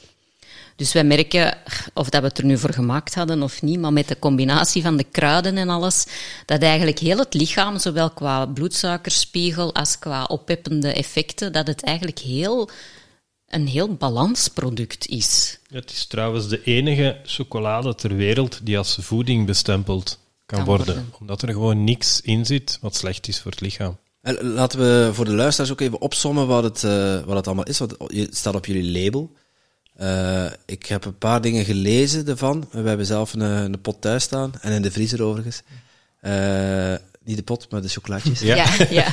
Dus 0.76 0.92
wij 0.92 1.04
merken, 1.04 1.58
of 1.94 2.08
dat 2.08 2.20
we 2.20 2.26
het 2.28 2.38
er 2.38 2.44
nu 2.44 2.58
voor 2.58 2.72
gemaakt 2.72 3.14
hadden 3.14 3.42
of 3.42 3.62
niet, 3.62 3.78
maar 3.78 3.92
met 3.92 4.08
de 4.08 4.18
combinatie 4.18 4.82
van 4.82 4.96
de 4.96 5.04
kruiden 5.04 5.56
en 5.56 5.68
alles, 5.68 6.06
dat 6.46 6.62
eigenlijk 6.62 6.98
heel 6.98 7.18
het 7.18 7.34
lichaam, 7.34 7.78
zowel 7.78 8.10
qua 8.10 8.46
bloedsuikerspiegel 8.46 9.74
als 9.74 9.98
qua 9.98 10.24
oppeppende 10.24 10.92
effecten, 10.92 11.52
dat 11.52 11.66
het 11.66 11.82
eigenlijk 11.82 12.18
heel, 12.18 12.68
een 13.48 13.66
heel 13.66 13.94
balansproduct 13.94 15.06
is. 15.06 15.58
Het 15.68 15.90
is 15.90 16.06
trouwens 16.06 16.48
de 16.48 16.62
enige 16.62 17.20
chocolade 17.24 17.94
ter 17.94 18.16
wereld 18.16 18.60
die 18.62 18.78
als 18.78 18.98
voeding 19.00 19.46
bestempeld 19.46 20.18
kan, 20.46 20.58
Kan 20.58 20.66
worden. 20.66 20.86
worden. 20.86 21.12
Omdat 21.20 21.42
er 21.42 21.48
gewoon 21.48 21.84
niks 21.84 22.20
in 22.20 22.46
zit 22.46 22.78
wat 22.80 22.96
slecht 22.96 23.28
is 23.28 23.40
voor 23.40 23.50
het 23.50 23.60
lichaam. 23.60 23.98
En 24.20 24.44
laten 24.44 24.78
we 24.78 25.10
voor 25.12 25.24
de 25.24 25.34
luisteraars 25.34 25.72
ook 25.72 25.80
even 25.80 26.00
opsommen 26.00 26.46
wat 26.46 26.62
het, 26.62 26.84
eh, 26.84 27.24
wat 27.24 27.36
het 27.36 27.46
allemaal 27.46 27.64
is. 27.64 27.78
Want 27.78 27.94
het 27.98 28.36
staat 28.36 28.54
op 28.54 28.66
jullie 28.66 29.02
label. 29.02 29.32
Eh, 29.96 30.46
ik 30.66 30.86
heb 30.86 31.04
een 31.04 31.18
paar 31.18 31.40
dingen 31.40 31.64
gelezen 31.64 32.26
ervan. 32.26 32.68
We 32.70 32.88
hebben 32.88 33.06
zelf 33.06 33.32
een, 33.32 33.40
een 33.40 33.80
pot 33.80 34.00
thuis 34.00 34.22
staan. 34.22 34.52
En 34.60 34.72
in 34.72 34.82
de 34.82 34.90
vriezer 34.90 35.22
overigens. 35.22 35.62
Eh, 36.20 36.94
niet 37.24 37.36
de 37.36 37.42
pot, 37.42 37.70
maar 37.70 37.82
de 37.82 37.88
chocolaatjes. 37.88 38.40
Ja. 38.40 38.56
ja. 38.56 38.86
ja. 38.90 39.06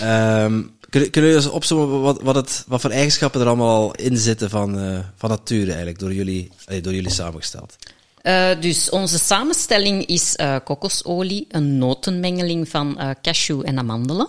Ehm, 0.00 0.62
kunnen, 0.90 1.10
kunnen 1.10 1.30
jullie 1.30 1.34
eens 1.34 1.54
opzommen 1.54 2.00
wat, 2.00 2.22
wat, 2.22 2.34
het, 2.34 2.64
wat 2.66 2.80
voor 2.80 2.90
eigenschappen 2.90 3.40
er 3.40 3.46
allemaal 3.46 3.76
al 3.76 3.94
in 3.94 4.16
zitten 4.16 4.50
van, 4.50 4.78
eh, 4.78 4.98
van 5.16 5.28
nature 5.28 5.66
eigenlijk, 5.66 5.98
door 5.98 6.12
jullie, 6.12 6.50
door 6.80 6.94
jullie 6.94 7.10
samengesteld? 7.10 7.76
Eh, 8.22 8.50
dus 8.60 8.90
onze 8.90 9.18
samenstelling 9.18 10.06
is 10.06 10.36
eh, 10.36 10.56
kokosolie, 10.64 11.46
een 11.48 11.78
notenmengeling 11.78 12.68
van 12.68 12.98
eh, 12.98 13.10
cashew 13.22 13.62
en 13.64 13.78
amandelen. 13.78 14.28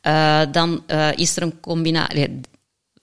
Eh, 0.00 0.40
dan 0.52 0.82
eh, 0.86 1.08
is 1.16 1.36
er 1.36 1.42
een 1.42 1.60
combinatie. 1.60 2.40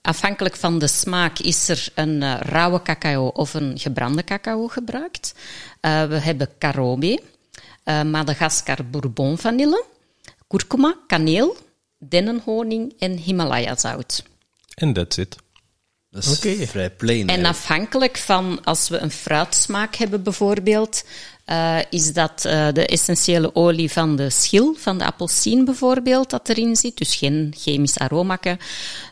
Afhankelijk 0.02 0.56
van 0.56 0.78
de 0.78 0.86
smaak 0.86 1.38
is 1.38 1.68
er 1.68 1.88
een 1.94 2.22
eh, 2.22 2.40
rauwe 2.40 2.82
cacao 2.82 3.26
of 3.26 3.54
een 3.54 3.78
gebrande 3.78 4.24
cacao 4.24 4.68
gebruikt. 4.68 5.34
Eh, 5.80 6.04
we 6.04 6.18
hebben 6.18 6.48
carobe, 6.58 7.22
eh, 7.84 8.02
Madagascar 8.02 8.86
bourbon 8.90 9.38
vanille, 9.38 9.84
kurkuma, 10.48 10.96
kaneel, 11.06 11.56
dennenhoning 11.98 12.94
en 12.98 13.16
Himalaya-zout. 13.16 14.22
En 14.74 14.92
that's 14.92 15.16
it. 15.16 15.36
Dat 16.10 16.24
is 16.24 16.36
Oké. 16.36 16.66
vrij 16.66 16.90
plain. 16.90 17.20
En 17.20 17.28
eigenlijk. 17.28 17.56
afhankelijk 17.56 18.18
van, 18.18 18.64
als 18.64 18.88
we 18.88 18.98
een 18.98 19.10
fruitsmaak 19.10 19.94
hebben 19.94 20.22
bijvoorbeeld, 20.22 21.04
eh, 21.44 21.78
is 21.90 22.12
dat 22.12 22.44
eh, 22.44 22.68
de 22.72 22.86
essentiële 22.86 23.54
olie 23.54 23.90
van 23.90 24.16
de 24.16 24.30
schil, 24.30 24.74
van 24.78 24.98
de 24.98 25.04
appelsien 25.04 25.64
bijvoorbeeld, 25.64 26.30
dat 26.30 26.48
erin 26.48 26.76
zit. 26.76 26.98
Dus 26.98 27.14
geen 27.14 27.54
chemisch 27.56 27.98
aromake. 27.98 28.58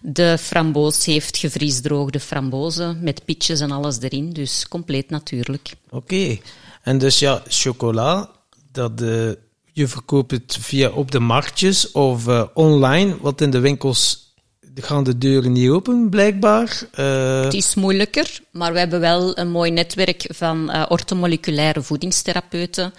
De 0.02 0.36
framboos 0.38 1.04
heeft 1.04 1.36
gevriesdroogde 1.36 2.20
frambozen 2.20 2.98
met 3.02 3.24
pitjes 3.24 3.60
en 3.60 3.70
alles 3.70 4.00
erin. 4.00 4.32
Dus 4.32 4.68
compleet 4.68 5.10
natuurlijk. 5.10 5.72
Oké. 5.90 6.38
En 6.82 6.98
dus 6.98 7.18
ja, 7.18 7.42
chocola, 7.48 8.30
dat, 8.72 9.00
eh, 9.00 9.30
je 9.72 9.88
verkoopt 9.88 10.30
het 10.30 10.58
via 10.60 10.90
op 10.90 11.10
de 11.10 11.20
marktjes 11.20 11.92
of 11.92 12.26
online, 12.54 13.16
want 13.20 13.40
in 13.40 13.50
de 13.50 13.60
winkels 13.60 14.29
gaan 14.74 15.04
de 15.04 15.18
deuren 15.18 15.52
niet 15.52 15.68
open, 15.70 16.08
blijkbaar. 16.10 16.82
Eh, 16.92 17.42
Het 17.42 17.54
is 17.54 17.74
moeilijker, 17.74 18.38
maar 18.52 18.72
we 18.72 18.78
hebben 18.78 19.00
wel 19.00 19.38
een 19.38 19.50
mooi 19.50 19.70
netwerk 19.70 20.24
van 20.28 20.70
eh 20.70 20.84
ortomoleculaire 20.88 21.82
voedingstherapeuten 21.82 22.92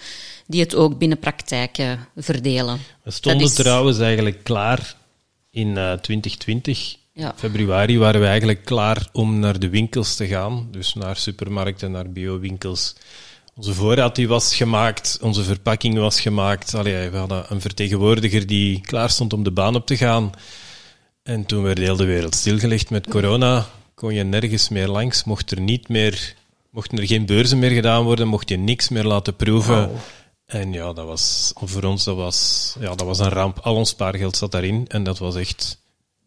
die 0.46 0.60
het 0.60 0.74
ook 0.74 0.98
binnen 0.98 1.18
praktijken 1.18 2.08
verdelen. 2.16 2.78
We 3.02 3.10
stonden 3.10 3.46
is- 3.46 3.54
trouwens 3.54 3.98
eigenlijk 3.98 4.44
klaar 4.44 4.94
in 5.50 5.76
eh, 5.76 5.92
2020. 5.92 6.96
Ja. 7.14 7.34
Februari 7.36 7.98
waren 7.98 8.20
we 8.20 8.26
eigenlijk 8.26 8.64
klaar 8.64 9.08
om 9.12 9.38
naar 9.38 9.58
de 9.58 9.68
winkels 9.68 10.16
te 10.16 10.26
gaan. 10.26 10.68
Dus 10.70 10.94
naar 10.94 11.16
supermarkten, 11.16 11.90
naar 11.90 12.10
biowinkels. 12.10 12.94
Onze 13.54 13.74
voorraad 13.74 14.14
die 14.14 14.28
was 14.28 14.54
gemaakt, 14.54 15.18
onze 15.20 15.42
verpakking 15.42 15.98
was 15.98 16.20
gemaakt. 16.20 16.74
Allee, 16.74 17.10
we 17.10 17.16
hadden 17.16 17.44
een 17.48 17.60
vertegenwoordiger 17.60 18.46
die 18.46 18.80
klaar 18.80 19.10
stond 19.10 19.32
om 19.32 19.42
de 19.42 19.50
baan 19.50 19.74
op 19.74 19.86
te 19.86 19.96
gaan. 19.96 20.30
En 21.22 21.46
toen 21.46 21.62
werd 21.62 21.78
heel 21.78 21.96
de 21.96 22.04
wereld 22.04 22.34
stilgelegd 22.34 22.90
met 22.90 23.08
corona. 23.08 23.66
Kon 23.94 24.14
je 24.14 24.22
nergens 24.22 24.68
meer 24.68 24.88
langs, 24.88 25.24
mocht 25.24 25.50
er 25.50 25.60
niet 25.60 25.88
meer, 25.88 26.34
mochten 26.70 26.98
er 26.98 27.06
geen 27.06 27.26
beurzen 27.26 27.58
meer 27.58 27.70
gedaan 27.70 28.04
worden, 28.04 28.28
mocht 28.28 28.48
je 28.48 28.56
niks 28.56 28.88
meer 28.88 29.04
laten 29.04 29.36
proeven. 29.36 29.90
En 30.46 30.72
ja, 30.72 30.92
dat 30.92 31.06
was 31.06 31.52
voor 31.54 31.82
ons 31.82 32.04
dat 32.04 32.16
was, 32.16 32.76
ja, 32.80 32.94
dat 32.94 33.06
was 33.06 33.18
een 33.18 33.28
ramp. 33.28 33.58
Al 33.58 33.74
ons 33.74 33.88
spaargeld 33.88 34.36
zat 34.36 34.50
daarin 34.50 34.84
en 34.88 35.02
dat 35.02 35.18
was 35.18 35.36
echt, 35.36 35.78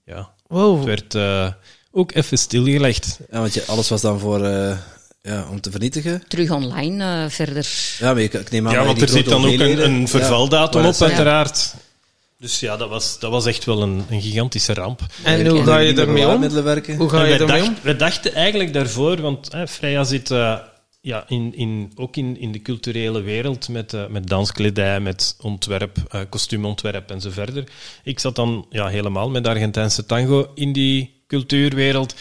ja, 0.05 0.29
wow. 0.47 0.75
het 0.77 0.85
werd 0.85 1.15
eh, 1.15 1.53
ook 1.91 2.13
even 2.13 2.37
stilgelegd. 2.37 3.19
Ja, 3.31 3.39
want 3.39 3.53
je, 3.53 3.65
alles 3.65 3.89
was 3.89 4.01
dan 4.01 4.19
voor, 4.19 4.43
eh, 4.43 4.77
ja, 5.21 5.47
om 5.49 5.61
te 5.61 5.71
vernietigen. 5.71 6.23
Terug 6.27 6.51
online 6.51 7.23
eh, 7.23 7.29
verder. 7.29 7.67
Ja, 7.99 8.13
maar 8.13 8.21
ik, 8.21 8.33
ik 8.33 8.51
neem 8.51 8.67
aan 8.67 8.73
Ja, 8.73 8.85
want 8.85 9.01
er 9.01 9.09
zit 9.09 9.25
dan 9.25 9.45
ook 9.45 9.59
een, 9.59 9.85
een 9.85 10.07
vervaldatum 10.07 10.81
Ja, 10.81 10.87
op, 10.87 11.01
uiteraard. 11.01 11.75
Dus 12.37 12.59
ja, 12.59 12.77
dat 12.77 12.89
was, 12.89 13.19
dat 13.19 13.31
was 13.31 13.45
echt 13.45 13.65
wel 13.65 13.81
een, 13.81 14.05
een 14.09 14.21
gigantische 14.21 14.73
ramp. 14.73 15.01
En 15.23 15.47
hoe 15.47 15.63
ga 15.63 15.77
je 15.77 15.93
ermee 15.93 16.27
om? 16.27 16.43
Hoe 16.97 17.09
ga 17.09 17.23
je 17.23 17.29
wij, 17.29 17.39
ermee 17.39 17.63
om? 17.63 17.75
wij 17.81 17.97
dachten 17.97 18.33
eigenlijk 18.33 18.73
daarvoor, 18.73 19.21
want 19.21 19.51
hè, 19.51 19.67
Freya 19.67 20.03
zit 20.03 20.31
eh, 20.31 20.57
ja, 21.01 21.23
in, 21.27 21.55
in, 21.55 21.91
ook 21.95 22.15
in, 22.15 22.39
in 22.39 22.51
de 22.51 22.61
culturele 22.61 23.21
wereld 23.21 23.69
met, 23.69 23.93
eh, 23.93 24.07
met 24.07 24.27
danskledij, 24.27 24.99
met 24.99 25.35
ontwerp, 25.41 25.97
eh, 26.09 26.21
kostuumontwerp 26.29 27.11
en 27.11 27.21
zo 27.21 27.29
verder. 27.29 27.63
Ik 28.03 28.19
zat 28.19 28.35
dan 28.35 28.65
ja, 28.69 28.87
helemaal 28.87 29.29
met 29.29 29.47
Argentijnse 29.47 30.05
tango 30.05 30.51
in 30.55 30.73
die 30.73 31.23
cultuurwereld. 31.27 32.15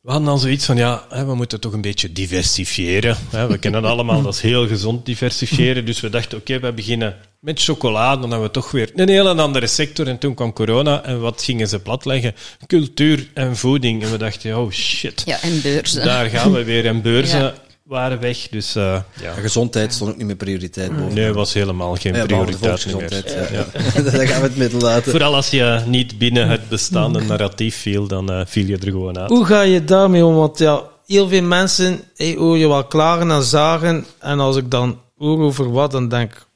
We 0.00 0.10
hadden 0.10 0.28
dan 0.30 0.38
zoiets 0.38 0.64
van, 0.64 0.76
ja, 0.76 1.06
hè, 1.08 1.24
we 1.24 1.34
moeten 1.34 1.60
toch 1.60 1.72
een 1.72 1.80
beetje 1.80 2.12
diversifiëren. 2.12 3.16
Hè. 3.30 3.46
We 3.46 3.58
kennen 3.58 3.84
allemaal, 3.84 4.22
dat 4.22 4.34
is 4.34 4.40
heel 4.40 4.66
gezond 4.66 5.06
diversifiëren. 5.06 5.84
Dus 5.84 6.00
we 6.00 6.10
dachten, 6.10 6.38
oké, 6.38 6.60
we 6.60 6.72
beginnen 6.72 7.16
met 7.46 7.62
chocola, 7.62 8.16
dan 8.16 8.30
hebben 8.30 8.48
we 8.48 8.50
toch 8.54 8.70
weer 8.70 8.90
een 8.94 9.08
hele 9.08 9.34
andere 9.42 9.66
sector. 9.66 10.06
En 10.08 10.18
toen 10.18 10.34
kwam 10.34 10.52
corona 10.52 11.02
en 11.04 11.20
wat 11.20 11.42
gingen 11.42 11.68
ze 11.68 11.78
platleggen? 11.78 12.34
Cultuur 12.66 13.28
en 13.34 13.56
voeding. 13.56 14.02
En 14.02 14.10
we 14.10 14.16
dachten, 14.18 14.58
oh 14.58 14.70
shit, 14.70 15.22
Ja, 15.26 15.40
en 15.42 15.60
beurzen. 15.62 16.04
daar 16.04 16.26
gaan 16.28 16.52
we 16.52 16.64
weer. 16.64 16.86
En 16.86 17.02
beurzen 17.02 17.40
Ja. 17.40 17.54
waren 17.82 18.20
weg, 18.20 18.48
dus 18.50 18.74
eh, 18.74 19.00
ja. 19.22 19.32
Gezondheid 19.32 19.92
stond 19.94 20.10
ook 20.10 20.16
niet 20.16 20.26
meer 20.26 20.36
prioriteit 20.36 20.96
boven. 20.96 21.14
Nee, 21.14 21.32
was 21.32 21.52
helemaal 21.54 21.94
geen 21.94 22.14
Ja, 22.14 22.24
prioriteit 22.24 22.86
meer. 22.86 23.52
Ja. 23.52 23.66
Daar 24.10 24.26
gaan 24.26 24.40
we 24.40 24.46
het 24.46 24.56
middel 24.56 24.80
laten. 24.80 25.10
Vooral 25.10 25.34
als 25.34 25.50
je 25.50 25.82
niet 25.86 26.18
binnen 26.18 26.48
het 26.48 26.68
bestaande 26.68 27.20
narratief 27.20 27.76
viel, 27.76 28.06
dan 28.06 28.30
eh, 28.32 28.40
viel 28.46 28.66
je 28.66 28.76
er 28.78 28.90
gewoon 28.90 29.18
uit. 29.18 29.28
Hoe 29.28 29.44
ga 29.44 29.60
je 29.60 29.84
daarmee 29.84 30.24
om? 30.24 30.34
Want 30.34 30.58
ja, 30.58 30.82
heel 31.06 31.28
veel 31.28 31.42
mensen 31.42 32.00
hey, 32.16 32.34
hoor 32.38 32.58
je 32.58 32.68
wel 32.68 32.84
klagen 32.84 33.30
en 33.30 33.42
zagen. 33.42 34.04
En 34.18 34.40
als 34.40 34.56
ik 34.56 34.70
dan 34.70 35.00
hoor 35.18 35.38
over 35.42 35.70
wat, 35.72 35.90
dan 35.90 36.08
denk 36.08 36.32
ik, 36.32 36.46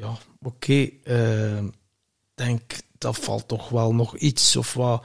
ja, 0.00 0.16
oké, 0.44 0.88
eh, 1.04 1.58
denk 2.34 2.60
dat 2.98 3.18
valt 3.20 3.48
toch 3.48 3.68
wel 3.68 3.94
nog 3.94 4.16
iets 4.16 4.56
of 4.56 4.74
wat 4.74 5.02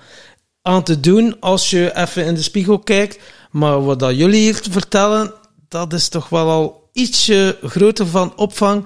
aan 0.62 0.84
te 0.84 1.00
doen 1.00 1.40
als 1.40 1.70
je 1.70 1.96
even 1.98 2.26
in 2.26 2.34
de 2.36 2.42
spiegel 2.42 2.80
kijkt. 2.80 3.20
Maar 3.52 3.84
wat 3.86 4.00
dat 4.00 4.18
jullie 4.18 4.42
hier 4.42 4.60
vertellen, 4.70 5.34
dat 5.68 5.94
is 5.94 6.08
toch 6.08 6.30
wel 6.30 6.50
al 6.50 6.90
ietsje 6.94 7.58
groter 7.64 8.08
van 8.08 8.38
opvang 8.38 8.86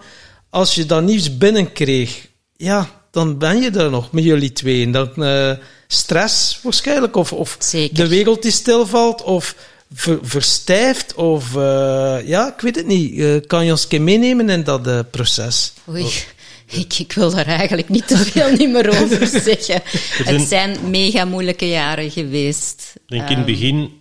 als 0.50 0.76
je 0.76 0.86
dat 0.86 1.04
nieuws 1.04 1.38
binnenkreeg. 1.38 2.28
Ja, 2.56 2.90
dan 3.12 3.38
ben 3.38 3.62
je 3.62 3.70
er 3.72 3.90
nog 3.90 4.12
met 4.12 4.24
jullie 4.24 4.52
tweeën. 4.54 4.92
Dan 4.92 5.24
eh, 5.24 5.52
stress 5.88 6.60
waarschijnlijk, 6.64 7.16
of, 7.16 7.34
of 7.34 7.56
Zeker. 7.60 7.96
de 7.96 8.08
wereld 8.08 8.42
die 8.42 8.52
stilvalt, 8.52 9.24
of 9.24 9.56
ver- 9.94 10.20
verstijft, 10.22 11.14
of 11.14 11.56
eh, 11.56 12.18
ja, 12.28 12.54
ik 12.54 12.62
weet 12.62 12.76
het 12.76 12.86
niet. 12.88 13.20
Eh, 13.20 13.36
kan 13.48 13.66
je 13.66 13.72
ons 13.72 13.84
een 13.84 13.90
keer 13.90 14.02
meenemen 14.02 14.50
in 14.50 14.64
dat 14.64 15.12
proces? 15.12 15.74
Oei, 15.90 16.06
ik, 16.82 16.94
ik 17.00 17.14
wil 17.14 17.30
daar 17.36 17.46
eigenlijk 17.46 17.90
niet 17.90 18.08
te 18.08 18.18
veel 18.18 18.50
niet 18.52 18.70
meer 18.72 18.90
over 19.02 19.28
zeggen. 19.44 19.82
zijn- 20.24 20.40
Het 20.40 20.48
zijn 20.48 20.90
mega 20.90 21.26
moeilijke 21.26 21.68
jaren 21.70 22.12
geweest. 22.12 22.94
Denk 23.06 23.30
in 23.30 23.38
het 23.38 23.46
begin 23.46 23.92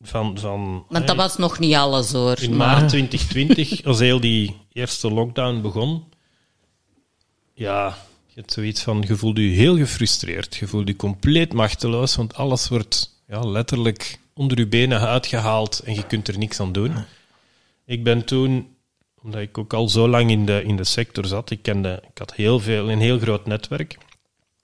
van... 0.00 0.38
van 0.38 0.84
Want 0.88 1.06
dat 1.06 1.16
was 1.16 1.36
nog 1.36 1.58
niet 1.58 1.74
alles 1.74 2.12
hoor. 2.12 2.40
In 2.40 2.56
maar- 2.56 2.76
maart 2.80 2.88
2020, 2.94 3.84
als 3.84 3.98
heel 3.98 4.20
die 4.20 4.56
eerste 4.72 5.10
lockdown 5.10 5.60
begon, 5.60 6.04
ja, 7.54 7.98
je 8.26 8.40
hebt 8.40 8.52
zoiets 8.52 8.82
van, 8.82 9.04
je 9.06 9.16
voelt 9.16 9.36
je 9.36 9.42
heel 9.42 9.76
gefrustreerd. 9.76 10.56
Je 10.56 10.66
voelt 10.66 10.88
je 10.88 10.96
compleet 10.96 11.52
machteloos, 11.52 12.16
want 12.16 12.34
alles 12.34 12.68
wordt 12.68 13.20
ja, 13.28 13.40
letterlijk 13.40 14.18
onder 14.34 14.58
je 14.58 14.66
benen 14.66 15.00
uitgehaald 15.00 15.78
en 15.84 15.94
je 15.94 16.06
kunt 16.06 16.28
er 16.28 16.38
niks 16.38 16.60
aan 16.60 16.72
doen. 16.72 16.94
Ik 17.86 18.04
ben 18.04 18.24
toen, 18.24 18.66
omdat 19.22 19.40
ik 19.40 19.58
ook 19.58 19.72
al 19.72 19.88
zo 19.88 20.08
lang 20.08 20.30
in 20.30 20.46
de, 20.46 20.62
in 20.64 20.76
de 20.76 20.84
sector 20.84 21.26
zat, 21.26 21.50
ik, 21.50 21.62
kende, 21.62 22.02
ik 22.10 22.18
had 22.18 22.34
heel 22.34 22.60
veel, 22.60 22.90
een 22.90 23.00
heel 23.00 23.18
groot 23.18 23.46
netwerk. 23.46 23.98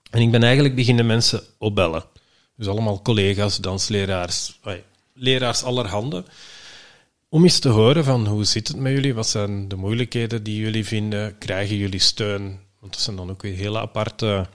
En 0.09 0.21
ik 0.21 0.31
ben 0.31 0.43
eigenlijk 0.43 0.75
beginnen 0.75 1.05
mensen 1.05 1.41
opbellen. 1.57 2.03
Dus 2.55 2.67
allemaal 2.67 3.01
collega's, 3.01 3.57
dansleraars, 3.57 4.59
leraars 5.13 5.63
allerhande 5.63 6.23
om 7.29 7.43
eens 7.43 7.59
te 7.59 7.69
horen 7.69 8.03
van 8.03 8.27
hoe 8.27 8.43
zit 8.43 8.67
het 8.67 8.77
met 8.77 8.91
jullie, 8.91 9.13
wat 9.13 9.27
zijn 9.27 9.67
de 9.67 9.75
moeilijkheden 9.75 10.43
die 10.43 10.59
jullie 10.59 10.85
vinden, 10.85 11.37
krijgen 11.37 11.75
jullie 11.75 11.99
steun? 11.99 12.59
Want 12.79 12.93
dat 12.93 13.01
zijn 13.01 13.15
dan 13.15 13.29
ook 13.29 13.41
weer 13.41 13.55
hele 13.55 13.79
aparte 13.79 14.47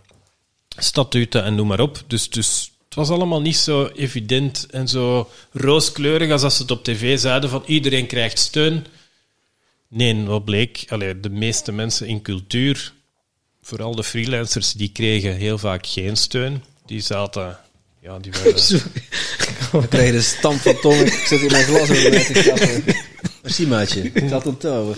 statuten 0.68 1.44
en 1.44 1.54
noem 1.54 1.66
maar 1.66 1.80
op. 1.80 2.02
Dus, 2.06 2.30
dus 2.30 2.60
het 2.60 2.72
het 2.88 2.94
was 2.94 3.18
allemaal 3.18 3.40
niet 3.40 3.56
zo 3.56 3.86
evident 3.86 4.66
en 4.70 4.88
zo 4.88 5.30
rooskleurig 5.52 6.30
als 6.30 6.42
als 6.42 6.56
ze 6.56 6.62
het 6.62 6.70
op 6.70 6.84
tv 6.84 7.18
zeiden 7.18 7.50
van 7.50 7.62
iedereen 7.66 8.06
krijgt 8.06 8.38
steun. 8.38 8.86
Nee, 9.94 10.24
wat 10.24 10.44
bleek? 10.44 10.84
Allee, 10.88 11.20
de 11.20 11.30
meeste 11.30 11.72
mensen 11.72 12.06
in 12.06 12.22
cultuur, 12.22 12.92
vooral 13.62 13.94
de 13.94 14.04
freelancers, 14.04 14.72
die 14.72 14.88
kregen 14.88 15.34
heel 15.34 15.58
vaak 15.58 15.86
geen 15.86 16.16
steun. 16.16 16.62
Die 16.86 17.00
zaten... 17.00 17.58
Ja, 18.00 18.18
die 18.18 18.32
waren... 18.32 18.82
Dan 19.72 19.88
krijg 19.88 20.10
je 20.10 20.16
een 20.16 20.22
stamp 20.22 20.60
van 20.60 20.80
Tom. 20.80 20.92
Ik 20.92 21.12
zit 21.12 21.40
hier 21.40 21.50
mijn 21.50 21.64
glas 21.64 21.80
over 21.80 22.10
mij 22.10 22.24
te 22.24 22.32
klappen. 22.32 22.84
Merci, 23.42 23.66
maatje. 23.66 24.02
Ik 24.02 24.28
zat 24.28 24.46
op 24.46 24.60
touwen. 24.60 24.96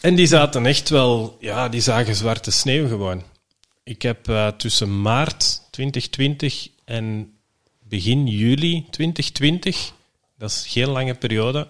En 0.00 0.14
die 0.14 0.26
zaten 0.26 0.66
echt 0.66 0.88
wel, 0.88 1.36
ja, 1.40 1.68
die 1.68 1.80
zagen 1.80 2.14
zwarte 2.14 2.50
sneeuw 2.50 2.88
gewoon. 2.88 3.22
Ik 3.84 4.02
heb 4.02 4.28
eh, 4.28 4.48
tussen 4.48 5.02
maart 5.02 5.62
2020 5.70 6.68
en 6.84 7.32
begin 7.88 8.26
juli 8.26 8.86
2020, 8.90 9.92
dat 10.38 10.50
is 10.50 10.64
geen 10.68 10.88
lange 10.88 11.14
periode, 11.14 11.68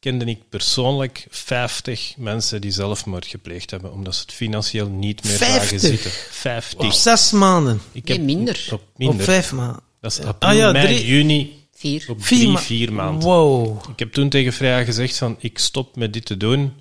kende 0.00 0.24
ik 0.24 0.48
persoonlijk 0.48 1.26
50 1.30 2.14
mensen 2.16 2.60
die 2.60 2.70
zelfmoord 2.70 3.26
gepleegd 3.26 3.70
hebben, 3.70 3.92
omdat 3.92 4.14
ze 4.14 4.20
het 4.20 4.32
financieel 4.32 4.88
niet 4.88 5.24
meer 5.24 5.36
zagen 5.36 5.60
50? 5.60 5.80
zitten. 5.80 6.10
50. 6.30 6.78
Op 6.86 6.92
zes 6.92 7.30
maanden. 7.32 7.80
Ik 7.92 8.08
Nee, 8.08 8.20
minder. 8.20 8.68
Op 8.72 8.82
minder. 8.96 9.16
Op 9.18 9.22
vijf 9.22 9.52
maanden. 9.52 9.82
Dat 10.00 10.12
is 10.12 10.20
april, 10.20 10.50
Ah 10.50 10.56
ja, 10.56 10.72
mei, 10.72 10.86
drie- 10.86 11.06
juni, 11.06 11.66
Vier. 11.74 12.04
op 12.08 12.24
Vier 12.24 12.38
drie, 12.38 12.50
ma- 12.52 12.58
vier 12.58 12.92
maanden. 12.92 13.28
Wow. 13.28 13.82
Ik 13.90 13.98
heb 13.98 14.12
toen 14.12 14.28
tegen 14.28 14.52
Freya 14.52 14.84
gezegd 14.84 15.18
van, 15.18 15.36
ik 15.38 15.58
stop 15.58 15.96
met 15.96 16.12
dit 16.12 16.24
te 16.26 16.36
doen 16.36 16.72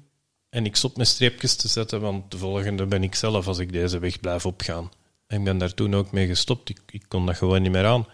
en 0.50 0.66
ik 0.66 0.76
stop 0.76 0.98
met 0.98 1.08
streepjes 1.08 1.56
te 1.56 1.68
zetten, 1.68 2.02
want 2.02 2.32
de 2.32 2.38
volgende 2.38 2.86
ben 2.86 3.04
ik 3.04 3.16
zelf 3.16 3.48
als 3.48 3.58
ik 3.58 3.72
deze 3.72 4.00
weg 4.00 4.20
blijf 4.20 4.46
opgaan. 4.46 4.92
En 5.28 5.38
ik 5.38 5.44
ben 5.44 5.58
daar 5.58 5.74
toen 5.74 5.96
ook 5.96 6.12
mee 6.12 6.28
gestopt. 6.28 6.70
Ik, 6.70 6.80
ik 6.92 7.04
kon 7.08 7.26
dat 7.26 7.38
gewoon 7.38 7.62
niet 7.62 7.72
meer 7.72 7.86
aan. 7.86 8.08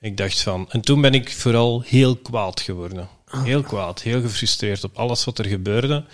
Ik 0.00 0.16
dacht 0.16 0.40
van... 0.40 0.66
En 0.70 0.80
toen 0.80 1.00
ben 1.00 1.14
ik 1.14 1.32
vooral 1.32 1.82
heel 1.86 2.16
kwaad 2.16 2.60
geworden. 2.60 3.08
Heel 3.30 3.62
kwaad, 3.62 4.02
heel 4.02 4.20
gefrustreerd 4.20 4.84
op 4.84 4.96
alles 4.96 5.24
wat 5.24 5.38
er 5.38 5.44
gebeurde. 5.44 6.04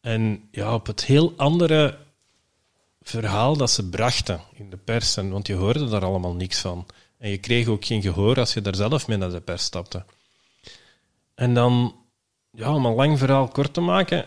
En 0.00 0.48
ja, 0.50 0.74
op 0.74 0.86
het 0.86 1.04
heel 1.04 1.32
andere 1.36 1.98
verhaal 3.00 3.56
dat 3.56 3.70
ze 3.70 3.88
brachten 3.88 4.40
in 4.52 4.70
de 4.70 4.76
pers. 4.76 5.16
En, 5.16 5.30
want 5.30 5.46
je 5.46 5.54
hoorde 5.54 5.88
daar 5.88 6.04
allemaal 6.04 6.34
niks 6.34 6.58
van. 6.58 6.86
En 7.18 7.30
je 7.30 7.38
kreeg 7.38 7.66
ook 7.66 7.84
geen 7.84 8.02
gehoor 8.02 8.38
als 8.38 8.54
je 8.54 8.60
daar 8.60 8.74
zelf 8.74 9.08
mee 9.08 9.18
naar 9.18 9.30
de 9.30 9.40
pers 9.40 9.64
stapte. 9.64 10.04
En 11.34 11.54
dan, 11.54 11.96
ja, 12.50 12.74
om 12.74 12.86
een 12.86 12.94
lang 12.94 13.18
verhaal 13.18 13.48
kort 13.48 13.74
te 13.74 13.80
maken, 13.80 14.26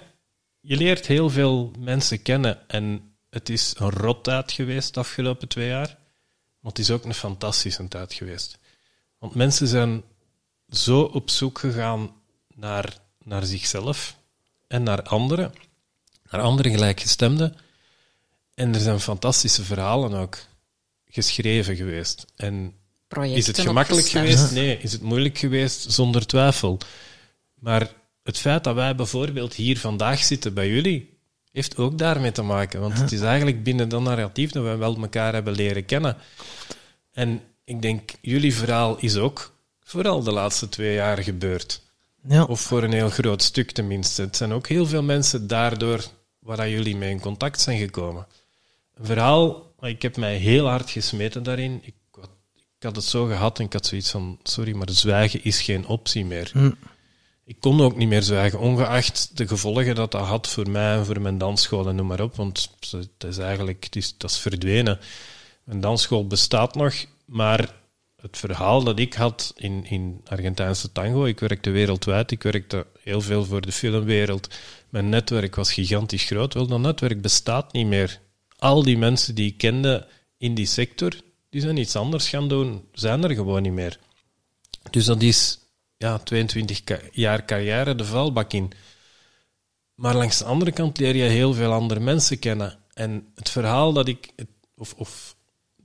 je 0.60 0.78
leert 0.78 1.08
heel 1.08 1.30
veel 1.30 1.72
mensen 1.80 2.22
kennen. 2.22 2.70
En 2.70 3.16
het 3.30 3.50
is 3.50 3.74
een 3.78 3.90
rot 3.90 4.24
tijd 4.24 4.52
geweest 4.52 4.94
de 4.94 5.00
afgelopen 5.00 5.48
twee 5.48 5.68
jaar. 5.68 5.98
Maar 6.60 6.72
het 6.72 6.80
is 6.80 6.92
ook 6.92 7.06
een 7.06 7.14
fantastische 7.14 7.88
tijd 7.88 8.14
geweest. 8.14 8.60
Want 9.18 9.36
mensen 9.36 9.68
zijn 9.68 10.04
zo 10.76 11.02
op 11.02 11.30
zoek 11.30 11.60
gegaan 11.60 12.12
naar, 12.56 12.98
naar 13.24 13.46
zichzelf 13.46 14.16
en 14.68 14.84
naar 14.84 15.02
anderen, 15.02 15.54
naar 16.30 16.42
andere 16.42 16.70
gelijkgestemden. 16.70 17.56
En 18.54 18.74
er 18.74 18.80
zijn 18.80 19.00
fantastische 19.00 19.64
verhalen 19.64 20.14
ook 20.14 20.38
geschreven 21.10 21.76
geweest. 21.76 22.26
En 22.36 22.74
Projecten 23.08 23.38
is 23.38 23.48
het 23.48 23.60
gemakkelijk 23.60 24.08
geweest? 24.08 24.52
Nee. 24.52 24.78
Is 24.78 24.92
het 24.92 25.02
moeilijk 25.02 25.38
geweest? 25.38 25.92
Zonder 25.92 26.26
twijfel. 26.26 26.78
Maar 27.60 27.92
het 28.24 28.38
feit 28.38 28.64
dat 28.64 28.76
wij 28.76 28.96
bijvoorbeeld 28.96 29.54
hier 29.54 29.80
vandaag 29.80 30.24
zitten 30.24 30.54
bij 30.54 30.70
jullie, 30.70 31.18
heeft 31.52 31.78
ook 31.78 31.98
daarmee 31.98 32.32
te 32.32 32.42
maken. 32.42 32.82
Want 32.82 33.00
het 33.00 33.12
is 33.12 33.22
eigenlijk 33.22 33.64
binnen 33.64 33.90
dat 33.90 34.02
narratief 34.02 34.52
dat 34.52 34.64
we 34.64 34.76
wel 34.76 34.98
elkaar 34.98 35.34
hebben 35.34 35.56
leren 35.56 35.86
kennen. 35.86 36.18
En 37.12 37.42
ik 37.64 37.82
denk, 37.82 38.12
jullie 38.22 38.56
verhaal 38.56 38.98
is 38.98 39.18
ook 39.18 39.53
vooral 39.94 40.24
de 40.24 40.32
laatste 40.32 40.70
twee 40.70 40.94
jaar 40.94 41.18
gebeurd. 41.24 41.82
Ja. 42.28 42.44
Of 42.44 42.62
voor 42.62 42.84
een 42.84 42.94
heel 42.94 43.10
groot 43.10 43.42
stuk 43.42 43.72
tenminste. 43.72 44.22
Het 44.22 44.38
zijn 44.38 44.52
ook 44.52 44.68
heel 44.68 44.86
veel 44.86 45.04
mensen 45.04 45.48
daardoor 45.48 46.04
waar 46.40 46.70
jullie 46.70 46.96
mee 46.96 47.10
in 47.10 47.20
contact 47.20 47.62
zijn 47.62 47.80
gekomen. 47.80 48.28
Een 48.96 49.06
verhaal, 49.06 49.74
ik 49.82 50.02
heb 50.02 50.18
mij 50.18 50.36
heel 50.36 50.68
hard 50.68 50.90
gesmeten 50.90 51.44
daarin. 51.44 51.80
Ik, 51.84 51.94
had- 52.12 52.30
ik 52.78 52.84
had 52.84 52.96
het 52.96 53.06
zo 53.06 53.26
gehad 53.26 53.60
en 53.60 53.66
ik 53.66 53.74
had 53.74 53.86
zoiets 53.86 54.10
van, 54.12 54.40
sorry, 54.44 54.74
maar 54.76 54.90
zwijgen 54.92 55.44
is 55.44 55.62
geen 55.62 55.88
optie 55.88 56.26
meer. 56.26 56.52
Ik 57.46 57.56
kon 57.60 57.82
ook 57.82 57.96
niet 57.96 58.08
meer 58.08 58.24
zwijgen, 58.24 58.60
ongeacht 58.60 59.38
de 59.38 59.48
gevolgen 59.48 59.96
dat 59.96 60.12
dat 60.12 60.26
had 60.26 60.48
voor 60.48 60.70
mij 60.70 60.96
en 60.98 61.06
voor 61.06 61.22
mijn 61.22 61.38
dansschool 61.38 61.88
en 61.88 61.96
noem 61.96 62.08
maar 62.08 62.22
op. 62.22 62.36
Want 62.36 62.70
het 62.92 63.24
is 63.28 63.38
eigenlijk, 63.38 63.84
het 63.84 63.96
is, 63.96 64.18
dat 64.18 64.30
is 64.30 64.38
verdwenen. 64.38 65.00
Mijn 65.64 65.82
dansschool 65.82 66.28
bestaat 66.28 66.76
nog, 66.76 66.94
maar 67.26 67.74
het 68.24 68.38
verhaal 68.38 68.84
dat 68.84 69.00
ik 69.00 69.14
had 69.14 69.54
in, 69.56 69.86
in 69.86 70.22
Argentijnse 70.26 70.92
tango, 70.92 71.26
ik 71.26 71.40
werkte 71.40 71.70
wereldwijd, 71.70 72.32
ik 72.32 72.44
werkte 72.44 72.88
heel 73.00 73.22
veel 73.22 73.46
voor 73.46 73.62
de 73.62 73.72
filmwereld. 73.72 74.48
Mijn 74.90 75.10
netwerk 75.10 75.56
was 75.56 75.74
gigantisch 75.74 76.24
groot. 76.24 76.54
Wel, 76.54 76.68
dat 76.68 76.80
netwerk 76.80 77.22
bestaat 77.22 77.74
niet 77.74 77.88
meer. 77.88 78.20
Al 78.58 78.84
die 78.84 78.98
mensen 78.98 79.36
die 79.36 79.48
ik 79.48 79.58
kende 79.58 80.08
in 80.38 80.54
die 80.54 80.66
sector, 80.66 81.12
die 81.50 81.62
zijn 81.62 81.78
iets 81.78 81.96
anders 81.96 82.30
gaan 82.30 82.48
doen, 82.48 82.88
zijn 82.94 83.24
er 83.24 83.34
gewoon 83.34 83.62
niet 83.62 83.72
meer. 83.72 84.00
Dus 84.90 85.06
dat 85.06 85.22
is 85.22 85.60
ja, 85.98 86.18
22 86.18 86.84
ka- 86.84 87.00
jaar 87.12 87.46
carrière 87.46 87.96
de 87.96 88.06
vuilbak 88.06 88.54
in. 88.54 88.72
Maar 89.96 90.16
langs 90.16 90.38
de 90.38 90.46
andere 90.46 90.72
kant 90.72 90.98
leer 90.98 91.16
je 91.16 91.24
heel 91.24 91.54
veel 91.54 91.72
andere 91.72 92.00
mensen 92.00 92.40
kennen. 92.40 92.80
En 92.94 93.28
het 93.36 93.50
verhaal 93.50 93.94
dat 93.94 94.08
ik, 94.08 94.34
of, 94.76 94.94
of 94.94 95.33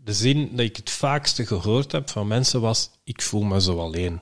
de 0.09 0.15
zin 0.15 0.49
dat 0.51 0.61
ik 0.61 0.77
het 0.77 0.91
vaakste 0.91 1.47
gehoord 1.47 1.93
heb 1.93 2.11
van 2.11 2.27
mensen 2.27 2.61
was: 2.61 2.91
Ik 3.05 3.23
voel 3.23 3.43
me 3.43 3.61
zo 3.61 3.79
alleen. 3.79 4.21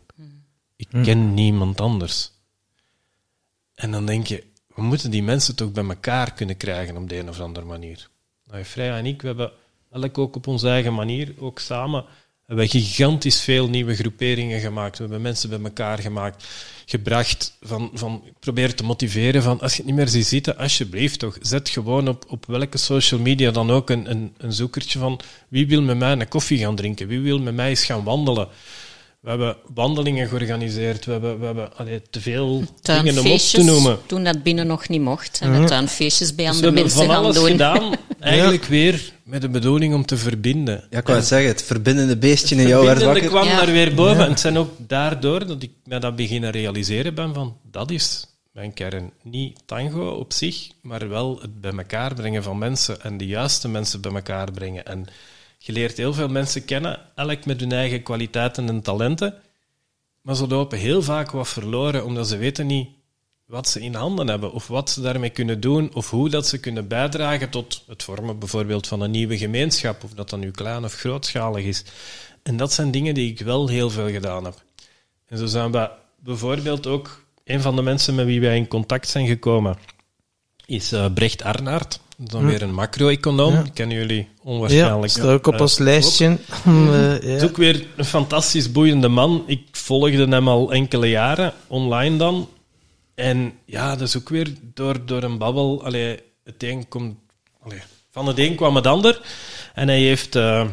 Ik 0.77 0.89
ken 1.03 1.35
niemand 1.35 1.81
anders. 1.81 2.33
En 3.75 3.91
dan 3.91 4.07
denk 4.07 4.27
je: 4.27 4.45
We 4.75 4.83
moeten 4.83 5.11
die 5.11 5.23
mensen 5.23 5.57
toch 5.57 5.73
bij 5.73 5.85
elkaar 5.85 6.33
kunnen 6.33 6.57
krijgen 6.57 6.97
op 6.97 7.09
de 7.09 7.19
een 7.19 7.29
of 7.29 7.41
andere 7.41 7.67
manier. 7.67 8.09
Nou, 8.45 8.65
Freya 8.65 8.97
en 8.99 9.07
ik, 9.07 9.21
we 9.21 9.27
hebben 9.27 9.53
elk 9.91 10.19
ook 10.19 10.37
op 10.37 10.47
onze 10.47 10.69
eigen 10.69 10.95
manier, 10.95 11.35
ook 11.39 11.59
samen, 11.59 12.05
hebben 12.47 12.65
we 12.65 12.71
gigantisch 12.71 13.41
veel 13.41 13.69
nieuwe 13.69 13.95
groeperingen 13.95 14.61
gemaakt. 14.61 14.97
We 14.97 15.03
hebben 15.03 15.23
mensen 15.23 15.51
bij 15.51 15.61
elkaar 15.63 15.99
gemaakt, 15.99 16.45
gebracht 16.87 17.57
van, 17.63 17.91
van 17.95 18.23
ik 18.25 18.39
probeer 18.41 18.75
te 18.75 18.85
motiveren 18.85 19.43
van 19.43 19.61
als 19.61 19.71
je 19.71 19.77
het 19.77 19.87
niet 19.87 19.95
meer 19.95 20.09
ziet 20.09 20.27
zitten, 20.27 20.57
alsjeblieft 20.57 21.19
toch, 21.19 21.39
zet 21.41 21.69
gewoon 21.69 22.09
op, 22.09 22.25
op 22.29 22.47
welke 22.47 22.79
social 22.79 23.21
media 23.21 23.51
dan 23.51 23.71
ook 23.71 23.91
een, 23.91 24.11
een, 24.11 24.35
een 24.39 24.53
zoekertje 24.53 24.99
van 24.99 25.21
wie 25.49 25.67
wil 25.67 25.83
met 25.83 25.99
mij 25.99 26.13
een 26.13 26.29
koffie 26.29 26.59
gaan 26.59 26.77
drinken, 26.77 27.09
wie 27.09 27.21
wil 27.21 27.39
met 27.39 27.55
mij 27.55 27.69
eens 27.69 27.85
gaan 27.85 28.05
wandelen. 28.05 28.49
We 29.21 29.29
hebben 29.29 29.57
wandelingen 29.75 30.29
georganiseerd, 30.29 31.05
we 31.05 31.13
hebben, 31.13 31.39
we 31.39 31.47
hebben 31.47 31.77
allee, 31.77 32.03
te 32.11 32.21
veel 32.21 32.65
dingen 32.83 33.19
om 33.19 33.31
op 33.31 33.39
te 33.39 33.63
noemen. 33.63 33.99
toen 34.07 34.25
dat 34.25 34.43
binnen 34.43 34.67
nog 34.67 34.89
niet 34.89 35.01
mocht. 35.01 35.39
En 35.43 35.61
we 35.61 35.67
tuinfeestjes 35.67 36.35
bij 36.35 36.47
Dus 36.47 36.61
we 36.61 36.67
andere 36.67 36.83
hebben 36.83 36.83
mensen 36.83 37.07
van 37.07 37.15
gaan 37.15 37.25
alles 37.25 37.37
doen. 37.37 37.51
gedaan, 37.51 37.95
eigenlijk 38.21 38.65
weer 38.65 39.15
met 39.27 39.41
de 39.41 39.49
bedoeling 39.49 39.95
om 39.95 40.07
te 40.07 40.17
verbinden. 40.17 40.87
Ja, 40.91 40.99
ik 40.99 41.07
wou 41.07 41.19
het 41.19 41.27
zeggen, 41.27 41.49
het 41.49 41.63
verbindende 41.63 42.17
beestje 42.17 42.57
in 42.57 42.69
jou 42.69 42.87
werd 42.87 43.03
wakker. 43.03 43.29
kwam 43.29 43.45
Ja. 43.45 43.57
daar 43.57 43.73
weer 43.73 43.95
boven. 43.95 44.25
En 44.25 44.31
het 44.31 44.41
zijn 44.41 44.59
ook 44.59 44.71
daardoor 44.79 45.47
dat 45.47 45.63
ik 45.63 45.71
mij 45.85 45.99
dat 45.99 46.17
beginnen 46.17 46.51
realiseren 46.51 47.15
ben 47.15 47.35
van, 47.35 47.57
dat 47.71 47.91
is 47.91 48.27
mijn 48.53 48.75
kern. 48.75 49.13
Niet 49.23 49.63
tango 49.65 50.09
op 50.09 50.33
zich, 50.33 50.69
maar 50.83 51.09
wel 51.09 51.39
het 51.41 51.61
bij 51.61 51.73
elkaar 51.73 52.15
brengen 52.15 52.43
van 52.43 52.59
mensen 52.59 53.03
en 53.03 53.17
de 53.17 53.27
juiste 53.27 53.69
mensen 53.69 54.01
bij 54.01 54.13
elkaar 54.13 54.53
brengen. 54.53 54.85
En 54.85 55.07
je 55.59 55.73
leert 55.73 55.97
heel 55.97 56.15
veel 56.15 56.29
mensen 56.29 56.65
kennen, 56.65 57.01
elk 57.15 57.45
met 57.47 57.61
hun 57.61 57.73
eigen 57.73 58.03
kwaliteiten 58.03 58.69
en 58.69 58.83
talenten. 58.83 59.35
Maar 60.21 60.37
ze 60.37 60.47
lopen 60.47 60.79
heel 60.79 61.03
vaak 61.03 61.31
wat 61.31 61.49
verloren, 61.49 62.05
omdat 62.05 62.29
ze 62.29 62.37
weten 62.37 62.67
niet 62.67 62.89
wat 63.47 63.69
ze 63.69 63.81
in 63.81 63.95
handen 63.95 64.29
hebben, 64.29 64.53
of 64.53 64.67
wat 64.67 64.91
ze 64.91 65.01
daarmee 65.01 65.31
kunnen 65.31 65.61
doen, 65.61 65.91
of 65.95 66.11
hoe 66.11 66.29
dat 66.29 66.47
ze 66.47 66.59
kunnen 66.59 66.89
bijdragen 66.89 67.51
tot 67.51 67.83
het 67.87 68.03
vormen 68.03 68.39
bijvoorbeeld 68.39 68.87
van 68.87 69.01
een 69.01 69.11
nieuwe 69.11 69.39
gemeenschap, 69.39 70.05
of 70.05 70.11
dat 70.11 70.31
dan 70.31 70.41
nu 70.41 70.51
klein 70.51 70.85
of 70.85 70.95
grootschalig 70.95 71.65
is. 71.65 71.85
En 72.43 72.57
dat 72.57 72.73
zijn 72.73 72.91
dingen 72.91 73.15
die 73.15 73.31
ik 73.31 73.41
wel 73.41 73.69
heel 73.69 73.91
veel 73.91 74.11
gedaan 74.11 74.45
heb. 74.45 74.63
En 75.27 75.39
zo 75.39 75.47
zijn 75.47 75.73
we 75.73 75.91
bijvoorbeeld 76.17 76.87
ook, 76.87 77.25
een 77.45 77.61
van 77.61 77.77
de 77.77 77.83
mensen 77.83 78.15
met 78.15 78.27
wie 78.27 78.41
wij 78.41 78.57
in 78.57 78.69
contact 78.69 79.09
zijn 79.09 79.27
gekomen, 79.27 79.77
is 80.67 80.93
eh, 80.93 81.07
Brecht 81.15 81.43
Arnaert. 81.43 82.01
Dan 82.19 82.47
weer 82.47 82.63
een 82.63 82.75
macro-econoom. 82.75 83.73
Kennen 83.73 83.97
jullie 83.97 84.17
Ja, 84.19 84.27
onwaarschijnlijk. 84.43 85.13
staat 85.13 85.27
ook 85.27 85.47
op 85.47 85.55
eh, 85.55 85.61
ons 85.61 85.79
lijstje. 85.79 86.27
Eh, 86.67 87.09
het 87.09 87.25
is 87.25 87.41
ja. 87.41 87.47
ook 87.47 87.57
weer 87.57 87.87
een 87.97 88.05
fantastisch 88.05 88.73
boeiende 88.73 89.09
man. 89.09 89.45
Ik 89.47 89.63
volgde 89.73 90.27
hem 90.29 90.49
al 90.49 90.73
enkele 90.73 91.09
jaren, 91.09 91.53
online 91.67 92.17
dan. 92.17 92.49
En 93.17 93.59
ja, 93.65 93.97
dat 93.97 94.09
is 94.09 94.17
ook 94.17 94.29
weer 94.29 94.55
door, 94.61 95.07
door 95.07 95.23
een 95.23 95.39
babbel. 95.39 95.85
Allee, 95.85 96.23
het 96.45 96.63
een 96.63 96.89
komt, 96.89 97.19
van 98.11 98.27
het 98.27 98.39
een 98.39 98.57
kwam 98.57 98.77
het 98.77 98.87
ander. 98.87 99.21
En 99.75 99.89
hij 99.89 100.01
heeft, 100.01 100.35
eh, 100.35 100.69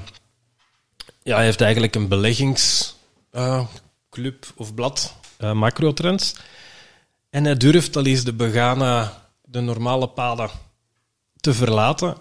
ja, 1.23 1.35
hij 1.35 1.45
heeft 1.45 1.61
eigenlijk 1.61 1.95
een 1.95 2.07
beleggingsclub 2.07 4.45
of 4.55 4.73
blad, 4.73 5.15
eh 5.37 5.51
macrotrends. 5.51 6.35
En 7.29 7.43
hij 7.43 7.57
durft 7.57 7.95
al 7.95 8.05
eens 8.05 8.23
de 8.23 8.33
begane, 8.33 9.09
de 9.41 9.59
normale 9.59 10.07
paden 10.07 10.49
te 11.39 11.53
verlaten. 11.53 12.17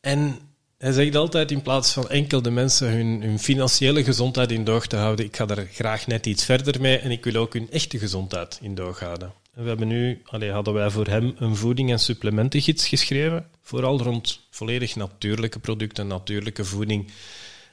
En 0.00 0.38
hij 0.78 0.92
zegt 0.92 1.16
altijd, 1.16 1.50
in 1.50 1.62
plaats 1.62 1.92
van 1.92 2.08
enkel 2.08 2.42
de 2.42 2.50
mensen 2.50 2.88
hun, 2.90 3.22
hun 3.22 3.38
financiële 3.38 4.04
gezondheid 4.04 4.50
in 4.50 4.64
doog 4.64 4.86
te 4.86 4.96
houden, 4.96 5.24
ik 5.24 5.36
ga 5.36 5.46
er 5.46 5.68
graag 5.72 6.06
net 6.06 6.26
iets 6.26 6.44
verder 6.44 6.80
mee 6.80 6.98
en 6.98 7.10
ik 7.10 7.24
wil 7.24 7.34
ook 7.34 7.52
hun 7.52 7.70
echte 7.70 7.98
gezondheid 7.98 8.58
in 8.62 8.74
doog 8.74 9.00
houden. 9.00 9.32
En 9.54 9.62
we 9.62 9.68
hebben 9.68 9.88
nu, 9.88 10.22
allee, 10.24 10.50
hadden 10.50 10.74
wij 10.74 10.90
voor 10.90 11.06
hem 11.06 11.34
een 11.38 11.56
voeding- 11.56 11.90
en 11.90 11.98
supplementengids 11.98 12.88
geschreven, 12.88 13.46
vooral 13.62 14.02
rond 14.02 14.40
volledig 14.50 14.96
natuurlijke 14.96 15.58
producten, 15.58 16.06
natuurlijke 16.06 16.64
voeding. 16.64 17.10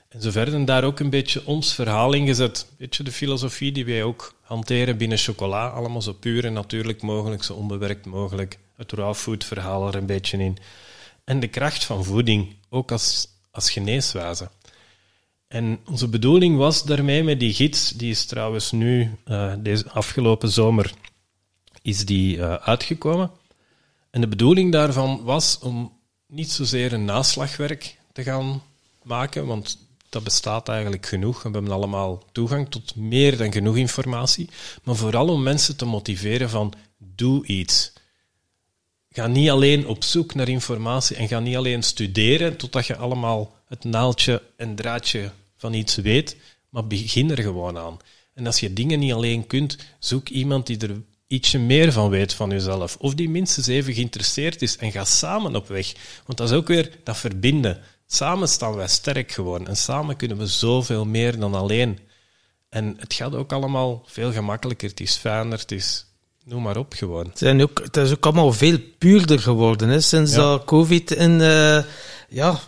En 0.10 0.22
zo 0.22 0.32
verder. 0.32 0.54
En 0.54 0.66
daar 0.66 0.84
ook 0.84 1.00
een 1.00 1.10
beetje 1.10 1.46
ons 1.46 1.74
verhaal 1.74 2.14
in 2.14 2.26
gezet. 2.26 2.68
Een 2.70 2.76
beetje 2.78 3.04
de 3.04 3.12
filosofie 3.12 3.72
die 3.72 3.86
wij 3.86 4.04
ook 4.04 4.36
hanteren 4.42 4.98
binnen 4.98 5.18
chocola. 5.18 5.68
Allemaal 5.68 6.02
zo 6.02 6.14
puur 6.14 6.46
en 6.46 6.54
natuurlijk 6.54 7.02
mogelijk, 7.02 7.44
zo 7.44 7.54
onbewerkt 7.54 8.06
mogelijk. 8.06 8.58
Het 8.76 8.92
raw 8.92 9.14
food 9.14 9.44
verhaal 9.44 9.88
er 9.88 9.96
een 9.96 10.06
beetje 10.06 10.38
in. 10.38 10.58
En 11.26 11.40
de 11.40 11.48
kracht 11.48 11.86
van 11.86 12.04
voeding, 12.04 12.56
ook 12.70 12.92
als, 12.92 13.28
als 13.52 13.72
geneeswaze. 13.72 14.50
En 15.48 15.80
onze 15.86 16.08
bedoeling 16.08 16.58
was 16.58 16.84
daarmee 16.84 17.24
met 17.24 17.40
die 17.40 17.54
gids, 17.54 17.90
die 17.90 18.10
is 18.10 18.26
trouwens 18.26 18.72
nu, 18.72 19.18
uh, 19.28 19.54
deze 19.60 19.90
afgelopen 19.90 20.50
zomer, 20.50 20.94
is 21.82 22.06
die 22.06 22.38
uh, 22.38 22.54
uitgekomen. 22.54 23.32
En 24.10 24.22
de 24.22 24.28
bedoeling 24.28 24.72
daarvan 24.72 25.24
was 25.24 25.60
om 25.60 25.98
niet 26.28 26.52
zozeer 26.52 26.94
een 26.94 27.06
naslagwerk 27.06 27.98
te 28.14 28.24
gaan 28.24 28.62
maken, 29.04 29.46
want 29.46 29.78
dat 30.10 30.24
bestaat 30.24 30.70
eigenlijk 30.70 31.06
genoeg. 31.06 31.44
We 31.44 31.50
hebben 31.50 31.72
allemaal 31.72 32.24
toegang 32.32 32.70
tot 32.70 32.96
meer 32.96 33.38
dan 33.38 33.52
genoeg 33.52 33.76
informatie. 33.76 34.50
Maar 34.84 34.96
vooral 34.96 35.28
om 35.28 35.44
mensen 35.44 35.78
te 35.78 35.86
motiveren 35.86 36.50
van 36.50 36.74
doe 36.98 37.46
iets. 37.46 37.94
Ga 39.16 39.28
niet 39.28 39.50
alleen 39.50 39.88
op 39.88 40.04
zoek 40.04 40.34
naar 40.34 40.48
informatie 40.48 41.16
en 41.16 41.28
ga 41.28 41.40
niet 41.40 41.56
alleen 41.56 41.84
studeren 41.84 42.58
totdat 42.58 42.86
je 42.86 42.96
allemaal 42.96 43.56
het 43.68 43.84
naaldje 43.84 44.42
en 44.58 44.76
draadje 44.76 45.32
van 45.58 45.74
iets 45.74 45.96
weet, 45.96 46.38
maar 46.70 46.88
begin 46.88 47.32
er 47.32 47.42
gewoon 47.42 47.78
aan. 47.78 47.98
En 48.34 48.46
als 48.46 48.60
je 48.60 48.74
dingen 48.74 49.00
niet 49.00 49.14
alleen 49.14 49.48
kunt, 49.48 49.78
zoek 50.00 50.30
iemand 50.30 50.68
die 50.68 50.78
er 50.78 51.02
ietsje 51.28 51.60
meer 51.60 51.92
van 51.92 52.10
weet 52.10 52.34
van 52.34 52.50
jezelf. 52.50 52.98
Of 53.00 53.14
die 53.14 53.30
minstens 53.30 53.68
even 53.68 53.94
geïnteresseerd 53.94 54.62
is 54.62 54.78
en 54.78 54.92
ga 54.92 55.06
samen 55.06 55.56
op 55.56 55.68
weg. 55.68 55.94
Want 56.26 56.38
dat 56.38 56.50
is 56.50 56.56
ook 56.56 56.68
weer 56.68 56.92
dat 57.04 57.18
verbinden. 57.18 57.82
Samen 58.08 58.48
staan 58.48 58.76
wij 58.76 58.88
sterk 58.88 59.32
gewoon. 59.32 59.68
En 59.68 59.78
samen 59.78 60.16
kunnen 60.16 60.38
we 60.38 60.48
zoveel 60.48 61.06
meer 61.06 61.40
dan 61.40 61.54
alleen. 61.54 62.00
En 62.70 62.96
het 63.00 63.14
gaat 63.14 63.36
ook 63.36 63.54
allemaal 63.54 64.04
veel 64.06 64.32
gemakkelijker. 64.32 64.90
Het 64.90 65.00
is 65.00 65.16
fijner, 65.16 65.60
het 65.60 65.72
is... 65.72 66.06
Noem 66.46 66.62
maar 66.62 66.78
op, 66.78 66.94
gewoon. 66.94 67.26
Het, 67.26 67.38
zijn 67.38 67.62
ook, 67.62 67.80
het 67.84 67.98
is 67.98 68.12
ook 68.12 68.26
allemaal 68.26 68.54
veel 68.54 68.78
puurder 68.98 69.40
geworden, 69.40 69.90
hè, 69.90 70.02
sinds 70.02 70.34
dat 70.34 70.64
COVID 70.66 71.12
in... 71.12 71.40
Uh, 71.40 71.84
ja, 72.30 72.60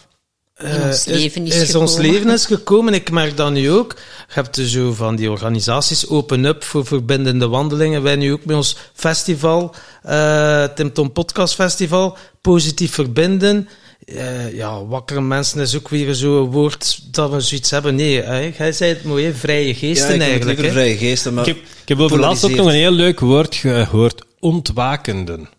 in 0.58 0.82
ons 0.84 1.06
leven 1.06 1.46
is, 1.46 1.62
is, 1.62 1.76
ons 1.76 1.98
leven 1.98 2.30
is 2.30 2.46
gekomen. 2.46 2.94
Ik 2.94 3.12
merk 3.12 3.38
dat 3.38 3.52
nu 3.52 3.72
ook. 3.72 3.94
Je 4.28 4.34
hebt 4.34 4.56
dus 4.56 4.72
zo 4.72 4.94
van 4.94 5.16
die 5.16 5.32
organisaties 5.32 6.08
Open 6.08 6.46
Up 6.46 6.64
voor 6.64 6.86
verbindende 6.86 7.48
wandelingen. 7.48 8.04
Wij 8.04 8.16
nu 8.16 8.32
ook 8.32 8.46
met 8.46 8.56
ons 8.56 8.78
festival, 8.94 9.76
uh, 10.06 10.64
Tim 10.64 10.94
Tom 10.94 11.12
Podcast 11.12 11.56
Festival, 11.56 12.18
positief 12.42 12.94
verbinden. 12.94 13.70
Uh, 14.06 14.54
ja, 14.54 14.86
wakkere 14.86 15.22
mensen 15.22 15.62
is 15.62 15.76
ook 15.76 15.90
weer 15.90 16.14
zo'n 16.14 16.52
woord 16.52 17.14
dat 17.14 17.32
we 17.32 17.40
zoiets 17.42 17.70
hebben. 17.70 17.96
Nee, 17.96 18.22
hè? 18.22 18.54
jij 18.58 18.72
zei 18.72 18.94
het 18.94 19.04
mooi, 19.04 19.34
vrije 19.34 19.74
geesten 19.74 20.16
ja, 20.16 20.22
eigenlijk. 20.22 20.62
Hè? 20.62 20.72
vrije 20.72 20.98
geesten, 20.98 21.34
maar 21.34 21.48
ik 21.48 21.56
heb, 21.56 21.64
ik 21.82 21.88
heb 21.88 22.00
over 22.00 22.20
laatst 22.20 22.44
ook 22.44 22.56
nog 22.56 22.66
een 22.66 22.74
heel 22.74 22.92
leuk 22.92 23.20
woord 23.20 23.56
gehoord. 23.56 24.26
Ontwakenden. 24.40 25.50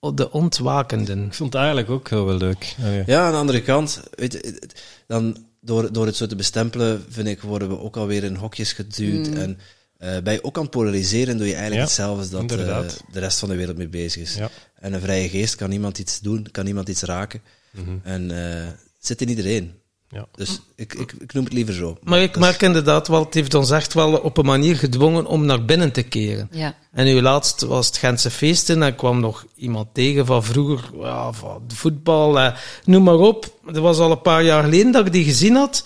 Oh, 0.00 0.16
de 0.16 0.30
ontwakenden. 0.30 1.24
Ik 1.24 1.34
vond 1.34 1.52
het 1.52 1.62
eigenlijk 1.62 1.90
ook 1.90 2.08
heel 2.08 2.24
wel 2.24 2.36
leuk. 2.36 2.74
Oh, 2.80 2.94
ja. 2.94 3.02
ja, 3.06 3.26
aan 3.26 3.32
de 3.32 3.38
andere 3.38 3.62
kant, 3.62 4.02
weet 4.14 4.32
je, 4.32 4.58
dan 5.06 5.36
door, 5.60 5.92
door 5.92 6.06
het 6.06 6.16
zo 6.16 6.26
te 6.26 6.36
bestempelen, 6.36 7.04
vind 7.08 7.28
ik, 7.28 7.40
worden 7.40 7.68
we 7.68 7.80
ook 7.80 7.96
alweer 7.96 8.24
in 8.24 8.34
hokjes 8.34 8.72
geduwd. 8.72 9.26
Mm. 9.26 9.36
En 9.36 9.58
uh, 9.98 10.18
bij 10.22 10.32
je 10.34 10.44
ook 10.44 10.56
aan 10.56 10.62
het 10.62 10.70
polariseren, 10.70 11.36
doe 11.36 11.46
je 11.46 11.54
eigenlijk 11.54 11.82
ja, 11.82 11.86
hetzelfde 11.86 12.28
dat 12.28 12.58
uh, 12.58 12.78
de 13.12 13.20
rest 13.20 13.38
van 13.38 13.48
de 13.48 13.56
wereld 13.56 13.76
mee 13.76 13.88
bezig 13.88 14.22
is. 14.22 14.34
Ja. 14.34 14.50
En 14.80 14.92
een 14.92 15.00
vrije 15.00 15.28
geest 15.28 15.54
kan 15.54 15.72
iemand 15.72 15.98
iets 15.98 16.20
doen, 16.20 16.46
kan 16.50 16.66
iemand 16.66 16.88
iets 16.88 17.02
raken. 17.02 17.40
Mm 17.74 17.84
-hmm. 17.84 18.00
En 18.02 18.30
uh, 18.30 18.64
het 18.66 19.06
zit 19.06 19.20
in 19.20 19.28
iedereen. 19.28 19.74
Ja. 20.14 20.26
Dus 20.34 20.60
ik, 20.76 20.94
ik, 20.94 21.12
ik, 21.12 21.32
noem 21.32 21.44
het 21.44 21.52
liever 21.52 21.74
zo. 21.74 21.96
Maar 22.02 22.20
ik 22.20 22.38
merk 22.38 22.62
inderdaad 22.62 23.08
wel, 23.08 23.24
het 23.24 23.34
heeft 23.34 23.54
ons 23.54 23.70
echt 23.70 23.94
wel 23.94 24.16
op 24.16 24.36
een 24.36 24.44
manier 24.44 24.76
gedwongen 24.76 25.26
om 25.26 25.44
naar 25.44 25.64
binnen 25.64 25.92
te 25.92 26.02
keren. 26.02 26.48
Ja. 26.50 26.74
En 26.92 27.04
nu 27.04 27.20
laatst 27.20 27.62
was 27.62 27.86
het 27.86 27.96
Gentse 27.96 28.30
feesten 28.30 28.82
en 28.82 28.94
kwam 28.94 29.20
nog 29.20 29.46
iemand 29.56 29.88
tegen 29.92 30.26
van 30.26 30.44
vroeger, 30.44 30.90
ja, 31.00 31.32
van 31.32 31.62
voetbal, 31.68 32.38
eh, 32.38 32.56
noem 32.84 33.02
maar 33.02 33.18
op. 33.18 33.58
Dat 33.64 33.76
was 33.76 33.98
al 33.98 34.10
een 34.10 34.20
paar 34.20 34.42
jaar 34.42 34.62
geleden 34.62 34.92
dat 34.92 35.06
ik 35.06 35.12
die 35.12 35.24
gezien 35.24 35.54
had 35.54 35.84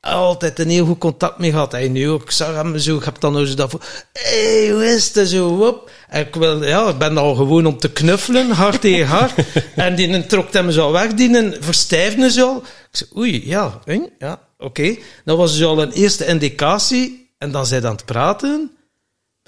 altijd 0.00 0.58
een 0.58 0.68
heel 0.68 0.86
goed 0.86 0.98
contact 0.98 1.38
mee 1.38 1.50
gehad. 1.50 1.74
En 1.74 1.92
nu 1.92 2.08
ook, 2.08 2.22
ik 2.22 2.30
zag 2.30 2.54
hem 2.54 2.78
zo, 2.78 2.96
ik 2.96 3.04
heb 3.04 3.20
dan 3.20 3.46
zo 3.46 3.54
dat 3.54 3.70
voor, 3.70 3.82
hey, 4.12 4.70
hoe 4.70 4.86
is 4.86 5.14
het, 5.14 5.28
zo, 5.28 5.48
op. 5.48 5.90
En 6.08 6.26
ik 6.26 6.34
wil, 6.34 6.64
ja, 6.64 6.88
ik 6.88 6.98
ben 6.98 7.16
al 7.16 7.34
gewoon 7.34 7.66
om 7.66 7.78
te 7.78 7.92
knuffelen, 7.92 8.50
hart 8.50 8.80
tegen 8.86 9.06
hart. 9.06 9.34
en 9.74 9.94
die 9.94 10.26
trok 10.26 10.52
hem 10.52 10.70
zo 10.70 10.92
weg, 10.92 11.14
die 11.14 11.52
verstijfde 11.60 12.30
zo. 12.30 12.56
Ik 12.56 12.64
zei, 12.90 13.10
oei, 13.16 13.48
ja, 13.48 13.80
ja, 14.18 14.32
oké. 14.58 14.64
Okay. 14.64 15.02
Dat 15.24 15.36
was 15.36 15.52
dus 15.52 15.64
al 15.64 15.82
een 15.82 15.92
eerste 15.92 16.26
indicatie. 16.26 17.26
En 17.38 17.50
dan 17.50 17.66
zij 17.66 17.84
aan 17.84 17.92
het 17.92 18.04
praten. 18.04 18.70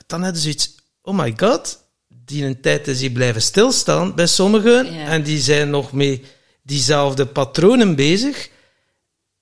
Dan 0.06 0.22
hadden 0.22 0.42
ze 0.42 0.48
iets, 0.48 0.74
oh 1.02 1.18
my 1.18 1.34
god, 1.36 1.78
die 2.08 2.44
een 2.44 2.60
tijd 2.60 2.88
is 2.88 2.98
die 2.98 3.12
blijven 3.12 3.42
stilstaan 3.42 4.14
bij 4.14 4.26
sommigen. 4.26 4.86
En 4.86 5.22
die 5.22 5.38
zijn 5.38 5.70
nog 5.70 5.92
mee 5.92 6.24
diezelfde 6.62 7.26
patronen 7.26 7.94
bezig. 7.94 8.50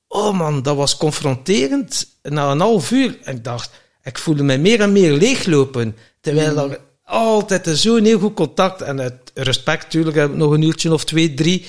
Oh 0.09 0.39
man, 0.39 0.63
dat 0.63 0.77
was 0.77 0.97
confronterend. 0.97 2.07
Na 2.23 2.51
een 2.51 2.61
half 2.61 2.91
uur. 2.91 3.19
Ik 3.25 3.45
dacht, 3.45 3.71
ik 4.03 4.19
voelde 4.19 4.43
mij 4.43 4.59
meer 4.59 4.81
en 4.81 4.93
meer 4.93 5.13
leeglopen. 5.13 5.97
Terwijl 6.21 6.67
mm. 6.67 6.73
er 6.73 6.81
altijd 7.05 7.69
zo'n 7.79 8.05
heel 8.05 8.19
goed 8.19 8.35
contact. 8.35 8.83
En 8.83 8.99
het 8.99 9.31
respect, 9.35 9.83
natuurlijk, 9.83 10.17
heb 10.17 10.31
ik 10.31 10.37
nog 10.37 10.53
een 10.53 10.63
uurtje 10.63 10.93
of 10.93 11.05
twee, 11.05 11.35
drie. 11.35 11.67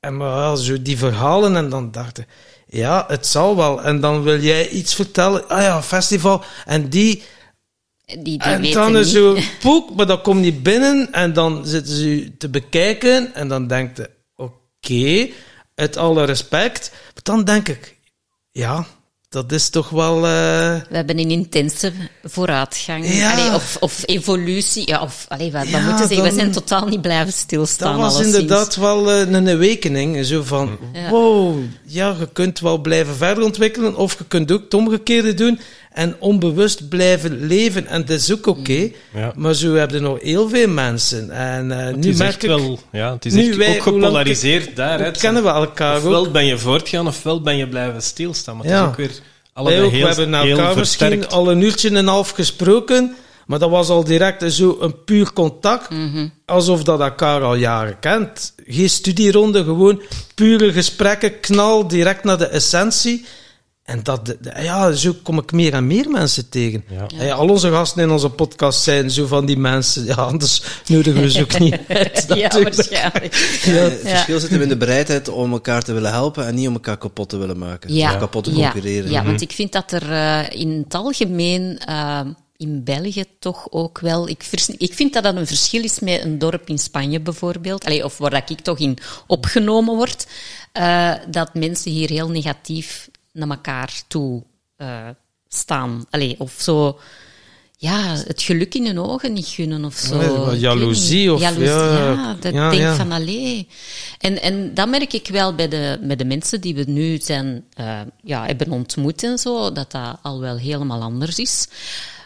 En 0.00 0.16
maar 0.16 0.56
zo 0.56 0.82
die 0.82 0.98
verhalen. 0.98 1.56
En 1.56 1.68
dan 1.68 1.90
dacht 1.90 2.18
ik, 2.18 2.26
ja, 2.66 3.04
het 3.08 3.26
zal 3.26 3.56
wel. 3.56 3.82
En 3.82 4.00
dan 4.00 4.22
wil 4.22 4.40
jij 4.40 4.68
iets 4.68 4.94
vertellen. 4.94 5.48
Ah 5.48 5.62
ja, 5.62 5.82
festival. 5.82 6.44
En 6.64 6.88
die. 6.88 7.22
Die, 8.06 8.22
die 8.22 8.40
en 8.42 8.72
dan 8.72 8.96
is 8.96 9.12
zo 9.12 9.36
poek, 9.60 9.94
maar 9.94 10.06
dat 10.06 10.22
komt 10.22 10.40
niet 10.40 10.62
binnen. 10.62 11.12
En 11.12 11.32
dan 11.32 11.66
zitten 11.66 11.96
ze 11.96 12.32
te 12.38 12.48
bekijken. 12.48 13.34
En 13.34 13.48
dan 13.48 13.66
denkt 13.66 13.96
je, 13.96 14.10
oké. 14.36 14.52
Okay, 14.80 15.32
uit 15.74 15.96
alle 15.96 16.24
respect. 16.24 16.90
Maar 16.92 17.22
dan 17.22 17.44
denk 17.44 17.68
ik, 17.68 17.96
ja, 18.50 18.86
dat 19.34 19.52
is 19.52 19.68
toch 19.68 19.88
wel. 19.88 20.16
Uh... 20.16 20.22
We 20.22 20.96
hebben 20.96 21.18
een 21.18 21.30
intense 21.30 21.92
vooruitgang. 22.22 23.14
Ja. 23.14 23.32
Allee, 23.32 23.54
of, 23.54 23.76
of 23.80 24.02
evolutie. 24.06 24.88
Ja, 24.88 25.02
of, 25.02 25.24
allee, 25.28 25.52
wat, 25.52 25.68
ja, 25.68 25.80
moeten 25.80 26.08
zeggen, 26.08 26.26
we 26.26 26.34
zijn 26.34 26.52
totaal 26.52 26.86
niet 26.86 27.00
blijven 27.00 27.32
stilstaan. 27.32 28.00
Dat 28.00 28.12
was 28.12 28.24
inderdaad 28.24 28.76
wel 28.76 29.12
uh, 29.12 29.32
een 29.32 29.48
awakening. 29.48 30.24
Zo 30.26 30.42
van: 30.42 30.78
ja. 30.92 31.10
wow, 31.10 31.58
ja, 31.84 32.16
je 32.18 32.28
kunt 32.32 32.60
wel 32.60 32.78
blijven 32.78 33.16
verder 33.16 33.44
ontwikkelen. 33.44 33.96
Of 33.96 34.18
je 34.18 34.24
kunt 34.24 34.52
ook 34.52 34.62
het 34.62 34.74
omgekeerde 34.74 35.34
doen 35.34 35.60
en 35.94 36.16
onbewust 36.18 36.88
blijven 36.88 37.46
leven. 37.46 37.86
En 37.86 38.04
dat 38.04 38.18
is 38.18 38.32
ook 38.32 38.46
oké. 38.46 38.60
Okay, 38.60 38.94
ja. 39.14 39.32
Maar 39.36 39.54
zo 39.54 39.74
hebben 39.74 39.96
er 39.96 40.02
nog 40.02 40.20
heel 40.20 40.48
veel 40.48 40.68
mensen. 40.68 41.30
En 41.30 41.70
uh, 41.70 41.94
nu 41.94 42.14
merk 42.14 42.42
ik... 42.42 42.48
Wel, 42.48 42.78
ja, 42.92 43.12
het 43.12 43.24
is 43.24 43.34
echt 43.34 43.56
wij, 43.56 43.76
ook 43.76 43.82
gepolariseerd 43.82 44.76
daar. 44.76 45.00
Hè, 45.00 45.10
kennen 45.10 45.42
we 45.42 45.48
elkaar 45.48 45.96
ofwel 45.96 46.26
ook. 46.26 46.32
ben 46.32 46.46
je 46.46 46.58
voortgaan, 46.58 47.06
ofwel 47.06 47.40
ben 47.40 47.56
je 47.56 47.68
blijven 47.68 48.02
stilstaan. 48.02 48.56
Maar 48.56 48.66
het 48.66 48.74
is 48.74 48.80
ook 48.80 48.96
weer 48.96 49.10
allebei 49.52 49.82
ook, 49.82 49.90
heel, 49.90 50.00
We 50.00 50.06
hebben 50.06 50.30
naar 50.30 50.48
elkaar 50.48 50.76
misschien 50.76 51.28
al 51.28 51.50
een 51.50 51.60
uurtje 51.60 51.88
en 51.88 51.94
een 51.94 52.06
half 52.06 52.30
gesproken... 52.30 53.14
Maar 53.46 53.58
dat 53.58 53.70
was 53.70 53.88
al 53.88 54.04
direct 54.04 54.52
zo 54.52 54.76
een 54.80 55.04
puur 55.04 55.32
contact, 55.32 55.90
mm 55.90 56.12
-hmm. 56.12 56.32
alsof 56.46 56.82
dat 56.82 57.00
elkaar 57.00 57.42
al 57.42 57.54
jaren 57.54 57.98
kent. 57.98 58.54
Geen 58.66 58.90
studieronde, 58.90 59.64
gewoon 59.64 60.02
pure 60.34 60.72
gesprekken, 60.72 61.40
knal, 61.40 61.88
direct 61.88 62.24
naar 62.24 62.38
de 62.38 62.46
essentie. 62.46 63.24
En 63.84 64.02
dat, 64.02 64.36
ja, 64.56 64.92
zo 64.92 65.14
kom 65.22 65.38
ik 65.38 65.52
meer 65.52 65.72
en 65.72 65.86
meer 65.86 66.10
mensen 66.10 66.48
tegen. 66.48 66.84
Ja. 67.08 67.32
Al 67.32 67.48
onze 67.48 67.70
gasten 67.70 68.02
in 68.02 68.10
onze 68.10 68.30
podcast 68.30 68.82
zijn 68.82 69.10
zo 69.10 69.26
van 69.26 69.46
die 69.46 69.56
mensen. 69.56 70.04
Ja, 70.04 70.14
anders 70.14 70.62
nodigen 70.86 71.20
we 71.20 71.30
ze 71.30 71.42
ook 71.42 71.58
niet 71.58 71.78
uit. 71.88 72.24
ja, 72.28 72.62
waarschijnlijk. 72.62 73.34
Ja, 73.64 73.72
het 73.72 74.00
verschil 74.04 74.40
zit 74.40 74.50
in 74.50 74.68
de 74.68 74.76
bereidheid 74.76 75.28
om 75.28 75.52
elkaar 75.52 75.82
te 75.82 75.92
willen 75.92 76.10
helpen 76.10 76.46
en 76.46 76.54
niet 76.54 76.68
om 76.68 76.72
elkaar 76.74 76.98
kapot 76.98 77.28
te 77.28 77.36
willen 77.36 77.58
maken. 77.58 77.94
Ja. 77.94 78.12
Of 78.12 78.18
kapot 78.18 78.44
te 78.44 78.52
concurreren. 78.52 79.10
Ja, 79.10 79.24
want 79.24 79.40
ik 79.40 79.52
vind 79.52 79.72
dat 79.72 79.92
er 79.92 80.10
uh, 80.10 80.60
in 80.60 80.82
het 80.84 80.94
algemeen... 80.94 81.80
Uh, 81.88 82.20
in 82.56 82.84
België 82.84 83.24
toch 83.38 83.66
ook 83.70 83.98
wel. 83.98 84.28
Ik, 84.28 84.44
ik 84.78 84.94
vind 84.94 85.12
dat 85.12 85.22
dat 85.22 85.36
een 85.36 85.46
verschil 85.46 85.82
is 85.82 86.00
met 86.00 86.24
een 86.24 86.38
dorp 86.38 86.68
in 86.68 86.78
Spanje 86.78 87.20
bijvoorbeeld. 87.20 87.84
Allee, 87.84 88.04
of 88.04 88.18
waar 88.18 88.30
dat 88.30 88.50
ik 88.50 88.60
toch 88.60 88.78
in 88.78 88.98
opgenomen 89.26 89.94
word. 89.96 90.26
Uh, 90.78 91.12
dat 91.30 91.54
mensen 91.54 91.90
hier 91.90 92.08
heel 92.08 92.28
negatief 92.28 93.08
naar 93.34 93.48
elkaar 93.48 94.02
toe 94.08 94.42
uh, 94.78 95.08
staan. 95.48 96.04
Allee, 96.10 96.34
of 96.38 96.54
zo. 96.58 96.98
ja, 97.76 98.16
het 98.16 98.42
geluk 98.42 98.74
in 98.74 98.86
hun 98.86 98.98
ogen 98.98 99.32
niet 99.32 99.46
gunnen 99.46 99.84
of 99.84 99.94
zo. 99.96 100.46
Nee, 100.46 100.58
jaloezie 100.58 101.32
of- 101.32 101.40
Jaloezie, 101.40 101.66
ja, 101.66 102.10
ja, 102.12 102.36
dat 102.40 102.52
ja, 102.52 102.70
denk 102.70 102.82
ja. 102.82 102.94
van 102.94 103.12
allee. 103.12 103.68
En, 104.18 104.42
en 104.42 104.74
dat 104.74 104.88
merk 104.88 105.12
ik 105.12 105.28
wel 105.28 105.54
bij 105.54 105.68
de, 105.68 105.98
bij 106.02 106.16
de 106.16 106.24
mensen 106.24 106.60
die 106.60 106.74
we 106.74 106.84
nu 106.86 107.18
zijn, 107.18 107.64
eh, 107.74 108.00
ja, 108.22 108.46
hebben 108.46 108.70
ontmoet 108.70 109.22
en 109.22 109.38
zo, 109.38 109.72
dat 109.72 109.90
dat 109.92 110.16
al 110.22 110.40
wel 110.40 110.56
helemaal 110.56 111.02
anders 111.02 111.38
is. 111.38 111.68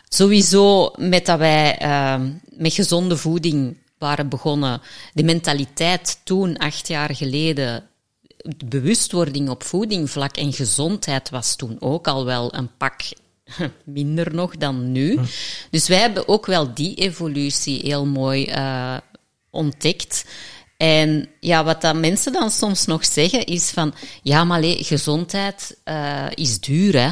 Sowieso 0.09 0.93
met 0.97 1.27
dat 1.27 1.39
wij 1.39 1.79
eh, 1.79 2.21
met 2.49 2.73
gezonde 2.73 3.17
voeding 3.17 3.77
waren 3.99 4.29
begonnen, 4.29 4.81
de 5.13 5.23
mentaliteit 5.23 6.21
toen, 6.25 6.57
acht 6.57 6.89
jaar 6.89 7.15
geleden, 7.15 7.85
de 7.98 7.98
bewustwording 8.67 9.49
op 9.49 9.63
voedingvlak 9.63 10.37
en 10.37 10.53
gezondheid 10.53 11.31
was 11.31 11.57
toen 11.57 11.77
ook 11.81 12.09
al 12.09 12.25
wel 12.25 12.55
een 12.55 12.77
pak 12.77 13.03
minder 13.85 14.35
nog 14.35 14.57
dan 14.57 14.93
nu. 14.93 15.19
Dus 15.71 15.89
wij 15.89 15.99
hebben 15.99 16.29
ook 16.29 16.47
wel 16.47 16.75
die 16.75 16.95
evolutie 16.95 17.81
heel 17.83 18.07
mooi 18.07 18.45
eh, 18.45 18.97
ontdekt. 19.51 20.25
En 20.77 21.29
ja, 21.41 21.65
wat 21.65 21.81
dat 21.81 21.97
mensen 21.97 22.33
dan 22.33 22.51
soms 22.51 22.87
nog 22.87 23.05
zeggen 23.05 23.45
is 23.45 23.71
van, 23.71 23.95
ja, 24.23 24.45
maar 24.45 24.57
allee, 24.57 24.85
gezondheid 24.85 25.77
eh, 25.85 26.27
is 26.35 26.61
duur, 26.61 27.01
hè. 27.01 27.11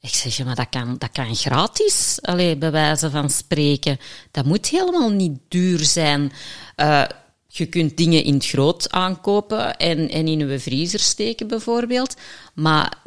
Ik 0.00 0.14
zeg, 0.14 0.36
ja, 0.36 0.44
maar 0.44 0.54
dat 0.54 0.68
kan, 0.68 0.98
dat 0.98 1.10
kan 1.12 1.34
gratis, 1.34 2.18
allee, 2.22 2.56
bij 2.56 2.70
wijze 2.70 3.10
van 3.10 3.30
spreken. 3.30 3.98
Dat 4.30 4.44
moet 4.44 4.66
helemaal 4.66 5.10
niet 5.10 5.38
duur 5.48 5.84
zijn. 5.84 6.32
Eh, 6.76 7.04
je 7.58 7.66
kunt 7.66 7.96
dingen 7.96 8.24
in 8.24 8.34
het 8.34 8.46
groot 8.46 8.90
aankopen 8.90 9.76
en, 9.76 10.08
en 10.10 10.28
in 10.28 10.40
uw 10.40 10.58
vriezer 10.58 11.00
steken, 11.00 11.48
bijvoorbeeld. 11.48 12.16
Maar 12.54 13.02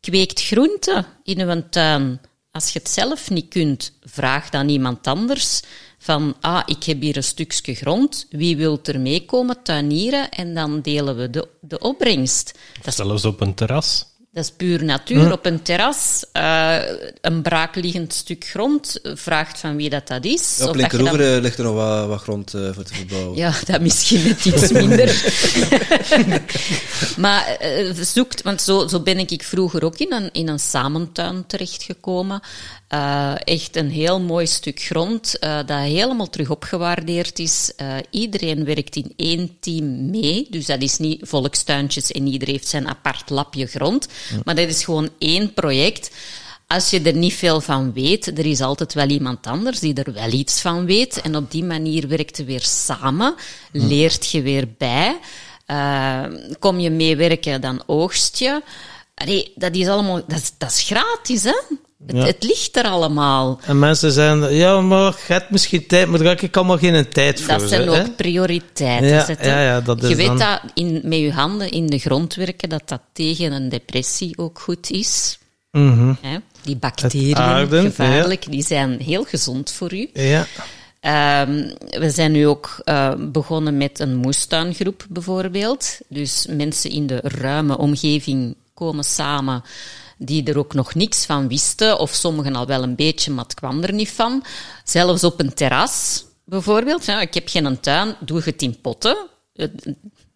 kweekt 0.00 0.42
groenten 0.42 1.06
in 1.24 1.40
uw 1.40 1.62
tuin. 1.70 2.20
Als 2.50 2.72
je 2.72 2.78
het 2.78 2.88
zelf 2.88 3.30
niet 3.30 3.48
kunt, 3.48 3.92
vraag 4.02 4.50
dan 4.50 4.68
iemand 4.68 5.06
anders 5.06 5.62
van, 5.98 6.36
ah, 6.40 6.62
ik 6.66 6.84
heb 6.84 7.00
hier 7.00 7.16
een 7.16 7.22
stukje 7.22 7.74
grond, 7.74 8.26
wie 8.30 8.56
wil 8.56 8.78
er 8.82 9.00
meekomen 9.00 9.62
tuinieren? 9.62 10.30
En 10.30 10.54
dan 10.54 10.80
delen 10.80 11.16
we 11.16 11.30
de, 11.30 11.48
de 11.60 11.78
opbrengst. 11.78 12.58
Zelfs 12.84 13.24
op 13.24 13.40
een 13.40 13.54
terras. 13.54 14.07
Dat 14.32 14.44
is 14.44 14.50
puur 14.50 14.84
natuur. 14.84 15.32
Op 15.32 15.46
een 15.46 15.62
terras, 15.62 16.24
eh, 16.32 16.78
een 17.20 17.42
braakliggend 17.42 18.12
stuk 18.12 18.44
grond, 18.44 19.00
vraagt 19.02 19.58
van 19.60 19.76
wie 19.76 19.90
dat, 19.90 20.08
dat 20.08 20.24
is. 20.24 20.56
Ja, 20.58 20.64
op 20.64 20.70
Of 20.70 20.76
dat 20.76 20.90
je 20.90 20.96
dan- 20.96 21.06
Linkeroever 21.06 21.36
eh, 21.36 21.42
ligt 21.42 21.58
er 21.58 21.64
nog 21.64 21.74
wat, 21.74 22.06
wat 22.06 22.20
grond 22.20 22.54
eh, 22.54 22.60
voor 22.72 22.82
te 22.84 22.94
verbouwen. 22.94 23.36
ja, 23.36 23.52
dat 23.66 23.80
misschien 23.80 24.22
net 24.26 24.44
iets 24.44 24.72
minder. 24.82 25.22
maar 27.18 27.46
eh, 27.46 27.94
zoekt, 27.94 28.42
want 28.42 28.60
zo, 28.62 28.86
zo 28.88 29.00
ben 29.00 29.18
ik 29.18 29.42
vroeger 29.42 29.84
ook 29.84 29.98
in 29.98 30.12
een, 30.12 30.28
in 30.32 30.48
een 30.48 30.58
samentuin 30.60 31.46
terechtgekomen. 31.46 32.40
Eh, 32.88 33.34
echt 33.44 33.76
een 33.76 33.90
heel 33.90 34.20
mooi 34.20 34.46
stuk 34.46 34.80
grond 34.80 35.38
eh, 35.38 35.56
dat 35.66 35.78
helemaal 35.78 36.30
terug 36.30 36.50
opgewaardeerd 36.50 37.38
is. 37.38 37.72
Eh, 37.76 37.96
iedereen 38.10 38.64
werkt 38.64 38.96
in 38.96 39.12
één 39.16 39.56
team 39.60 40.10
mee, 40.10 40.46
dus 40.50 40.66
dat 40.66 40.82
is 40.82 40.98
niet 40.98 41.20
volkstuintjes 41.22 42.12
en 42.12 42.26
iedereen 42.26 42.54
heeft 42.54 42.68
zijn 42.68 42.88
apart 42.88 43.30
lapje 43.30 43.66
grond. 43.66 44.08
Maar 44.44 44.54
dat 44.54 44.68
is 44.68 44.84
gewoon 44.84 45.08
één 45.18 45.54
project. 45.54 46.10
Als 46.66 46.90
je 46.90 47.00
er 47.00 47.16
niet 47.16 47.34
veel 47.34 47.60
van 47.60 47.92
weet, 47.92 48.26
er 48.26 48.46
is 48.46 48.60
altijd 48.60 48.94
wel 48.94 49.08
iemand 49.08 49.46
anders 49.46 49.78
die 49.78 49.94
er 49.94 50.12
wel 50.12 50.32
iets 50.32 50.60
van 50.60 50.86
weet. 50.86 51.20
En 51.20 51.36
op 51.36 51.50
die 51.50 51.64
manier 51.64 52.08
werkt 52.08 52.36
je 52.36 52.44
weer 52.44 52.62
samen, 52.62 53.34
leert 53.72 54.30
je 54.30 54.42
weer 54.42 54.68
bij. 54.78 55.18
Kom 56.58 56.78
je 56.78 56.90
meewerken, 56.90 57.60
dan 57.60 57.82
oogst 57.86 58.38
je. 58.38 58.62
Allee, 59.14 59.52
dat 59.54 59.74
is 59.74 59.88
allemaal, 59.88 60.22
dat 60.26 60.54
dat 60.58 60.70
is 60.70 60.82
gratis, 60.82 61.42
hè? 61.42 61.60
Het, 62.06 62.16
Ja. 62.16 62.24
het 62.24 62.42
ligt 62.42 62.76
er 62.76 62.84
allemaal. 62.84 63.60
En 63.62 63.78
mensen 63.78 64.12
zeggen, 64.12 64.54
ja, 64.54 64.80
maar 64.80 65.04
je 65.26 65.32
hebt 65.32 65.50
misschien 65.50 65.86
tijd, 65.86 66.08
maar 66.08 66.18
daar 66.18 66.28
heb 66.28 66.40
ik 66.40 66.56
allemaal 66.56 66.78
geen 66.78 67.08
tijd 67.08 67.40
voor. 67.40 67.58
Dat 67.58 67.68
zijn 67.68 67.88
hè. 67.88 68.00
ook 68.00 68.16
prioriteiten. 68.16 69.08
Ja, 69.08 69.24
zetten. 69.24 69.46
ja, 69.48 69.60
ja, 69.62 69.80
dat 69.80 70.02
is 70.02 70.08
je 70.08 70.16
weet 70.16 70.26
dan- 70.26 70.38
dat 70.38 70.60
in, 70.74 71.00
met 71.04 71.18
je 71.18 71.32
handen 71.32 71.70
in 71.70 71.86
de 71.86 71.98
grond 71.98 72.34
werken, 72.34 72.68
dat 72.68 72.82
dat 72.88 73.00
tegen 73.12 73.52
een 73.52 73.68
depressie 73.68 74.38
ook 74.38 74.58
goed 74.60 74.90
is. 74.90 75.38
Mhm. 75.70 76.14
Hè? 76.20 76.36
Die 76.62 76.76
bacteriën, 76.76 77.36
aarden, 77.36 77.82
gevaarlijk, 77.82 78.50
die 78.50 78.62
zijn 78.62 79.00
heel 79.00 79.24
gezond 79.24 79.72
voor 79.72 79.94
u. 79.94 80.10
Ja. 80.12 80.46
Ehm, 81.00 81.70
we 81.90 82.10
zijn 82.10 82.32
nu 82.32 82.46
ook 82.46 82.80
eh, 82.84 83.12
begonnen 83.18 83.76
met 83.76 83.98
een 84.00 84.16
moestuingroep 84.16 85.06
bijvoorbeeld. 85.08 85.98
Dus 86.08 86.46
mensen 86.50 86.90
in 86.90 87.06
de 87.06 87.20
ruime 87.22 87.78
omgeving 87.78 88.56
komen 88.74 89.04
samen 89.04 89.62
die 90.18 90.44
er 90.44 90.58
ook 90.58 90.74
nog 90.74 90.94
niks 90.94 91.24
van 91.24 91.48
wisten, 91.48 91.98
of 91.98 92.14
sommigen 92.14 92.54
al 92.54 92.66
wel 92.66 92.82
een 92.82 92.96
beetje, 92.96 93.30
maar 93.30 93.44
het 93.44 93.54
kwam 93.54 93.82
er 93.82 93.92
niet 93.92 94.10
van. 94.10 94.44
Zelfs 94.84 95.24
op 95.24 95.40
een 95.40 95.54
terras 95.54 96.24
bijvoorbeeld. 96.44 97.08
Ik 97.08 97.34
heb 97.34 97.48
geen 97.48 97.80
tuin, 97.80 98.16
doe 98.20 98.42
het 98.44 98.62
in 98.62 98.80
potten. 98.80 99.16
Het 99.52 99.94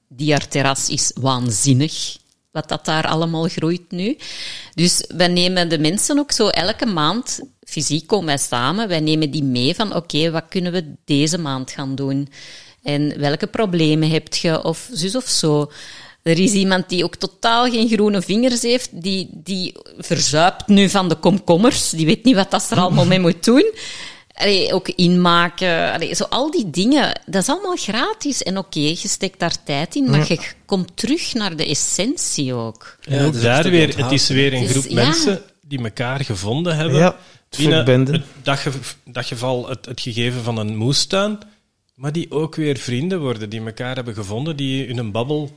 Diarterras 0.08 0.88
is 0.88 1.10
waanzinnig 1.14 2.20
wat 2.52 2.68
dat 2.68 2.84
daar 2.84 3.06
allemaal 3.06 3.48
groeit 3.48 3.90
nu. 3.90 4.16
Dus 4.74 5.04
wij 5.08 5.28
nemen 5.28 5.68
de 5.68 5.78
mensen 5.78 6.18
ook 6.18 6.32
zo 6.32 6.48
elke 6.48 6.86
maand, 6.86 7.40
fysiek 7.60 8.06
komen 8.06 8.26
wij 8.26 8.38
samen, 8.38 8.88
wij 8.88 9.00
nemen 9.00 9.30
die 9.30 9.44
mee 9.44 9.74
van 9.74 9.94
oké, 9.94 10.30
wat 10.30 10.44
kunnen 10.48 10.72
we 10.72 10.94
deze 11.04 11.38
maand 11.38 11.70
gaan 11.70 11.94
doen? 11.94 12.28
En 12.82 13.18
welke 13.18 13.46
problemen 13.46 14.10
heb 14.10 14.34
je, 14.34 14.64
of 14.64 14.88
zus 14.92 15.16
of 15.16 15.28
zo. 15.28 15.70
Er 16.22 16.38
is 16.38 16.52
iemand 16.52 16.88
die 16.88 17.04
ook 17.04 17.16
totaal 17.16 17.70
geen 17.70 17.88
groene 17.88 18.22
vingers 18.22 18.62
heeft, 18.62 19.02
die, 19.02 19.28
die 19.32 19.72
verzuipt 19.98 20.66
nu 20.66 20.88
van 20.88 21.08
de 21.08 21.14
komkommers, 21.14 21.90
die 21.90 22.06
weet 22.06 22.24
niet 22.24 22.34
wat 22.34 22.50
dat 22.50 22.62
ze 22.62 22.74
er 22.74 22.80
allemaal 22.80 23.06
mee 23.06 23.20
moet 23.20 23.44
doen. 23.44 23.72
Allee, 24.34 24.72
ook 24.72 24.88
inmaken, 24.88 25.92
allee, 25.92 26.14
zo 26.14 26.24
al 26.24 26.50
die 26.50 26.70
dingen, 26.70 27.20
dat 27.26 27.42
is 27.42 27.48
allemaal 27.48 27.76
gratis. 27.76 28.42
En 28.42 28.58
oké, 28.58 28.80
je 28.80 28.96
steekt 28.96 29.38
daar 29.38 29.64
tijd 29.64 29.94
in, 29.94 30.10
maar 30.10 30.24
je 30.28 30.38
komt 30.66 30.96
terug 30.96 31.34
naar 31.34 31.56
de 31.56 31.66
essentie 31.66 32.54
ook. 32.54 32.96
Ja, 33.00 33.24
ook 33.24 33.32
dat 33.32 33.42
daar 33.42 33.70
weer, 33.70 33.96
het 33.96 34.12
is 34.12 34.28
weer 34.28 34.52
een 34.52 34.68
groep 34.68 34.84
ja. 34.88 34.94
mensen 34.94 35.42
die 35.60 35.82
elkaar 35.82 36.24
gevonden 36.24 36.76
hebben. 36.76 36.98
Ja, 36.98 37.16
het 37.50 38.08
het 38.08 38.22
daggev- 38.42 38.94
daggeval, 39.04 39.68
het, 39.68 39.86
het 39.86 40.00
gegeven 40.00 40.42
van 40.42 40.56
een 40.58 40.76
moestuin, 40.76 41.38
maar 41.94 42.12
die 42.12 42.30
ook 42.30 42.54
weer 42.54 42.76
vrienden 42.76 43.20
worden, 43.20 43.50
die 43.50 43.64
elkaar 43.64 43.94
hebben 43.94 44.14
gevonden, 44.14 44.56
die 44.56 44.86
in 44.86 44.98
een 44.98 45.12
babbel 45.12 45.50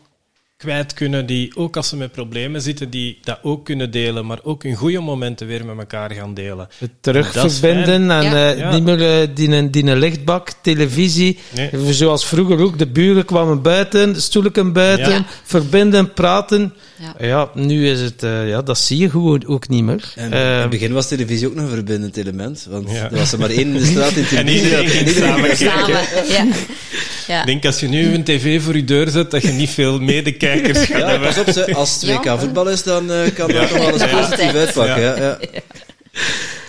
kwijt 0.58 0.94
kunnen, 0.94 1.26
die 1.26 1.56
ook 1.56 1.78
als 1.78 1.90
ze 1.90 1.96
met 1.98 2.12
problemen 2.12 2.62
zitten, 2.62 2.90
die 2.90 3.18
dat 3.24 3.40
ook 3.42 3.66
kunnen 3.66 3.92
delen, 3.92 4.26
maar 4.26 4.40
ook 4.44 4.64
in 4.64 4.76
goede 4.76 5.00
momenten 5.00 5.48
weer 5.48 5.66
met 5.66 5.78
elkaar 5.78 6.12
gaan 6.12 6.34
delen. 6.34 6.68
Het 6.78 6.92
terug 7.02 7.32
Dat 7.34 7.46
is 7.46 7.60
verbinden 7.60 8.12
en 8.12 8.24
Ja. 8.24 8.52
eh, 8.52 8.58
Ja. 8.58 8.72
niet 8.72 8.84
meer 8.84 9.22
eh, 9.22 9.28
die, 9.34 9.50
een- 9.50 9.72
die 9.72 9.96
lichtbak, 9.96 10.50
televisie. 10.62 11.40
Nee. 11.56 11.94
Zoals 11.94 12.26
vroeger 12.26 12.60
ook, 12.60 12.78
de 12.80 12.88
buren 12.88 13.26
kwamen 13.26 13.62
buiten, 13.62 14.22
stoelken 14.22 14.74
buiten, 14.74 15.12
Ja. 15.14 15.26
verbinden, 15.44 16.14
praten. 16.14 16.74
Ja. 17.00 17.26
Ja. 17.28 17.50
nu 17.54 17.90
is 17.90 18.02
het, 18.02 18.24
eh, 18.24 18.48
ja, 18.50 18.62
dat 18.62 18.78
zie 18.78 18.98
je 18.98 19.10
gewoon 19.10 19.48
ook 19.48 19.68
niet 19.68 19.84
meer. 19.84 20.12
En 20.16 20.34
Eh, 20.34 20.40
in 20.40 20.46
het 20.62 20.70
begin 20.70 20.94
was 20.94 21.08
televisie 21.08 21.48
ook 21.48 21.56
nog 21.56 21.64
een 21.64 21.70
verbindend 21.72 22.18
element. 22.18 22.66
Want 22.70 22.92
Ja. 22.92 23.10
er 23.12 23.16
was 23.18 23.32
er 23.32 23.40
maar 23.40 23.50
één 23.50 23.60
in 23.68 23.74
de 23.74 23.86
straat 23.86 24.12
in 24.12 24.24
En 24.24 24.28
televisie. 24.30 24.64
iedereen 24.64 24.88
ging 24.90 25.10
samen 25.10 25.58
Samen, 25.58 25.90
ja. 26.30 26.46
ja. 27.28 27.40
Ik 27.40 27.46
denk 27.46 27.66
als 27.66 27.80
je 27.80 27.88
nu 27.88 28.14
een 28.14 28.24
tv 28.24 28.62
voor 28.62 28.76
je 28.76 28.84
deur 28.84 29.10
zet, 29.10 29.32
dat 29.32 29.42
je 29.42 29.52
niet 29.52 29.70
veel 29.70 30.00
medekijkers 30.00 30.78
gaat 30.80 30.88
Ja, 31.00 31.08
hebben. 31.10 31.28
pas 31.34 31.38
op, 31.40 31.50
ze, 31.50 31.74
als 31.76 31.94
het 31.94 32.02
Ja. 32.02 32.20
WK 32.34 32.40
voetbal 32.40 32.70
is, 32.70 32.84
dan 32.84 33.12
eh, 33.12 33.34
kan 33.34 33.48
dat 33.48 33.62
Ja. 33.62 33.68
toch 33.68 33.78
wel 33.78 33.92
eens 33.92 34.02
Ja. 34.02 34.20
positief 34.22 34.54
uitpakken. 34.54 35.02
Ja. 35.02 35.16
Ja. 35.18 35.38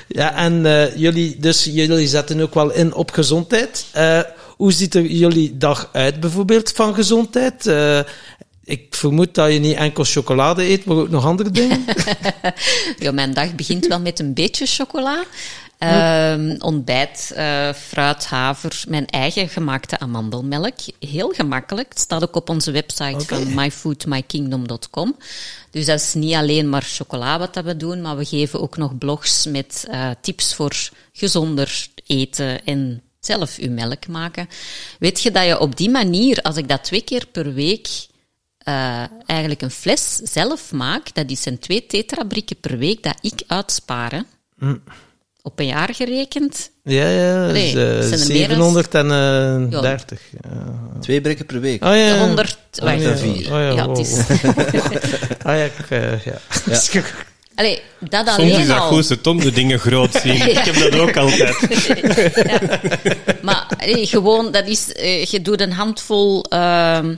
Ja, 0.08 0.34
en 0.36 0.66
eh, 0.66 0.96
jullie, 0.96 1.36
dus 1.40 1.64
jullie 1.64 2.06
zetten 2.08 2.40
ook 2.40 2.54
wel 2.54 2.72
in 2.72 2.94
op 2.94 3.10
gezondheid. 3.10 3.84
Eh, 3.92 4.20
hoe 4.56 4.72
ziet 4.72 4.94
er 4.94 5.02
jullie 5.04 5.56
dag 5.56 5.88
uit 5.92 6.20
bijvoorbeeld 6.20 6.72
van 6.74 6.94
gezondheid? 6.94 7.66
Eh, 7.66 7.98
ik 8.66 8.94
vermoed 8.94 9.34
dat 9.34 9.52
je 9.52 9.58
niet 9.58 9.76
enkel 9.76 10.04
chocolade 10.04 10.62
eet, 10.62 10.84
maar 10.84 10.96
ook 10.96 11.08
nog 11.08 11.24
andere 11.24 11.50
dingen. 11.50 11.84
Ja, 12.98 13.12
mijn 13.12 13.34
dag 13.34 13.54
begint 13.54 13.86
wel 13.86 14.00
met 14.00 14.18
een 14.18 14.34
beetje 14.34 14.66
chocola. 14.66 15.24
Ehm, 15.78 16.56
ontbijt, 16.58 17.32
eh, 17.34 17.72
fruit, 17.72 18.26
haver, 18.26 18.84
mijn 18.88 19.06
eigen 19.06 19.48
gemaakte 19.48 19.98
amandelmelk. 19.98 20.74
Heel 21.00 21.28
gemakkelijk. 21.28 21.88
Het 21.88 21.98
staat 21.98 22.22
ook 22.22 22.36
op 22.36 22.48
onze 22.48 22.70
website 22.70 23.24
van 23.26 23.54
myfoodmykingdom.com. 23.54 25.16
Dus 25.70 25.86
dat 25.86 26.00
is 26.00 26.14
niet 26.14 26.34
alleen 26.34 26.68
maar 26.68 26.82
chocola 26.82 27.38
wat 27.38 27.54
dat 27.54 27.64
we 27.64 27.76
doen, 27.76 28.00
maar 28.00 28.16
we 28.16 28.24
geven 28.24 28.60
ook 28.60 28.76
nog 28.76 28.98
blogs 28.98 29.46
met 29.46 29.86
eh, 29.90 30.10
tips 30.20 30.54
voor 30.54 30.90
gezonder 31.12 31.88
eten 32.06 32.64
en 32.64 33.02
zelf 33.20 33.58
uw 33.58 33.70
melk 33.70 34.06
maken. 34.06 34.48
Weet 34.98 35.22
je 35.22 35.30
dat 35.30 35.46
je 35.46 35.58
op 35.58 35.76
die 35.76 35.90
manier, 35.90 36.42
als 36.42 36.56
ik 36.56 36.68
dat 36.68 36.84
twee 36.84 37.02
keer 37.02 37.26
per 37.32 37.54
week 37.54 37.88
eh, 38.66 39.02
eigenlijk 39.26 39.62
een 39.62 39.70
fles 39.70 40.14
zelf 40.16 40.72
maak, 40.72 41.14
dat 41.14 41.30
is 41.30 41.44
een 41.46 41.58
twee 41.58 41.86
tetrabrikken 41.86 42.56
per 42.60 42.78
week 42.78 43.02
dat 43.02 43.18
ik 43.20 43.42
uitspaar. 43.46 44.12
hè. 44.12 44.20
Op 45.42 45.58
een 45.58 45.66
jaar 45.66 45.94
gerekend. 45.94 46.70
Ja, 46.82 47.08
ja, 47.08 47.46
Nee, 47.46 47.74
dus, 47.74 48.08
zijn 48.08 48.10
dan- 48.10 48.18
730. 48.28 50.20
Ja. 50.42 50.50
Twee 51.00 51.20
brikken 51.20 51.46
per 51.46 51.60
week. 51.60 51.84
Oh 51.84 51.96
ja. 51.96 52.18
100, 52.18 52.58
Oh, 52.78 52.84
wacht. 52.84 53.02
ja. 53.02 53.16
vier. 53.16 53.44
Oh 53.44 53.58
ja, 53.60 53.70
Ja, 53.70 53.86
wow. 53.86 53.96
het 53.96 54.06
is, 54.06 54.18
Ah 55.46 55.56
ja, 55.56 55.64
ik, 55.64 55.72
eh, 55.90 56.24
ja. 56.24 56.38
Allee, 57.54 57.80
dat 58.00 58.28
Soms 58.28 58.38
is 58.48 58.54
alleen 58.54 58.66
dat 58.66 58.78
al. 58.78 58.88
goed, 58.88 59.26
om 59.26 59.40
de 59.40 59.52
dingen 59.52 59.78
groot 59.78 60.12
zien. 60.22 60.48
Ik 60.48 60.58
heb 60.58 60.74
dat 60.74 60.98
ook 61.00 61.16
altijd. 61.16 61.56
Maar 63.42 63.66
allee, 63.78 64.06
gewoon, 64.06 64.50
dat 64.52 64.66
is, 64.66 64.92
eh, 64.92 65.24
je 65.24 65.42
doet 65.42 65.60
een 65.60 65.72
handvol 65.72 66.44
ehm, 66.44 67.14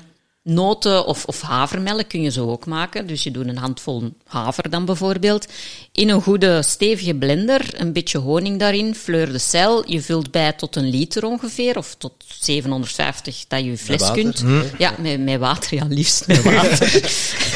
noten 0.48 1.06
of, 1.06 1.24
of 1.24 1.40
havermelk, 1.40 2.08
kun 2.08 2.22
je 2.22 2.30
zo 2.30 2.50
ook 2.50 2.66
maken. 2.66 3.06
Dus 3.06 3.22
je 3.22 3.30
doet 3.30 3.46
een 3.46 3.56
handvol 3.56 4.12
haver 4.24 4.70
dan 4.70 4.84
bijvoorbeeld. 4.84 5.46
In 5.92 6.08
een 6.08 6.22
goede 6.22 6.62
stevige 6.62 7.14
blender, 7.14 7.70
een 7.72 7.92
beetje 7.92 8.18
honing 8.18 8.58
daarin, 8.58 8.94
fleur 8.94 9.32
de 9.32 9.38
cel. 9.38 9.90
Je 9.90 10.02
vult 10.02 10.30
bij 10.30 10.52
tot 10.52 10.76
een 10.76 10.88
liter 10.88 11.24
ongeveer, 11.24 11.76
of 11.76 11.94
tot 11.98 12.12
750 12.40 13.44
dat 13.48 13.60
je 13.60 13.70
je 13.70 13.78
fles 13.78 14.10
kunt. 14.10 14.44
Ja, 14.78 14.94
met, 14.98 15.20
met 15.20 15.38
water, 15.38 15.74
ja, 15.74 15.84
liefst 15.88 16.26
met 16.26 16.42
water. 16.42 16.88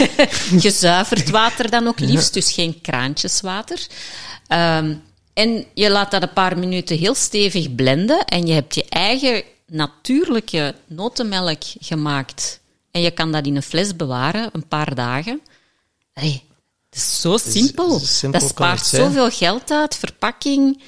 Gezuiverd 0.65 1.31
water 1.31 1.71
dan 1.71 1.87
ook 1.87 2.01
liefst, 2.01 2.35
dus 2.35 2.53
geen 2.53 2.81
kraantjeswater. 2.81 3.87
Ehm, 4.47 4.95
en 5.33 5.65
je 5.75 5.91
laat 5.91 6.11
dat 6.11 6.23
een 6.23 6.33
paar 6.33 6.59
minuten 6.59 6.99
heel 6.99 7.15
stevig 7.15 7.75
blenden 7.75 8.25
en 8.25 8.47
je 8.47 8.53
hebt 8.53 8.75
je 8.75 8.85
eigen 8.89 9.43
natuurlijke 9.67 10.75
notenmelk 10.87 11.63
gemaakt. 11.81 12.61
En 12.93 13.01
je 13.01 13.11
kan 13.11 13.33
dat 13.33 13.47
in 13.47 13.57
een 13.57 13.63
fles 13.63 13.97
bewaren, 13.97 14.49
een 14.53 14.69
paar 14.69 14.95
dagen. 14.95 15.41
Hey, 16.13 16.43
het 16.91 16.99
is 16.99 17.21
zo 17.21 17.37
simpel. 17.37 18.01
dat 18.31 18.43
spaart 18.43 18.87
zoveel 18.87 19.31
geld 19.31 19.71
uit, 19.71 19.97
verpakking. 19.97 20.83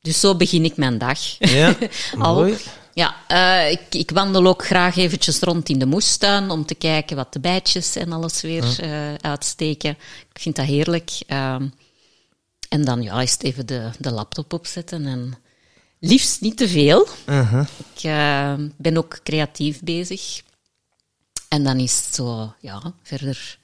Dus 0.00 0.20
zo 0.20 0.36
begin 0.36 0.64
ik 0.64 0.76
mijn 0.76 0.98
dag. 0.98 1.18
Ja, 1.38 1.76
Al. 2.18 2.34
mooi. 2.34 2.56
Ja, 2.92 3.16
eh, 3.26 3.70
ik, 3.70 3.94
ik 3.94 4.10
wandel 4.10 4.46
ook 4.46 4.64
graag 4.64 4.96
eventjes 4.96 5.38
rond 5.38 5.68
in 5.68 5.78
de 5.78 5.86
moestuin 5.86 6.50
om 6.50 6.66
te 6.66 6.74
kijken 6.74 7.16
wat 7.16 7.32
de 7.32 7.40
bijtjes 7.40 7.96
en 7.96 8.12
alles 8.12 8.40
weer 8.40 8.80
eh, 8.80 9.14
uitsteken. 9.14 9.90
Ik 10.34 10.40
vind 10.40 10.56
dat 10.56 10.66
heerlijk. 10.66 11.10
Ehm, 11.26 11.68
en 12.68 12.84
dan 12.84 13.02
ja, 13.02 13.20
is 13.22 13.32
het 13.32 13.42
even 13.42 13.66
de, 13.66 13.90
de 13.98 14.10
laptop 14.10 14.52
opzetten 14.52 15.06
en 15.06 15.34
liefst 16.00 16.40
niet 16.40 16.56
te 16.56 16.68
veel. 16.68 17.08
Ik 17.94 18.02
eh, 18.02 18.54
ben 18.76 18.96
ook 18.96 19.20
creatief 19.22 19.80
bezig. 19.80 20.42
En 21.48 21.64
dan 21.64 21.78
is 21.78 21.96
het 22.04 22.14
zo, 22.14 22.54
ja, 22.60 22.94
verder 23.02 23.58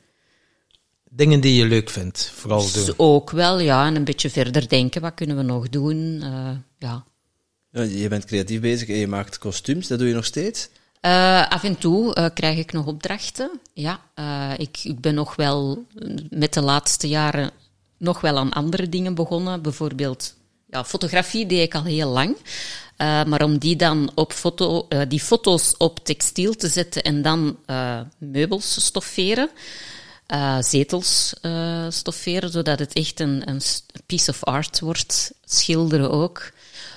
Dingen 1.11 1.41
die 1.41 1.55
je 1.55 1.65
leuk 1.65 1.91
vindt, 1.91 2.31
vooral 2.35 2.73
doen. 2.73 2.85
zo 2.85 2.95
ook 2.97 3.31
wel, 3.31 3.59
ja, 3.59 3.87
en 3.87 3.97
een 3.97 4.05
beetje 4.05 4.31
verder 4.31 4.69
denken, 4.69 5.01
wat 5.01 5.15
kunnen 5.15 5.37
we 5.37 5.43
nog 5.43 5.69
doen? 5.69 6.21
Eh, 6.23 6.51
ja, 6.79 7.05
Ja, 7.71 7.83
je 7.83 8.09
bent 8.09 8.25
creatief 8.25 8.61
bezig 8.61 8.89
en 8.89 8.97
je 8.97 9.07
maakt 9.07 9.39
kostuums, 9.39 9.87
dat 9.87 9.99
doe 9.99 10.09
je 10.09 10.15
nog 10.15 10.25
steeds? 10.25 10.69
Eh, 11.05 11.49
af 11.49 11.65
en 11.65 11.79
toe 11.79 12.15
eh, 12.15 12.27
krijg 12.35 12.59
ik 12.59 12.73
nog 12.73 12.87
opdrachten. 12.87 13.61
Ja, 13.73 14.01
eh, 14.15 14.53
ik, 14.57 14.79
ik 14.83 15.01
ben 15.01 15.15
nog 15.15 15.37
wel 15.37 15.85
met 16.31 16.55
de 16.55 16.61
laatste 16.61 17.09
jaren 17.09 17.51
nog 17.99 18.21
wel 18.21 18.39
aan 18.39 18.53
andere 18.53 18.89
dingen 18.89 19.15
begonnen. 19.15 19.63
Bijvoorbeeld, 19.63 20.35
ja, 20.67 20.85
fotografie 20.85 21.47
deed 21.47 21.63
ik 21.63 21.75
al 21.75 21.85
heel 21.85 22.09
lang. 22.09 22.37
Eh, 23.05 23.25
maar 23.25 23.43
om 23.43 23.59
die 23.59 23.77
dan 23.77 24.11
op 24.15 24.33
foto, 24.33 24.87
eh, 24.89 25.01
die 25.09 25.21
foto's 25.21 25.75
op 25.79 26.05
textiel 26.05 26.55
te 26.55 26.69
zetten 26.69 27.03
en 27.03 27.23
dan 27.23 27.57
eh, 27.67 28.01
meubels 28.19 28.85
stofferen, 28.85 29.51
zetels 30.61 31.35
stofferen, 31.89 32.51
zodat 32.51 32.79
het 32.79 32.93
echt 32.93 33.21
een, 33.21 33.43
een 33.49 33.61
piece 34.07 34.31
of 34.31 34.45
art 34.45 34.81
wordt. 34.81 35.33
Schilderen 35.45 36.11
ook. 36.11 36.53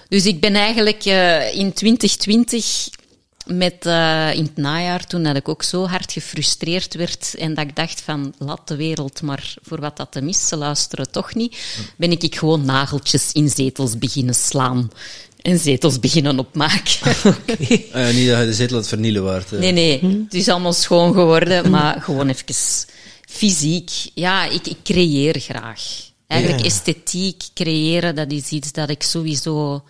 Dus 0.10 0.26
ik 0.26 0.40
ben 0.40 0.56
eigenlijk 0.56 1.06
in 1.54 1.74
2020 1.74 2.90
met, 3.46 3.86
in 4.36 4.44
het 4.44 4.58
najaar, 4.58 5.06
toen 5.06 5.24
dat 5.24 5.36
ik 5.36 5.50
ook 5.50 5.64
zo 5.64 5.86
hard 5.86 6.12
gefrustreerd 6.12 6.96
werd 6.96 7.36
en 7.36 7.54
dat 7.54 7.66
ik 7.66 7.76
dacht 7.76 8.02
van, 8.02 8.34
laat 8.38 8.68
de 8.68 8.76
wereld 8.76 9.22
maar 9.22 9.56
voor 9.62 9.80
wat 9.80 9.98
dat 9.98 10.14
hem 10.14 10.28
is, 10.28 10.48
ze 10.48 10.56
luisteren 10.56 11.12
toch 11.12 11.36
niet, 11.36 11.58
ben 11.98 12.12
ik, 12.12 12.24
ik 12.24 12.36
gewoon 12.36 12.66
nageltjes 12.66 13.32
in 13.32 13.50
zetels 13.50 13.98
beginnen 13.98 14.36
slaan 14.36 14.90
en 15.48 15.60
zetels 15.60 16.00
beginnen 16.00 16.40
opmaken. 16.40 17.16
Ah 17.92 17.94
ja, 17.94 18.12
niet 18.12 18.28
dat 18.28 18.40
je 18.40 18.46
de 18.46 18.54
zetel 18.54 18.74
aan 18.76 18.82
het 18.82 18.88
vernielen 18.90 19.24
waard. 19.24 19.52
Nee, 19.52 19.72
nee, 19.72 20.00
het 20.24 20.34
is 20.34 20.50
allemaal 20.50 20.74
schoon 20.74 21.14
geworden, 21.14 21.70
maar 21.70 22.02
gewoon 22.02 22.30
even 22.30 22.56
fysiek. 23.30 23.92
Ja, 24.14 24.46
ik, 24.46 24.68
ik 24.68 24.78
creëer 24.84 25.40
graag. 25.40 25.82
Eigenlijk 26.28 26.62
Ja. 26.62 26.68
esthetiek 26.70 27.44
creëren, 27.54 28.16
dat 28.16 28.32
is 28.32 28.50
iets 28.50 28.72
dat 28.72 28.90
ik 28.90 29.04
sowieso 29.04 29.84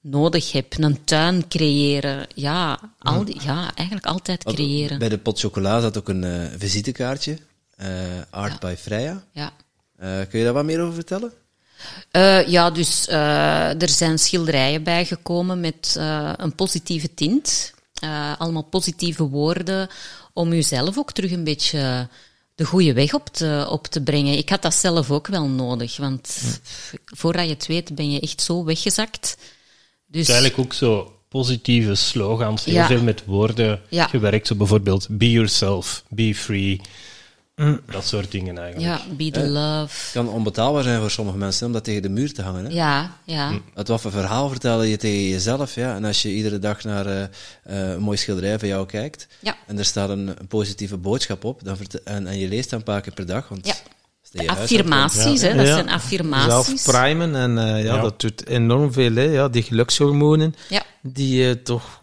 nodig 0.00 0.52
heb. 0.52 0.74
Een 0.78 1.04
tuin 1.04 1.48
creëren, 1.48 2.26
ja, 2.34 2.80
al 2.98 3.24
die, 3.24 3.36
ja 3.42 3.70
eigenlijk 3.74 4.06
altijd 4.06 4.44
creëren. 4.44 4.98
Bij 4.98 5.08
de 5.08 5.18
pot 5.18 5.40
chocola 5.40 5.80
zat 5.80 5.98
ook 5.98 6.08
een 6.08 6.24
eh, 6.24 6.46
visitekaartje. 6.58 7.38
eh, 7.76 7.88
Art 8.30 8.60
by 8.60 8.74
Freya. 8.78 9.24
Ja. 9.32 9.52
Eh, 9.96 10.08
kun 10.28 10.38
je 10.38 10.44
daar 10.44 10.54
wat 10.54 10.64
meer 10.64 10.80
over 10.80 10.94
vertellen? 10.94 11.32
Eh, 12.10 12.46
ja, 12.48 12.70
dus 12.70 13.06
eh, 13.06 13.82
er 13.82 13.88
zijn 13.88 14.18
schilderijen 14.18 14.82
bijgekomen 14.82 15.60
met 15.60 15.94
eh, 15.98 16.32
een 16.36 16.54
positieve 16.54 17.14
tint. 17.14 17.72
Allemaal 18.38 18.62
positieve 18.62 19.22
woorden 19.28 19.88
om 20.32 20.52
jezelf 20.52 20.98
ook 20.98 21.12
terug 21.12 21.30
een 21.32 21.44
beetje 21.44 22.08
de 22.54 22.64
goede 22.64 22.92
weg 22.92 23.14
op 23.14 23.26
te, 23.28 23.66
op 23.70 23.86
te 23.86 24.00
brengen. 24.02 24.38
Ik 24.38 24.48
had 24.48 24.62
dat 24.62 24.74
zelf 24.74 25.10
ook 25.10 25.26
wel 25.26 25.46
nodig, 25.46 25.96
want 25.96 26.36
voordat 27.04 27.44
je 27.44 27.50
het 27.52 27.66
weet 27.66 27.94
ben 27.94 28.10
je 28.10 28.20
echt 28.20 28.42
zo 28.42 28.64
weggezakt. 28.64 29.36
Dus 30.06 30.20
Het 30.26 30.28
is 30.28 30.28
eigenlijk 30.28 30.58
ook 30.58 30.72
zo 30.72 31.14
positieve 31.28 31.94
slogans, 31.94 32.64
heel 32.64 32.74
Ja. 32.74 32.86
veel 32.86 33.02
met 33.02 33.22
woorden 33.24 33.80
Ja. 33.88 34.06
gewerkt. 34.06 34.46
Zo 34.46 34.54
bijvoorbeeld 34.54 35.06
be 35.10 35.30
yourself, 35.30 36.04
be 36.08 36.34
free. 36.34 36.80
Dat 37.90 38.06
soort 38.06 38.30
dingen 38.30 38.58
eigenlijk. 38.58 38.98
ja, 39.08 39.14
be 39.16 39.30
the 39.30 39.48
love. 39.48 39.94
Het 40.02 40.10
kan 40.12 40.28
onbetaalbaar 40.28 40.82
zijn 40.82 41.00
voor 41.00 41.10
sommige 41.10 41.38
mensen 41.38 41.66
om 41.66 41.72
dat 41.72 41.84
tegen 41.84 42.02
de 42.02 42.08
muur 42.08 42.32
te 42.32 42.42
hangen. 42.42 42.64
Hè? 42.64 42.70
Ja, 42.72 43.16
ja. 43.24 43.52
Het 43.74 43.88
wat 43.88 44.00
voor 44.00 44.10
verhaal 44.10 44.48
vertel 44.48 44.82
je 44.82 44.96
tegen 44.96 45.28
jezelf, 45.28 45.74
ja. 45.74 45.94
En 45.94 46.04
als 46.04 46.22
je 46.22 46.28
iedere 46.34 46.58
dag 46.58 46.84
naar 46.84 47.06
eh, 47.06 47.22
eh, 47.22 47.28
een 47.90 48.00
mooi 48.02 48.16
schilderij 48.16 48.58
van 48.58 48.68
jou 48.68 48.86
kijkt, 48.86 49.26
Ja. 49.40 49.56
en 49.66 49.78
er 49.78 49.84
staat 49.84 50.08
een, 50.08 50.28
een 50.38 50.46
positieve 50.48 50.96
boodschap 50.96 51.44
op, 51.44 51.64
dan 51.64 51.76
en, 52.04 52.26
en 52.26 52.38
je 52.38 52.48
leest 52.48 52.70
dat 52.70 52.78
een 52.78 52.84
paar 52.84 53.00
keer 53.00 53.12
per 53.12 53.26
dag, 53.26 53.48
want 53.48 53.66
Ja. 53.66 53.74
uitkomt- 54.36 54.58
Affirmaties, 54.60 55.40
hè, 55.42 55.54
dat 55.54 55.66
Ja. 55.66 55.74
zijn 55.74 55.88
affirmaties. 55.88 56.82
Zelf 56.82 56.84
primen 56.84 57.34
en 57.34 57.58
eh, 57.58 57.84
ja, 57.84 57.94
Ja. 57.94 58.00
dat 58.00 58.20
doet 58.20 58.46
enorm 58.46 58.92
veel. 58.92 59.14
Hè, 59.14 59.22
ja, 59.22 59.48
die 59.48 59.62
gelukshormonen 59.62 60.54
Ja. 60.68 60.82
die 61.02 61.42
je 61.42 61.62
toch 61.62 61.99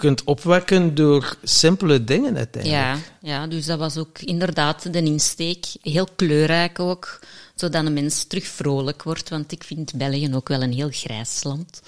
kunt 0.00 0.24
opwekken 0.24 0.94
door 0.94 1.36
simpele 1.42 2.04
dingen 2.04 2.36
uiteindelijk. 2.36 2.82
Ja, 2.82 2.98
ja, 3.30 3.46
dus 3.46 3.66
dat 3.66 3.78
was 3.78 3.96
ook 3.96 4.18
inderdaad 4.18 4.92
de 4.92 5.02
insteek. 5.02 5.66
Heel 5.82 6.08
kleurrijk 6.16 6.78
ook, 6.78 7.18
zodat 7.54 7.84
een 7.84 7.92
mens 7.92 8.24
terug 8.24 8.46
vrolijk 8.46 9.02
wordt. 9.02 9.28
Want 9.28 9.52
ik 9.52 9.64
vind 9.64 9.92
België 9.96 10.34
ook 10.34 10.48
wel 10.48 10.62
een 10.62 10.72
heel 10.72 10.90
grijs 10.92 11.42
land. 11.42 11.80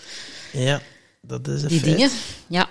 Ja, 0.53 0.83
dat 1.21 1.49
is 1.49 1.63
een 1.63 1.69
Die 1.69 1.81
feit. 1.81 1.93
dingen, 1.97 2.11
ja. 2.47 2.69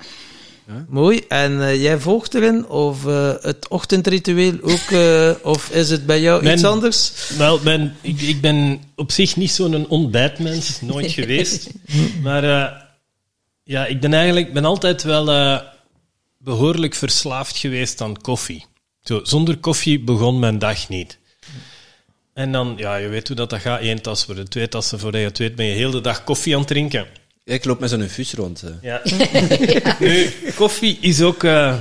Mooi. 0.88 1.24
En 1.28 1.62
eh, 1.62 1.82
jij 1.82 2.00
volgt 2.00 2.34
erin? 2.34 2.68
Of 2.68 3.06
eh, 3.06 3.34
het 3.42 3.68
ochtendritueel 3.68 4.54
ook? 4.62 4.92
eh, 4.92 5.32
of 5.44 5.70
is 5.70 5.90
het 5.90 6.06
bij 6.06 6.22
jou 6.22 6.44
Mijn- 6.44 6.56
iets 6.56 6.64
anders? 6.68 7.12
Wel, 7.38 7.60
mijn, 7.64 7.96
ik, 8.02 8.22
ik 8.22 8.42
ben 8.42 8.82
op 8.96 9.12
zich 9.12 9.36
niet 9.36 9.52
zo'n 9.52 9.88
ontbijtmens, 9.88 10.82
nooit 10.82 11.12
geweest. 11.12 11.68
Maar 12.24 12.44
eh, 12.44 12.81
ja, 13.64 13.86
ik 13.86 14.00
ben 14.00 14.14
eigenlijk 14.14 14.54
ben 14.54 14.66
altijd 14.66 15.04
wel 15.04 15.32
eh, 15.32 15.60
behoorlijk 16.38 16.94
verslaafd 16.96 17.58
geweest 17.58 18.02
aan 18.02 18.22
koffie. 18.22 18.66
Zo, 19.04 19.20
zonder 19.24 19.58
koffie 19.58 20.00
begon 20.00 20.40
mijn 20.40 20.60
dag 20.60 20.90
niet. 20.90 21.20
En 22.34 22.52
dan, 22.52 22.74
ja, 22.78 22.96
je 22.96 23.08
weet 23.08 23.28
hoe 23.28 23.38
dat, 23.38 23.50
dat 23.50 23.60
gaat. 23.60 23.82
Eén 23.82 24.02
tas 24.02 24.26
worden, 24.26 24.50
twee 24.50 24.68
tassen. 24.68 25.00
Voordat 25.00 25.22
je 25.22 25.28
het 25.28 25.38
weet 25.38 25.56
ben 25.56 25.66
je 25.66 25.74
heel 25.74 25.92
de 25.92 26.02
dag 26.02 26.24
koffie 26.24 26.54
aan 26.54 26.60
het 26.60 26.68
drinken. 26.68 27.08
Ik 27.44 27.66
loop 27.66 27.80
met 27.80 27.90
zo'n 27.90 28.02
infuus 28.02 28.34
rond. 28.34 28.64
eh. 28.64 28.72
Ja. 28.82 29.02
Nu, 30.00 30.30
koffie 30.56 30.98
is 31.02 31.22
ook 31.22 31.44
eh, 31.44 31.80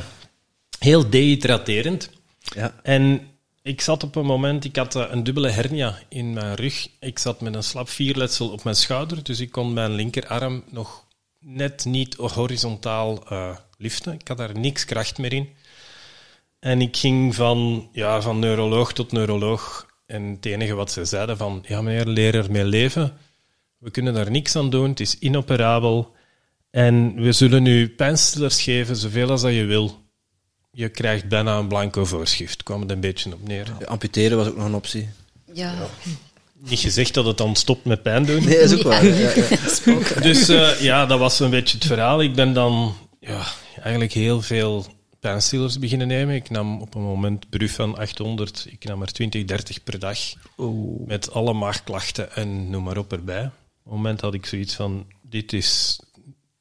heel 0.78 1.11
dehydraterend. 1.11 2.11
Ja. 2.55 2.74
En 2.82 3.20
ik 3.62 3.81
zat 3.81 4.02
op 4.02 4.16
een 4.16 4.24
moment, 4.24 4.65
ik 4.65 4.77
had 4.77 4.94
een 4.94 5.24
dubbele 5.24 5.48
hernia 5.51 5.98
in 6.09 6.32
mijn 6.32 6.55
rug. 6.55 6.89
Ik 7.01 7.19
zat 7.19 7.40
met 7.40 7.55
een 7.55 7.62
slap 7.62 7.89
vierletsel 7.89 8.48
op 8.48 8.65
mijn 8.65 8.77
schouder, 8.77 9.23
dus 9.23 9.40
ik 9.40 9.51
kon 9.51 9.73
mijn 9.73 9.93
linkerarm 9.93 10.65
nog 10.70 11.05
net 11.41 11.85
niet 11.85 12.15
horizontaal 12.15 13.29
eh, 13.29 13.57
liften. 13.77 14.12
Ik 14.12 14.29
had 14.29 14.37
daar 14.37 14.59
niks 14.59 14.85
kracht 14.85 15.19
meer 15.19 15.33
in. 15.33 15.49
En 16.59 16.81
ik 16.81 16.97
ging 16.97 17.35
van, 17.35 17.89
ja, 17.93 18.23
van 18.23 18.39
neuroloog 18.39 18.93
tot 18.93 19.12
neuroloog. 19.12 19.87
En 20.07 20.23
het 20.23 20.47
enige 20.47 20.75
wat 20.75 20.93
ze 20.93 21.05
zeiden 21.05 21.37
van, 21.37 21.65
ja 21.67 21.83
meneer, 21.83 22.07
leer 22.07 22.35
ermee 22.35 22.65
leven. 22.65 23.17
We 23.79 23.91
kunnen 23.91 24.15
daar 24.15 24.31
niks 24.31 24.57
aan 24.57 24.71
doen, 24.71 24.89
het 24.89 25.01
is 25.01 25.19
inoperabel. 25.19 26.15
En 26.71 27.15
we 27.15 27.33
zullen 27.33 27.67
u 27.67 27.89
pijnstillers 27.89 28.62
geven, 28.62 28.97
zoveel 28.97 29.31
als 29.31 29.43
dat 29.43 29.53
je 29.53 29.65
wil. 29.65 29.99
Je 30.73 30.89
krijgt 30.89 31.29
bijna 31.29 31.59
een 31.59 31.69
blanco 31.69 32.05
voorschrift, 32.05 32.62
kwam 32.62 32.81
het 32.81 32.91
een 32.91 33.01
beetje 33.01 33.33
op 33.33 33.49
neer. 33.49 33.87
Amputeren 33.87 34.37
was 34.37 34.47
ook 34.47 34.57
nog 34.57 34.67
een 34.67 34.75
optie. 34.75 35.09
ja. 35.53 35.89
Niet 36.69 36.78
gezegd 36.78 37.15
dat 37.15 37.24
het 37.24 37.39
dan 37.39 37.57
stopt 37.57 37.85
met 37.85 38.03
pijn 38.03 38.24
doen. 38.24 38.45
Nee, 38.45 38.61
dat 38.61 38.70
is 38.70 38.77
ook 38.78 38.82
waar. 38.82 39.07
Ja, 39.07 39.32
ja. 39.35 40.20
Dus 40.28 40.49
eh, 40.49 40.81
ja, 40.81 41.07
dat 41.07 41.19
was 41.19 41.41
een 41.41 41.51
beetje 41.51 41.77
het 41.77 41.87
verhaal. 41.87 42.23
Ik 42.23 42.35
ben 42.35 42.53
dan 42.53 42.95
ja, 43.20 43.47
eigenlijk 43.82 44.12
heel 44.12 44.43
veel 44.43 44.87
pijnstillers 45.20 45.78
beginnen 45.78 46.07
nemen. 46.07 46.35
Ik 46.35 46.51
nam 46.51 46.81
op 46.81 46.95
een 46.95 47.03
moment 47.03 47.51
Bruf 47.51 47.74
van 47.74 47.97
800, 47.97 48.66
ik 48.70 48.85
nam 48.85 49.03
er 49.03 49.12
20, 49.12 49.45
30 49.45 49.82
per 49.82 49.99
dag. 49.99 50.19
Met 51.07 51.32
alle 51.32 51.53
maagklachten 51.53 52.35
en 52.35 52.70
noem 52.70 52.82
maar 52.82 52.97
op 52.97 53.12
erbij. 53.12 53.45
Op 53.45 53.53
een 53.85 53.97
moment 53.97 54.20
had 54.20 54.35
ik 54.35 54.47
zoiets 54.47 54.74
van, 54.74 55.07
dit 55.23 55.53
is 55.53 56.01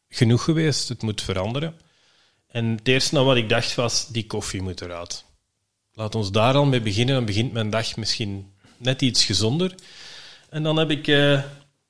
genoeg 0.09 0.43
geweest, 0.43 0.89
het 0.89 1.01
moet 1.01 1.21
veranderen. 1.21 1.73
En 2.47 2.65
het 2.65 2.87
eerste 2.87 3.13
nou 3.13 3.25
wat 3.25 3.35
ik 3.35 3.49
dacht 3.49 3.75
was, 3.75 4.07
die 4.07 4.25
koffie 4.25 4.61
moet 4.61 4.81
eruit. 4.81 5.25
Laat 5.93 6.15
ons 6.15 6.31
daar 6.31 6.53
al 6.53 6.65
mee 6.65 6.81
beginnen, 6.81 7.15
dan 7.15 7.25
begint 7.25 7.51
mijn 7.51 7.69
dag 7.69 7.95
misschien 7.95 8.53
net 8.79 9.01
iets 9.01 9.25
gezonder. 9.25 9.75
En 10.49 10.63
dan 10.63 10.77
heb 10.77 10.91
ik, 10.91 11.07
eh, 11.07 11.41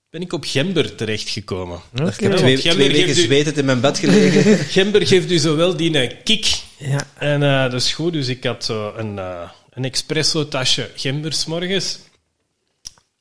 ben 0.09 0.21
ik 0.21 0.33
op 0.33 0.43
gember 0.47 0.95
terechtgekomen. 0.95 1.79
Ik 1.93 2.01
heb 2.19 2.35
twee, 2.35 2.55
weken 2.87 3.53
u- 3.53 3.57
in 3.57 3.65
mijn 3.65 3.81
bed 3.81 3.97
gelegen. 3.99 4.57
Gember 4.75 5.07
geeft 5.07 5.31
u 5.31 5.37
zowel 5.37 5.75
die 5.77 5.97
een 5.97 6.23
kick 6.23 6.61
Ja. 6.77 7.07
en 7.17 7.43
eh, 7.43 7.61
dat 7.71 7.81
is 7.81 7.93
goed, 7.93 8.13
dus 8.13 8.27
ik 8.27 8.43
had 8.43 8.65
zo 8.65 8.93
een, 8.97 9.19
eh, 9.19 9.49
een 9.69 9.85
espresso-tasje 9.85 10.89
gember 10.95 11.33
's 11.33 11.45
morgens. 11.45 11.99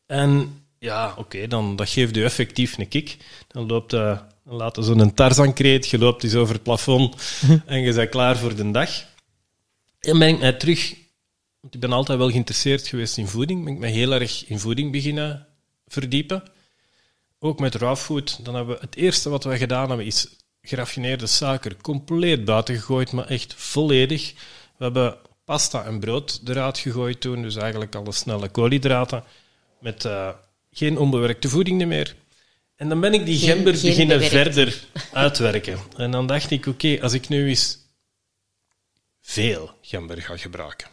En 0.06 0.62
ja, 0.78 1.14
oké, 1.16 1.46
dan 1.46 1.76
dat 1.76 1.88
geeft 1.88 2.16
u 2.16 2.24
effectief 2.24 2.78
een 2.78 2.88
kick. 2.88 3.16
Dan 3.48 3.66
loopt 3.66 3.92
eh 3.92 4.18
dan 4.44 4.56
laat 4.56 4.76
je 4.76 4.82
zo'n 4.82 5.14
Tarzan-kreet, 5.14 5.88
je 5.88 5.98
loopt 5.98 6.24
eens 6.24 6.34
over 6.34 6.54
het 6.54 6.62
plafond 6.62 7.14
en 7.66 7.80
je 7.80 7.92
bent 7.92 8.08
klaar 8.10 8.36
voor 8.38 8.54
de 8.56 8.70
dag. 8.70 8.90
En 10.00 10.18
ben 10.18 10.28
ik 10.28 10.38
mij 10.38 10.52
terug, 10.52 10.94
want 11.60 11.74
ik 11.74 11.80
ben 11.80 11.92
altijd 11.92 12.18
wel 12.18 12.30
geïnteresseerd 12.30 12.86
geweest 12.86 13.16
in 13.16 13.26
voeding, 13.26 13.64
ben 13.64 13.72
ik 13.72 13.78
mij 13.78 13.90
heel 13.90 14.12
erg 14.12 14.46
in 14.46 14.58
voeding 14.58 14.92
beginnen 14.92 15.46
verdiepen. 15.86 16.42
Ook 17.38 17.60
met 17.60 17.74
raw 17.74 17.96
food. 17.96 18.44
Dan 18.44 18.54
hebben 18.54 18.74
we 18.74 18.80
het 18.80 18.96
eerste 18.96 19.30
wat 19.30 19.44
we 19.44 19.56
gedaan 19.56 19.88
hebben, 19.88 20.06
is 20.06 20.28
geraffineerde 20.62 21.26
suiker 21.26 21.76
compleet 21.76 22.44
buiten 22.44 22.74
gegooid, 22.74 23.12
maar 23.12 23.26
echt 23.26 23.54
volledig. 23.54 24.32
We 24.76 24.84
hebben 24.84 25.16
pasta 25.44 25.84
en 25.84 26.00
brood 26.00 26.40
eruit 26.44 26.78
gegooid 26.78 27.20
toen, 27.20 27.42
dus 27.42 27.56
eigenlijk 27.56 27.94
alle 27.94 28.12
snelle 28.12 28.48
koolhydraten, 28.48 29.24
met 29.80 30.04
eh, 30.04 30.28
geen 30.70 30.98
onbewerkte 30.98 31.48
voeding 31.48 31.86
meer. 31.86 32.16
En 32.76 32.88
dan 32.88 33.00
ben 33.00 33.14
ik 33.14 33.24
die 33.24 33.38
gember 33.38 33.74
geen 33.74 33.90
beginnen 33.90 34.18
bewerkt. 34.18 34.54
verder 34.54 34.84
uitwerken. 35.12 35.78
En 35.96 36.10
dan 36.10 36.26
dacht 36.26 36.50
ik, 36.50 36.66
oké, 36.66 36.98
als 37.02 37.12
ik 37.12 37.28
nu 37.28 37.48
eens 37.48 37.78
veel 39.20 39.70
gember 39.82 40.22
ga 40.22 40.36
gebruiken, 40.36 40.88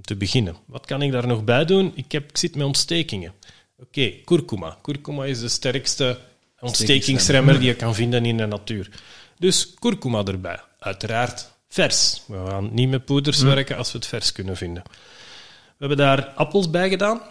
te 0.00 0.16
beginnen, 0.16 0.56
wat 0.66 0.86
kan 0.86 1.02
ik 1.02 1.12
daar 1.12 1.26
nog 1.26 1.44
bij 1.44 1.64
doen? 1.64 1.92
Ik, 1.94 2.12
heb, 2.12 2.28
ik 2.28 2.36
zit 2.36 2.56
met 2.56 2.66
ontstekingen. 2.66 3.32
Oké, 3.76 4.10
kurkuma. 4.24 4.78
Kurkuma 4.82 5.24
is 5.24 5.40
de 5.40 5.48
sterkste 5.48 6.18
ontstekingsremmer 6.60 7.58
die 7.58 7.68
je 7.68 7.76
kan 7.76 7.94
vinden 7.94 8.24
in 8.24 8.36
de 8.36 8.46
natuur. 8.46 8.90
Dus 9.38 9.74
kurkuma 9.78 10.24
erbij. 10.24 10.60
Uiteraard 10.78 11.52
vers. 11.68 12.22
We 12.26 12.44
gaan 12.46 12.68
niet 12.72 12.88
met 12.88 13.04
poeders 13.04 13.40
werken 13.40 13.76
als 13.76 13.92
we 13.92 13.98
het 13.98 14.06
vers 14.06 14.32
kunnen 14.32 14.56
vinden. 14.56 14.82
We 14.82 15.88
hebben 15.88 15.96
daar 15.96 16.24
appels 16.26 16.70
bij 16.70 16.88
gedaan. 16.88 17.22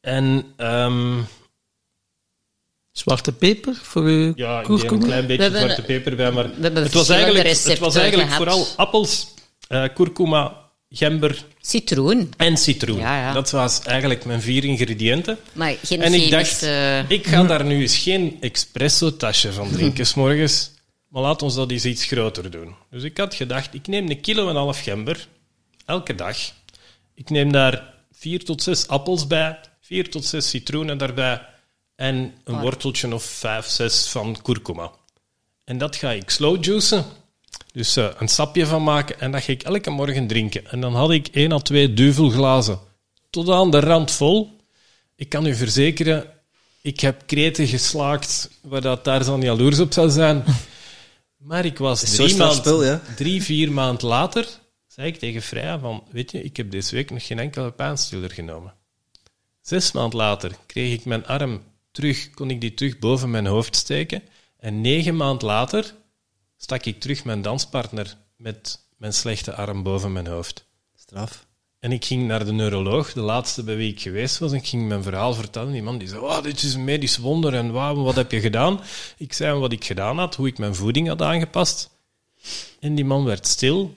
En 0.00 0.52
ehm, 0.56 1.18
Zwarte 2.96 3.32
peper 3.32 3.74
voor 3.74 4.02
uw 4.02 4.32
ja, 4.36 4.60
ik 4.60 4.90
een 4.90 5.02
klein 5.02 5.26
beetje 5.26 5.56
zwarte 5.56 5.82
peper 5.82 6.16
bij, 6.16 6.30
maar 6.30 6.44
hebben 6.60 6.82
het 6.82 6.92
was 6.92 7.08
eigenlijk, 7.08 7.48
het 7.48 7.78
was 7.78 7.94
eigenlijk 7.94 8.30
vooral 8.30 8.66
appels, 8.76 9.28
eh 9.68 9.84
kurkuma, 9.94 10.65
gember 10.90 11.44
Citroen. 11.60 12.32
en 12.36 12.56
citroen. 12.56 12.98
Ja, 12.98 13.16
ja. 13.20 13.32
Dat 13.32 13.50
was 13.50 13.80
eigenlijk 13.82 14.24
mijn 14.24 14.40
vier 14.40 14.64
ingrediënten. 14.64 15.38
Maar 15.52 15.74
geen 15.82 16.02
En 16.02 16.14
ik 16.14 16.30
dacht, 16.30 16.58
chemische... 16.58 17.04
ik 17.08 17.26
ga 17.26 17.44
daar 17.44 17.64
nu 17.64 17.80
eens 17.80 17.96
geen 17.96 18.36
espresso-tasje 18.40 19.52
van 19.52 19.70
drinken 19.76 20.06
's 20.06 20.14
morgens, 20.14 20.70
maar 21.08 21.22
laat 21.22 21.42
ons 21.42 21.54
dat 21.54 21.70
eens 21.70 21.84
iets 21.84 22.04
groter 22.04 22.50
doen. 22.50 22.74
Dus 22.90 23.02
ik 23.02 23.16
had 23.16 23.34
gedacht, 23.34 23.74
ik 23.74 23.86
neem 23.86 24.10
een 24.10 24.20
kilo 24.20 24.42
en 24.42 24.48
een 24.48 24.56
half 24.56 24.82
gember, 24.82 25.28
elke 25.86 26.14
dag. 26.14 26.36
Ik 27.14 27.30
neem 27.30 27.52
daar 27.52 27.94
vier 28.12 28.44
tot 28.44 28.62
zes 28.62 28.88
appels 28.88 29.26
bij, 29.26 29.58
vier 29.80 30.10
tot 30.10 30.24
zes 30.24 30.48
citroenen 30.48 30.98
daarbij 30.98 31.42
en 31.96 32.14
een 32.14 32.54
Waar? 32.54 32.62
worteltje 32.62 33.14
of 33.14 33.24
vijf, 33.24 33.66
zes 33.66 34.08
van 34.08 34.38
kurkuma. 34.42 34.90
En 35.64 35.78
dat 35.78 35.96
ga 35.96 36.10
ik 36.10 36.30
slow 36.30 36.64
juicen. 36.64 37.04
Dus 37.76 37.96
eh, 37.96 38.08
een 38.18 38.28
sapje 38.28 38.66
van 38.66 38.82
maken 38.82 39.20
en 39.20 39.30
dat 39.30 39.42
ga 39.42 39.52
ik 39.52 39.62
elke 39.62 39.90
morgen 39.90 40.26
drinken. 40.26 40.70
En 40.70 40.80
dan 40.80 40.94
had 40.94 41.10
ik 41.10 41.28
één 41.28 41.52
à 41.52 41.58
twee 41.58 41.92
duvelglazen 41.92 42.78
tot 43.30 43.48
aan 43.48 43.70
de 43.70 43.80
rand 43.80 44.10
vol. 44.10 44.60
Ik 45.16 45.28
kan 45.28 45.46
u 45.46 45.54
verzekeren, 45.54 46.24
ik 46.80 47.00
heb 47.00 47.22
kreten 47.26 47.66
geslaakt 47.66 48.50
waar 48.62 48.80
dat 48.80 49.04
Tarzan 49.04 49.40
jaloers 49.40 49.78
op 49.78 49.92
zou 49.92 50.10
zijn. 50.10 50.44
Maar 51.36 51.64
ik 51.64 51.78
was 51.78 52.00
drie, 52.00 52.36
maand, 52.36 52.54
spul, 52.54 52.84
ja. 52.84 53.02
drie, 53.16 53.42
vier 53.42 53.72
maand 53.72 54.02
later, 54.02 54.48
zei 54.86 55.08
ik 55.08 55.18
tegen 55.18 55.42
Freya 55.42 55.78
van, 55.78 56.04
weet 56.10 56.30
je, 56.30 56.42
ik 56.42 56.56
heb 56.56 56.70
deze 56.70 56.94
week 56.94 57.10
nog 57.10 57.26
geen 57.26 57.38
enkele 57.38 57.72
pijnstiller 57.72 58.30
genomen. 58.30 58.74
Zes 59.60 59.92
maand 59.92 60.12
later 60.12 60.50
kreeg 60.66 60.92
ik 60.92 61.04
mijn 61.04 61.26
arm 61.26 61.62
terug, 61.90 62.30
kon 62.30 62.50
ik 62.50 62.60
die 62.60 62.74
terug 62.74 62.98
boven 62.98 63.30
mijn 63.30 63.46
hoofd 63.46 63.76
steken. 63.76 64.22
En 64.58 64.80
negen 64.80 65.16
maand 65.16 65.42
later 65.42 65.94
stak 66.56 66.84
ik 66.84 67.00
terug 67.00 67.24
mijn 67.24 67.42
danspartner 67.42 68.16
met 68.36 68.80
mijn 68.96 69.12
slechte 69.12 69.54
arm 69.54 69.82
boven 69.82 70.12
mijn 70.12 70.26
hoofd. 70.26 70.64
Straf. 70.94 71.46
En 71.78 71.92
ik 71.92 72.04
ging 72.04 72.26
naar 72.26 72.44
de 72.44 72.52
neuroloog, 72.52 73.12
de 73.12 73.20
laatste 73.20 73.62
bij 73.62 73.76
wie 73.76 73.90
ik 73.92 74.00
geweest 74.00 74.38
was, 74.38 74.50
en 74.50 74.56
ik 74.56 74.66
ging 74.66 74.88
mijn 74.88 75.02
verhaal 75.02 75.34
vertellen. 75.34 75.72
Die 75.72 75.82
man 75.82 75.98
die 75.98 76.08
zei, 76.08 76.20
wow, 76.20 76.44
dit 76.44 76.62
is 76.62 76.74
een 76.74 76.84
medisch 76.84 77.16
wonder, 77.16 77.54
en 77.54 77.72
wat 77.72 78.14
heb 78.14 78.30
je 78.32 78.40
gedaan? 78.40 78.80
Ik 79.16 79.32
zei 79.32 79.50
hem 79.50 79.60
wat 79.60 79.72
ik 79.72 79.84
gedaan 79.84 80.18
had, 80.18 80.34
hoe 80.34 80.46
ik 80.46 80.58
mijn 80.58 80.74
voeding 80.74 81.08
had 81.08 81.22
aangepast. 81.22 81.90
En 82.80 82.94
die 82.94 83.04
man 83.04 83.24
werd 83.24 83.46
stil. 83.46 83.94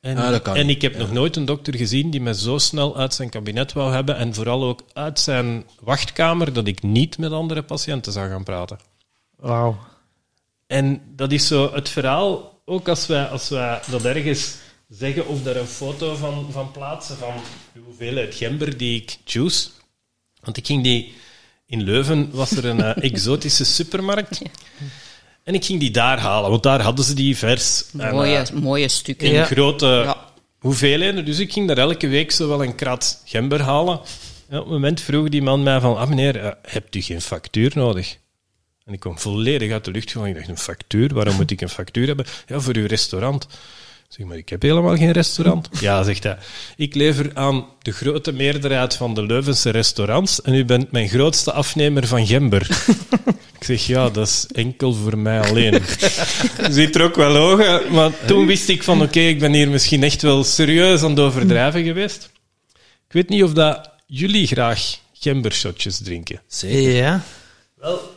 En, 0.00 0.16
Ah, 0.16 0.30
dat 0.30 0.42
kan. 0.42 0.56
en 0.56 0.68
ik 0.68 0.82
heb 0.82 0.96
nog 0.96 1.12
nooit 1.12 1.36
een 1.36 1.44
dokter 1.44 1.76
gezien 1.76 2.10
die 2.10 2.20
me 2.20 2.34
zo 2.34 2.58
snel 2.58 2.96
uit 2.96 3.14
zijn 3.14 3.28
kabinet 3.30 3.72
wou 3.72 3.92
hebben, 3.92 4.16
en 4.16 4.34
vooral 4.34 4.64
ook 4.64 4.82
uit 4.92 5.20
zijn 5.20 5.64
wachtkamer, 5.80 6.52
dat 6.52 6.66
ik 6.66 6.82
niet 6.82 7.18
met 7.18 7.32
andere 7.32 7.62
patiënten 7.62 8.12
zou 8.12 8.28
gaan 8.28 8.44
praten. 8.44 8.78
Wauw. 9.36 9.78
En 10.66 11.02
dat 11.16 11.32
is 11.32 11.46
zo 11.46 11.74
het 11.74 11.88
verhaal, 11.88 12.60
ook 12.64 12.88
als 12.88 13.06
wij, 13.06 13.24
als 13.24 13.48
wij 13.48 13.80
dat 13.90 14.04
ergens 14.04 14.54
zeggen 14.88 15.26
of 15.26 15.42
daar 15.42 15.56
een 15.56 15.66
foto 15.66 16.14
van, 16.14 16.46
van 16.50 16.70
plaatsen 16.70 17.16
van 17.16 17.34
de 17.72 17.80
hoeveelheid 17.84 18.34
gember 18.34 18.76
die 18.76 19.00
ik 19.02 19.16
juice. 19.24 19.68
Want 20.40 20.56
ik 20.56 20.66
ging 20.66 20.82
die... 20.82 21.14
In 21.68 21.82
Leuven 21.82 22.30
was 22.32 22.50
er 22.50 22.64
een 22.64 22.80
eh, 22.82 23.04
exotische 23.04 23.64
supermarkt. 23.76 24.42
En 25.44 25.54
ik 25.54 25.64
ging 25.64 25.80
die 25.80 25.90
daar 25.90 26.18
halen, 26.18 26.50
want 26.50 26.62
daar 26.62 26.80
hadden 26.82 27.04
ze 27.04 27.14
die 27.14 27.36
vers. 27.36 27.84
En, 27.98 28.14
mooie, 28.14 28.36
eh, 28.36 28.50
mooie 28.50 28.88
stukken. 28.88 29.26
in 29.26 29.32
Ja. 29.32 29.44
grote 29.44 29.86
Ja. 29.86 30.16
hoeveelheden. 30.58 31.24
Dus 31.24 31.38
ik 31.38 31.52
ging 31.52 31.68
daar 31.68 31.78
elke 31.78 32.08
week 32.08 32.30
zo 32.32 32.48
wel 32.48 32.64
een 32.64 32.74
krat 32.74 33.22
gember 33.24 33.60
halen. 33.62 34.00
En 34.48 34.58
op 34.58 34.64
het 34.64 34.72
moment 34.72 35.00
vroeg 35.00 35.28
die 35.28 35.42
man 35.42 35.62
mij 35.62 35.80
van, 35.80 35.96
ah 35.96 36.08
meneer, 36.08 36.36
eh, 36.36 36.52
hebt 36.62 36.94
u 36.94 37.00
geen 37.00 37.20
factuur 37.20 37.72
nodig? 37.74 38.16
En 38.86 38.92
ik 38.92 39.00
kwam 39.00 39.18
volledig 39.18 39.72
uit 39.72 39.84
de 39.84 39.90
lucht 39.90 40.10
gewoon. 40.10 40.26
Ik 40.26 40.34
dacht, 40.34 40.48
een 40.48 40.58
factuur? 40.58 41.14
Waarom 41.14 41.34
moet 41.34 41.50
ik 41.50 41.60
een 41.60 41.68
factuur 41.68 42.06
hebben? 42.06 42.26
Ja, 42.46 42.60
voor 42.60 42.76
uw 42.76 42.86
restaurant. 42.86 43.46
Zeg 44.08 44.26
maar, 44.26 44.36
ik 44.36 44.48
heb 44.48 44.62
helemaal 44.62 44.96
geen 44.96 45.12
restaurant. 45.12 45.68
Ja, 45.80 46.02
zegt 46.02 46.22
hij. 46.22 46.38
Ik 46.76 46.94
lever 46.94 47.30
aan 47.34 47.66
de 47.82 47.92
grote 47.92 48.32
meerderheid 48.32 48.94
van 48.94 49.14
de 49.14 49.22
Leuvense 49.22 49.70
restaurants 49.70 50.42
en 50.42 50.54
u 50.54 50.64
bent 50.64 50.90
mijn 50.92 51.08
grootste 51.08 51.52
afnemer 51.52 52.06
van 52.06 52.26
gember. 52.26 52.62
ik 53.58 53.64
zeg, 53.64 53.86
ja, 53.86 54.10
dat 54.10 54.26
is 54.26 54.46
enkel 54.52 54.92
voor 54.92 55.18
mij 55.18 55.40
alleen. 55.40 55.82
Ziet 56.70 56.94
er 56.94 57.02
ook 57.02 57.16
wel 57.16 57.36
ogen, 57.36 57.92
maar 57.92 58.12
toen 58.26 58.46
wist 58.46 58.68
ik 58.68 58.82
van, 58.82 59.02
oké, 59.02 59.20
ik 59.20 59.38
ben 59.38 59.52
hier 59.52 59.68
misschien 59.68 60.02
echt 60.02 60.22
wel 60.22 60.44
serieus 60.44 61.02
aan 61.02 61.10
het 61.10 61.20
overdrijven 61.20 61.84
geweest. 61.84 62.30
Ik 63.06 63.12
weet 63.12 63.28
niet 63.28 63.42
of 63.42 63.52
dat 63.52 63.90
jullie 64.06 64.46
graag 64.46 64.98
gembershotjes 65.12 65.98
drinken. 65.98 66.40
Zeker. 66.46 66.90
Ja. 66.90 67.22
Wel, 67.74 68.15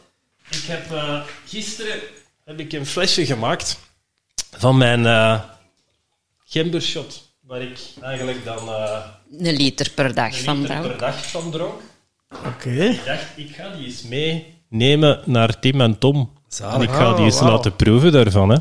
ik 0.50 0.64
heb 0.68 0.92
eh, 0.92 1.22
gisteren 1.48 2.00
heb 2.46 2.60
ik 2.60 2.74
een 2.74 2.86
flesje 2.86 3.26
gemaakt 3.26 3.80
van 4.58 4.78
mijn 4.78 5.06
eh 5.06 5.40
gembershot, 6.46 7.22
waar 7.42 7.62
ik 7.62 7.78
eigenlijk 8.02 8.46
dan 8.46 8.70
eh 8.70 9.00
Een 9.40 9.56
liter 9.56 9.90
per 9.96 10.14
dag 10.14 10.38
een 10.38 10.44
van 10.44 10.62
liter 10.62 10.76
drank. 10.76 10.88
per 10.88 10.98
dag 10.98 11.26
van 11.30 11.52
dronk. 11.52 11.82
Oké. 12.46 12.70
Ik 12.84 13.06
dacht, 13.06 13.24
ik 13.36 13.56
ga 13.56 13.70
die 13.70 13.86
eens 13.86 14.02
meenemen 14.04 15.22
naar 15.26 15.60
Tim 15.60 15.82
en 15.82 15.98
Tom. 15.98 16.34
Zalig. 16.48 16.76
En 16.76 16.82
ik 16.82 16.90
ga 16.90 17.16
die 17.16 17.26
eens 17.26 17.40
Oh, 17.40 17.48
laten 17.48 17.76
proeven 17.76 18.12
daarvan. 18.12 18.50
Hè. 18.50 18.58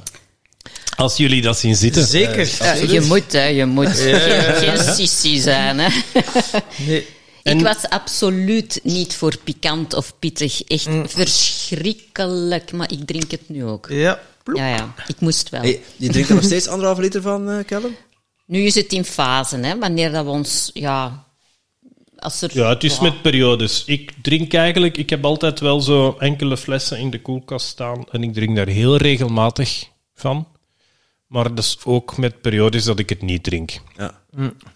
Als 0.96 1.16
jullie 1.16 1.42
dat 1.42 1.58
zien 1.58 1.76
zitten. 1.76 2.06
Zeker. 2.06 2.56
Ja, 2.58 2.72
je 2.72 3.00
moet, 3.00 3.32
hè, 3.32 3.44
je 3.44 3.64
moet 3.66 3.88
geen, 3.98 4.54
geen 4.54 4.94
sissi 4.94 5.38
zijn. 5.40 5.78
Hè. 5.78 5.88
Nee. 6.86 7.06
En- 7.48 7.56
Ik 7.58 7.64
was 7.64 7.88
absoluut 7.88 8.80
niet 8.82 9.14
voor 9.14 9.36
pikant 9.44 9.94
of 9.94 10.18
pittig. 10.18 10.62
Echt 10.64 10.88
verschrikkelijk, 11.04 12.72
maar 12.72 12.92
ik 12.92 13.04
drink 13.06 13.30
het 13.30 13.48
nu 13.48 13.64
ook. 13.64 13.86
Ja. 13.90 14.20
Ja, 14.54 14.68
ja, 14.68 14.94
ik 15.06 15.20
moest 15.20 15.48
wel. 15.48 15.60
Hey, 15.60 15.80
je 15.96 16.08
drinkt 16.08 16.28
er 16.28 16.34
nog 16.34 16.44
steeds 16.44 16.66
anderhalve 16.66 17.00
liter 17.00 17.22
van, 17.22 17.50
eh 17.50 17.64
Callum? 17.64 17.96
Nu 18.46 18.60
is 18.62 18.74
het 18.74 18.92
in 18.92 19.04
fase, 19.04 19.56
hè, 19.56 19.78
wanneer 19.78 20.10
dat 20.12 20.24
we 20.24 20.30
ons... 20.30 20.70
Ja, 20.74 21.24
als 22.16 22.42
er, 22.42 22.50
Ja, 22.52 22.68
het 22.68 22.84
is 22.84 23.00
met 23.00 23.22
periodes. 23.22 23.82
Ik 23.86 24.12
drink 24.22 24.54
eigenlijk, 24.54 24.96
ik 24.96 25.10
heb 25.10 25.24
altijd 25.24 25.60
wel 25.60 25.80
zo 25.80 26.16
enkele 26.18 26.56
flessen 26.56 26.98
in 26.98 27.10
de 27.10 27.22
koelkast 27.22 27.66
staan 27.66 28.04
en 28.10 28.22
ik 28.22 28.32
drink 28.34 28.56
daar 28.56 28.66
heel 28.66 28.96
regelmatig 28.96 29.84
van. 30.14 30.46
Maar 31.28 31.54
dat 31.54 31.64
is 31.64 31.78
ook 31.84 32.16
met 32.16 32.40
periodes 32.40 32.84
dat 32.84 32.98
ik 32.98 33.08
het 33.08 33.22
niet 33.22 33.42
drink. 33.44 33.70
Ja. 33.96 34.20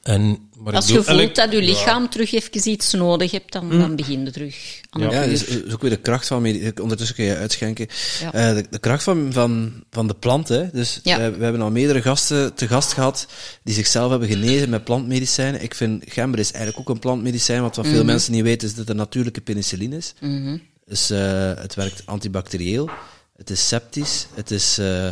En, 0.02 0.48
maar 0.58 0.74
Als 0.74 0.86
je 0.86 0.92
doe 0.94 1.02
voelt 1.04 1.18
elk- 1.20 1.34
dat 1.34 1.52
je 1.52 1.62
lichaam 1.62 2.08
terug 2.10 2.32
even 2.32 2.70
iets 2.70 2.92
nodig 2.92 3.30
hebt, 3.30 3.52
dan, 3.52 3.68
dan 3.70 3.96
begin 3.96 4.24
je 4.24 4.30
terug 4.30 4.80
aan 4.90 5.00
Ja. 5.00 5.26
dus 5.26 5.46
dat 5.46 5.64
is 5.64 5.72
ook 5.72 5.80
weer 5.80 5.90
de 5.90 5.96
kracht 5.96 6.26
van... 6.26 6.46
Ondertussen 6.82 7.16
kun 7.16 7.24
je 7.24 7.36
uitschenken. 7.36 7.86
Ja. 8.20 8.32
Eh, 8.32 8.54
de, 8.54 8.66
de 8.70 8.78
kracht 8.78 9.02
van, 9.02 9.32
van, 9.32 9.72
van 9.90 10.06
de 10.06 10.14
plant, 10.14 10.48
hè. 10.48 10.70
Dus 10.70 11.00
Ja. 11.02 11.18
we, 11.18 11.36
we 11.36 11.44
hebben 11.44 11.62
al 11.62 11.70
meerdere 11.70 12.02
gasten 12.02 12.54
te 12.54 12.66
gast 12.68 12.92
gehad 12.92 13.26
die 13.64 13.74
zichzelf 13.74 14.10
hebben 14.10 14.28
genezen 14.28 14.70
met 14.70 14.84
plantmedicijnen. 14.84 15.62
Ik 15.62 15.74
vind 15.74 16.04
gember 16.08 16.40
is 16.40 16.52
eigenlijk 16.52 16.88
ook 16.88 16.94
een 16.94 17.00
plantmedicijn, 17.00 17.60
want 17.60 17.76
wat 17.76 17.86
veel 17.86 18.04
mensen 18.04 18.32
niet 18.32 18.42
weten 18.42 18.62
is 18.68 18.70
dat 18.74 18.80
het 18.80 18.90
een 18.90 18.96
natuurlijke 18.96 19.40
penicilline 19.40 19.96
is. 19.96 20.14
Mhm. 20.20 20.56
Dus 20.86 21.10
eh, 21.10 21.52
het 21.56 21.74
werkt 21.74 22.02
antibacterieel, 22.06 22.90
het 23.36 23.50
is 23.50 23.68
septisch, 23.68 24.26
het 24.34 24.50
is 24.50 24.78
eh, 24.78 25.08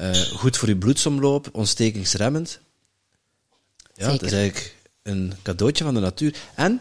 eh, 0.00 0.20
goed 0.20 0.56
voor 0.56 0.68
je 0.68 0.76
bloedsomloop, 0.76 1.48
ontstekingsremmend. 1.52 2.60
Ja, 3.94 4.10
het 4.10 4.22
is 4.22 4.30
Zeker. 4.30 4.38
eigenlijk 4.38 4.76
een 5.02 5.32
cadeautje 5.42 5.84
van 5.84 5.94
de 5.94 6.00
natuur. 6.00 6.34
En 6.54 6.80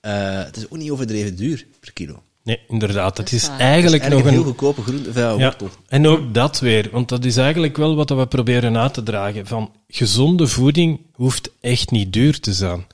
eh, 0.00 0.44
het 0.44 0.56
is 0.56 0.64
ook 0.64 0.78
niet 0.78 0.90
overdreven 0.90 1.36
duur 1.36 1.66
per 1.80 1.92
kilo. 1.92 2.22
Nee, 2.42 2.60
inderdaad. 2.68 3.16
Het 3.16 3.32
is 3.32 3.48
eigenlijk 3.48 4.08
nog 4.08 4.24
een... 4.24 4.30
heel 4.30 4.42
goedkope 4.42 4.82
groente, 4.82 5.10
ja, 5.14 5.30
Ja, 5.30 5.36
wortel. 5.38 5.68
en 5.88 6.06
ook 6.06 6.34
dat 6.34 6.60
weer, 6.60 6.88
want 6.92 7.08
dat 7.08 7.24
is 7.24 7.36
eigenlijk 7.36 7.76
wel 7.76 7.94
wat 7.94 8.10
we 8.10 8.26
proberen 8.26 8.72
na 8.72 8.88
te 8.88 9.02
dragen. 9.02 9.46
Van 9.46 9.72
gezonde 9.88 10.46
voeding 10.46 11.00
hoeft 11.12 11.50
echt 11.60 11.90
niet 11.90 12.12
duur 12.12 12.40
te 12.40 12.52
zijn. 12.52 12.86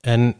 En 0.00 0.34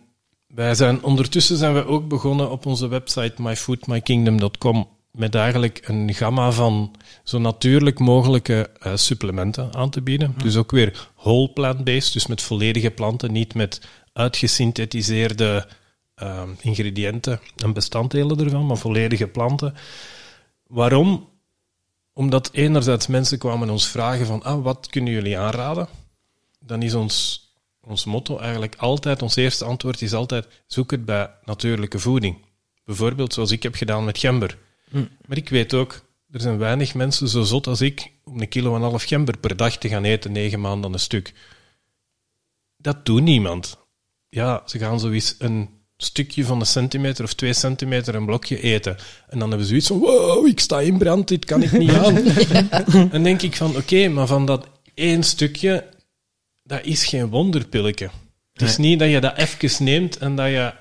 wij 0.46 0.74
zijn, 0.74 1.02
ondertussen 1.02 1.56
zijn 1.56 1.74
we 1.74 1.86
ook 1.86 2.08
begonnen 2.08 2.50
op 2.50 2.66
onze 2.66 2.88
website 2.88 3.42
myfoodmykingdom.com 3.42 4.88
met 5.14 5.34
eigenlijk 5.34 5.80
een 5.88 6.14
gamma 6.14 6.52
van 6.52 6.94
zo 7.24 7.38
natuurlijk 7.38 7.98
mogelijke 7.98 8.70
eh, 8.80 8.96
supplementen 8.96 9.74
aan 9.74 9.90
te 9.90 10.02
bieden. 10.02 10.34
Dus 10.42 10.56
ook 10.56 10.70
weer 10.70 11.08
whole 11.16 11.48
plant-based, 11.52 12.12
dus 12.12 12.26
met 12.26 12.42
volledige 12.42 12.90
planten, 12.90 13.32
niet 13.32 13.54
met 13.54 13.80
uitgesynthetiseerde 14.12 15.68
eh, 16.14 16.42
ingrediënten 16.60 17.40
en 17.56 17.72
bestanddelen 17.72 18.40
ervan, 18.40 18.66
maar 18.66 18.76
volledige 18.76 19.26
planten. 19.26 19.74
Waarom? 20.66 21.28
Omdat 22.12 22.48
enerzijds 22.52 23.06
mensen 23.06 23.38
kwamen 23.38 23.70
ons 23.70 23.88
vragen 23.88 24.26
van, 24.26 24.42
ah, 24.42 24.62
wat 24.62 24.86
kunnen 24.90 25.12
jullie 25.12 25.38
aanraden? 25.38 25.88
Dan 26.60 26.82
is 26.82 26.94
ons, 26.94 27.48
ons 27.80 28.04
motto 28.04 28.38
eigenlijk 28.38 28.74
altijd, 28.76 29.22
ons 29.22 29.36
eerste 29.36 29.64
antwoord 29.64 30.02
is 30.02 30.12
altijd, 30.12 30.46
zoek 30.66 30.90
het 30.90 31.04
bij 31.04 31.30
natuurlijke 31.44 31.98
voeding. 31.98 32.36
Bijvoorbeeld 32.84 33.32
zoals 33.32 33.50
ik 33.50 33.62
heb 33.62 33.74
gedaan 33.74 34.04
met 34.04 34.18
gember. 34.18 34.58
Maar 35.26 35.36
ik 35.36 35.48
weet 35.48 35.74
ook, 35.74 36.04
er 36.30 36.40
zijn 36.40 36.58
weinig 36.58 36.94
mensen 36.94 37.28
zo 37.28 37.42
zot 37.42 37.66
als 37.66 37.80
ik 37.80 38.12
om 38.24 38.40
een 38.40 38.48
kilo 38.48 38.70
en 38.70 38.82
een 38.82 38.88
half 38.88 39.02
gember 39.04 39.38
per 39.38 39.56
dag 39.56 39.76
te 39.76 39.88
gaan 39.88 40.04
eten, 40.04 40.32
negen 40.32 40.60
maanden 40.60 40.92
een 40.92 40.98
stuk. 40.98 41.32
Dat 42.76 43.06
doet 43.06 43.22
niemand. 43.22 43.78
Ja, 44.28 44.62
ze 44.66 44.78
gaan 44.78 45.00
zoiets 45.00 45.34
een 45.38 45.68
stukje 45.96 46.44
van 46.44 46.60
een 46.60 46.66
centimeter 46.66 47.24
of 47.24 47.34
twee 47.34 47.52
centimeter 47.52 48.14
een 48.14 48.26
blokje 48.26 48.60
eten. 48.60 48.96
En 49.28 49.38
dan 49.38 49.48
hebben 49.48 49.66
ze 49.66 49.68
zoiets 49.68 49.86
van, 49.86 49.98
wow, 49.98 50.46
ik 50.46 50.60
sta 50.60 50.80
in 50.80 50.98
brand, 50.98 51.28
dit 51.28 51.44
kan 51.44 51.62
ik 51.62 51.72
niet 51.72 51.92
aan. 52.04 52.14
dan 53.10 53.22
denk 53.22 53.42
ik 53.42 53.56
van, 53.56 53.76
oké, 53.76 54.08
maar 54.08 54.26
van 54.26 54.46
dat 54.46 54.68
één 54.94 55.22
stukje, 55.22 55.88
dat 56.62 56.84
is 56.84 57.06
geen 57.06 57.28
wonderpilletje. 57.28 58.10
Het 58.52 58.62
is 58.62 58.76
niet 58.76 58.98
dat 58.98 59.10
je 59.10 59.20
dat 59.20 59.36
even 59.36 59.84
neemt 59.84 60.18
en 60.18 60.36
dat 60.36 60.46
je 60.46 60.72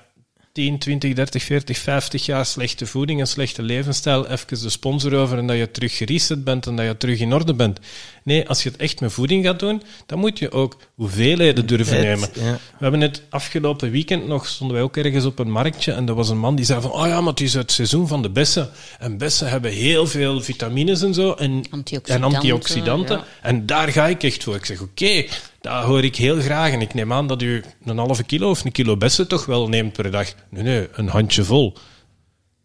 10, 0.53 0.77
20, 0.77 1.13
30, 1.13 1.43
40, 1.43 1.77
50 1.77 2.25
jaar 2.25 2.45
slechte 2.45 2.85
voeding 2.85 3.19
en 3.19 3.27
slechte 3.27 3.61
levensstijl 3.61 4.27
even 4.27 4.61
de 4.61 4.69
sponsor 4.69 5.13
over 5.13 5.37
en 5.37 5.47
dat 5.47 5.57
je 5.57 5.71
terug 5.71 5.97
gereset 5.97 6.43
bent 6.43 6.67
en 6.67 6.75
dat 6.75 6.85
je 6.85 6.97
terug 6.97 7.19
in 7.19 7.33
orde 7.33 7.53
bent. 7.53 7.79
Nee, 8.23 8.47
als 8.47 8.63
je 8.63 8.69
het 8.69 8.77
echt 8.79 8.99
met 9.01 9.11
voeding 9.11 9.45
gaat 9.45 9.59
doen, 9.59 9.81
dan 10.05 10.19
moet 10.19 10.39
je 10.39 10.51
ook 10.51 10.77
hoeveelheden 10.95 11.65
durven 11.67 11.95
Het, 11.95 12.05
nemen. 12.05 12.29
ja. 12.33 12.51
We 12.53 12.59
hebben 12.79 13.01
het 13.01 13.21
afgelopen 13.29 13.91
weekend 13.91 14.27
nog, 14.27 14.47
stonden 14.47 14.75
wij 14.75 14.85
ook 14.85 14.97
ergens 14.97 15.25
op 15.25 15.39
een 15.39 15.51
marktje 15.51 15.91
en 15.91 16.07
er 16.07 16.13
was 16.13 16.29
een 16.29 16.37
man 16.39 16.55
die 16.55 16.65
zei 16.65 16.81
van, 16.81 16.91
oh 16.91 17.07
ja, 17.07 17.21
maar 17.21 17.29
het 17.31 17.41
is 17.41 17.53
het 17.53 17.71
seizoen 17.71 18.07
van 18.07 18.21
de 18.21 18.29
bessen. 18.29 18.69
En 18.99 19.17
bessen 19.17 19.49
hebben 19.49 19.71
heel 19.71 20.07
veel 20.07 20.41
vitamines 20.41 21.01
en 21.01 21.13
zo 21.13 21.33
en 21.33 21.63
Antioxidanten, 21.69 22.13
en 22.15 22.23
antioxidanten. 22.35 23.17
ja. 23.17 23.25
En 23.41 23.65
daar 23.65 23.87
ga 23.91 24.07
ik 24.07 24.23
echt 24.23 24.43
voor. 24.43 24.55
Ik 24.55 24.65
zeg, 24.65 24.81
oké, 24.81 25.25
dat 25.61 25.83
hoor 25.83 26.03
ik 26.03 26.15
heel 26.15 26.39
graag. 26.39 26.71
En 26.71 26.81
ik 26.81 26.93
neem 26.93 27.13
aan 27.13 27.27
dat 27.27 27.41
u 27.41 27.63
een 27.85 27.97
halve 27.97 28.23
kilo 28.23 28.49
of 28.49 28.65
een 28.65 28.71
kilo 28.71 28.97
bessen 28.97 29.27
toch 29.27 29.45
wel 29.45 29.67
neemt 29.69 29.93
per 29.93 30.11
dag. 30.11 30.33
Nee, 30.49 30.63
nee, 30.63 30.87
een 30.93 31.07
handje 31.07 31.43
vol. 31.43 31.73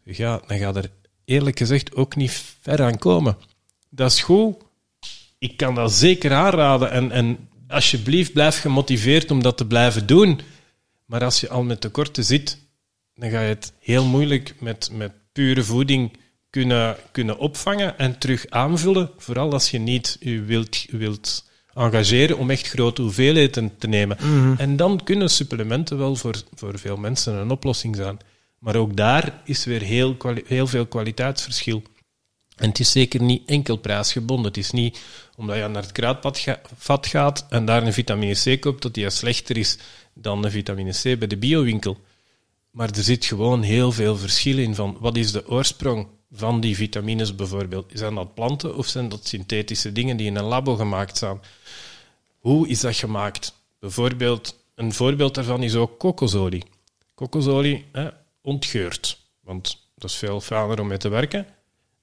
Ja, 0.04 0.40
dan 0.46 0.58
gaat 0.58 0.76
er 0.76 0.90
eerlijk 1.24 1.58
gezegd 1.58 1.94
ook 1.94 2.16
niet 2.16 2.42
ver 2.62 2.82
aan 2.82 2.98
komen. 2.98 3.36
Dat 3.90 4.12
is 4.12 4.20
goed. 4.22 4.54
Ik 5.38 5.56
kan 5.56 5.74
dat 5.74 5.92
zeker 5.92 6.32
aanraden. 6.32 6.90
En, 6.90 7.12
en 7.12 7.48
alsjeblieft, 7.68 8.32
blijf 8.32 8.60
gemotiveerd 8.60 9.30
om 9.30 9.42
dat 9.42 9.56
te 9.56 9.66
blijven 9.66 10.06
doen. 10.06 10.40
Maar 11.06 11.24
als 11.24 11.40
je 11.40 11.48
al 11.48 11.62
met 11.62 11.80
tekorten 11.80 12.24
zit, 12.24 12.58
dan 13.14 13.30
ga 13.30 13.40
je 13.40 13.48
het 13.48 13.72
heel 13.78 14.04
moeilijk 14.04 14.54
met, 14.60 14.90
met 14.92 15.12
pure 15.32 15.64
voeding 15.64 16.16
kunnen, 16.50 16.96
kunnen 17.12 17.38
opvangen 17.38 17.98
en 17.98 18.18
terug 18.18 18.46
aanvullen. 18.48 19.10
Vooral 19.16 19.52
als 19.52 19.70
je 19.70 19.78
niet 19.78 20.16
je 20.20 20.42
wilt, 20.42 20.84
wilt 20.90 21.46
engageren 21.74 22.38
om 22.38 22.50
echt 22.50 22.68
grote 22.68 23.02
hoeveelheden 23.02 23.78
te 23.78 23.86
nemen. 23.86 24.18
En 24.58 24.76
dan 24.76 25.04
kunnen 25.04 25.30
supplementen 25.30 25.98
wel 25.98 26.16
voor, 26.16 26.42
voor 26.54 26.78
veel 26.78 26.96
mensen 26.96 27.34
een 27.34 27.50
oplossing 27.50 27.96
zijn. 27.96 28.18
Maar 28.58 28.76
ook 28.76 28.96
daar 28.96 29.42
is 29.44 29.64
weer 29.64 29.82
heel, 29.82 30.16
heel 30.46 30.66
veel 30.66 30.86
kwaliteitsverschil. 30.86 31.82
En 32.56 32.68
het 32.68 32.78
is 32.78 32.90
zeker 32.90 33.22
niet 33.22 33.42
enkel 33.46 33.76
prijsgebonden. 33.76 34.46
Het 34.46 34.56
is 34.56 34.70
niet 34.70 35.00
omdat 35.38 35.56
je 35.56 35.68
naar 35.68 35.82
het 35.82 35.92
kruidvat 35.92 36.38
ga- 36.38 36.60
vat 36.76 37.06
gaat 37.06 37.46
en 37.48 37.64
daar 37.64 37.82
een 37.82 37.92
vitamine 37.92 38.56
C 38.56 38.60
koopt, 38.60 38.82
dat 38.82 38.94
die 38.94 39.10
slechter 39.10 39.56
is 39.56 39.78
dan 40.12 40.44
een 40.44 40.50
vitamine 40.50 40.90
C 40.90 41.18
bij 41.18 41.26
de 41.26 41.36
biowinkel. 41.36 41.96
Maar 42.70 42.88
er 42.90 43.02
zit 43.02 43.24
gewoon 43.24 43.62
heel 43.62 43.92
veel 43.92 44.16
verschil 44.16 44.58
in 44.58 44.74
van 44.74 44.96
wat 45.00 45.16
is 45.16 45.32
de 45.32 45.48
oorsprong 45.48 46.06
van 46.32 46.60
die 46.60 46.76
vitamines 46.76 47.34
bijvoorbeeld. 47.34 47.90
Zijn 47.92 48.14
dat 48.14 48.34
planten 48.34 48.76
of 48.76 48.86
zijn 48.86 49.08
dat 49.08 49.26
synthetische 49.26 49.92
dingen 49.92 50.16
die 50.16 50.26
in 50.26 50.36
een 50.36 50.44
labo 50.44 50.76
gemaakt 50.76 51.18
zijn? 51.18 51.40
Hoe 52.38 52.68
is 52.68 52.80
dat 52.80 52.96
gemaakt? 52.96 53.54
Bijvoorbeeld, 53.80 54.56
een 54.74 54.92
voorbeeld 54.92 55.34
daarvan 55.34 55.62
is 55.62 55.74
ook 55.74 55.98
kokosolie. 55.98 56.64
Kokosolie 57.14 57.84
hè, 57.92 58.08
ontgeurt, 58.42 59.20
want 59.40 59.90
dat 59.96 60.10
is 60.10 60.16
veel 60.16 60.40
fijner 60.40 60.80
om 60.80 60.86
mee 60.86 60.98
te 60.98 61.08
werken. 61.08 61.46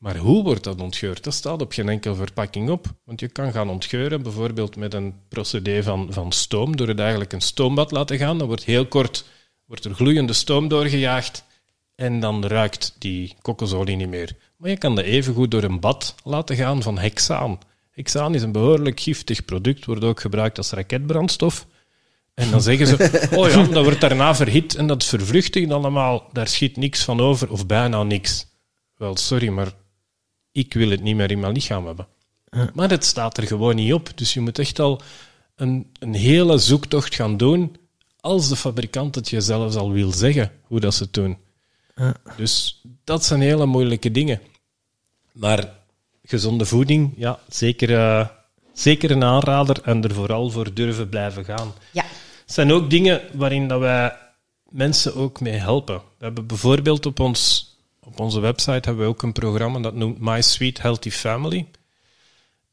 Maar 0.05 0.17
hoe 0.17 0.43
wordt 0.43 0.63
dat 0.63 0.81
ontgeurd? 0.81 1.23
Dat 1.23 1.33
staat 1.33 1.61
op 1.61 1.71
geen 1.71 1.89
enkele 1.89 2.15
verpakking 2.15 2.69
op. 2.69 2.87
Want 3.03 3.19
je 3.19 3.27
kan 3.27 3.51
gaan 3.51 3.69
ontgeuren, 3.69 4.21
bijvoorbeeld 4.21 4.75
met 4.75 4.93
een 4.93 5.13
procedé 5.29 5.83
van, 5.83 6.07
van 6.09 6.31
stoom, 6.31 6.75
door 6.75 6.87
het 6.87 6.99
eigenlijk 6.99 7.33
een 7.33 7.41
stoombad 7.41 7.91
laten 7.91 8.17
gaan. 8.17 8.37
Dan 8.37 8.47
wordt 8.47 8.63
heel 8.63 8.85
kort 8.85 9.25
wordt 9.65 9.85
er 9.85 9.93
gloeiende 9.93 10.33
stoom 10.33 10.67
doorgejaagd 10.67 11.43
en 11.95 12.19
dan 12.19 12.45
ruikt 12.45 12.95
die 12.99 13.35
kokosolie 13.41 13.95
niet 13.95 14.09
meer. 14.09 14.35
Maar 14.57 14.69
je 14.69 14.77
kan 14.77 14.95
dat 14.95 15.05
evengoed 15.05 15.51
door 15.51 15.63
een 15.63 15.79
bad 15.79 16.15
laten 16.23 16.55
gaan 16.55 16.81
van 16.81 16.97
hexaan. 16.97 17.59
Hexaan 17.91 18.35
is 18.35 18.41
een 18.41 18.51
behoorlijk 18.51 18.99
giftig 18.99 19.45
product, 19.45 19.85
wordt 19.85 20.03
ook 20.03 20.19
gebruikt 20.19 20.57
als 20.57 20.71
raketbrandstof. 20.71 21.67
En 22.33 22.51
dan 22.51 22.61
zeggen 22.61 22.87
ze, 22.87 22.95
oh 23.37 23.49
ja, 23.49 23.63
dat 23.63 23.83
wordt 23.83 24.01
daarna 24.01 24.35
verhit 24.35 24.75
en 24.75 24.87
dat 24.87 25.03
vervluchtigt 25.03 25.71
allemaal. 25.71 26.29
Daar 26.31 26.47
schiet 26.47 26.77
niks 26.77 27.03
van 27.03 27.19
over, 27.19 27.51
of 27.51 27.65
bijna 27.65 28.03
niks. 28.03 28.47
Wel, 28.97 29.17
sorry, 29.17 29.47
maar 29.47 29.83
ik 30.55 30.73
wil 30.73 30.89
het 30.89 31.01
niet 31.01 31.15
meer 31.15 31.31
in 31.31 31.39
mijn 31.39 31.53
lichaam 31.53 31.85
hebben. 31.85 32.07
Maar 32.73 32.89
het 32.89 33.05
staat 33.05 33.37
er 33.37 33.47
gewoon 33.47 33.75
niet 33.75 33.93
op. 33.93 34.09
Dus 34.15 34.33
je 34.33 34.41
moet 34.41 34.59
echt 34.59 34.79
al 34.79 35.01
een, 35.55 35.91
een 35.99 36.13
hele 36.13 36.57
zoektocht 36.57 37.15
gaan 37.15 37.37
doen 37.37 37.75
als 38.19 38.49
de 38.49 38.55
fabrikant 38.55 39.15
het 39.15 39.29
je 39.29 39.41
zelfs 39.41 39.75
al 39.75 39.91
wil 39.91 40.11
zeggen 40.11 40.51
hoe 40.63 40.79
dat 40.79 40.93
ze 40.93 41.03
het 41.03 41.13
doen. 41.13 41.37
Dus 42.37 42.81
dat 43.03 43.25
zijn 43.25 43.41
hele 43.41 43.65
moeilijke 43.65 44.11
dingen. 44.11 44.41
Maar 45.31 45.73
gezonde 46.23 46.65
voeding, 46.65 47.13
ja, 47.17 47.39
zeker, 47.47 47.95
eh, 47.95 48.27
zeker 48.73 49.11
een 49.11 49.23
aanrader 49.23 49.81
en 49.83 50.03
er 50.03 50.13
vooral 50.13 50.49
voor 50.49 50.73
durven 50.73 51.09
blijven 51.09 51.45
gaan. 51.45 51.73
Ja. 51.91 52.03
Het 52.45 52.53
zijn 52.53 52.71
ook 52.71 52.89
dingen 52.89 53.21
waarin 53.33 53.67
dat 53.67 53.79
wij 53.79 54.17
mensen 54.69 55.15
ook 55.15 55.39
mee 55.39 55.53
helpen. 55.53 55.95
We 55.95 56.25
hebben 56.25 56.47
bijvoorbeeld 56.47 57.05
op, 57.05 57.19
ons, 57.19 57.74
op 58.05 58.19
onze 58.19 58.39
website 58.39 58.71
hebben 58.71 58.97
we 58.97 59.09
ook 59.09 59.21
een 59.21 59.31
programma 59.31 59.79
dat 59.79 59.95
noemt 59.95 60.19
My 60.19 60.41
Sweet 60.41 60.81
Healthy 60.81 61.09
Family. 61.09 61.67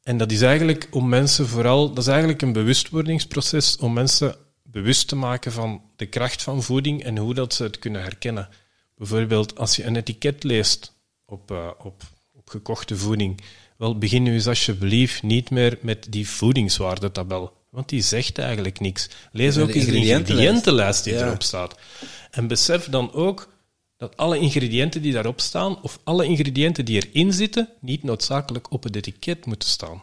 En 0.02 0.16
dat 0.16 0.32
is 0.32 0.42
eigenlijk 0.42 0.88
om 0.90 1.08
mensen 1.08 1.48
vooral, 1.48 1.88
dat 1.88 1.98
is 1.98 2.06
eigenlijk 2.06 2.42
een 2.42 2.52
bewustwordingsproces 2.52 3.76
om 3.76 3.92
mensen 3.92 4.36
bewust 4.62 5.08
te 5.08 5.16
maken 5.16 5.52
van 5.52 5.82
de 5.96 6.06
kracht 6.06 6.42
van 6.42 6.62
voeding 6.62 7.04
en 7.04 7.18
hoe 7.18 7.34
dat 7.34 7.54
ze 7.54 7.62
het 7.62 7.78
kunnen 7.78 8.02
herkennen. 8.02 8.48
Bijvoorbeeld 8.96 9.58
als 9.58 9.76
je 9.76 9.84
een 9.84 9.96
etiket 9.96 10.44
leest 10.44 10.92
op, 11.26 11.50
eh, 11.50 11.70
op, 11.78 12.02
op 12.32 12.48
gekochte 12.48 12.96
voeding, 12.96 13.40
wel 13.76 13.98
begin 13.98 14.22
nu 14.22 14.32
eens 14.32 14.46
alsjeblieft 14.46 15.22
niet 15.22 15.50
meer 15.50 15.78
met 15.80 16.06
die 16.10 16.28
voedingswaardetabel, 16.28 17.52
want 17.70 17.88
die 17.88 18.02
zegt 18.02 18.38
eigenlijk 18.38 18.80
niks. 18.80 19.08
Lees 19.32 19.58
ook 19.58 19.66
de 19.66 19.72
eens 19.74 19.84
de 19.84 19.90
ingrediëntenlijst. 19.90 20.30
ingrediëntenlijst 20.30 21.04
die 21.04 21.14
Ja. 21.14 21.26
erop 21.26 21.42
staat. 21.42 21.78
En 22.30 22.46
besef 22.46 22.88
dan 22.88 23.12
ook 23.12 23.51
dat 24.02 24.16
alle 24.16 24.38
ingrediënten 24.38 25.02
die 25.02 25.12
daarop 25.12 25.40
staan, 25.40 25.82
of 25.82 25.98
alle 26.04 26.24
ingrediënten 26.26 26.84
die 26.84 27.02
erin 27.06 27.32
zitten, 27.32 27.68
niet 27.80 28.02
noodzakelijk 28.02 28.72
op 28.72 28.82
het 28.82 28.96
etiket 28.96 29.46
moeten 29.46 29.68
staan. 29.68 30.02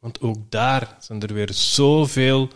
Want 0.00 0.20
ook 0.20 0.36
daar 0.48 0.96
zijn 1.00 1.22
er 1.22 1.34
weer 1.34 1.52
zoveel 1.52 2.48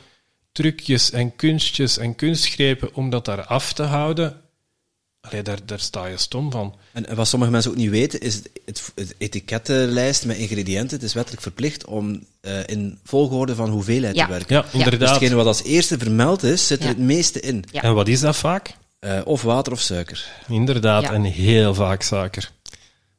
trucjes 0.53 1.11
en 1.11 1.37
kunstjes 1.37 1.99
en 1.99 2.15
kunstgrepen 2.15 2.95
om 2.95 3.11
dat 3.11 3.25
daar 3.25 3.45
af 3.45 3.73
te 3.73 3.83
houden. 3.83 4.41
Allee, 5.21 5.43
daar, 5.43 5.59
daar 5.67 5.81
sta 5.81 6.07
je 6.07 6.17
stom 6.17 6.51
van. 6.51 6.75
En, 6.93 7.09
en 7.09 7.17
wat 7.17 7.29
sommige 7.29 7.51
mensen 7.51 7.71
ook 7.71 7.77
niet 7.77 7.91
weten, 7.91 8.21
is 8.21 8.35
het, 8.35 8.51
het, 8.65 8.93
het 8.95 9.15
etikettenlijst 9.19 10.25
met 10.25 10.37
ingrediënten. 10.37 10.97
Het 10.97 11.07
is 11.07 11.15
wettelijk 11.15 11.43
verplicht 11.43 11.85
om 11.85 12.27
eh, 12.41 12.67
in 12.67 12.99
volgorde 13.05 13.55
van 13.55 13.71
hoeveelheid 13.71 14.17
Ja. 14.17 14.25
te 14.25 14.31
werken. 14.31 14.57
Ja. 14.57 14.63
Dus 14.63 14.73
inderdaad. 14.73 15.11
hetgene 15.11 15.35
wat 15.35 15.47
als 15.47 15.63
eerste 15.63 15.99
vermeld 15.99 16.43
is, 16.43 16.67
zit 16.67 16.79
er 16.79 16.85
Ja. 16.85 16.91
het 16.91 16.99
meeste 16.99 17.41
in. 17.41 17.65
Ja. 17.71 17.83
En 17.83 17.95
wat 17.95 18.09
is 18.09 18.21
dat 18.21 18.37
vaak? 18.37 18.75
Eh, 19.05 19.21
of 19.25 19.43
water 19.43 19.73
of 19.73 19.81
suiker. 19.81 20.27
Inderdaad, 20.49 21.03
Ja. 21.03 21.13
en 21.13 21.23
heel 21.23 21.75
vaak 21.75 22.03
suiker. 22.03 22.51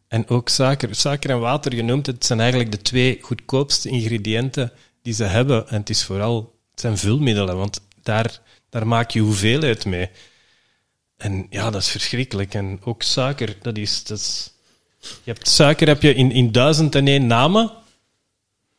En 0.07 0.27
ook 0.29 0.49
suiker. 0.49 0.95
Suiker 0.95 1.29
en 1.29 1.39
water, 1.39 1.75
je 1.75 1.83
noemt 1.83 2.05
het, 2.05 2.25
zijn 2.25 2.39
eigenlijk 2.39 2.71
de 2.71 2.81
twee 2.81 3.17
goedkoopste 3.21 3.89
ingrediënten 3.89 4.71
die 5.01 5.13
ze 5.13 5.23
hebben. 5.23 5.67
En 5.69 5.79
het 5.79 5.89
is 5.89 6.03
vooral, 6.03 6.53
het 6.71 6.79
zijn 6.79 6.97
vulmiddelen, 6.97 7.57
want 7.57 7.81
daar, 8.03 8.39
daar 8.69 8.87
maak 8.87 9.11
je 9.11 9.19
hoeveelheid 9.19 9.85
mee. 9.85 10.09
En 11.17 11.47
ja, 11.49 11.69
dat 11.69 11.81
is 11.81 11.89
verschrikkelijk. 11.89 12.53
En 12.53 12.79
ook 12.83 13.03
suiker, 13.03 13.57
dat 13.61 13.77
is, 13.77 14.03
dat 14.03 14.17
is 14.17 14.53
je 14.99 15.31
hebt 15.31 15.47
suiker 15.47 15.87
heb 15.87 16.01
je 16.01 16.13
in, 16.13 16.31
in 16.31 16.51
duizend 16.51 16.95
en 16.95 17.07
één 17.07 17.27
namen. 17.27 17.71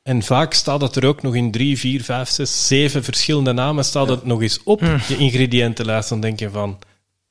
En 0.03 0.23
vaak 0.23 0.53
staat 0.55 0.81
het 0.81 0.97
er 0.97 1.07
ook 1.07 1.23
nog 1.23 1.35
in 1.35 1.51
drie, 1.51 1.79
vier, 1.79 2.03
vijf, 2.03 2.29
zes, 2.29 2.67
zeven 2.67 3.05
verschillende 3.05 3.53
namen 3.53 3.85
staat 3.85 4.09
het 4.09 4.25
nog 4.25 4.43
eens 4.43 4.63
op, 4.63 4.81
je 5.09 5.17
ingrediëntenlijst. 5.17 6.09
Dan 6.09 6.21
denk 6.21 6.39
je 6.39 6.51
van, 6.51 6.79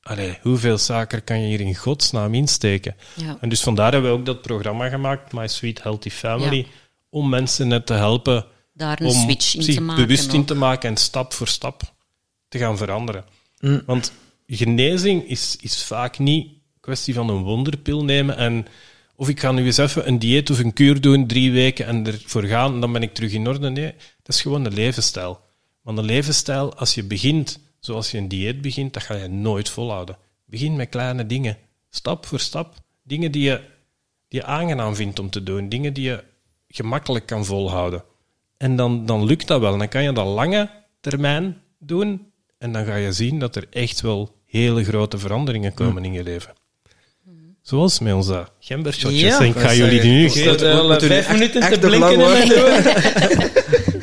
allee, 0.06 0.38
hoeveel 0.42 0.78
suiker 0.78 1.22
kan 1.22 1.40
je 1.40 1.46
hier 1.46 1.60
in 1.60 1.74
godsnaam 1.74 2.34
insteken? 2.34 2.96
Ja. 3.14 3.36
En 3.40 3.48
dus 3.48 3.62
vandaar 3.62 3.92
hebben 3.92 4.10
we 4.10 4.16
ook 4.18 4.26
dat 4.26 4.42
programma 4.42 4.88
gemaakt, 4.88 5.32
My 5.32 5.48
Sweet 5.48 5.82
Healthy 5.82 6.10
Family, 6.10 6.56
Ja. 6.56 6.64
om 7.10 7.28
mensen 7.28 7.68
net 7.68 7.86
te 7.86 7.94
helpen 7.94 8.46
Daar 8.72 9.00
een 9.00 9.06
om 9.06 9.12
switch 9.22 9.54
in 9.54 9.62
zich 9.62 9.74
te 9.74 9.80
maken. 9.80 10.06
bewust 10.06 10.32
in 10.32 10.44
te 10.44 10.54
maken 10.54 10.88
en 10.90 10.96
stap 10.96 11.32
voor 11.32 11.48
stap 11.48 11.82
te 12.48 12.58
gaan 12.58 12.76
veranderen. 12.76 13.24
Mm. 13.60 13.82
Want 13.86 14.12
genezing 14.46 15.28
is, 15.28 15.56
is 15.60 15.82
vaak 15.84 16.18
niet 16.18 16.46
een 16.46 16.60
kwestie 16.80 17.14
van 17.14 17.28
een 17.28 17.42
wonderpil 17.42 18.04
nemen 18.04 18.36
en 18.36 18.66
of 19.16 19.28
ik 19.28 19.40
ga 19.40 19.52
nu 19.52 19.64
eens 19.64 19.76
even 19.76 20.08
een 20.08 20.18
dieet 20.18 20.50
of 20.50 20.58
een 20.58 20.72
kuur 20.72 21.00
doen, 21.00 21.26
drie 21.26 21.52
weken 21.52 21.86
en 21.86 22.06
ervoor 22.06 22.44
gaan 22.44 22.74
en 22.74 22.80
dan 22.80 22.92
ben 22.92 23.02
ik 23.02 23.14
terug 23.14 23.32
in 23.32 23.48
orde. 23.48 23.70
Nee, 23.70 23.94
dat 24.22 24.34
is 24.34 24.42
gewoon 24.42 24.64
een 24.64 24.74
levensstijl. 24.74 25.40
Want 25.82 25.98
een 25.98 26.04
levensstijl, 26.04 26.74
als 26.74 26.94
je 26.94 27.04
begint 27.04 27.58
zoals 27.86 28.10
je 28.10 28.18
een 28.18 28.28
dieet 28.28 28.60
begint, 28.60 28.92
dat 28.92 29.02
ga 29.02 29.14
je 29.14 29.28
nooit 29.28 29.68
volhouden. 29.68 30.16
Begin 30.44 30.76
met 30.76 30.88
kleine 30.88 31.26
dingen, 31.26 31.58
stap 31.90 32.26
voor 32.26 32.40
stap. 32.40 32.74
Dingen 33.02 33.32
die 33.32 33.42
je, 33.42 33.60
die 34.28 34.40
je 34.40 34.46
aangenaam 34.46 34.94
vindt 34.94 35.18
om 35.18 35.30
te 35.30 35.42
doen, 35.42 35.68
dingen 35.68 35.92
die 35.92 36.04
je 36.04 36.24
gemakkelijk 36.68 37.26
kan 37.26 37.44
volhouden. 37.44 38.04
En 38.56 38.76
dan, 38.76 39.06
dan 39.06 39.24
lukt 39.24 39.46
dat 39.46 39.60
wel. 39.60 39.78
Dan 39.78 39.88
kan 39.88 40.02
je 40.02 40.12
dat 40.12 40.26
lange 40.26 40.70
termijn 41.00 41.60
doen. 41.78 42.30
En 42.58 42.72
dan 42.72 42.84
ga 42.84 42.94
je 42.94 43.12
zien 43.12 43.38
dat 43.38 43.56
er 43.56 43.66
echt 43.70 44.00
wel 44.00 44.34
hele 44.46 44.84
grote 44.84 45.18
veranderingen 45.18 45.74
komen 45.74 46.04
in 46.04 46.12
je 46.12 46.22
leven. 46.22 46.52
Zoals 47.62 47.98
met 47.98 48.14
onze 48.14 48.48
gembershotjes. 48.60 49.20
Ja, 49.20 49.40
en 49.40 49.46
ik 49.46 49.56
ga 49.56 49.66
dat 49.66 49.76
jullie 49.76 50.00
die 50.00 50.12
nu 50.12 50.22
nu 50.22 50.28
vijf 50.98 51.32
minuten 51.32 51.70
te 51.70 51.78
blinken 51.78 52.12
in 52.12 52.18
lang 52.18 52.48
mijn 52.48 52.52
ogen. 52.52 53.96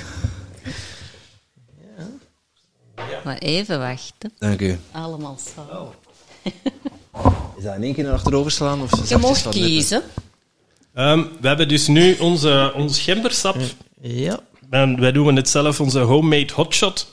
Maar 3.23 3.37
even 3.37 3.79
wachten. 3.79 4.31
Dank 4.39 4.61
u. 4.61 4.79
Allemaal 4.91 5.37
samen. 5.55 5.91
Is 7.57 7.63
dat 7.63 7.75
in 7.75 7.83
één 7.83 7.93
keer 7.93 8.03
naar 8.03 8.13
achterover 8.13 8.51
slaan? 8.51 8.81
Of 8.81 9.09
Je 9.09 9.17
mocht 9.17 9.49
kiezen. 9.49 10.03
Ehm, 10.93 11.23
we 11.41 11.47
hebben 11.47 11.67
dus 11.67 11.87
nu 11.87 12.15
onze, 12.17 12.71
ons 12.75 12.99
gembersap. 12.99 13.57
Ja. 14.01 14.39
En 14.69 14.99
wij 14.99 15.11
doen 15.11 15.35
het 15.35 15.49
zelf 15.49 15.81
onze 15.81 15.99
homemade 15.99 16.53
hotshot. 16.53 17.11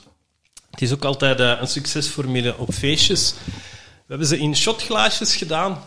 Het 0.71 0.81
is 0.81 0.93
ook 0.93 1.05
altijd 1.05 1.39
eh, 1.39 1.53
een 1.59 1.67
succesformule 1.67 2.57
op 2.57 2.73
feestjes. 2.73 3.33
We 3.95 4.07
hebben 4.07 4.27
ze 4.27 4.37
in 4.37 4.55
shotglaasjes 4.55 5.35
gedaan. 5.35 5.77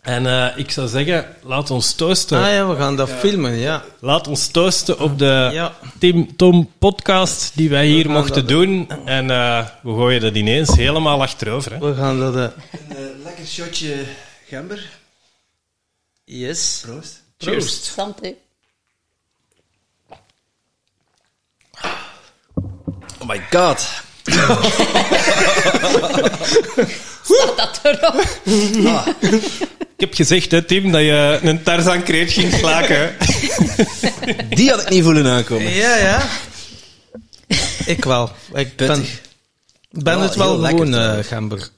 En 0.00 0.26
eh, 0.26 0.58
ik 0.58 0.70
zou 0.70 0.88
zeggen, 0.88 1.36
laat 1.42 1.70
ons 1.70 1.92
toosten. 1.94 2.38
Ah 2.38 2.52
ja, 2.52 2.66
we 2.68 2.76
gaan 2.76 2.96
dat 2.96 3.10
filmen, 3.10 3.56
ja. 3.58 3.84
Laat 4.00 4.28
ons 4.28 4.46
toosten 4.48 4.98
op 4.98 5.18
de 5.18 5.48
Ja. 5.52 5.72
Tim 5.98 6.36
Tom 6.36 6.70
podcast 6.78 7.50
die 7.54 7.70
wij 7.70 7.86
hier 7.86 8.10
mochten 8.10 8.46
doen. 8.46 8.88
En 9.04 9.30
eh, 9.30 9.66
we 9.82 9.90
gooien 9.90 10.20
dat 10.20 10.34
ineens 10.34 10.76
helemaal 10.76 11.22
achterover. 11.22 11.72
Hè. 11.72 11.78
We 11.78 11.94
gaan 11.94 12.18
dat... 12.20 12.36
eh, 12.36 12.42
Een 12.98 13.20
lekker 13.24 13.46
shotje 13.46 14.04
gember. 14.48 14.90
yes. 16.24 16.82
Proost. 16.86 17.22
Proost. 17.36 17.84
Santé. 17.84 18.34
Oh 23.18 23.26
my 23.28 23.40
god. 23.50 23.88
Staat 27.30 27.56
dat 27.56 27.80
erop? 27.82 28.24
Ik 29.96 30.06
heb 30.06 30.14
gezegd, 30.14 30.50
hè, 30.50 30.62
Tim, 30.62 30.92
dat 30.92 31.00
je 31.00 31.38
een 31.42 31.62
Tarzan-kreet 31.62 32.32
ging 32.32 32.52
slaken. 32.52 33.14
Die 34.48 34.70
had 34.70 34.80
ik 34.82 34.88
niet 34.88 35.02
voelen 35.04 35.26
aankomen. 35.26 35.72
Ja, 35.72 35.96
ja. 35.96 36.22
Ik 37.86 38.04
wel. 38.04 38.30
Ik 38.54 38.76
ben, 38.76 38.86
Pittig. 38.88 39.20
ben 39.90 40.20
het 40.20 40.34
wel 40.34 40.58
gewoon, 40.58 40.90
trouwens. 40.90 41.26
gember. 41.26 41.68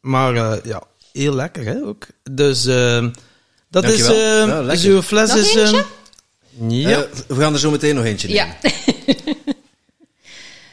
Maar 0.00 0.34
eh, 0.34 0.52
ja, 0.64 0.82
heel 1.12 1.34
lekker 1.34 1.64
hè, 1.64 1.76
ook. 1.84 2.06
Dus 2.30 2.66
eh, 2.66 3.06
dat 3.70 3.84
is... 3.84 3.98
Dankjewel. 3.98 4.42
eh 4.42 4.48
Ja, 4.48 4.62
dus 4.72 4.84
uw 4.84 5.02
fles 5.02 5.28
Nog 5.28 5.38
is... 5.38 5.54
eentje? 5.54 5.84
eh, 6.70 6.80
ja. 6.80 7.06
We 7.28 7.40
gaan 7.40 7.52
er 7.52 7.58
zo 7.58 7.70
meteen 7.70 7.94
nog 7.94 8.04
eentje 8.04 8.28
nemen. 8.28 8.56
Ja. 8.62 8.70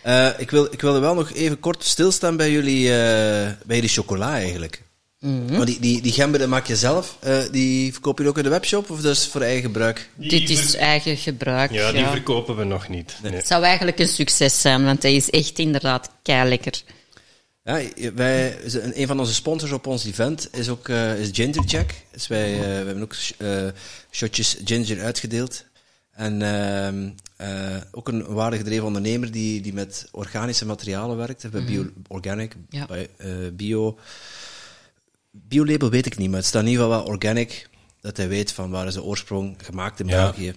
Eh, 0.07 0.29
ik, 0.37 0.51
wil, 0.51 0.65
ik 0.71 0.81
wilde 0.81 0.99
wel 0.99 1.13
nog 1.13 1.33
even 1.33 1.59
kort 1.59 1.83
stilstaan 1.83 2.37
bij 2.37 2.51
jullie, 2.51 2.89
eh, 2.89 3.51
bij 3.65 3.75
jullie 3.75 3.89
chocola 3.89 4.33
eigenlijk. 4.33 4.85
Maar 5.19 5.65
die, 5.65 5.79
die, 5.79 6.01
die 6.01 6.11
gember 6.11 6.49
maak 6.49 6.67
je 6.67 6.75
zelf. 6.75 7.17
Eh, 7.19 7.39
die 7.51 7.91
verkoop 7.91 8.19
je 8.19 8.27
ook 8.27 8.37
in 8.37 8.43
de 8.43 8.49
webshop 8.49 8.89
of 8.89 9.01
dat 9.01 9.15
is 9.15 9.27
voor 9.27 9.41
eigen 9.41 9.61
gebruik? 9.61 10.09
Dit 10.15 10.49
is 10.49 10.75
eigen 10.75 11.17
gebruik. 11.17 11.71
Ja, 11.71 11.91
die 11.91 12.05
verkopen 12.05 12.55
we 12.55 12.63
nog 12.63 12.89
niet. 12.89 13.15
Nee. 13.23 13.31
Het 13.31 13.47
zou 13.47 13.63
eigenlijk 13.63 13.99
een 13.99 14.07
succes 14.07 14.61
zijn, 14.61 14.85
want 14.85 15.03
hij 15.03 15.15
is 15.15 15.29
echt 15.29 15.59
inderdaad 15.59 16.09
kei 16.21 16.49
lekker. 16.49 16.83
Ja, 17.67 17.81
wij, 18.13 18.57
een 18.93 19.07
van 19.07 19.19
onze 19.19 19.33
sponsors 19.33 19.71
op 19.71 19.87
ons 19.87 20.05
event 20.05 20.49
is 20.51 20.69
ook 20.69 20.89
eh, 20.89 21.19
is 21.19 21.29
Ginger 21.31 21.63
Check. 21.65 21.93
Dus 22.11 22.27
wij, 22.27 22.53
eh, 22.53 22.59
we 22.59 22.65
hebben 22.65 23.01
ook 23.01 23.15
eh, 23.37 23.67
shotjes 24.11 24.57
ginger 24.65 25.03
uitgedeeld. 25.03 25.65
En 26.17 26.41
ehm, 26.41 27.09
eh, 27.35 27.81
ook 27.91 28.07
een 28.07 28.25
waardegedreven 28.25 28.85
ondernemer 28.85 29.31
die, 29.31 29.61
die 29.61 29.73
met 29.73 30.07
organische 30.11 30.65
materialen 30.65 31.17
werkt. 31.17 31.49
Bij 31.51 31.65
Bio 31.65 31.85
Organic, 32.07 32.55
Ja. 32.69 32.85
bij 32.85 33.09
eh, 33.17 33.29
Bio... 33.53 33.97
Biolabel 35.31 35.89
weet 35.89 36.05
ik 36.05 36.17
niet, 36.17 36.29
maar 36.29 36.37
het 36.39 36.47
staat 36.47 36.61
in 36.63 36.67
ieder 36.67 36.83
geval 36.83 36.99
wel 36.99 37.07
organic. 37.07 37.69
Dat 38.01 38.17
hij 38.17 38.27
weet 38.27 38.51
van 38.51 38.69
waar 38.69 38.87
is 38.87 38.93
de 38.93 39.03
oorsprong 39.03 39.55
gemaakt 39.63 39.99
in 39.99 40.07
Ja. 40.07 40.15
België. 40.23 40.53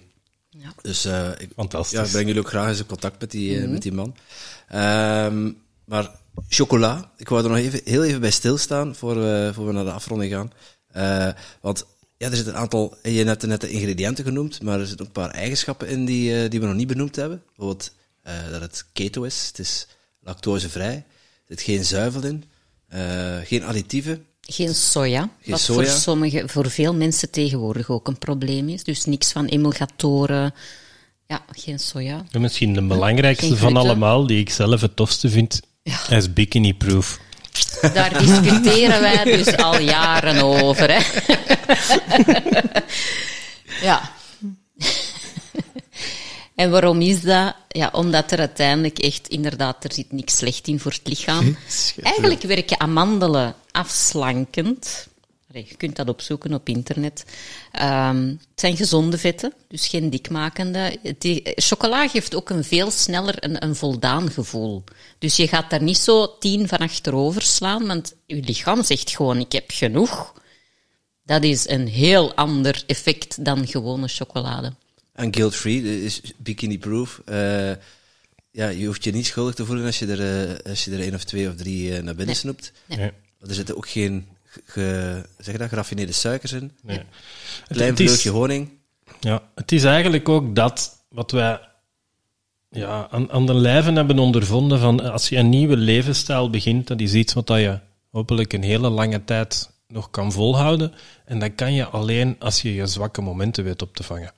Ja. 0.49 0.73
Dus 0.81 1.05
eh, 1.05 1.29
ik, 1.37 1.49
Fantastisch. 1.55 1.97
ja, 1.99 2.03
ik 2.05 2.11
breng 2.11 2.25
jullie 2.27 2.41
ook 2.41 2.49
graag 2.49 2.67
eens 2.67 2.79
in 2.79 2.85
contact 2.85 3.19
met 3.21 3.31
die, 3.31 3.61
eh, 3.61 3.69
met 3.69 3.81
die 3.81 3.91
man. 3.93 4.15
Ehm, 4.67 5.51
maar 5.85 6.11
chocola, 6.49 7.11
ik 7.17 7.29
wou 7.29 7.43
er 7.43 7.49
nog 7.49 7.57
even, 7.57 7.81
heel 7.83 8.03
even 8.03 8.21
bij 8.21 8.31
stilstaan 8.31 8.95
voor, 8.95 9.15
we 9.15 9.51
voor 9.53 9.65
we 9.65 9.71
naar 9.73 9.83
de 9.83 9.91
afronding 9.91 10.31
gaan. 10.33 10.51
Eh, 10.87 11.29
want 11.61 11.85
ja, 12.21 12.29
er 12.29 12.35
zitten 12.35 12.53
een 12.53 12.59
aantal, 12.59 12.97
je 13.03 13.09
hebt 13.09 13.25
net, 13.25 13.41
net 13.41 13.61
de 13.61 13.69
ingrediënten 13.69 14.23
genoemd, 14.23 14.61
maar 14.61 14.79
er 14.79 14.87
zitten 14.87 15.05
ook 15.05 15.15
een 15.15 15.21
paar 15.21 15.31
eigenschappen 15.31 15.87
in 15.87 16.05
die, 16.05 16.43
eh, 16.43 16.49
die 16.49 16.59
we 16.59 16.65
nog 16.65 16.75
niet 16.75 16.87
benoemd 16.87 17.15
hebben. 17.15 17.43
Bijvoorbeeld 17.45 17.93
eh, 18.21 18.33
dat 18.51 18.61
het 18.61 18.85
keto 18.93 19.23
is, 19.23 19.47
het 19.47 19.59
is 19.59 19.87
lactosevrij, 20.19 20.93
er 20.95 21.03
zit 21.47 21.61
geen 21.61 21.85
zuivel 21.85 22.23
in, 22.23 22.43
eh, 22.87 23.37
geen 23.43 23.63
additieven. 23.63 24.25
Geen 24.41 24.75
soja, 24.75 25.21
Geen 25.21 25.51
wat 25.51 25.59
soja. 25.59 25.89
voor, 25.89 25.99
sommige, 25.99 26.43
voor 26.47 26.69
veel 26.69 26.93
mensen 26.93 27.29
tegenwoordig 27.29 27.89
ook 27.89 28.07
een 28.07 28.17
probleem 28.17 28.69
is. 28.69 28.83
Dus 28.83 29.05
niks 29.05 29.31
van 29.31 29.45
emulgatoren. 29.45 30.53
Ja, 31.27 31.45
geen 31.51 31.79
soja. 31.79 32.25
En 32.31 32.41
misschien 32.41 32.73
de 32.73 32.81
belangrijkste 32.81 33.57
van 33.57 33.77
allemaal, 33.77 34.27
die 34.27 34.39
ik 34.39 34.49
zelf 34.49 34.81
het 34.81 34.95
tofste 34.95 35.29
vind, 35.29 35.61
hij 35.83 36.17
is 36.17 36.33
bikini-proof. 36.33 37.19
Daar 37.93 38.19
discussiëren 38.19 39.01
wij 39.01 39.23
dus 39.23 39.57
al 39.57 39.79
jaren 39.79 40.43
over. 40.43 40.91
Hè. 40.91 41.01
ja. 43.87 44.11
En 46.55 46.71
waarom 46.71 47.01
is 47.01 47.21
dat? 47.21 47.55
Ja, 47.67 47.89
omdat 47.91 48.31
er 48.31 48.39
uiteindelijk 48.39 48.99
echt, 48.99 49.27
inderdaad, 49.27 49.83
er 49.83 49.93
zit 49.93 50.11
niks 50.11 50.37
slecht 50.37 50.67
in 50.67 50.79
voor 50.79 50.91
het 50.91 51.07
lichaam. 51.07 51.57
Eigenlijk 52.01 52.41
werken 52.41 52.79
amandelen 52.79 53.55
afslankend. 53.71 55.07
Je 55.53 55.75
kunt 55.77 55.95
dat 55.95 56.09
opzoeken 56.09 56.53
op 56.53 56.69
internet. 56.69 57.25
Ehm, 57.71 58.27
het 58.27 58.39
zijn 58.55 58.77
gezonde 58.77 59.17
vetten, 59.17 59.53
dus 59.67 59.87
geen 59.87 60.09
dikmakende. 60.09 60.97
Die, 61.17 61.41
chocola 61.55 62.07
geeft 62.07 62.35
ook 62.35 62.49
een 62.49 62.63
veel 62.63 62.91
sneller 62.91 63.35
een, 63.43 63.63
een 63.63 63.75
voldaan 63.75 64.31
gevoel. 64.31 64.83
Dus 65.19 65.35
je 65.35 65.47
gaat 65.47 65.69
daar 65.69 65.81
niet 65.83 65.97
zo 65.97 66.37
tien 66.39 66.67
van 66.67 66.77
achterover 66.77 67.41
slaan, 67.41 67.87
want 67.87 68.15
je 68.25 68.35
lichaam 68.35 68.83
zegt 68.83 69.09
gewoon, 69.15 69.39
ik 69.39 69.51
heb 69.51 69.71
genoeg. 69.71 70.33
Dat 71.23 71.43
is 71.43 71.69
een 71.69 71.87
heel 71.87 72.33
ander 72.35 72.83
effect 72.87 73.45
dan 73.45 73.67
gewone 73.67 74.07
chocolade. 74.07 74.73
En 75.13 75.35
guilt-free, 75.35 75.81
dat 75.83 75.91
is 75.91 76.21
bikini-proof. 76.37 77.21
Eh, 77.25 77.71
ja, 78.51 78.67
je 78.67 78.85
hoeft 78.85 79.03
je 79.03 79.11
niet 79.11 79.25
schuldig 79.25 79.55
te 79.55 79.65
voelen 79.65 79.85
als 79.85 79.99
je 79.99 80.07
er, 80.07 80.49
eh, 80.49 80.71
als 80.71 80.85
je 80.85 80.91
er 80.91 80.99
één 80.99 81.13
of 81.13 81.23
twee 81.23 81.49
of 81.49 81.55
drie 81.55 81.87
eh, 81.89 81.93
naar 81.93 82.03
binnen 82.15 82.25
Nee. 82.25 82.35
snoept. 82.35 82.71
Nee. 82.85 82.97
Nee, 82.97 83.11
Er 83.47 83.53
zitten 83.53 83.77
ook 83.77 83.89
geen 83.89 84.27
ge, 84.65 85.23
zeg 85.37 85.53
je 85.53 85.59
dat, 85.59 85.69
geraffineerde 85.69 86.11
suikers 86.11 86.51
in. 86.51 86.71
nee. 86.83 86.97
Het- 86.97 87.07
Klein 87.77 87.95
vleugje 87.95 88.29
honing. 88.29 88.69
Ja, 89.19 89.41
het 89.55 89.71
is 89.71 89.83
eigenlijk 89.83 90.29
ook 90.29 90.55
dat 90.55 91.03
wat 91.09 91.31
wij 91.31 91.59
ja, 92.69 93.07
aan, 93.11 93.31
aan 93.31 93.45
de 93.45 93.53
lijven 93.53 93.95
hebben 93.95 94.19
ondervonden 94.19 94.79
van 94.79 95.11
als 95.11 95.29
je 95.29 95.37
een 95.37 95.49
nieuwe 95.49 95.77
levensstijl 95.77 96.49
begint, 96.49 96.87
dat 96.87 96.99
is 96.99 97.13
iets 97.13 97.33
wat 97.33 97.47
dat 97.47 97.59
je 97.59 97.79
hopelijk 98.11 98.53
een 98.53 98.63
hele 98.63 98.89
lange 98.89 99.23
tijd 99.23 99.69
nog 99.87 100.09
kan 100.09 100.31
volhouden. 100.31 100.93
En 101.25 101.39
dat 101.39 101.51
kan 101.55 101.73
je 101.73 101.85
alleen 101.85 102.35
als 102.39 102.61
je 102.61 102.73
je 102.73 102.87
zwakke 102.87 103.21
momenten 103.21 103.63
weet 103.63 103.81
op 103.81 103.95
te 103.95 104.03
vangen. 104.03 104.33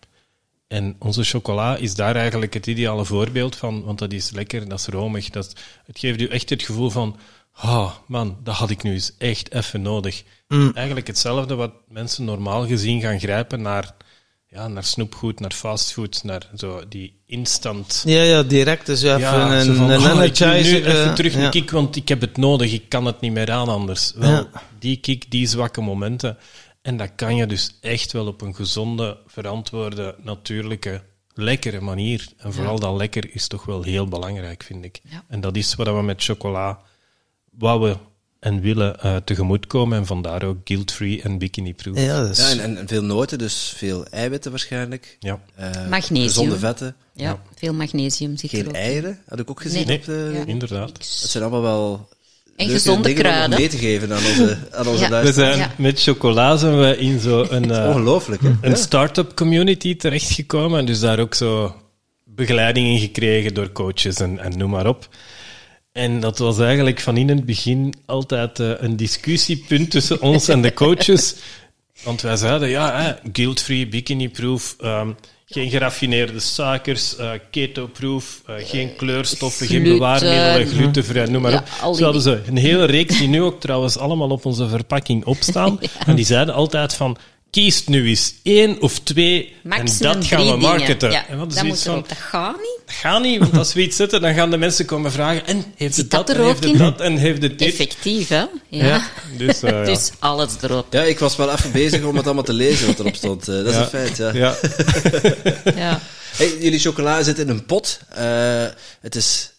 En 0.68 0.95
onze 0.99 1.23
chocola 1.23 1.76
is 1.76 1.95
daar 1.95 2.15
eigenlijk 2.15 2.53
het 2.53 2.68
ideale 2.68 3.06
voorbeeld 3.06 3.56
van, 3.56 3.84
want 3.84 3.99
dat 3.99 4.11
is 4.14 4.31
lekker, 4.31 4.68
dat 4.69 4.80
is 4.80 4.85
romig. 4.85 5.30
Dat, 5.30 5.53
het 5.85 5.99
geeft 5.99 6.22
u 6.22 6.26
echt 6.27 6.49
het 6.49 6.64
gevoel 6.64 6.90
van, 6.90 7.18
ah 7.54 7.92
man, 8.08 8.38
dat 8.44 8.56
had 8.56 8.70
ik 8.70 8.84
nu 8.84 8.92
eens 8.92 9.14
echt 9.18 9.54
even 9.54 9.82
nodig. 9.82 10.24
Eigenlijk 10.74 11.08
hetzelfde 11.08 11.56
wat 11.56 11.74
mensen 11.88 12.26
normaal 12.26 12.68
gezien 12.68 13.02
gaan 13.02 13.20
grijpen 13.20 13.62
naar, 13.62 13.96
ja, 14.48 14.68
naar 14.68 14.84
snoepgoed, 14.84 15.40
naar 15.40 15.52
fastfood, 15.52 16.24
naar 16.24 16.50
zo 16.56 16.88
die 16.88 17.22
instant... 17.26 18.04
Ja, 18.06 18.22
ja, 18.22 18.44
direct. 18.44 18.86
Dus 18.86 19.02
even 19.02 19.20
Ja, 19.20 19.60
een, 19.60 19.66
zo 19.66 19.74
van, 19.74 19.90
een 19.90 20.18
oh, 20.18 20.24
ik 20.24 20.40
nu 20.40 20.46
even 20.52 21.06
eh, 21.06 21.14
terug 21.14 21.34
een 21.36 21.42
ja. 21.42 21.50
kick, 21.50 21.72
want 21.72 21.96
ik 21.96 22.08
heb 22.08 22.22
het 22.22 22.38
nodig, 22.38 22.74
ik 22.74 22.90
kan 22.90 23.06
het 23.06 23.20
niet 23.20 23.32
meer 23.32 23.52
aan 23.52 23.68
anders. 23.68 24.14
Wel, 24.16 24.30
Ja. 24.30 24.50
die 24.80 24.98
kick, 24.98 25.32
die 25.32 25.48
zwakke 25.48 25.82
momenten. 25.82 26.38
En 26.82 26.98
dat 26.98 27.10
kan 27.16 27.36
je 27.36 27.46
dus 27.46 27.78
echt 27.82 28.12
wel 28.12 28.28
op 28.28 28.42
een 28.42 28.56
gezonde, 28.56 29.18
verantwoorde, 29.28 30.16
natuurlijke, 30.22 31.02
lekkere 31.34 31.82
manier. 31.82 32.28
En 32.38 32.54
vooral 32.54 32.80
dat 32.80 32.96
lekker 32.96 33.36
is 33.36 33.48
toch 33.48 33.66
wel 33.66 33.84
heel 33.84 34.08
belangrijk, 34.08 34.64
vind 34.64 34.86
ik. 34.86 35.00
Ja. 35.04 35.24
En 35.28 35.42
dat 35.42 35.56
is 35.56 35.76
wat 35.76 35.88
we 35.88 36.02
met 36.02 36.24
chocola 36.24 36.80
wouden 37.58 37.98
en 38.40 38.62
willen 38.62 39.00
eh 39.02 39.16
tegemoetkomen. 39.16 39.98
En 39.98 40.06
vandaar 40.06 40.44
ook 40.44 40.58
guilt-free 40.64 41.22
en 41.22 41.38
bikini-proof. 41.38 42.00
Ja, 42.00 42.30
en, 42.60 42.84
veel 42.88 43.04
noten, 43.04 43.38
dus 43.38 43.74
veel 43.78 44.06
eiwitten 44.06 44.52
waarschijnlijk. 44.52 45.18
Ja. 45.20 45.40
Eh, 45.56 45.70
Magnesium. 45.90 46.28
Gezonde 46.28 46.58
vetten. 46.58 46.96
Ja, 47.14 47.42
veel 47.56 47.74
magnesium 47.74 48.38
zit 48.38 48.52
er 48.52 48.58
Geen 48.64 48.74
eieren, 48.76 49.20
had 49.28 49.40
ik 49.40 49.50
ook 49.50 49.62
gezien. 49.62 49.88
Nee. 49.88 49.98
Op 49.98 50.06
de, 50.06 50.32
Ja. 50.34 50.46
Inderdaad. 50.46 50.94
Dat 50.94 51.06
zijn 51.06 51.44
allemaal 51.44 51.62
wel 51.62 52.10
En 52.56 52.66
leuke 52.66 52.80
gezonde 52.80 53.08
dingen 53.08 53.26
om 53.26 53.30
kruiden. 53.32 53.60
mee 53.60 53.68
te 53.70 53.78
geven 53.78 54.12
aan 54.14 54.26
onze, 54.26 54.58
aan 54.72 54.88
onze 54.88 55.04
Ja. 55.10 55.24
We 55.24 55.32
zijn 55.34 55.58
Ja. 55.58 55.72
met 55.78 56.02
chocola 56.02 56.58
zijn 56.58 56.80
we 56.80 56.98
in 56.98 57.20
zo'n... 57.20 57.50
eh 57.72 57.88
Ongelooflijk, 57.88 58.42
hè? 58.42 58.52
een 58.62 58.78
start-up 58.78 59.36
community 59.36 59.96
terechtgekomen 59.96 60.80
en 60.80 60.86
dus 60.86 61.00
daar 61.00 61.20
ook 61.20 61.34
zo 61.34 61.76
begeleiding 62.26 62.88
in 62.88 63.00
gekregen 63.00 63.54
door 63.54 63.72
coaches 63.72 64.16
en, 64.20 64.40
en 64.40 64.58
noem 64.58 64.70
maar 64.70 64.88
op. 64.88 65.10
En 65.94 66.20
dat 66.20 66.38
was 66.38 66.60
eigenlijk 66.60 66.99
van 66.99 67.18
in 67.18 67.30
het 67.30 67.45
begin 67.45 67.94
altijd 68.06 68.60
eh, 68.60 68.72
een 68.78 68.95
discussiepunt 68.95 69.91
tussen 69.91 70.22
ons 70.22 70.48
en 70.48 70.61
de 70.61 70.74
coaches. 70.74 71.36
Want 72.03 72.22
wij 72.22 72.36
zeiden, 72.36 72.70
ja, 72.70 73.02
hè, 73.02 73.30
guilt-free, 73.34 73.88
bikini-proof, 73.88 74.76
ehm, 74.80 75.11
geen 75.45 75.70
geraffineerde 75.70 76.40
suikers, 76.40 77.15
eh 77.15 77.32
keto-proof, 77.52 78.41
eh, 78.45 78.56
geen 78.60 78.95
kleurstoffen, 78.95 79.68
geen 79.68 79.84
bewaarmiddelen, 79.84 80.68
glutenvrij, 80.68 81.26
noem 81.26 81.41
maar 81.41 81.52
Ja, 81.52 81.64
op. 81.84 81.95
Zo 81.95 82.03
hadden 82.03 82.22
ze 82.22 82.41
een 82.48 82.57
hele 82.57 82.86
reeks 82.86 83.18
die 83.18 83.28
nu 83.28 83.41
ook 83.41 83.60
trouwens 83.60 83.98
allemaal 83.98 84.30
op 84.30 84.45
onze 84.45 84.68
verpakking 84.68 85.26
opstaan. 85.26 85.80
En 86.06 86.15
die 86.15 86.26
zeiden 86.26 86.53
altijd 86.53 86.94
van, 86.94 87.18
kies 87.54 87.86
nu 87.86 88.08
eens 88.08 88.34
één 88.44 88.82
of 88.82 89.00
twee 89.00 89.54
Maximum 89.64 90.12
en 90.12 90.20
dat 90.20 90.28
gaan 90.28 90.46
we 90.46 90.58
marketen. 90.58 91.12
Ja, 91.12 91.28
en 91.28 91.38
wat 91.38 91.50
is 91.50 91.56
dat 91.56 91.64
moet 91.64 91.82
van, 91.82 91.94
erop. 91.94 92.10
Dat 92.10 92.18
gaat 92.18 92.58
niet. 92.58 92.80
dat 92.86 92.96
gaat 92.96 93.22
niet, 93.22 93.40
want 93.40 93.58
als 93.58 93.74
we 93.74 93.82
iets 93.82 93.96
zetten, 93.96 94.22
dan 94.22 94.34
gaan 94.34 94.50
de 94.50 94.58
mensen 94.58 94.86
komen 94.86 95.12
vragen, 95.12 95.46
en 95.46 95.64
heeft 95.76 95.96
Zit 95.96 96.04
het 96.04 96.12
dat 96.12 96.28
dat, 96.28 96.36
er 96.36 96.42
en 96.42 96.48
heeft 96.48 96.64
het 96.64 96.78
dat, 96.78 97.02
en 97.02 97.18
heeft 97.18 97.42
het 97.42 97.60
dit? 97.60 97.68
Effectief, 97.68 98.28
hè? 98.28 98.46
Ja. 98.68 98.86
Ja, 98.86 99.08
dus, 99.38 99.62
eh, 99.62 99.72
ja. 99.72 99.84
Dus 99.84 100.12
alles 100.20 100.52
erop. 100.62 100.94
Ja, 100.94 101.02
ik 101.02 101.20
was 101.20 101.36
wel 101.36 101.52
even 101.52 101.72
bezig 101.72 102.04
om 102.04 102.16
het 102.16 102.26
allemaal 102.26 102.44
te 102.44 102.54
lezen 102.54 102.88
wat 102.88 103.00
erop 103.00 103.16
stond. 103.16 103.48
Eh, 103.48 103.56
dat 103.56 103.68
is 103.68 103.76
een 103.76 103.86
feit, 103.86 104.18
ja. 104.18 104.34
Ja. 104.34 104.56
Ja. 105.76 106.02
Hey, 106.36 106.58
jullie 106.60 106.80
chocola 106.80 107.24
zit 107.24 107.40
in 107.40 107.50
een 107.50 107.66
pot. 107.66 108.00
Eh, 108.10 108.66
het 109.02 109.16
is... 109.16 109.52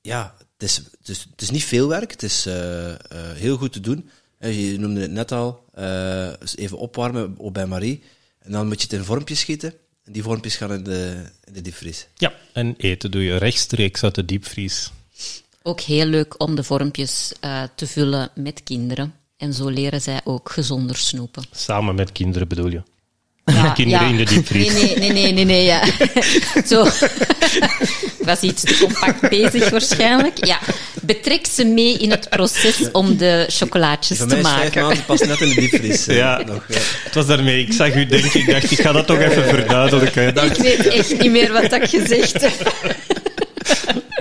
Ja, 0.00 0.34
het 0.58 0.68
is, 0.68 0.76
het, 0.76 1.08
is, 1.08 1.26
het 1.30 1.40
is 1.40 1.50
niet 1.50 1.64
veel 1.64 1.88
werk. 1.88 2.10
Het 2.10 2.22
is 2.22 2.46
eh, 2.46 2.90
eh, 2.90 2.96
heel 3.34 3.56
goed 3.56 3.72
te 3.72 3.80
doen. 3.80 4.10
Je 4.38 4.78
noemde 4.78 5.00
het 5.00 5.10
net 5.10 5.32
al. 5.32 5.63
Eh, 5.74 6.28
dus 6.38 6.56
even 6.56 6.78
opwarmen 6.78 7.34
ook 7.38 7.52
bij 7.52 7.66
Marie. 7.66 8.02
En 8.38 8.52
dan 8.52 8.66
moet 8.66 8.80
je 8.80 8.86
het 8.86 8.98
in 8.98 9.04
vormpjes 9.04 9.40
schieten. 9.40 9.74
En 10.04 10.12
die 10.12 10.22
vormpjes 10.22 10.56
gaan 10.56 10.72
in 10.72 10.84
de, 10.84 11.24
in 11.44 11.52
de 11.52 11.60
diepvries. 11.60 12.06
ja, 12.16 12.32
en 12.52 12.74
eten 12.76 13.10
doe 13.10 13.22
je 13.22 13.36
rechtstreeks 13.36 14.02
uit 14.02 14.14
de 14.14 14.24
diepvries. 14.24 14.90
Ook 15.62 15.80
heel 15.80 16.06
leuk 16.06 16.40
om 16.40 16.54
de 16.54 16.62
vormpjes 16.62 17.32
eh, 17.40 17.62
te 17.74 17.86
vullen 17.86 18.30
met 18.34 18.62
kinderen. 18.62 19.14
En 19.36 19.54
zo 19.54 19.68
leren 19.68 20.00
zij 20.00 20.20
ook 20.24 20.50
gezonder 20.50 20.96
snoepen. 20.96 21.44
Samen 21.50 21.94
met 21.94 22.12
kinderen 22.12 22.48
bedoel 22.48 22.70
je. 22.70 22.82
Ja, 23.44 23.70
Kinderen 23.76 24.08
in 24.08 24.16
de 24.16 24.24
diepvries. 24.24 24.72
Nee, 24.72 24.82
nee, 24.82 24.96
nee, 24.98 25.12
nee, 25.12 25.32
nee, 25.32 25.44
nee 25.44 25.64
ja. 25.64 25.80
Zo. 26.70 26.84
Ik 28.18 28.24
was 28.30 28.40
iets 28.40 28.62
te 28.62 28.76
compact 28.80 29.28
bezig 29.28 29.70
waarschijnlijk. 29.70 30.44
Ja, 30.46 30.58
betrek 31.02 31.46
ze 31.52 31.64
mee 31.64 31.98
in 31.98 32.10
het 32.10 32.28
proces 32.28 32.74
om 32.92 33.16
de 33.16 33.44
chocolaatjes 33.48 34.18
Van 34.18 34.28
te 34.28 34.36
mij 34.36 34.42
is 34.42 34.48
vijf 34.48 34.64
maken. 34.64 34.82
maanden 34.82 35.04
pas 35.04 35.20
net 35.20 35.40
in 35.40 35.48
de 35.48 35.54
diepvries. 35.54 36.06
eh, 36.06 36.16
Ja. 36.16 36.42
nog, 36.46 36.64
ja. 36.68 36.78
Het 37.04 37.14
was 37.14 37.26
daarmee, 37.26 37.60
ik 37.66 37.72
zag 37.72 37.94
u 37.94 38.06
denken, 38.06 38.40
ik 38.40 38.50
dacht, 38.50 38.70
ik 38.70 38.80
ga 38.80 38.92
dat 38.92 39.06
toch 39.06 39.18
even 39.18 39.44
verduidelijken. 39.44 40.26
Ik 40.28 40.56
weet 40.56 40.86
echt 40.88 41.18
niet 41.18 41.30
meer 41.30 41.52
wat 41.52 41.72
ik 41.72 41.88
gezegd 41.88 42.40
heb. 42.40 42.72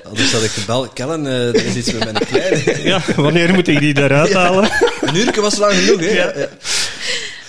Anders 0.04 0.32
had 0.32 0.44
ik 0.44 0.50
gebeld. 0.52 0.94
Kellen, 0.94 1.28
eh, 1.28 1.48
er 1.48 1.66
is 1.66 1.76
iets 1.76 1.92
met 1.92 2.04
mijn 2.04 2.26
kleine. 2.28 2.84
Ja, 2.84 3.02
wanneer 3.16 3.54
moet 3.54 3.68
ik 3.68 3.80
die 3.80 3.98
eruit 3.98 4.34
halen? 4.34 4.70
Een 5.02 5.16
uurtje 5.16 5.42
was 5.42 5.58
lang 5.58 5.74
genoeg, 5.74 6.00
hè? 6.00 6.30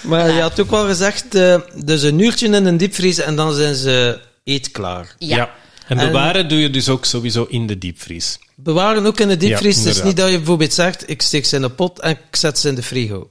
Ja. 0.08 0.16
ja. 0.16 0.24
Maar 0.24 0.32
je 0.32 0.40
had 0.40 0.60
ook 0.60 0.70
wel 0.70 0.86
gezegd, 0.86 1.34
eh, 1.34 1.60
dus 1.84 2.02
een 2.02 2.18
uurtje 2.18 2.46
in 2.46 2.52
een 2.52 2.76
diepvries 2.76 3.18
en 3.18 3.36
dan 3.36 3.54
zijn 3.54 3.74
ze 3.74 4.20
eetklaar. 4.44 5.14
Ja. 5.18 5.54
En 5.88 5.96
bewaren 5.96 6.48
doe 6.48 6.58
je 6.58 6.70
dus 6.70 6.88
ook 6.88 7.04
sowieso 7.04 7.46
in 7.48 7.66
de 7.66 7.78
diepvries. 7.78 8.38
Bewaren 8.54 9.06
ook 9.06 9.20
in 9.20 9.28
de 9.28 9.36
diepvries. 9.36 9.76
Ja, 9.76 9.80
het 9.82 9.90
is 9.90 9.96
inderdaad. 9.96 10.04
niet 10.04 10.16
dat 10.16 10.30
je 10.30 10.36
bijvoorbeeld 10.36 10.72
zegt, 10.72 11.10
ik 11.10 11.22
steek 11.22 11.44
ze 11.44 11.56
in 11.56 11.62
een 11.62 11.74
pot 11.74 12.00
en 12.00 12.10
ik 12.10 12.36
zet 12.36 12.58
ze 12.58 12.68
in 12.68 12.74
de 12.74 12.82
frigo. 12.82 13.30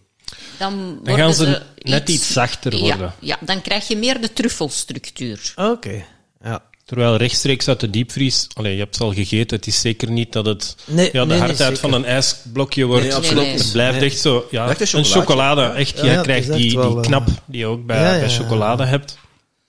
Dan, 0.57 0.99
Dan 1.03 1.15
gaan 1.17 1.35
worden 1.35 1.53
ze 1.53 1.89
net 1.89 2.09
iets 2.09 2.33
zachter 2.33 2.75
ja, 2.75 2.79
worden. 2.79 3.13
Ja, 3.19 3.37
dan 3.41 3.61
krijg 3.61 3.87
je 3.87 3.97
meer 3.97 4.21
de 4.21 4.33
truffelstructuur. 4.33 5.53
Oké, 5.55 6.05
ja. 6.43 6.63
Terwijl 6.93 7.15
rechtstreeks 7.15 7.67
uit 7.67 7.79
de 7.79 7.89
diepvries, 7.89 8.47
allee, 8.53 8.73
je 8.73 8.79
hebt 8.79 8.95
ze 8.95 9.03
al 9.03 9.13
gegeten, 9.13 9.57
het 9.57 9.67
is 9.67 9.81
zeker 9.81 10.11
niet 10.11 10.31
dat 10.33 10.45
het 10.45 10.75
Nee, 10.87 11.09
ja, 11.11 11.21
de 11.21 11.27
nee, 11.27 11.39
hardheid 11.39 11.79
van 11.79 11.93
een 11.93 12.05
ijsblokje 12.05 12.85
wordt. 12.85 13.03
Nee, 13.03 13.13
absoluut. 13.15 13.43
Nee, 13.43 13.53
nee. 13.53 13.57
Het 13.63 13.71
blijft 13.71 13.99
Nee. 13.99 14.09
echt 14.09 14.19
zo, 14.19 14.47
ja, 14.51 14.69
Echt 14.69 14.93
een 14.93 15.03
chocolade. 15.05 15.61
Echt, 15.61 15.97
Ja, 15.97 16.03
jij 16.05 16.13
het 16.13 16.23
krijgt 16.23 16.49
echt 16.49 16.57
die, 16.57 16.75
wel, 16.75 16.89
die 16.89 16.97
eh, 16.97 17.03
knap 17.03 17.27
die 17.45 17.59
je 17.59 17.65
ook 17.65 17.85
bij, 17.85 17.97
Ja, 17.99 18.13
ja, 18.13 18.19
bij 18.19 18.29
ja. 18.29 18.35
chocolade 18.35 18.83
hebt. 18.85 19.17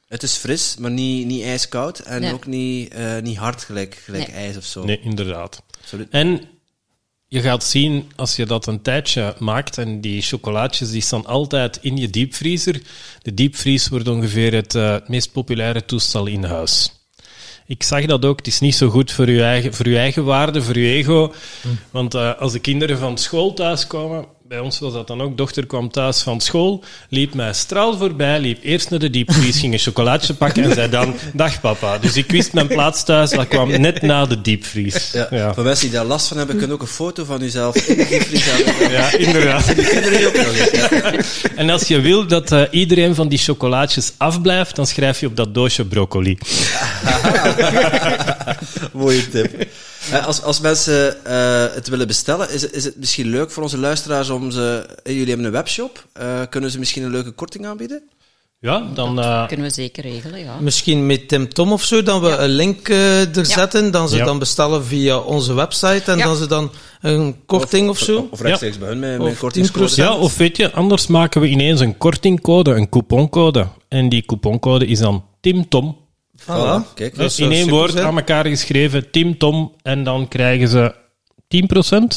Het 0.09 0.23
is 0.23 0.35
fris, 0.35 0.77
maar 0.79 0.91
niet, 0.91 1.27
niet 1.27 1.43
ijskoud. 1.43 1.99
En 1.99 2.21
Nee. 2.21 2.33
ook 2.33 2.47
niet, 2.47 2.95
eh, 2.95 3.19
niet 3.23 3.37
hard 3.37 3.63
gelijk, 3.63 4.01
gelijk 4.05 4.27
Nee. 4.27 4.37
ijs 4.37 4.57
of 4.57 4.65
zo. 4.65 4.85
Nee, 4.85 5.01
inderdaad. 5.03 5.63
Absoluut. 5.83 6.09
En 6.11 6.41
je 7.29 7.41
gaat 7.41 7.65
zien, 7.65 8.11
als 8.17 8.37
je 8.37 8.47
dat 8.47 8.67
een 8.67 8.83
tijdje 8.83 9.35
maakt, 9.39 9.79
en 9.79 10.01
die 10.01 10.23
chocolaatjes 10.23 10.91
die 10.91 11.03
staan 11.03 11.27
altijd 11.27 11.79
in 11.83 11.97
je 11.97 12.11
diepvriezer. 12.11 12.83
De 13.23 13.35
diepvries 13.35 13.89
wordt 13.89 14.09
ongeveer 14.09 14.55
het, 14.55 14.75
eh, 14.75 14.93
het 14.93 15.09
meest 15.09 15.33
populaire 15.33 15.85
toestel 15.85 16.27
in 16.27 16.45
huis. 16.45 16.93
Ik 17.67 17.83
zag 17.83 18.07
dat 18.07 18.25
ook. 18.25 18.39
Het 18.39 18.47
is 18.47 18.61
niet 18.61 18.75
zo 18.75 18.89
goed 18.89 19.13
voor 19.13 19.31
je 19.31 19.43
eigen, 19.43 19.75
voor 19.75 19.89
je 19.89 19.99
eigen 19.99 20.25
waarde, 20.25 20.63
voor 20.63 20.79
je 20.79 20.89
ego. 20.89 21.33
Want 21.91 22.15
eh, 22.15 22.41
als 22.41 22.53
de 22.53 22.59
kinderen 22.59 22.99
van 22.99 23.19
school 23.19 23.55
thuiskomen, 23.55 24.25
bij 24.49 24.59
ons 24.59 24.79
was 24.79 24.93
dat 24.93 25.07
dan 25.07 25.23
ook, 25.23 25.37
dochter 25.37 25.67
kwam 25.67 25.91
thuis 25.91 26.21
van 26.23 26.41
school, 26.41 26.85
liep 27.09 27.35
mij 27.35 27.53
straal 27.53 27.97
voorbij, 27.97 28.41
liep 28.41 28.59
eerst 28.63 28.91
naar 28.91 28.99
de 28.99 29.11
diepvries, 29.11 29.61
ging 29.61 29.73
een 29.73 29.79
chocolaatje 29.79 30.35
pakken 30.35 30.63
en 30.65 30.75
zei 30.75 30.91
dan, 30.91 31.15
dag 31.33 31.61
papa. 31.61 31.99
Dus 31.99 32.17
ik 32.17 32.31
wist 32.31 32.53
mijn 32.53 32.67
plaats 32.67 33.05
thuis, 33.05 33.31
dat 33.31 33.49
kwam 33.49 33.81
net 33.81 34.03
na 34.03 34.27
de 34.27 34.41
diepvries. 34.41 35.13
Ja. 35.13 35.27
Ja, 35.31 35.55
Voor 35.55 35.65
mensen 35.65 35.85
die 35.85 35.95
daar 35.95 36.05
last 36.05 36.29
van 36.29 36.37
hebben, 36.37 36.57
kunnen 36.57 36.77
ook 36.77 36.83
een 36.83 36.89
foto 36.89 37.25
van 37.25 37.39
jezelf 37.39 37.77
in 37.77 37.97
de 37.97 38.07
diepvries 38.07 38.45
hebben. 38.45 38.91
ja 38.99 39.13
inderdaad. 39.13 39.75
Die 39.75 39.87
kinderen 39.87 40.19
die 40.19 40.27
ook 40.27 40.37
nog 40.37 40.57
eens. 40.57 40.71
Ja. 40.71 41.15
En 41.63 41.71
als 41.71 41.89
je 41.89 42.01
wil 42.01 42.27
dat 42.27 42.53
eh, 42.53 42.63
iedereen 42.71 43.15
van 43.15 43.29
die 43.29 43.39
chocolaatjes 43.39 44.13
afblijft, 44.17 44.77
dan 44.77 44.87
schrijf 44.87 45.21
je 45.21 45.27
op 45.27 45.37
dat 45.37 45.55
doosje 45.55 45.85
broccoli. 45.85 46.39
Mooie 48.93 49.31
tip. 49.31 49.67
Eh, 50.13 50.27
Als, 50.27 50.43
als 50.43 50.61
mensen 50.61 51.25
eh, 51.25 51.75
het 51.75 51.89
willen 51.89 52.07
bestellen, 52.07 52.51
is, 52.51 52.63
het- 52.63 52.73
is 52.73 52.85
het 52.85 52.97
misschien 52.99 53.27
leuk 53.29 53.51
voor 53.51 53.63
onze 53.63 53.79
luisteraars 53.79 54.31
om 54.31 54.51
ze... 54.51 54.87
eh, 55.03 55.13
Jullie 55.13 55.29
hebben 55.29 55.47
een 55.47 55.53
webshop. 55.53 56.07
Eh, 56.13 56.41
kunnen 56.51 56.71
ze 56.71 56.79
misschien 56.79 57.03
een 57.03 57.11
leuke 57.11 57.31
korting 57.31 57.67
aanbieden? 57.67 58.03
Ja, 58.61 58.83
dan... 58.95 59.21
eh, 59.21 59.47
Kunnen 59.47 59.67
we 59.67 59.73
zeker 59.73 60.03
regelen, 60.03 60.39
ja. 60.41 60.57
Misschien 60.61 61.07
met 61.07 61.29
Tim 61.29 61.53
Tom 61.53 61.73
of 61.73 61.85
zo, 61.85 62.03
dan 62.03 62.21
we 62.21 62.29
een 62.37 62.49
link 62.49 62.89
er 62.89 63.29
Ja. 63.35 63.45
zetten, 63.45 63.91
dan 63.91 64.09
ze 64.09 64.17
Ja. 64.17 64.25
dan 64.25 64.39
bestellen 64.39 64.85
via 64.85 65.19
onze 65.19 65.53
website 65.55 66.11
en 66.13 66.19
Ja. 66.19 66.25
dan 66.25 66.37
ze 66.37 66.47
dan 66.47 66.71
een 67.01 67.37
korting 67.47 67.89
of, 67.89 67.99
zo. 67.99 68.29
Of 68.31 68.41
rechtstreeks 68.41 68.79
bij 68.79 68.89
hun 68.89 68.99
met, 68.99 69.11
met 69.11 69.21
Of 69.21 69.27
een 69.29 69.37
kortingscode. 69.39 69.89
10%. 69.91 69.95
ja, 69.95 70.15
of 70.17 70.37
weet 70.37 70.57
je, 70.57 70.73
anders 70.73 71.07
maken 71.07 71.41
we 71.41 71.47
ineens 71.49 71.81
een 71.81 71.97
kortingcode, 71.99 72.71
een 72.71 72.89
couponcode. 72.89 73.67
En 73.89 74.09
die 74.09 74.25
couponcode 74.25 74.87
is 74.87 74.99
dan 74.99 75.25
Tim 75.41 75.69
Tom. 75.69 75.97
Voilà, 76.43 76.95
kijk. 76.95 77.15
Dus 77.15 77.39
in 77.39 77.51
één 77.51 77.59
super 77.63 77.75
woord 77.75 77.93
zijn. 77.93 78.07
aan 78.07 78.17
elkaar 78.17 78.47
geschreven, 78.47 79.11
Tim 79.11 79.39
Tom. 79.39 79.75
En 79.83 80.05
dan 80.05 80.29
krijgen 80.29 80.69
ze 80.69 80.95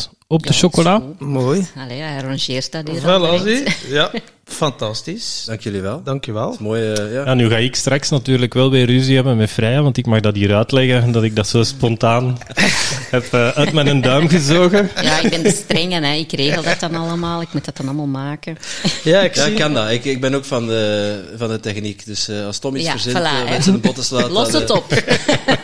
10% 0.08 0.16
op 0.28 0.44
de 0.44 0.54
chocola. 0.54 1.02
Mooi. 1.20 1.68
Allee, 1.78 2.02
hij 2.02 2.22
rangeert 2.22 2.72
dat 2.72 2.88
hier 2.90 3.10
al 3.12 3.40
Voilà, 3.40 3.44
zie. 3.44 3.64
Ja, 3.88 4.12
fantastisch. 4.48 5.44
Dank 5.46 5.62
jullie 5.62 5.82
wel. 5.82 6.02
Dankjewel. 6.04 6.56
Mooi, 6.60 6.92
eh, 6.92 7.14
ja. 7.14 7.26
Ja, 7.26 7.34
nu 7.34 7.50
ga 7.50 7.58
ik 7.58 7.76
straks 7.76 8.10
natuurlijk 8.10 8.54
wel 8.54 8.72
weer 8.72 8.86
ruzie 8.86 9.16
hebben 9.16 9.38
met 9.38 9.50
Freya, 9.50 9.82
want 9.82 9.98
ik 9.98 10.06
mag 10.06 10.20
dat 10.20 10.36
hier 10.36 10.56
uitleggen, 10.56 11.12
dat 11.12 11.24
ik 11.24 11.36
dat 11.36 11.48
zo 11.48 11.64
spontaan 11.64 12.38
heb 13.16 13.34
eh, 13.34 13.48
uit 13.48 13.74
mijn 13.74 14.02
duim 14.02 14.30
gezogen. 14.30 14.90
Ja, 15.02 15.20
ik 15.20 15.30
ben 15.30 15.44
de 15.44 15.52
strenge, 15.52 16.02
hè. 16.02 16.14
ik 16.14 16.32
regel 16.32 16.64
dat 16.64 16.80
dan 16.80 16.96
allemaal, 16.96 17.42
ik 17.42 17.54
moet 17.54 17.66
dat 17.66 17.78
dan 17.78 17.86
allemaal 17.86 18.06
maken. 18.06 18.58
Ja, 19.04 19.22
ik 19.22 19.36
Ja, 19.36 19.46
ik 19.46 19.56
kan 19.56 19.74
dat. 19.74 19.92
Ik, 19.92 20.06
ik 20.06 20.22
ben 20.22 20.34
ook 20.34 20.46
van 20.46 20.68
de, 20.68 21.20
van 21.38 21.50
de 21.50 21.60
techniek. 21.60 22.06
Dus 22.06 22.28
eh, 22.28 22.46
als 22.46 22.60
Tom 22.60 22.76
iets 22.76 22.86
Ja, 22.86 22.92
verzint, 22.92 23.18
voilà, 23.18 23.50
mensen 23.50 23.74
de 23.74 23.80
botten 23.80 24.04
slaat... 24.04 24.30
Los 24.38 24.52
het 24.52 24.70
op. 24.70 24.86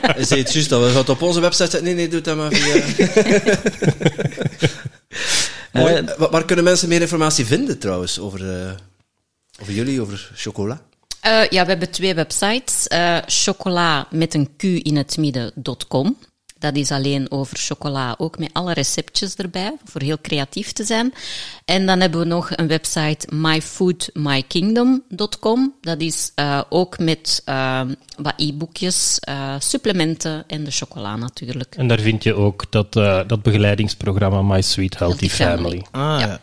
Hij 0.02 0.24
zei 0.24 0.42
het 0.42 0.54
juist 0.54 0.72
al. 0.72 0.82
We 0.82 0.88
gaan 0.88 0.98
het 0.98 1.10
op 1.10 1.22
onze 1.22 1.40
website 1.40 1.64
zetten. 1.64 1.84
Nee, 1.84 1.94
nee, 1.94 2.08
doe 2.08 2.16
het 2.16 2.26
dan 2.26 2.38
maar 2.38 2.52
via... 2.52 2.82
Mooi. 5.74 5.94
Eh, 5.94 6.18
Wa- 6.18 6.30
waar 6.30 6.46
kunnen 6.46 6.66
mensen 6.66 6.90
meer 6.90 7.02
informatie 7.02 7.46
vinden 7.46 7.80
trouwens 7.80 8.20
over, 8.20 8.50
eh, 8.66 8.72
over 9.62 9.74
jullie, 9.74 10.02
over 10.02 10.32
chocola? 10.36 10.82
Eh, 11.22 11.48
ja, 11.50 11.64
we 11.64 11.70
hebben 11.70 11.92
twee 11.92 12.14
websites. 12.16 12.88
Eh, 12.88 13.18
chocola 13.26 14.08
met 14.12 14.34
een 14.34 14.56
q 14.58 14.64
in 14.64 14.98
het 14.98 15.18
midden.com. 15.18 16.18
Dat 16.64 16.76
is 16.76 16.92
alleen 16.92 17.32
over 17.32 17.58
chocola, 17.58 18.16
ook 18.18 18.38
met 18.40 18.50
alle 18.54 18.74
receptjes 18.74 19.36
erbij, 19.36 19.74
voor 19.86 20.02
heel 20.02 20.18
creatief 20.22 20.72
te 20.72 20.84
zijn. 20.84 21.14
En 21.66 21.86
dan 21.86 22.00
hebben 22.00 22.20
we 22.20 22.26
nog 22.26 22.50
een 22.56 22.68
website 22.68 23.28
myfoodmykingdom.com. 23.36 25.74
Dat 25.82 26.02
is 26.02 26.32
eh, 26.36 26.62
ook 26.70 27.00
met 27.00 27.42
eh, 27.46 27.82
wat 28.18 28.34
e-boekjes, 28.38 29.20
eh, 29.20 29.56
supplementen 29.60 30.44
en 30.48 30.64
de 30.64 30.72
chocola 30.72 31.16
natuurlijk. 31.16 31.76
En 31.76 31.88
daar 31.88 32.00
vind 32.00 32.24
je 32.24 32.34
ook 32.34 32.66
dat, 32.70 32.96
eh, 32.96 33.20
dat 33.28 33.42
begeleidingsprogramma 33.42 34.42
My 34.42 34.62
Sweet 34.62 35.00
Healthy, 35.00 35.28
Healthy 35.28 35.44
Family. 35.44 35.84
Family. 35.92 35.92
Ah, 35.92 36.20
Ja. 36.20 36.42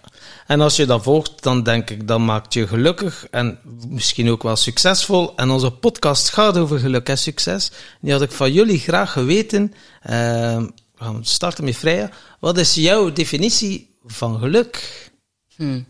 En 0.51 0.61
als 0.61 0.77
je 0.77 0.87
dat 0.87 1.03
volgt, 1.03 1.43
dan 1.43 1.63
denk 1.63 1.91
ik, 1.91 2.09
dat 2.09 2.19
maakt 2.19 2.55
je 2.55 2.67
gelukkig 2.67 3.27
en 3.31 3.59
misschien 3.89 4.31
ook 4.31 4.43
wel 4.43 4.57
succesvol. 4.57 5.37
En 5.37 5.51
onze 5.51 5.71
podcast 5.71 6.29
gaat 6.29 6.57
over 6.57 6.79
geluk 6.79 7.09
en 7.09 7.19
succes. 7.19 7.71
Die 8.01 8.13
had 8.13 8.23
ik 8.23 8.31
van 8.31 8.53
jullie 8.53 8.79
graag 8.79 9.13
geweten. 9.13 9.75
Ehm, 10.03 10.63
we 10.95 11.05
gaan 11.05 11.25
starten 11.25 11.65
met 11.65 11.77
Freya. 11.77 12.11
Wat 12.41 12.59
is 12.59 12.75
jouw 12.75 13.13
definitie 13.13 13.97
van 14.05 14.39
geluk? 14.39 15.11
Hm. 15.57 15.83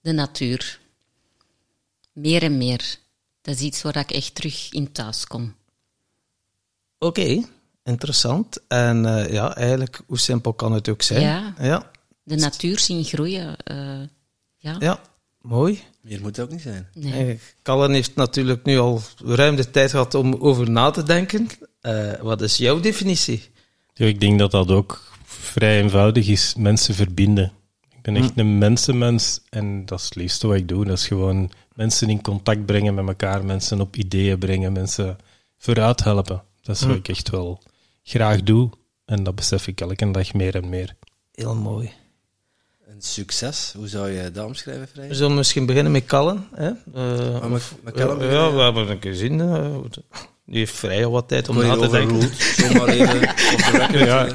De 0.00 0.12
natuur. 0.12 0.80
Meer 2.12 2.42
en 2.42 2.56
meer. 2.56 2.96
Dat 3.40 3.54
is 3.54 3.60
iets 3.60 3.82
waar 3.82 3.96
ik 3.96 4.10
echt 4.10 4.34
terug 4.34 4.72
in 4.72 4.92
thuis 4.92 5.26
kom. 5.26 5.54
Oké, 6.98 7.44
interessant. 7.84 8.58
En 8.68 9.06
eh, 9.06 9.32
ja, 9.32 9.56
eigenlijk, 9.56 10.00
hoe 10.06 10.18
simpel 10.18 10.52
kan 10.52 10.72
het 10.72 10.88
ook 10.88 11.02
zijn? 11.02 11.20
Ja. 11.20 11.54
ja, 11.60 11.90
De 12.22 12.36
natuur 12.36 12.78
zien 12.78 13.04
groeien. 13.04 13.56
eh, 13.56 14.00
ja. 14.56 14.76
ja, 14.78 15.00
mooi. 15.40 15.80
Meer 16.00 16.20
moet 16.20 16.36
het 16.36 16.44
ook 16.44 16.50
niet 16.52 16.60
zijn. 16.62 16.88
Nee. 16.94 17.38
Callen 17.62 17.92
heeft 17.92 18.14
natuurlijk 18.14 18.64
nu 18.64 18.78
al 18.78 19.00
ruim 19.24 19.56
de 19.56 19.70
tijd 19.70 19.90
gehad 19.90 20.14
om 20.14 20.34
over 20.34 20.70
na 20.70 20.90
te 20.90 21.02
denken. 21.02 21.48
Eh, 21.80 22.12
wat 22.20 22.40
is 22.42 22.56
jouw 22.56 22.80
definitie? 22.80 23.50
Ja, 23.94 24.06
ik 24.06 24.20
denk 24.20 24.38
dat 24.38 24.50
dat 24.50 24.70
ook 24.70 25.12
vrij 25.24 25.80
eenvoudig 25.82 26.28
is. 26.28 26.54
Mensen 26.56 26.94
verbinden. 26.94 27.52
Ik 27.90 28.02
ben 28.02 28.16
echt 28.16 28.38
een 28.38 28.58
mensenmens 28.58 29.40
en 29.50 29.86
dat 29.86 29.98
is 29.98 30.04
het 30.04 30.14
liefste 30.14 30.46
wat 30.46 30.56
ik 30.56 30.68
doe. 30.68 30.84
Dat 30.84 30.98
is 30.98 31.06
gewoon 31.06 31.50
mensen 31.74 32.08
in 32.10 32.22
contact 32.22 32.66
brengen 32.66 32.94
met 32.94 33.06
elkaar, 33.08 33.44
mensen 33.44 33.80
op 33.80 33.96
ideeën 33.96 34.38
brengen, 34.38 34.72
mensen 34.72 35.18
vooruit 35.58 36.04
helpen. 36.04 36.42
Dat 36.60 36.76
is 36.76 36.82
wat 36.82 36.96
ik 36.96 37.08
echt 37.08 37.30
wel 37.30 37.62
graag 38.02 38.42
doe 38.42 38.70
en 39.04 39.22
dat 39.24 39.34
besef 39.34 39.66
ik 39.66 39.80
elke 39.80 40.10
dag 40.10 40.32
meer 40.32 40.54
en 40.54 40.68
meer. 40.68 40.94
Heel 41.32 41.54
mooi. 41.54 41.92
Een 42.94 43.02
succes, 43.02 43.72
hoe 43.76 43.88
zou 43.88 44.10
je 44.10 44.30
dat 44.30 44.46
omschrijven, 44.46 44.88
Vrij? 44.88 45.08
We 45.08 45.14
zullen 45.14 45.34
misschien 45.34 45.66
beginnen 45.66 45.92
met 45.92 46.04
Callen. 46.04 46.48
Hè? 46.54 46.70
Eh, 46.94 47.46
met- 47.46 47.72
met 47.82 47.94
Callen 47.94 48.30
ja, 48.30 48.52
we 48.52 48.60
hebben 48.60 48.88
een 48.90 49.40
eh, 49.40 49.76
die 50.46 50.58
heeft 50.58 50.74
vrij 50.74 51.06
wat 51.06 51.28
tijd 51.28 51.48
om 51.48 51.58
na 51.58 51.76
te 51.76 51.88
denken. 51.88 52.34
zomaar 52.36 52.88
even 52.88 53.20
op 53.28 53.90
de. 53.90 53.98
Ja. 54.06 54.26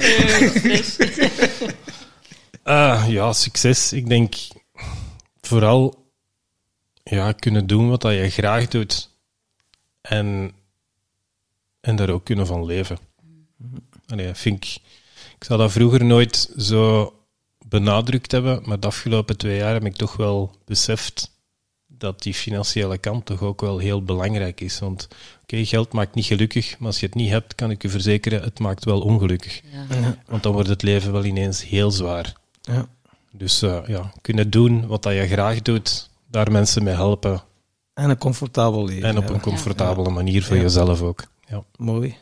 eh. 3.03 3.09
Ja, 3.09 3.33
succes. 3.33 3.93
Ik 3.93 4.07
denk 4.09 4.35
vooral 5.41 6.05
ja, 7.03 7.31
kunnen 7.31 7.67
doen 7.67 7.89
wat 7.89 8.01
dat 8.01 8.13
je 8.13 8.29
graag 8.29 8.67
doet. 8.67 9.09
En, 10.01 10.51
en 11.79 11.95
daar 11.95 12.09
ook 12.09 12.25
kunnen 12.25 12.47
van 12.47 12.65
leven. 12.65 12.97
Allee, 14.07 14.33
vind 14.33 14.63
ik, 14.63 14.75
ik 15.39 15.43
zou 15.43 15.59
dat 15.59 15.71
vroeger 15.71 16.05
nooit 16.05 16.51
zo 16.57 17.11
benadrukt 17.69 18.31
hebben, 18.31 18.61
maar 18.65 18.79
de 18.79 18.87
afgelopen 18.87 19.37
twee 19.37 19.57
jaar 19.57 19.73
heb 19.73 19.85
ik 19.85 19.95
toch 19.95 20.15
wel 20.15 20.55
beseft 20.65 21.35
dat 21.87 22.21
die 22.21 22.33
financiële 22.33 22.97
kant 22.97 23.25
toch 23.25 23.41
ook 23.41 23.61
wel 23.61 23.77
heel 23.77 24.03
belangrijk 24.03 24.61
is. 24.61 24.79
Want 24.79 25.07
oké, 25.41 25.65
geld 25.65 25.93
maakt 25.93 26.15
niet 26.15 26.25
gelukkig, 26.25 26.79
maar 26.79 26.87
als 26.87 26.99
je 26.99 27.05
het 27.05 27.15
niet 27.15 27.29
hebt, 27.29 27.55
kan 27.55 27.71
ik 27.71 27.81
je 27.81 27.89
verzekeren, 27.89 28.41
het 28.41 28.59
maakt 28.59 28.85
wel 28.85 29.01
ongelukkig. 29.01 29.61
Ja. 29.71 30.17
Want 30.27 30.43
dan 30.43 30.53
wordt 30.53 30.69
het 30.69 30.81
leven 30.81 31.11
wel 31.11 31.25
ineens 31.25 31.63
heel 31.65 31.91
zwaar. 31.91 32.33
Ja. 32.61 32.87
Dus 33.31 33.61
eh, 33.61 33.79
ja, 33.87 34.11
kunnen 34.21 34.49
doen 34.49 34.87
wat 34.87 35.03
dat 35.03 35.13
je 35.13 35.27
graag 35.27 35.61
doet, 35.61 36.09
daar 36.31 36.51
mensen 36.51 36.83
mee 36.83 36.93
helpen. 36.93 37.43
En 37.93 38.09
een 38.09 38.17
comfortabel 38.17 38.85
leven. 38.85 39.09
En 39.09 39.17
op 39.17 39.27
ja. 39.27 39.33
een 39.33 39.41
comfortabele 39.41 40.09
manier 40.09 40.43
voor 40.43 40.55
Ja. 40.55 40.61
jezelf 40.61 41.01
ook. 41.01 41.23
Ja. 41.47 41.63
Mooi. 41.77 42.15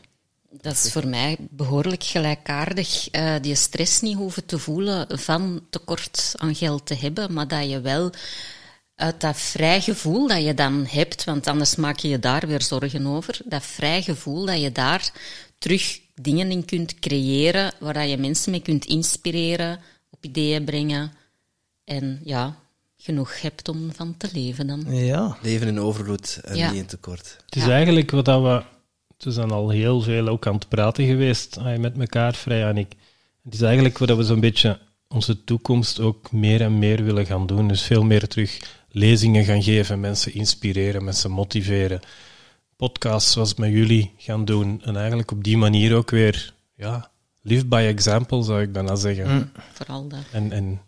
Dat 0.60 0.72
is 0.72 0.92
voor 0.92 1.06
mij 1.08 1.36
behoorlijk 1.50 2.04
gelijkaardig. 2.04 3.08
eh, 3.10 3.34
die 3.40 3.54
stress 3.54 4.00
niet 4.00 4.16
hoeven 4.16 4.46
te 4.46 4.58
voelen 4.58 5.18
van 5.18 5.60
tekort 5.70 6.32
aan 6.36 6.54
geld 6.54 6.86
te 6.86 6.94
hebben, 6.94 7.32
maar 7.32 7.48
dat 7.48 7.70
je 7.70 7.80
wel 7.80 8.10
uit 8.94 9.20
dat 9.20 9.36
vrij 9.36 9.80
gevoel 9.80 10.26
dat 10.28 10.44
je 10.44 10.54
dan 10.54 10.86
hebt, 10.88 11.24
want 11.24 11.46
anders 11.46 11.76
maak 11.76 11.98
je 11.98 12.08
je 12.08 12.18
daar 12.18 12.46
weer 12.46 12.62
zorgen 12.62 13.06
over, 13.06 13.38
dat 13.44 13.64
vrij 13.66 14.02
gevoel 14.02 14.46
dat 14.46 14.60
je 14.60 14.72
daar 14.72 15.10
terug 15.58 16.00
dingen 16.14 16.50
in 16.50 16.64
kunt 16.64 16.98
creëren 16.98 17.72
waar 17.78 17.94
dat 17.94 18.10
je 18.10 18.16
mensen 18.16 18.50
mee 18.50 18.62
kunt 18.62 18.84
inspireren, 18.84 19.80
op 20.10 20.24
ideeën 20.24 20.64
brengen 20.64 21.12
en 21.84 22.20
ja, 22.24 22.56
genoeg 22.96 23.40
hebt 23.40 23.68
om 23.68 23.92
van 23.94 24.16
te 24.16 24.28
leven 24.32 24.66
dan. 24.66 24.84
Ja. 24.94 25.36
Leven 25.42 25.68
in 25.68 25.80
overvloed 25.80 26.40
en 26.44 26.56
Ja. 26.56 26.70
niet 26.70 26.80
in 26.80 26.86
tekort. 26.86 27.36
Het 27.46 27.56
is 27.56 27.64
Ja. 27.64 27.70
eigenlijk 27.70 28.10
wat 28.10 28.24
dat 28.24 28.42
we... 28.42 28.74
We 29.18 29.32
zijn 29.32 29.50
al 29.50 29.68
heel 29.68 30.00
veel 30.00 30.28
ook 30.28 30.46
aan 30.46 30.54
het 30.54 30.68
praten 30.68 31.06
geweest 31.06 31.58
ah, 31.58 31.78
met 31.78 31.98
elkaar, 31.98 32.34
Vrij 32.34 32.64
en 32.64 32.76
ik. 32.76 32.92
Het 33.44 33.54
is 33.54 33.60
eigenlijk 33.60 33.98
wat 33.98 34.08
dat 34.08 34.16
we 34.16 34.24
zo'n 34.24 34.40
beetje 34.40 34.78
onze 35.08 35.44
toekomst 35.44 36.00
ook 36.00 36.32
meer 36.32 36.60
en 36.60 36.78
meer 36.78 37.04
willen 37.04 37.26
gaan 37.26 37.46
doen. 37.46 37.68
Dus 37.68 37.82
veel 37.82 38.04
meer 38.04 38.28
terug 38.28 38.60
lezingen 38.88 39.44
gaan 39.44 39.62
geven, 39.62 40.00
mensen 40.00 40.34
inspireren, 40.34 41.04
mensen 41.04 41.30
motiveren. 41.30 42.00
Podcasts 42.76 43.32
zoals 43.32 43.54
met 43.54 43.70
jullie 43.70 44.12
gaan 44.16 44.44
doen. 44.44 44.82
En 44.84 44.96
eigenlijk 44.96 45.30
op 45.30 45.44
die 45.44 45.56
manier 45.56 45.94
ook 45.94 46.10
weer, 46.10 46.54
ja, 46.74 47.10
live 47.42 47.66
by 47.66 47.86
example 47.88 48.42
zou 48.42 48.62
ik 48.62 48.72
bijna 48.72 48.94
zeggen. 48.94 49.52
Vooral 49.72 50.08
dat. 50.08 50.24
En, 50.32 50.52
en 50.52 50.80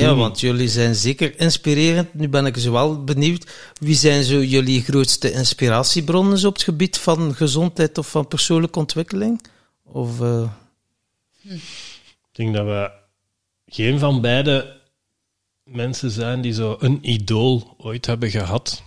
Ja, 0.00 0.14
want 0.14 0.40
jullie 0.40 0.68
zijn 0.68 0.94
zeker 0.94 1.40
inspirerend. 1.40 2.14
Nu 2.14 2.28
ben 2.28 2.46
ik 2.46 2.56
zo 2.56 2.72
wel 2.72 3.04
benieuwd. 3.04 3.46
Wie 3.80 3.94
zijn 3.94 4.24
zo 4.24 4.42
jullie 4.42 4.82
grootste 4.82 5.32
inspiratiebronnen 5.32 6.46
op 6.46 6.54
het 6.54 6.62
gebied 6.62 6.98
van 6.98 7.34
gezondheid 7.34 7.98
of 7.98 8.10
van 8.10 8.28
persoonlijke 8.28 8.78
ontwikkeling? 8.78 9.42
Of, 9.84 10.20
eh, 10.20 10.50
Ik 11.42 12.32
denk 12.32 12.54
dat 12.54 12.64
we 12.64 12.90
geen 13.66 13.98
van 13.98 14.20
beide 14.20 14.80
mensen 15.64 16.10
zijn 16.10 16.40
die 16.40 16.52
zo 16.52 16.76
een 16.78 16.98
idool 17.02 17.74
ooit 17.78 18.06
hebben 18.06 18.30
gehad. 18.30 18.82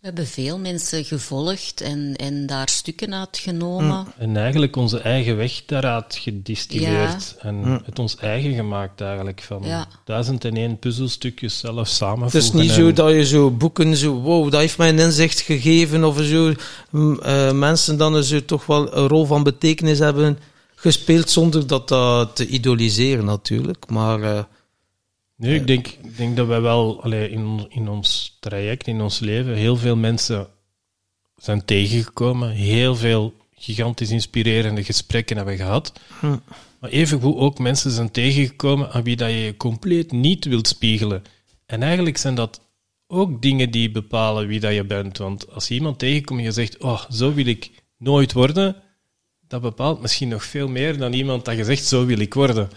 We 0.00 0.06
hebben 0.06 0.26
veel 0.26 0.58
mensen 0.58 1.04
gevolgd 1.04 1.80
en, 1.80 2.16
en 2.16 2.46
daar 2.46 2.68
stukken 2.68 3.14
uit 3.14 3.38
genomen. 3.38 4.06
En 4.18 4.36
eigenlijk 4.36 4.76
onze 4.76 4.98
eigen 5.00 5.36
weg 5.36 5.62
daaruit 5.66 6.16
gedistilleerd. 6.20 7.36
En 7.38 7.80
het 7.84 7.98
ons 7.98 8.16
eigen 8.16 8.54
gemaakt 8.54 9.00
eigenlijk. 9.00 9.42
Van 9.42 9.62
Ja. 9.64 9.86
duizend 10.04 10.44
en 10.44 10.56
één 10.56 10.78
puzzelstukjes 10.78 11.58
zelf 11.58 11.88
samenvoegen. 11.88 12.38
het 12.38 12.46
is 12.48 12.60
niet 12.60 12.68
en- 12.70 12.74
zo 12.76 12.92
dat 12.92 13.10
je 13.10 13.26
zo 13.26 13.50
boeken, 13.50 13.96
zo, 13.96 14.12
wow, 14.12 14.50
dat 14.50 14.60
heeft 14.60 14.78
mij 14.78 14.88
een 14.88 14.98
inzicht 14.98 15.40
gegeven, 15.40 16.04
of 16.04 16.20
zo 16.22 16.52
m, 16.90 17.14
eh, 17.14 17.52
mensen 17.52 17.96
dan 17.98 18.24
zo 18.24 18.44
toch 18.44 18.66
wel 18.66 18.96
een 18.96 19.08
rol 19.08 19.24
van 19.26 19.42
betekenis 19.42 19.98
hebben 19.98 20.38
gespeeld, 20.74 21.30
zonder 21.30 21.66
dat, 21.66 21.88
dat 21.88 22.36
te 22.36 22.46
idoliseren 22.46 23.24
natuurlijk. 23.24 23.88
Maar 23.88 24.22
eh, 24.22 24.42
Nee, 25.40 25.54
ik 25.54 25.66
denk, 25.66 25.86
ik 25.86 26.16
denk 26.16 26.36
dat 26.36 26.46
wij 26.46 26.60
wel 26.60 27.02
allee, 27.02 27.30
in, 27.30 27.66
in 27.68 27.88
ons 27.88 28.36
traject, 28.40 28.86
in 28.86 29.00
ons 29.00 29.18
leven, 29.18 29.54
heel 29.54 29.76
veel 29.76 29.96
mensen 29.96 30.48
zijn 31.36 31.64
tegengekomen. 31.64 32.50
Heel 32.50 32.96
veel 32.96 33.34
gigantisch 33.54 34.10
inspirerende 34.10 34.84
gesprekken 34.84 35.36
hebben 35.36 35.56
gehad. 35.56 35.92
Hm. 36.20 36.36
Maar 36.80 36.90
evengoed 36.90 37.36
ook 37.36 37.58
mensen 37.58 37.90
zijn 37.90 38.10
tegengekomen 38.10 38.92
aan 38.92 39.02
wie 39.02 39.16
dat 39.16 39.30
je 39.30 39.36
je 39.36 39.56
compleet 39.56 40.12
niet 40.12 40.44
wilt 40.44 40.68
spiegelen. 40.68 41.22
En 41.66 41.82
eigenlijk 41.82 42.16
zijn 42.16 42.34
dat 42.34 42.60
ook 43.06 43.42
dingen 43.42 43.70
die 43.70 43.90
bepalen 43.90 44.46
wie 44.46 44.60
dat 44.60 44.74
je 44.74 44.84
bent. 44.84 45.18
Want 45.18 45.50
als 45.52 45.68
je 45.68 45.74
iemand 45.74 45.98
tegenkomt 45.98 46.38
en 46.38 46.44
je 46.44 46.52
zegt, 46.52 46.78
oh, 46.78 47.04
zo 47.10 47.34
wil 47.34 47.46
ik 47.46 47.70
nooit 47.98 48.32
worden, 48.32 48.76
dat 49.48 49.60
bepaalt 49.60 50.00
misschien 50.00 50.28
nog 50.28 50.44
veel 50.44 50.68
meer 50.68 50.98
dan 50.98 51.12
iemand 51.12 51.44
dat 51.44 51.56
je 51.56 51.64
zegt, 51.64 51.84
zo 51.84 52.06
wil 52.06 52.18
ik 52.18 52.34
worden. 52.34 52.70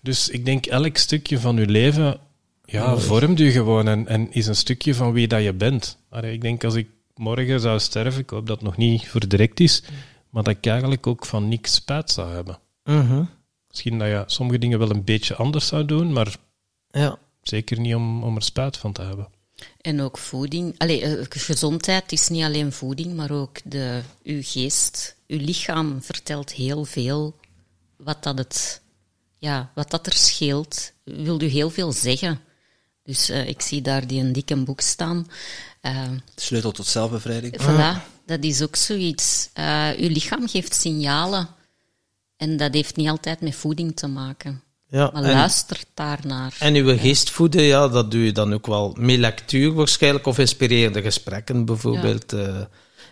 Dus 0.00 0.28
ik 0.28 0.44
denk, 0.44 0.66
elk 0.66 0.96
stukje 0.96 1.40
van 1.40 1.56
je 1.56 1.66
leven 1.66 2.20
ja, 2.64 2.96
vormt 2.96 3.38
je 3.38 3.50
gewoon 3.50 3.88
en, 3.88 4.06
en 4.06 4.32
is 4.32 4.46
een 4.46 4.56
stukje 4.56 4.94
van 4.94 5.12
wie 5.12 5.28
dat 5.28 5.42
je 5.42 5.52
bent. 5.52 5.98
Allee, 6.08 6.32
ik 6.32 6.40
denk, 6.40 6.64
als 6.64 6.74
ik 6.74 6.88
morgen 7.14 7.60
zou 7.60 7.80
sterven, 7.80 8.20
ik 8.20 8.30
hoop 8.30 8.46
dat 8.46 8.56
het 8.56 8.64
nog 8.66 8.76
niet 8.76 9.08
voor 9.08 9.28
direct 9.28 9.60
is, 9.60 9.82
maar 10.30 10.42
dat 10.42 10.56
ik 10.56 10.66
eigenlijk 10.66 11.06
ook 11.06 11.26
van 11.26 11.48
niks 11.48 11.74
spijt 11.74 12.10
zou 12.10 12.32
hebben. 12.32 12.58
Mhm. 12.84 13.24
Misschien 13.68 13.98
dat 13.98 14.08
je 14.08 14.22
sommige 14.26 14.58
dingen 14.58 14.78
wel 14.78 14.90
een 14.90 15.04
beetje 15.04 15.34
anders 15.34 15.66
zou 15.66 15.84
doen, 15.84 16.12
maar 16.12 16.36
Ja. 16.90 17.18
zeker 17.42 17.80
niet 17.80 17.94
om, 17.94 18.22
om 18.22 18.36
er 18.36 18.42
spijt 18.42 18.76
van 18.76 18.92
te 18.92 19.02
hebben. 19.02 19.28
En 19.80 20.00
ook 20.00 20.18
voeding. 20.18 20.74
Allee, 20.78 21.02
eh, 21.02 21.26
gezondheid 21.28 22.12
is 22.12 22.28
niet 22.28 22.44
alleen 22.44 22.72
voeding, 22.72 23.14
maar 23.14 23.30
ook 23.30 23.58
de, 23.64 24.00
uw 24.22 24.40
geest. 24.42 25.16
Uw 25.26 25.38
lichaam 25.38 26.02
vertelt 26.02 26.52
heel 26.52 26.84
veel 26.84 27.34
wat 27.96 28.22
dat, 28.22 28.38
het, 28.38 28.79
ja, 29.40 29.70
wat 29.74 29.90
dat 29.90 30.06
er 30.06 30.12
scheelt. 30.12 30.92
Wil 31.04 31.40
u 31.42 31.46
heel 31.46 31.70
veel 31.70 31.92
zeggen. 31.92 32.40
Dus 33.04 33.28
eh, 33.28 33.48
ik 33.48 33.60
zie 33.60 33.82
daar 33.82 34.06
die 34.06 34.20
een 34.20 34.32
dikke 34.32 34.56
boek 34.56 34.80
staan. 34.80 35.26
Eh, 35.80 36.08
Sleutel 36.36 36.72
tot 36.72 36.86
zelfbevrijding. 36.86 37.60
Voilà, 37.62 38.22
dat 38.26 38.44
is 38.44 38.62
ook 38.62 38.76
zoiets. 38.76 39.48
Eh 39.52 39.88
uw 39.96 40.08
lichaam 40.08 40.48
geeft 40.48 40.74
signalen. 40.74 41.48
En 42.36 42.56
dat 42.56 42.74
heeft 42.74 42.96
niet 42.96 43.08
altijd 43.08 43.40
met 43.40 43.54
voeding 43.54 43.96
te 43.96 44.06
maken. 44.06 44.62
ja. 44.88 45.10
Maar 45.12 45.24
en, 45.24 45.32
luister 45.32 45.80
daarnaar. 45.94 46.56
en 46.58 46.74
uw 46.74 46.98
geest 46.98 47.30
voeden, 47.30 47.62
ja, 47.62 47.88
dat 47.88 48.10
doe 48.10 48.24
je 48.24 48.32
dan 48.32 48.52
ook 48.54 48.66
wel 48.66 48.96
met 48.98 49.18
lectuur 49.18 49.72
waarschijnlijk, 49.72 50.26
of 50.26 50.38
inspirerende 50.38 51.02
gesprekken 51.02 51.64
bijvoorbeeld. 51.64 52.32
eh. 52.32 52.58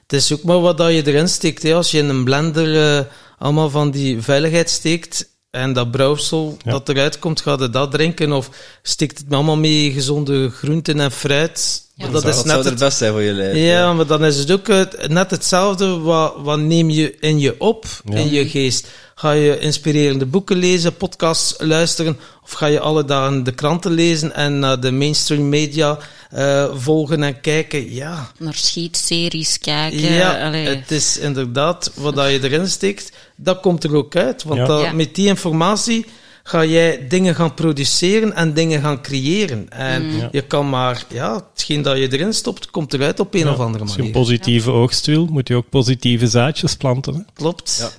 het 0.03 0.13
is 0.13 0.33
ook 0.33 0.43
maar 0.43 0.61
wat 0.61 0.79
dat 0.79 0.93
je 0.93 1.07
erin 1.07 1.29
steekt. 1.29 1.63
Hè. 1.63 1.75
Als 1.75 1.91
je 1.91 1.99
in 1.99 2.09
een 2.09 2.25
blender 2.25 3.07
allemaal 3.39 3.71
van 3.71 3.91
die 3.91 4.23
veiligheid 4.23 4.71
steekt 4.71 5.29
en 5.51 5.73
dat 5.73 5.91
brouwsel 5.91 6.57
Ja. 6.65 6.71
dat 6.71 6.89
eruit 6.89 7.19
komt, 7.19 7.41
ga 7.41 7.57
je 7.59 7.71
dat 7.71 7.91
drinken? 7.91 8.33
Of 8.33 8.51
stikt 8.83 9.19
het 9.19 9.33
allemaal 9.33 9.57
mee 9.57 9.93
gezonde 9.93 10.51
groenten 10.51 11.01
en 11.01 11.13
fruit? 11.13 11.87
Ja. 11.99 12.05
dat 12.09 12.23
dat 12.23 12.31
is 12.35 12.35
zou 12.35 12.47
net 12.57 12.65
er 12.65 12.71
het 12.71 12.79
best 12.81 12.99
zijn 12.99 13.13
voor 13.13 13.23
je 13.23 13.33
lijf. 13.33 13.57
Ja, 13.57 13.93
maar 13.93 14.07
dan 14.07 14.25
is 14.25 14.37
het 14.39 14.51
ook 14.51 14.67
het- 14.67 15.09
net 15.09 15.31
hetzelfde. 15.31 15.99
Wat, 15.99 16.35
wat 16.39 16.59
neem 16.59 16.91
je 16.91 17.17
in 17.21 17.39
je 17.41 17.55
op, 17.59 17.85
Ja. 18.05 18.17
in 18.19 18.31
je 18.31 18.49
geest? 18.49 18.87
Ga 19.15 19.31
je 19.33 19.59
inspirerende 19.59 20.27
boeken 20.27 20.57
lezen, 20.57 20.97
podcasts 20.97 21.55
luisteren? 21.59 22.19
Of 22.45 22.53
ga 22.53 22.67
je 22.67 22.81
alle 22.81 23.05
dagen 23.05 23.45
de 23.45 23.53
kranten 23.53 23.91
lezen 23.93 24.35
en 24.35 24.59
naar 24.59 24.81
de 24.81 24.91
mainstream 24.93 25.49
media 25.49 25.99
eh, 26.31 26.65
volgen 26.75 27.23
en 27.23 27.41
kijken? 27.41 27.95
Ja, 27.95 28.31
Naar 28.39 28.55
schietseries 28.55 29.59
kijken. 29.59 30.13
ja 30.13 30.47
allee. 30.47 30.67
het 30.67 30.91
is 30.91 31.19
inderdaad 31.19 31.91
wat 31.95 32.15
dat 32.15 32.31
je 32.31 32.43
erin 32.43 32.69
steekt, 32.69 33.13
dat 33.37 33.61
komt 33.61 33.85
er 33.85 33.95
ook 33.97 34.17
uit. 34.17 34.43
Want 34.43 34.59
Ja. 34.61 34.67
dat- 34.67 34.83
Ja. 34.83 34.93
met 34.93 35.15
die 35.15 35.27
informatie 35.27 36.07
ga 36.49 36.65
jij 36.65 37.07
dingen 37.09 37.35
gaan 37.35 37.55
produceren 37.55 38.33
en 38.35 38.53
dingen 38.55 38.81
gaan 38.81 39.03
creëren. 39.03 39.69
En 39.71 40.07
Mm. 40.07 40.29
je 40.33 40.43
kan 40.43 40.69
maar, 40.69 41.05
ja, 41.09 41.47
hetgeen 41.53 41.83
dat 41.83 41.97
je 41.99 42.13
erin 42.13 42.33
stopt, 42.33 42.71
komt 42.71 42.95
eruit 42.95 43.21
op 43.21 43.35
een 43.35 43.41
Ja, 43.41 43.53
of 43.53 43.59
andere 43.59 43.85
Als 43.85 43.93
je 43.95 43.99
een 43.99 44.05
manier. 44.05 44.21
positieve 44.23 44.71
oogst 44.71 45.07
wil, 45.07 45.27
moet 45.27 45.49
je 45.49 45.55
ook 45.55 45.69
positieve 45.69 46.27
zaadjes 46.27 46.77
planten. 46.77 47.15
Hè? 47.15 47.21
Klopt. 47.33 47.77
Ja. 47.81 47.91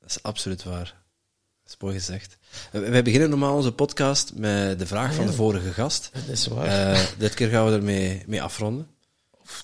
Dat 0.00 0.10
is 0.10 0.22
absoluut 0.22 0.64
waar. 0.64 0.94
Dat 1.64 1.72
is 1.72 1.76
mooi 1.78 1.94
gezegd. 1.94 2.36
Eh, 2.72 2.80
Wij 2.80 3.02
beginnen 3.02 3.30
normaal 3.30 3.56
onze 3.56 3.72
podcast 3.72 4.32
met 4.34 4.78
de 4.78 4.86
vraag 4.86 5.14
van 5.14 5.26
de 5.26 5.32
vorige 5.32 5.72
gast. 5.72 6.10
Dat 6.12 6.22
is 6.36 6.46
waar. 6.46 6.92
Eh, 6.92 6.98
dit 7.18 7.34
keer 7.34 7.48
gaan 7.48 7.66
we 7.66 7.72
ermee 7.72 8.22
mee 8.26 8.42
afronden. 8.42 8.86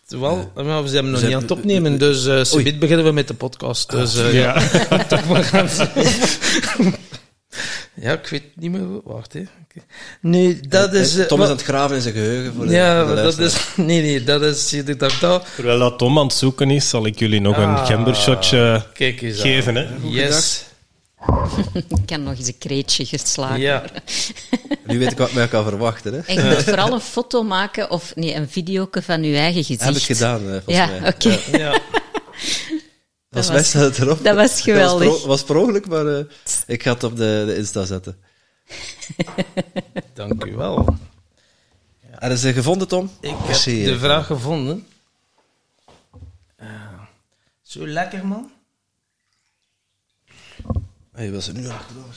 Wel, 0.09 0.53
maar 0.55 0.83
we 0.83 0.89
zijn 0.89 1.11
nog 1.11 1.23
niet 1.23 1.35
aan 1.35 1.43
het 1.43 1.51
opnemen, 1.51 1.99
dus 1.99 2.27
eh 2.27 2.45
subiet 2.45 2.79
beginnen 2.79 3.05
we 3.07 3.13
met 3.13 3.29
de 3.29 3.35
podcast. 3.35 3.91
Dus 3.91 4.17
eh, 4.17 4.33
ja. 4.35 4.53
toch 5.09 5.29
maar 5.29 5.45
gaan 5.45 5.69
Ja, 7.95 8.13
ik 8.13 8.27
weet 8.27 8.43
niet 8.55 8.71
meer 8.71 8.81
hoe. 8.81 9.01
Wacht, 9.05 9.33
hè. 9.33 9.41
Oké. 9.41 9.85
Nee, 10.21 10.61
dat 10.69 10.93
is... 10.95 11.13
Tom 11.13 11.21
is 11.23 11.29
wat- 11.29 11.41
aan 11.41 11.49
het 11.57 11.63
graven 11.63 11.97
in 11.97 12.03
zijn 12.03 12.15
geheugen. 12.15 12.55
Voor 12.55 12.71
ja, 12.71 13.05
de 13.05 13.15
dat 13.15 13.39
is... 13.39 13.57
Nee, 13.77 14.03
nee, 14.03 14.25
dat 14.25 14.43
is... 14.43 14.71
Je 14.71 14.97
dacht 14.97 15.21
dat... 15.21 15.47
Terwijl 15.55 15.79
dat 15.79 15.99
Tom 15.99 16.19
aan 16.19 16.27
het 16.27 16.35
zoeken 16.37 16.71
is, 16.71 16.89
zal 16.89 17.07
ik 17.07 17.19
jullie 17.19 17.41
nog 17.41 17.57
een 17.57 17.63
Ah, 17.75 17.87
gembershotje 17.87 18.87
Kijk 18.95 19.23
eens 19.23 19.37
aan. 19.37 19.43
geven. 19.43 19.75
Hè? 19.75 19.87
Yes. 20.03 20.65
Ik 21.75 21.85
kan 22.07 22.23
nog 22.23 22.39
eens 22.39 22.47
een 22.47 22.59
kreetje 22.59 23.05
geslagen 23.07 23.61
Ja. 23.61 23.85
Nu 24.87 24.99
weet 24.99 25.11
ik 25.13 25.19
wat 25.19 25.33
mij 25.33 25.49
kan 25.49 25.65
verwachten. 25.65 26.13
Hè. 26.13 26.19
En 26.21 26.35
je 26.35 26.43
moet 26.55 26.63
vooral 26.65 26.93
een 26.93 27.01
foto 27.01 27.43
maken 27.43 27.91
of 27.91 28.13
nee, 28.15 28.35
een 28.35 28.49
video 28.49 28.89
van 28.91 29.23
je 29.23 29.37
eigen 29.37 29.65
gezicht. 29.65 29.85
Heb 29.85 29.95
ik 29.95 30.03
gedaan, 30.03 30.41
eh, 30.41 30.47
volgens 30.65 30.77
Ja, 30.77 30.87
mij. 30.87 31.09
oké. 31.09 31.39
Ja. 31.59 31.71
Volgens 31.71 32.69
Dat 32.69 32.76
was- 33.45 33.73
het 33.73 33.99
erop. 33.99 34.25
dat 34.25 34.35
was 34.37 34.61
geweldig. 34.61 35.09
Dat 35.09 35.25
was 35.25 35.43
per, 35.45 35.55
was 35.55 35.63
ongeluk, 35.65 35.87
maar 35.89 36.07
eh, 36.07 36.25
ik 36.67 36.83
ga 36.83 36.93
het 36.93 37.05
op 37.05 37.17
de, 37.17 37.43
de 37.47 37.57
Insta 37.57 37.85
zetten. 37.85 38.19
Dank 40.15 40.45
u 40.45 40.57
wel. 40.57 40.97
Er 42.19 42.31
is 42.31 42.41
ze 42.41 42.53
gevonden, 42.53 42.89
Tom? 42.89 43.11
Ik 43.21 43.35
Merci, 43.47 43.81
heb 43.81 43.93
de 43.93 43.99
vraag 43.99 44.27
gevonden. 44.27 44.87
Eh, 46.57 46.69
zo 47.63 47.87
lekker, 47.87 48.27
man. 48.27 48.51
Hey, 51.13 51.33
was 51.33 51.49
er 51.49 51.55
nu 51.55 51.69
achterdoor? 51.69 52.15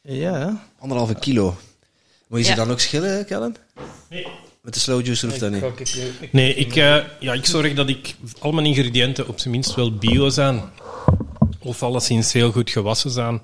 Ja? 0.00 0.66
Anderhalve 0.78 1.14
kilo. 1.14 1.56
Moet 2.26 2.38
je 2.38 2.44
ze 2.44 2.54
dan 2.54 2.70
ook 2.70 2.80
schillen, 2.80 3.24
Kellen? 3.26 3.56
Nee. 4.10 4.26
Met 4.62 4.74
de 4.74 4.80
slow 4.80 5.04
juicer 5.04 5.28
hoeft 5.28 5.40
dat 5.40 5.50
niet. 5.50 6.32
Nee, 6.32 6.54
ik, 6.54 6.76
eh, 6.76 7.04
ja, 7.20 7.32
ik 7.32 7.46
zorg 7.46 7.74
dat 7.74 7.88
ik 7.88 8.14
al 8.38 8.52
mijn 8.52 8.66
ingrediënten 8.66 9.28
op 9.28 9.38
zijn 9.38 9.50
minst 9.54 9.74
wel 9.74 9.94
bio 9.94 10.28
zijn. 10.28 10.62
Of 11.58 11.82
alleszins 11.82 12.32
heel 12.32 12.52
goed 12.52 12.70
gewassen 12.70 13.10
zijn. 13.10 13.42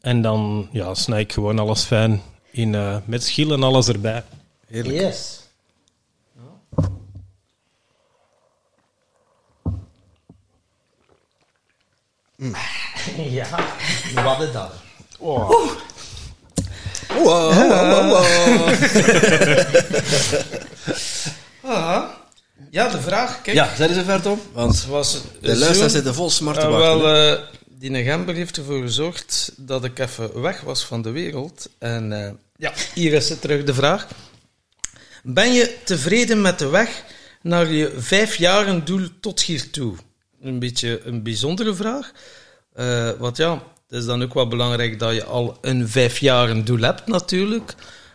En 0.00 0.22
dan 0.22 0.68
ja, 0.72 0.94
snij 0.94 1.20
ik 1.20 1.32
gewoon 1.32 1.58
alles 1.58 1.82
fijn 1.84 2.22
in, 2.50 2.74
eh, 2.74 2.96
met 3.04 3.22
schil 3.22 3.52
en 3.52 3.62
alles 3.62 3.88
erbij. 3.88 4.24
Heerlijk. 4.66 4.98
Yes. 4.98 5.40
Ja, 13.30 13.48
wat 14.24 14.40
is 14.40 14.52
dat? 14.52 14.72
Wow, 15.18 15.70
wow, 17.08 17.52
wow, 17.52 18.10
wow. 18.10 18.68
Ah, 21.62 22.04
ja, 22.70 22.88
de 22.88 23.00
vraag, 23.00 23.42
kijk. 23.42 23.56
Ja, 23.56 23.74
zijn 23.76 23.94
ze 23.94 24.04
ver, 24.04 24.22
Tom? 24.22 24.40
Want 24.52 24.84
was 24.84 25.20
de 25.40 25.56
luisteraars 25.56 25.92
zitten 25.92 26.14
vol 26.14 26.30
smart 26.30 26.60
te 26.60 26.66
Ah, 26.66 26.72
wachten. 26.72 27.00
wel, 27.02 27.32
eh, 27.36 27.42
die 27.66 28.04
Gember 28.04 28.34
heeft 28.34 28.56
ervoor 28.56 28.80
gezorgd 28.82 29.52
dat 29.56 29.84
ik 29.84 29.98
even 29.98 30.40
weg 30.40 30.60
was 30.60 30.84
van 30.84 31.02
de 31.02 31.10
wereld. 31.10 31.68
En 31.78 32.24
eh, 32.24 32.30
ja, 32.56 32.72
hier 32.94 33.12
is 33.12 33.28
het 33.28 33.40
terug 33.40 33.64
de 33.64 33.74
vraag. 33.74 34.06
Ben 35.22 35.52
je 35.52 35.76
tevreden 35.84 36.40
met 36.40 36.58
de 36.58 36.68
weg 36.68 37.04
naar 37.42 37.66
je 37.66 37.92
vijfjaren 37.96 38.84
doel 38.84 39.08
tot 39.20 39.42
hiertoe? 39.42 39.94
Een 40.42 40.58
beetje 40.58 41.00
een 41.04 41.22
bijzondere 41.22 41.74
vraag. 41.74 42.10
Eh, 42.74 43.10
want 43.18 43.36
ja, 43.36 43.62
het 43.88 43.98
is 44.00 44.06
dan 44.06 44.22
ook 44.22 44.34
wel 44.34 44.48
belangrijk 44.48 44.98
dat 44.98 45.14
je 45.14 45.24
al 45.24 45.58
een 45.60 45.88
vijfjaren 45.88 46.64
doel 46.64 46.78
hebt 46.80 47.06
natuurlijk. 47.06 47.74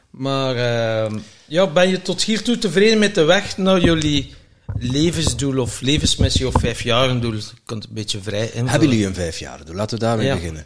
Maar 0.10 0.56
eh, 0.56 1.12
ja, 1.46 1.68
ben 1.68 1.90
je 1.90 2.02
tot 2.02 2.24
hiertoe 2.24 2.58
tevreden 2.58 3.00
met 3.00 3.16
de 3.16 3.24
weg 3.24 3.58
naar 3.58 3.82
jullie 3.82 4.34
levensdoel 4.78 5.62
of 5.62 5.82
levensmissie 5.82 6.48
of 6.48 6.54
vijfjarendoel? 6.60 7.34
Je 7.34 7.42
kunt 7.66 7.82
het 7.82 7.90
een 7.90 7.96
beetje 7.96 8.22
vrij 8.22 8.46
invullen. 8.46 8.68
Hebben 8.70 8.90
jullie 8.90 9.06
een 9.06 9.14
vijf 9.14 9.40
jaar? 9.40 9.66
doel? 9.66 9.76
Laten 9.76 9.98
we 10.00 10.04
daarmee 10.06 10.26
Ja. 10.26 10.34
beginnen. 10.36 10.66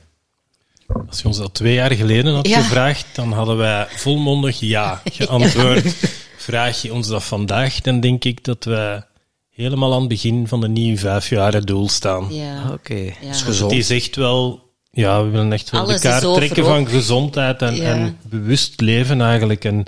Als 1.08 1.20
je 1.22 1.28
ons 1.28 1.38
dat 1.38 1.54
twee 1.54 1.74
jaar 1.74 1.92
geleden 1.92 2.34
had 2.34 2.48
Ja. 2.48 2.62
gevraagd, 2.62 3.06
dan 3.16 3.32
hadden 3.32 3.58
wij 3.58 3.88
volmondig 3.96 4.60
ja 4.60 5.02
geantwoord. 5.14 5.94
Vraag 6.38 6.82
je 6.82 6.94
ons 6.94 7.08
dat 7.08 7.24
vandaag, 7.24 7.82
dan 7.82 8.00
denk 8.00 8.24
ik 8.24 8.44
dat 8.44 8.64
wij 8.64 9.04
helemaal 9.50 9.94
aan 9.94 10.00
het 10.00 10.10
begin 10.10 10.48
van 10.48 10.62
de 10.62 10.68
nieuwe 10.68 10.98
vijfjaren 10.98 11.66
doel 11.66 11.90
staan. 11.90 12.28
Ja. 12.34 12.72
Oké. 12.72 13.14
is 13.22 13.42
gezond. 13.42 13.72
Het 13.72 13.80
is 13.80 13.90
echt 13.90 14.16
wel, 14.16 14.67
ja, 14.98 15.24
we 15.24 15.30
willen 15.30 15.54
echt 15.54 15.70
wel 15.70 15.82
Alles 15.82 16.02
de 16.02 16.08
kaart 16.08 16.24
is 16.24 16.36
trekken 16.36 16.64
van 16.66 16.88
gezondheid 16.88 17.62
en, 17.62 17.76
Ja. 17.76 17.94
en 17.94 18.18
bewust 18.24 18.82
leven 18.82 19.22
eigenlijk. 19.22 19.66
En 19.66 19.86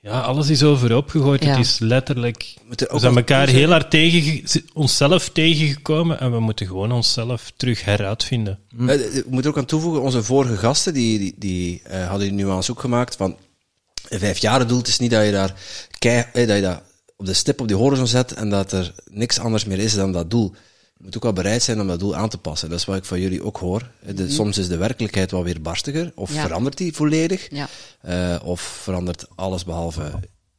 ja, 0.00 0.20
alles 0.20 0.48
is 0.48 0.62
overhoop 0.62 1.10
gegooid. 1.10 1.44
Ja. 1.44 1.50
Het 1.50 1.66
is 1.66 1.78
letterlijk, 1.78 2.54
er 2.76 2.88
we 2.90 2.98
zijn 2.98 3.16
elkaar 3.16 3.48
heel 3.48 3.70
hard 3.70 3.90
tegen, 3.90 4.42
onszelf 4.72 5.28
tegengekomen 5.28 6.20
en 6.20 6.32
we 6.32 6.40
moeten 6.40 6.66
gewoon 6.66 6.92
onszelf 6.92 7.52
terug 7.56 7.84
heruitvinden. 7.84 8.58
Eh, 8.86 9.16
Ik 9.16 9.26
moet 9.30 9.44
er 9.44 9.50
ook 9.50 9.58
aan 9.58 9.64
toevoegen, 9.64 10.02
onze 10.02 10.22
vorige 10.22 10.56
gasten, 10.56 10.94
die, 10.94 11.18
die, 11.18 11.34
die 11.36 11.82
eh, 11.84 12.08
hadden 12.08 12.28
die 12.28 12.44
nuance 12.44 12.70
ook 12.70 12.80
gemaakt 12.80 13.16
van 13.16 13.36
een 14.08 14.18
vijfjarendoel, 14.18 14.78
het 14.78 14.88
is 14.88 14.98
niet 14.98 15.10
dat 15.10 15.24
je 15.24 15.32
daar 15.32 15.54
kei, 15.98 16.24
eh, 16.32 16.46
dat 16.46 16.56
je 16.56 16.62
dat 16.62 16.82
op 17.16 17.26
de 17.26 17.34
stip 17.34 17.60
op 17.60 17.68
die 17.68 17.76
horizon 17.76 18.06
zet 18.06 18.32
en 18.32 18.50
dat 18.50 18.72
er 18.72 18.94
niks 19.10 19.38
anders 19.38 19.64
meer 19.64 19.78
is 19.78 19.94
dan 19.94 20.12
dat 20.12 20.30
doel. 20.30 20.54
Je 21.00 21.06
moet 21.06 21.16
ook 21.16 21.22
wel 21.22 21.32
bereid 21.32 21.62
zijn 21.62 21.80
om 21.80 21.86
dat 21.86 21.98
doel 22.00 22.16
aan 22.16 22.28
te 22.28 22.38
passen. 22.38 22.68
Dat 22.70 22.78
is 22.78 22.84
wat 22.84 22.96
ik 22.96 23.04
van 23.04 23.20
jullie 23.20 23.44
ook 23.44 23.56
hoor. 23.56 23.90
Eh, 24.06 24.16
De, 24.16 24.30
Soms 24.30 24.58
is 24.58 24.68
de 24.68 24.76
werkelijkheid 24.76 25.30
wel 25.30 25.44
weer 25.44 25.62
barstiger, 25.62 26.12
of 26.14 26.34
Ja. 26.34 26.42
verandert 26.42 26.76
die 26.76 26.94
volledig, 26.94 27.48
Ja. 27.50 27.68
eh, 28.00 28.36
of 28.44 28.60
verandert 28.60 29.24
alles 29.34 29.64
behalve 29.64 30.12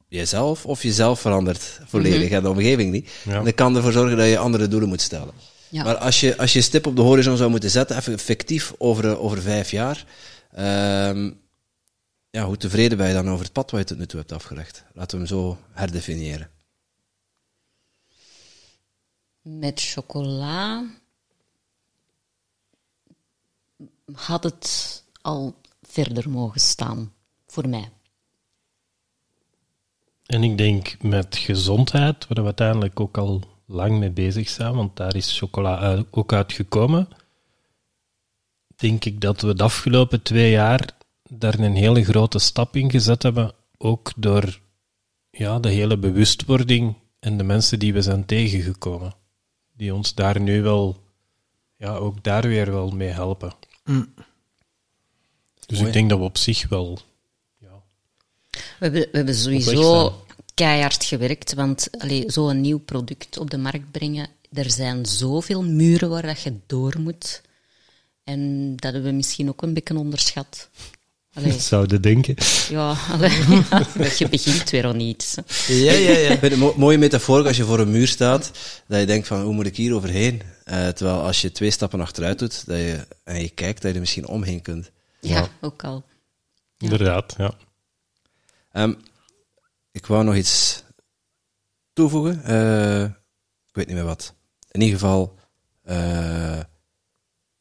jezelf 0.07 0.65
of 0.65 0.83
jezelf 0.83 1.19
verandert 1.19 1.79
volledig 1.85 2.29
en 2.31 2.43
de 2.43 2.49
omgeving 2.49 2.91
niet. 2.91 3.09
Ja. 3.23 3.35
En 3.37 3.43
dat 3.45 3.55
kan 3.55 3.75
ervoor 3.75 3.91
zorgen 3.91 4.17
dat 4.17 4.27
je 4.27 4.37
andere 4.37 4.67
doelen 4.67 4.89
moet 4.89 5.01
stellen. 5.01 5.33
Ja. 5.69 5.83
Maar 5.83 5.95
als 5.97 6.19
je, 6.19 6.37
als 6.37 6.51
je 6.51 6.57
een 6.57 6.63
stip 6.63 6.87
op 6.87 6.95
de 6.95 7.01
horizon 7.01 7.37
zou 7.37 7.49
moeten 7.49 7.69
zetten, 7.69 7.97
even 7.97 8.19
fictief 8.19 8.73
over, 8.77 9.19
over 9.19 9.41
vijf 9.41 9.71
jaar, 9.71 10.05
ehm, 10.51 11.31
ja, 12.29 12.45
hoe 12.45 12.57
tevreden 12.57 12.97
ben 12.97 13.07
je 13.07 13.13
dan 13.13 13.29
over 13.29 13.43
het 13.43 13.53
pad 13.53 13.71
wat 13.71 13.79
je 13.79 13.85
tot 13.85 13.97
nu 13.97 14.05
toe 14.05 14.19
hebt 14.19 14.31
afgelegd? 14.31 14.83
Laten 14.93 15.19
we 15.19 15.25
hem 15.27 15.35
zo 15.37 15.57
herdefiniëren. 15.71 16.49
Met 19.41 19.81
chocola 19.81 20.85
had 24.13 24.43
het 24.43 25.03
al 25.21 25.55
verder 25.81 26.29
mogen 26.29 26.61
staan, 26.61 27.13
voor 27.47 27.69
mij. 27.69 27.89
En 30.25 30.43
ik 30.43 30.57
denk 30.57 31.01
met 31.01 31.37
gezondheid, 31.37 32.27
waar 32.27 32.37
we 32.37 32.43
uiteindelijk 32.43 32.99
ook 32.99 33.17
al 33.17 33.41
lang 33.65 33.99
mee 33.99 34.11
bezig 34.11 34.49
zijn, 34.49 34.75
want 34.75 34.95
daar 34.95 35.15
is 35.15 35.37
chocola 35.37 36.03
ook 36.11 36.33
uitgekomen, 36.33 37.07
denk 38.75 39.05
ik 39.05 39.21
dat 39.21 39.41
we 39.41 39.53
de 39.53 39.63
afgelopen 39.63 40.21
twee 40.21 40.51
jaar 40.51 40.89
daar 41.23 41.59
een 41.59 41.75
hele 41.75 42.03
grote 42.03 42.39
stap 42.39 42.75
in 42.75 42.91
gezet 42.91 43.23
hebben, 43.23 43.53
ook 43.77 44.11
door 44.15 44.59
ja, 45.29 45.59
de 45.59 45.69
hele 45.69 45.97
bewustwording 45.97 46.95
en 47.19 47.37
de 47.37 47.43
mensen 47.43 47.79
die 47.79 47.93
we 47.93 48.01
zijn 48.01 48.25
tegengekomen, 48.25 49.13
die 49.73 49.93
ons 49.93 50.13
daar 50.13 50.39
nu 50.39 50.61
wel, 50.61 51.03
ja, 51.75 51.95
ook 51.95 52.23
daar 52.23 52.47
weer 52.47 52.71
wel 52.71 52.91
mee 52.91 53.09
helpen. 53.09 53.53
Dus 55.65 55.77
Mooi. 55.77 55.85
ik 55.85 55.93
denk 55.93 56.09
dat 56.09 56.19
we 56.19 56.25
op 56.25 56.37
zich 56.37 56.69
wel 56.69 56.99
ja, 57.57 57.81
We 58.49 58.59
hebben, 58.79 59.01
we 59.01 59.17
hebben 59.17 59.35
sowieso 59.35 60.15
keihard 60.53 61.03
gewerkt, 61.03 61.53
want 61.53 61.87
zo'n 62.25 62.61
nieuw 62.61 62.79
product 62.79 63.37
op 63.37 63.49
de 63.49 63.57
markt 63.57 63.91
brengen, 63.91 64.29
er 64.51 64.71
zijn 64.71 65.05
zoveel 65.05 65.63
muren 65.63 66.09
waar 66.09 66.21
dat 66.25 66.41
je 66.41 66.59
door 66.65 66.99
moet. 66.99 67.41
En 68.23 68.75
dat 68.75 68.93
hebben 68.93 69.09
we 69.09 69.15
misschien 69.15 69.49
ook 69.49 69.61
een 69.61 69.73
beetje 69.73 69.97
onderschat. 69.97 70.69
Allee, 71.33 71.59
zouden 71.71 72.01
denken. 72.01 72.35
ja, 72.69 72.95
allee, 73.11 73.29
je 74.19 74.27
begint 74.29 74.69
weer 74.69 74.85
aan 74.85 74.99
iets. 74.99 75.35
hè. 75.35 75.73
Ja, 75.73 75.91
ja, 75.93 76.17
ja. 76.17 76.43
Een 76.43 76.59
mo- 76.59 76.73
mooie 76.77 76.97
metafoor 76.97 77.47
als 77.47 77.57
je 77.57 77.63
voor 77.63 77.79
een 77.79 77.91
muur 77.91 78.07
staat, 78.07 78.51
dat 78.87 78.99
je 78.99 79.05
denkt 79.05 79.27
van, 79.27 79.41
hoe 79.41 79.53
moet 79.53 79.65
ik 79.65 79.75
hier 79.75 79.95
overheen? 79.95 80.41
Eh, 80.63 80.87
terwijl 80.87 81.21
als 81.21 81.41
je 81.41 81.51
twee 81.51 81.71
stappen 81.71 82.01
achteruit 82.01 82.39
doet, 82.39 82.65
dat 82.67 82.77
je, 82.77 83.07
en 83.23 83.41
je 83.41 83.49
kijkt, 83.49 83.81
dat 83.81 83.87
je 83.89 83.93
er 83.93 83.99
misschien 83.99 84.27
omheen 84.27 84.61
kunt. 84.61 84.91
Ja, 85.19 85.47
ook 85.61 85.83
al. 85.83 86.03
Inderdaad, 86.77 87.33
ja. 87.37 87.53
Ehm, 88.71 88.93
ik 89.91 90.05
wou 90.05 90.23
nog 90.23 90.35
iets 90.35 90.83
toevoegen. 91.93 92.43
Eh, 92.43 93.03
ik 93.67 93.75
weet 93.75 93.87
niet 93.87 93.95
meer 93.95 94.05
wat. 94.05 94.33
In 94.71 94.81
ieder 94.81 94.99
geval, 94.99 95.35
eh, 95.83 96.59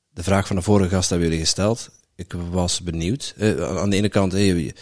de 0.09 0.23
vraag 0.23 0.47
van 0.47 0.57
de 0.57 0.63
vorige 0.63 0.89
gast 0.91 1.11
hebben 1.11 1.29
jullie 1.29 1.45
gesteld. 1.45 1.91
Ik 2.21 2.33
was 2.51 2.81
benieuwd. 2.81 3.35
Eh, 3.37 3.79
aan 3.79 3.91
de 3.91 3.97
ene 3.97 4.09
kant, 4.09 4.35
eh, 4.35 4.47
je, 4.47 4.75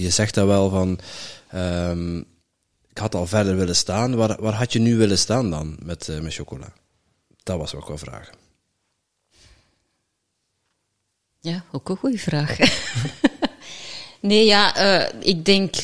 je, 0.00 0.10
zegt 0.10 0.34
dat 0.34 0.46
wel 0.46 0.70
van... 0.70 0.98
ehm, 1.50 2.18
ik 2.88 2.98
had 2.98 3.14
al 3.14 3.26
verder 3.26 3.56
willen 3.56 3.76
staan. 3.76 4.14
Waar, 4.14 4.40
waar 4.40 4.52
had 4.52 4.72
je 4.72 4.78
nu 4.78 4.96
willen 4.96 5.18
staan 5.18 5.50
dan 5.50 5.76
met, 5.82 6.08
eh, 6.08 6.20
met 6.20 6.34
chocola? 6.34 6.72
Dat 7.42 7.58
was 7.58 7.74
ook 7.74 7.88
wel 7.88 7.98
vragen. 7.98 8.34
Ja, 11.40 11.64
ook 11.72 11.88
een 11.88 11.96
goede 11.96 12.18
vraag. 12.18 12.56
nee, 14.20 14.44
ja, 14.44 14.76
ik 15.20 15.44
denk 15.44 15.74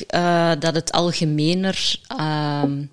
dat 0.60 0.74
het 0.74 0.92
algemener 0.92 2.00
ehm, 2.06 2.84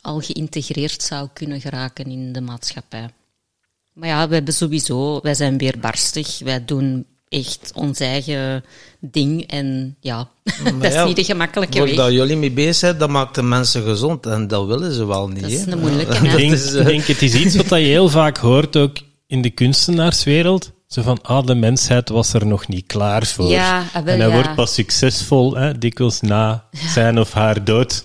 al 0.00 0.20
geïntegreerd 0.20 1.02
zou 1.02 1.28
kunnen 1.32 1.60
geraken 1.60 2.04
in 2.04 2.32
de 2.32 2.40
maatschappij. 2.40 3.10
Maar 3.92 4.08
ja, 4.08 4.28
we 4.28 4.34
hebben 4.34 4.54
sowieso, 4.54 5.20
wij 5.20 5.34
zijn 5.34 5.58
weerbarstig, 5.58 6.38
wij 6.38 6.64
doen 6.64 7.06
echt 7.28 7.70
ons 7.74 8.00
eigen 8.00 8.64
ding 9.00 9.46
en 9.46 9.96
ja, 10.00 10.28
dat 10.64 10.84
is 10.84 10.92
ja, 10.92 11.04
niet 11.04 11.16
de 11.16 11.24
gemakkelijke 11.24 11.82
weg. 11.84 11.94
dat 11.94 12.12
jullie 12.12 12.36
mee 12.36 12.50
bezig 12.50 12.74
zijn, 12.74 12.98
dat 12.98 13.08
maakt 13.08 13.34
de 13.34 13.42
mensen 13.42 13.82
gezond. 13.82 14.26
En 14.26 14.46
dat 14.46 14.66
willen 14.66 14.92
ze 14.92 15.06
wel 15.06 15.28
niet. 15.28 15.40
Dat 15.40 15.50
is 15.50 15.64
hè. 15.64 15.72
een 15.72 15.78
moeilijke? 15.78 16.14
Ik 16.26 16.30
denk, 16.30 16.52
is, 16.52 16.74
eh, 16.74 16.80
ik 16.80 16.86
denk, 16.86 17.04
het 17.04 17.22
is 17.22 17.34
iets 17.34 17.56
wat 17.56 17.68
je 17.68 17.76
heel 17.76 18.08
vaak 18.08 18.36
hoort 18.36 18.76
ook 18.76 18.96
in 19.26 19.42
de 19.42 19.50
kunstenaarswereld. 19.50 20.72
Zo 20.86 21.02
van, 21.02 21.18
ah, 21.22 21.46
de 21.46 21.54
mensheid 21.54 22.08
was 22.08 22.32
er 22.32 22.46
nog 22.46 22.68
niet 22.68 22.86
klaar 22.86 23.26
voor. 23.26 23.48
Ja, 23.50 23.78
ah, 23.78 24.04
wel, 24.04 24.14
en 24.14 24.20
hij 24.20 24.28
ja. 24.28 24.34
wordt 24.34 24.54
pas 24.54 24.74
succesvol, 24.74 25.54
hè, 25.54 25.78
dikwijls 25.78 26.20
na 26.20 26.64
zijn 26.72 27.18
of 27.18 27.32
haar 27.32 27.64
dood. 27.64 28.04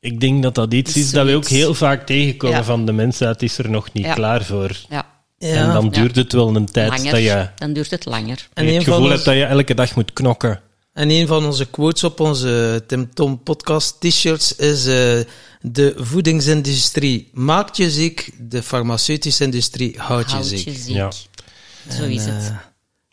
Ik 0.00 0.20
denk 0.20 0.42
dat 0.42 0.54
dat 0.54 0.72
iets 0.72 0.96
is 0.96 1.02
is 1.02 1.10
dat 1.10 1.26
we 1.26 1.34
ook 1.34 1.46
heel 1.48 1.74
vaak 1.74 2.06
tegenkomen 2.06 2.56
Ja. 2.56 2.64
van 2.64 2.86
de 2.86 2.92
mensheid 2.92 3.42
is 3.42 3.58
er 3.58 3.70
nog 3.70 3.92
niet 3.92 4.04
Ja. 4.04 4.14
klaar 4.14 4.44
voor. 4.44 4.70
Ja, 4.88 5.06
ja. 5.48 5.54
En 5.54 5.72
dan 5.72 5.88
duurt 5.88 6.16
het 6.16 6.32
wel 6.32 6.56
een 6.56 6.66
tijd 6.66 6.88
langer, 6.88 7.12
dat 7.12 7.22
je 7.22 7.48
dan 7.56 7.72
duurt 7.72 7.90
het 7.90 8.04
langer. 8.04 8.48
En 8.54 8.66
het 8.66 8.74
een 8.74 8.82
gevoel 8.84 9.02
hebt 9.02 9.14
ons- 9.14 9.24
dat 9.24 9.34
je 9.34 9.44
elke 9.44 9.74
dag 9.74 9.94
moet 9.94 10.12
knokken. 10.12 10.60
En 10.92 11.10
een 11.10 11.26
van 11.26 11.44
onze 11.44 11.66
quotes 11.66 12.04
op 12.04 12.20
onze 12.20 12.84
Tim 12.86 13.14
Tom 13.14 13.42
podcast 13.42 14.00
t-shirts 14.00 14.56
is 14.56 14.86
eh, 14.86 15.20
de 15.60 15.94
voedingsindustrie 15.96 17.28
maakt 17.32 17.76
je 17.76 17.90
ziek, 17.90 18.30
de 18.38 18.62
farmaceutische 18.62 19.44
industrie 19.44 19.94
houdt 19.98 20.28
je 20.30 20.34
Houd 20.36 20.46
ziek. 20.46 20.64
je 20.64 20.72
ziek. 20.72 20.94
Ja. 20.94 21.10
Zo 21.96 22.04
is 22.04 22.24
het. 22.24 22.34
eh, 22.48 22.56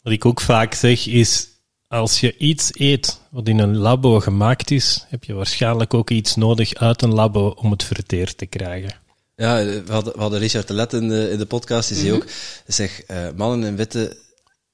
Wat 0.03 0.13
ik 0.13 0.25
ook 0.25 0.41
vaak 0.41 0.73
zeg 0.73 1.07
is, 1.07 1.47
als 1.87 2.19
je 2.19 2.37
iets 2.37 2.69
eet 2.73 3.19
wat 3.31 3.47
in 3.47 3.59
een 3.59 3.77
labo 3.77 4.19
gemaakt 4.19 4.71
is, 4.71 5.05
heb 5.09 5.23
je 5.23 5.33
waarschijnlijk 5.33 5.93
ook 5.93 6.09
iets 6.09 6.35
nodig 6.35 6.73
uit 6.73 7.01
een 7.01 7.13
labo 7.13 7.47
om 7.47 7.71
het 7.71 7.83
verteerd 7.83 8.37
te 8.37 8.45
krijgen. 8.45 8.91
Ja, 9.39 9.63
we 9.63 9.83
hadden, 9.89 10.13
we 10.13 10.19
hadden 10.19 10.39
Richard 10.39 10.67
de 10.67 10.73
Let 10.73 10.93
in 10.93 11.07
de, 11.07 11.29
in 11.31 11.37
de 11.37 11.45
podcast, 11.45 11.89
die 11.89 11.97
zei 11.97 12.13
ook, 12.13 12.25
zeg, 12.67 13.01
eh, 13.01 13.17
mannen 13.35 13.67
in 13.67 13.75
witte 13.75 14.17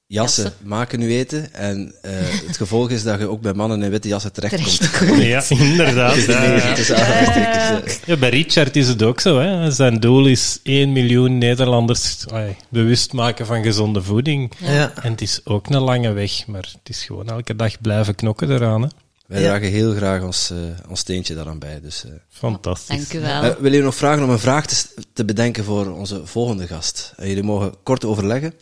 jassen, 0.06 0.42
Jassen. 0.44 0.52
maken 0.68 0.98
nu 0.98 1.16
eten. 1.16 1.54
En 1.54 1.94
eh, 2.02 2.12
het 2.46 2.56
gevolg 2.56 2.90
is 2.90 3.02
dat 3.02 3.18
je 3.18 3.28
ook 3.28 3.40
bij 3.40 3.52
mannen 3.52 3.82
in 3.82 3.90
witte 3.90 4.08
jassen 4.08 4.32
terechtkomt. 4.32 4.92
Terecht. 4.92 5.48
Ja, 5.48 5.56
inderdaad. 5.56 6.14
ja, 6.24 7.82
eh. 7.82 7.94
Ja, 8.04 8.16
bij 8.16 8.28
Richard 8.28 8.76
is 8.76 8.88
het 8.88 9.02
ook 9.02 9.20
zo. 9.20 9.38
Hè. 9.38 9.70
Zijn 9.70 10.00
doel 10.00 10.26
is 10.26 10.60
1 10.62 10.92
miljoen 10.92 11.38
Nederlanders 11.38 12.24
ai, 12.32 12.56
bewust 12.68 13.12
maken 13.12 13.46
van 13.46 13.62
gezonde 13.62 14.02
voeding. 14.02 14.52
ja. 14.58 14.92
En 15.02 15.10
het 15.10 15.20
is 15.20 15.40
ook 15.44 15.66
een 15.66 15.80
lange 15.80 16.12
weg, 16.12 16.46
maar 16.46 16.68
het 16.72 16.88
is 16.88 17.04
gewoon 17.04 17.28
elke 17.28 17.56
dag 17.56 17.80
blijven 17.80 18.14
knokken 18.14 18.50
eraan. 18.50 18.82
Hè. 18.82 18.88
Wij 19.26 19.40
Ja. 19.40 19.46
dragen 19.48 19.68
heel 19.68 19.94
graag 19.94 20.22
ons, 20.22 20.50
eh, 20.50 20.58
ons 20.88 21.00
steentje 21.00 21.34
daaraan 21.34 21.58
bij. 21.58 21.80
Dus, 21.80 22.04
eh. 22.04 22.10
Fantastisch. 22.28 23.08
Dank 23.08 23.12
u 23.12 23.26
wel. 23.26 23.42
Eh, 23.42 23.56
wil 23.56 23.72
je 23.72 23.82
nog 23.82 23.94
vragen 23.94 24.24
om 24.24 24.30
een 24.30 24.38
vraag 24.38 24.66
te, 25.12 25.24
bedenken 25.24 25.64
voor 25.64 25.86
onze 25.90 26.26
volgende 26.26 26.66
gast? 26.66 27.12
En 27.16 27.28
jullie 27.28 27.42
mogen 27.42 27.74
kort 27.82 28.04
overleggen. 28.04 28.54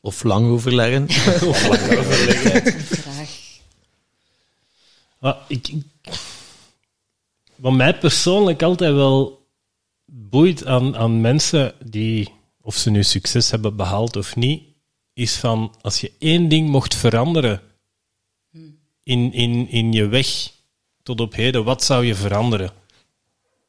Of 0.00 0.22
lang 0.22 0.50
overleggen. 0.52 1.08
Graag. 2.90 3.30
Ah, 5.20 5.36
ik, 5.48 5.68
ik- 5.68 5.84
wat 7.56 7.72
mij 7.72 7.98
persoonlijk 7.98 8.62
altijd 8.62 8.92
wel 8.94 9.46
boeit 10.04 10.66
aan, 10.66 10.96
aan 10.96 11.20
mensen 11.20 11.74
die, 11.84 12.32
of 12.60 12.76
ze 12.76 12.90
nu 12.90 13.02
succes 13.02 13.50
hebben 13.50 13.76
behaald 13.76 14.16
of 14.16 14.36
niet, 14.36 14.62
is 15.12 15.36
van 15.36 15.74
als 15.80 16.00
je 16.00 16.12
één 16.18 16.48
ding 16.48 16.68
mocht 16.68 16.94
veranderen 16.94 17.60
in, 19.04 19.32
in, 19.32 19.68
in 19.68 19.92
je 19.92 20.08
weg 20.08 20.52
tot 21.02 21.20
op 21.20 21.34
heden, 21.34 21.64
wat 21.64 21.84
zou 21.84 22.04
je 22.04 22.14
veranderen? 22.14 22.70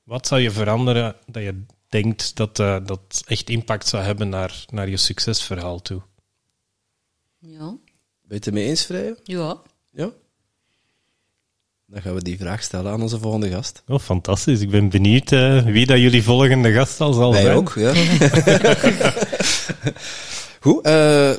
Wat 0.03 0.27
zou 0.27 0.41
je 0.41 0.51
veranderen 0.51 1.15
dat 1.25 1.43
je 1.43 1.63
denkt 1.89 2.35
dat 2.35 2.59
eh, 2.59 2.77
dat 2.85 3.23
echt 3.25 3.49
impact 3.49 3.87
zou 3.87 4.03
hebben 4.03 4.29
naar, 4.29 4.65
naar 4.71 4.89
je 4.89 4.97
succesverhaal 4.97 5.81
toe? 5.81 6.01
Ja. 7.39 7.67
Ben 7.67 7.79
je 8.27 8.33
het 8.35 8.47
ermee 8.47 8.65
eens, 8.67 8.83
Freya? 8.83 9.15
ja. 9.23 9.57
Ja? 9.91 10.09
Dan 11.87 12.01
gaan 12.01 12.13
we 12.13 12.21
die 12.23 12.37
vraag 12.37 12.63
stellen 12.63 12.91
aan 12.91 13.01
onze 13.01 13.19
volgende 13.19 13.49
gast. 13.49 13.83
Oh, 13.87 13.99
fantastisch. 13.99 14.61
Ik 14.61 14.69
ben 14.69 14.89
benieuwd 14.89 15.31
eh, 15.31 15.63
wie 15.65 15.85
dat 15.85 15.99
jullie 15.99 16.23
volgende 16.23 16.73
gast 16.73 17.01
al 17.01 17.13
zal 17.13 17.31
Wij 17.31 17.41
zijn. 17.41 17.55
ook, 17.55 17.73
ja. 17.75 17.93
Goed, 20.59 20.85
eh 20.85 21.31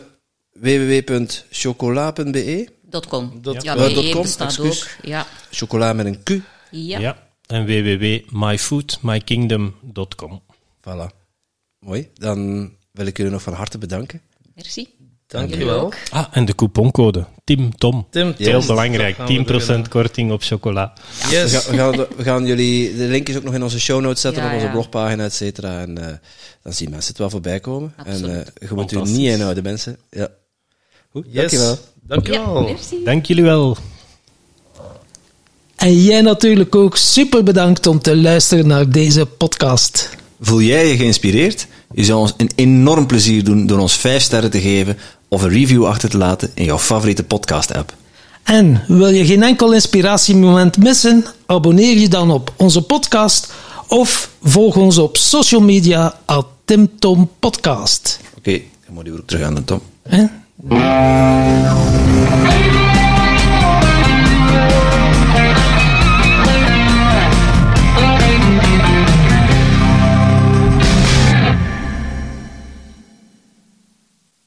www.chocola.be. 0.52 2.68
Dot 2.88 3.06
.com. 3.06 3.38
Dot- 3.42 3.62
ja, 3.62 3.74
Ja, 3.74 3.88
dot 3.88 4.10
com, 4.10 4.22
bestaat 4.22 4.60
ook. 4.60 4.74
Ja. 5.02 5.26
Chocola 5.50 5.92
met 5.92 6.06
een 6.06 6.22
Q. 6.22 6.28
Ja. 6.70 6.98
Ja. 6.98 7.18
En 7.46 7.64
www.myfoodmykingdom.com. 7.66 10.40
Voilà. 10.80 11.06
Mooi. 11.78 12.08
Dan 12.14 12.70
wil 12.92 13.06
ik 13.06 13.16
jullie 13.16 13.32
nog 13.32 13.42
van 13.42 13.52
harte 13.52 13.78
bedanken. 13.78 14.20
Merci. 14.54 14.88
Dank 15.26 15.54
je 15.54 15.64
wel. 15.64 15.92
Ah, 16.10 16.26
en 16.30 16.44
de 16.44 16.54
couponcode. 16.54 17.26
Tim 17.44 17.76
Tom. 17.76 18.06
Tim, 18.10 18.34
Heel 18.36 18.58
Tom. 18.58 18.66
belangrijk. 18.66 19.16
Gaan 19.16 19.26
we 19.26 19.32
10% 19.32 19.68
erin. 19.68 19.88
korting 19.88 20.32
op 20.32 20.42
chocola. 20.42 20.92
We, 21.22 21.28
Yes. 21.30 21.54
gaan, 21.54 21.70
we, 21.70 21.76
gaan, 21.78 21.96
we 22.16 22.22
gaan 22.22 22.46
jullie 22.46 22.96
de 22.96 23.04
linkjes 23.04 23.36
ook 23.36 23.42
nog 23.42 23.54
in 23.54 23.62
onze 23.62 23.80
show 23.80 24.00
notes 24.00 24.20
zetten 24.20 24.42
Ja, 24.42 24.48
op 24.48 24.54
onze 24.54 24.66
ja. 24.66 24.72
blogpagina, 24.72 25.24
et 25.24 25.32
cetera. 25.34 25.80
En 25.80 25.98
eh, 26.08 26.14
dan 26.62 26.72
zien 26.72 26.90
mensen 26.90 27.08
het 27.08 27.18
wel 27.18 27.30
voorbij 27.30 27.60
komen. 27.60 27.92
En 27.96 28.06
Absoluut. 28.12 28.52
eh, 28.52 28.68
je 28.68 28.74
moet 28.74 28.92
u 28.92 29.00
niet 29.02 29.28
inhouden, 29.28 29.62
mensen. 29.62 29.96
Ja. 30.10 30.28
Goed, 31.16 31.26
Yes. 31.30 31.50
dankjewel. 31.50 31.78
Dank 32.06 32.26
je 32.26 32.32
Ja, 32.32 32.52
wel. 32.52 32.62
merci. 32.62 32.96
Dank 33.04 33.26
jullie 33.26 33.42
wel. 33.42 33.76
En 35.76 36.02
jij 36.02 36.20
natuurlijk 36.20 36.74
ook 36.74 36.96
super 36.96 37.42
bedankt 37.42 37.86
om 37.86 37.98
te 38.00 38.16
luisteren 38.16 38.66
naar 38.66 38.90
deze 38.90 39.26
podcast. 39.26 40.10
Voel 40.40 40.60
jij 40.60 40.88
je 40.88 40.96
geïnspireerd? 40.96 41.66
Je 41.94 42.04
zou 42.04 42.20
ons 42.20 42.34
een 42.36 42.50
enorm 42.54 43.06
plezier 43.06 43.44
doen 43.44 43.66
door 43.66 43.78
ons 43.78 43.92
5 43.92 44.22
sterren 44.22 44.50
te 44.50 44.60
geven 44.60 44.98
of 45.28 45.42
een 45.42 45.48
review 45.50 45.86
achter 45.86 46.08
te 46.08 46.16
laten 46.16 46.50
in 46.54 46.64
jouw 46.64 46.78
favoriete 46.78 47.24
podcast-app. 47.24 47.94
En 48.42 48.82
wil 48.88 49.08
je 49.08 49.26
geen 49.26 49.42
enkel 49.42 49.72
inspiratiemoment 49.72 50.76
missen? 50.76 51.24
Abonneer 51.46 51.96
je 51.98 52.08
dan 52.08 52.30
op 52.30 52.52
onze 52.56 52.82
podcast 52.82 53.52
of 53.88 54.30
volg 54.42 54.76
ons 54.76 54.98
op 54.98 55.16
social 55.16 55.60
media 55.60 56.18
at 56.24 56.46
Tim 56.64 56.90
Podcast. 57.38 58.20
Oké, 58.38 58.60
dan 58.84 58.94
moet 58.94 59.06
je 59.06 59.12
ook 59.12 59.26
terug 59.26 59.42
aan 59.44 59.54
de 59.54 59.64
Tom. 59.64 59.80
Thank 60.62 62.46
you. 63.10 63.15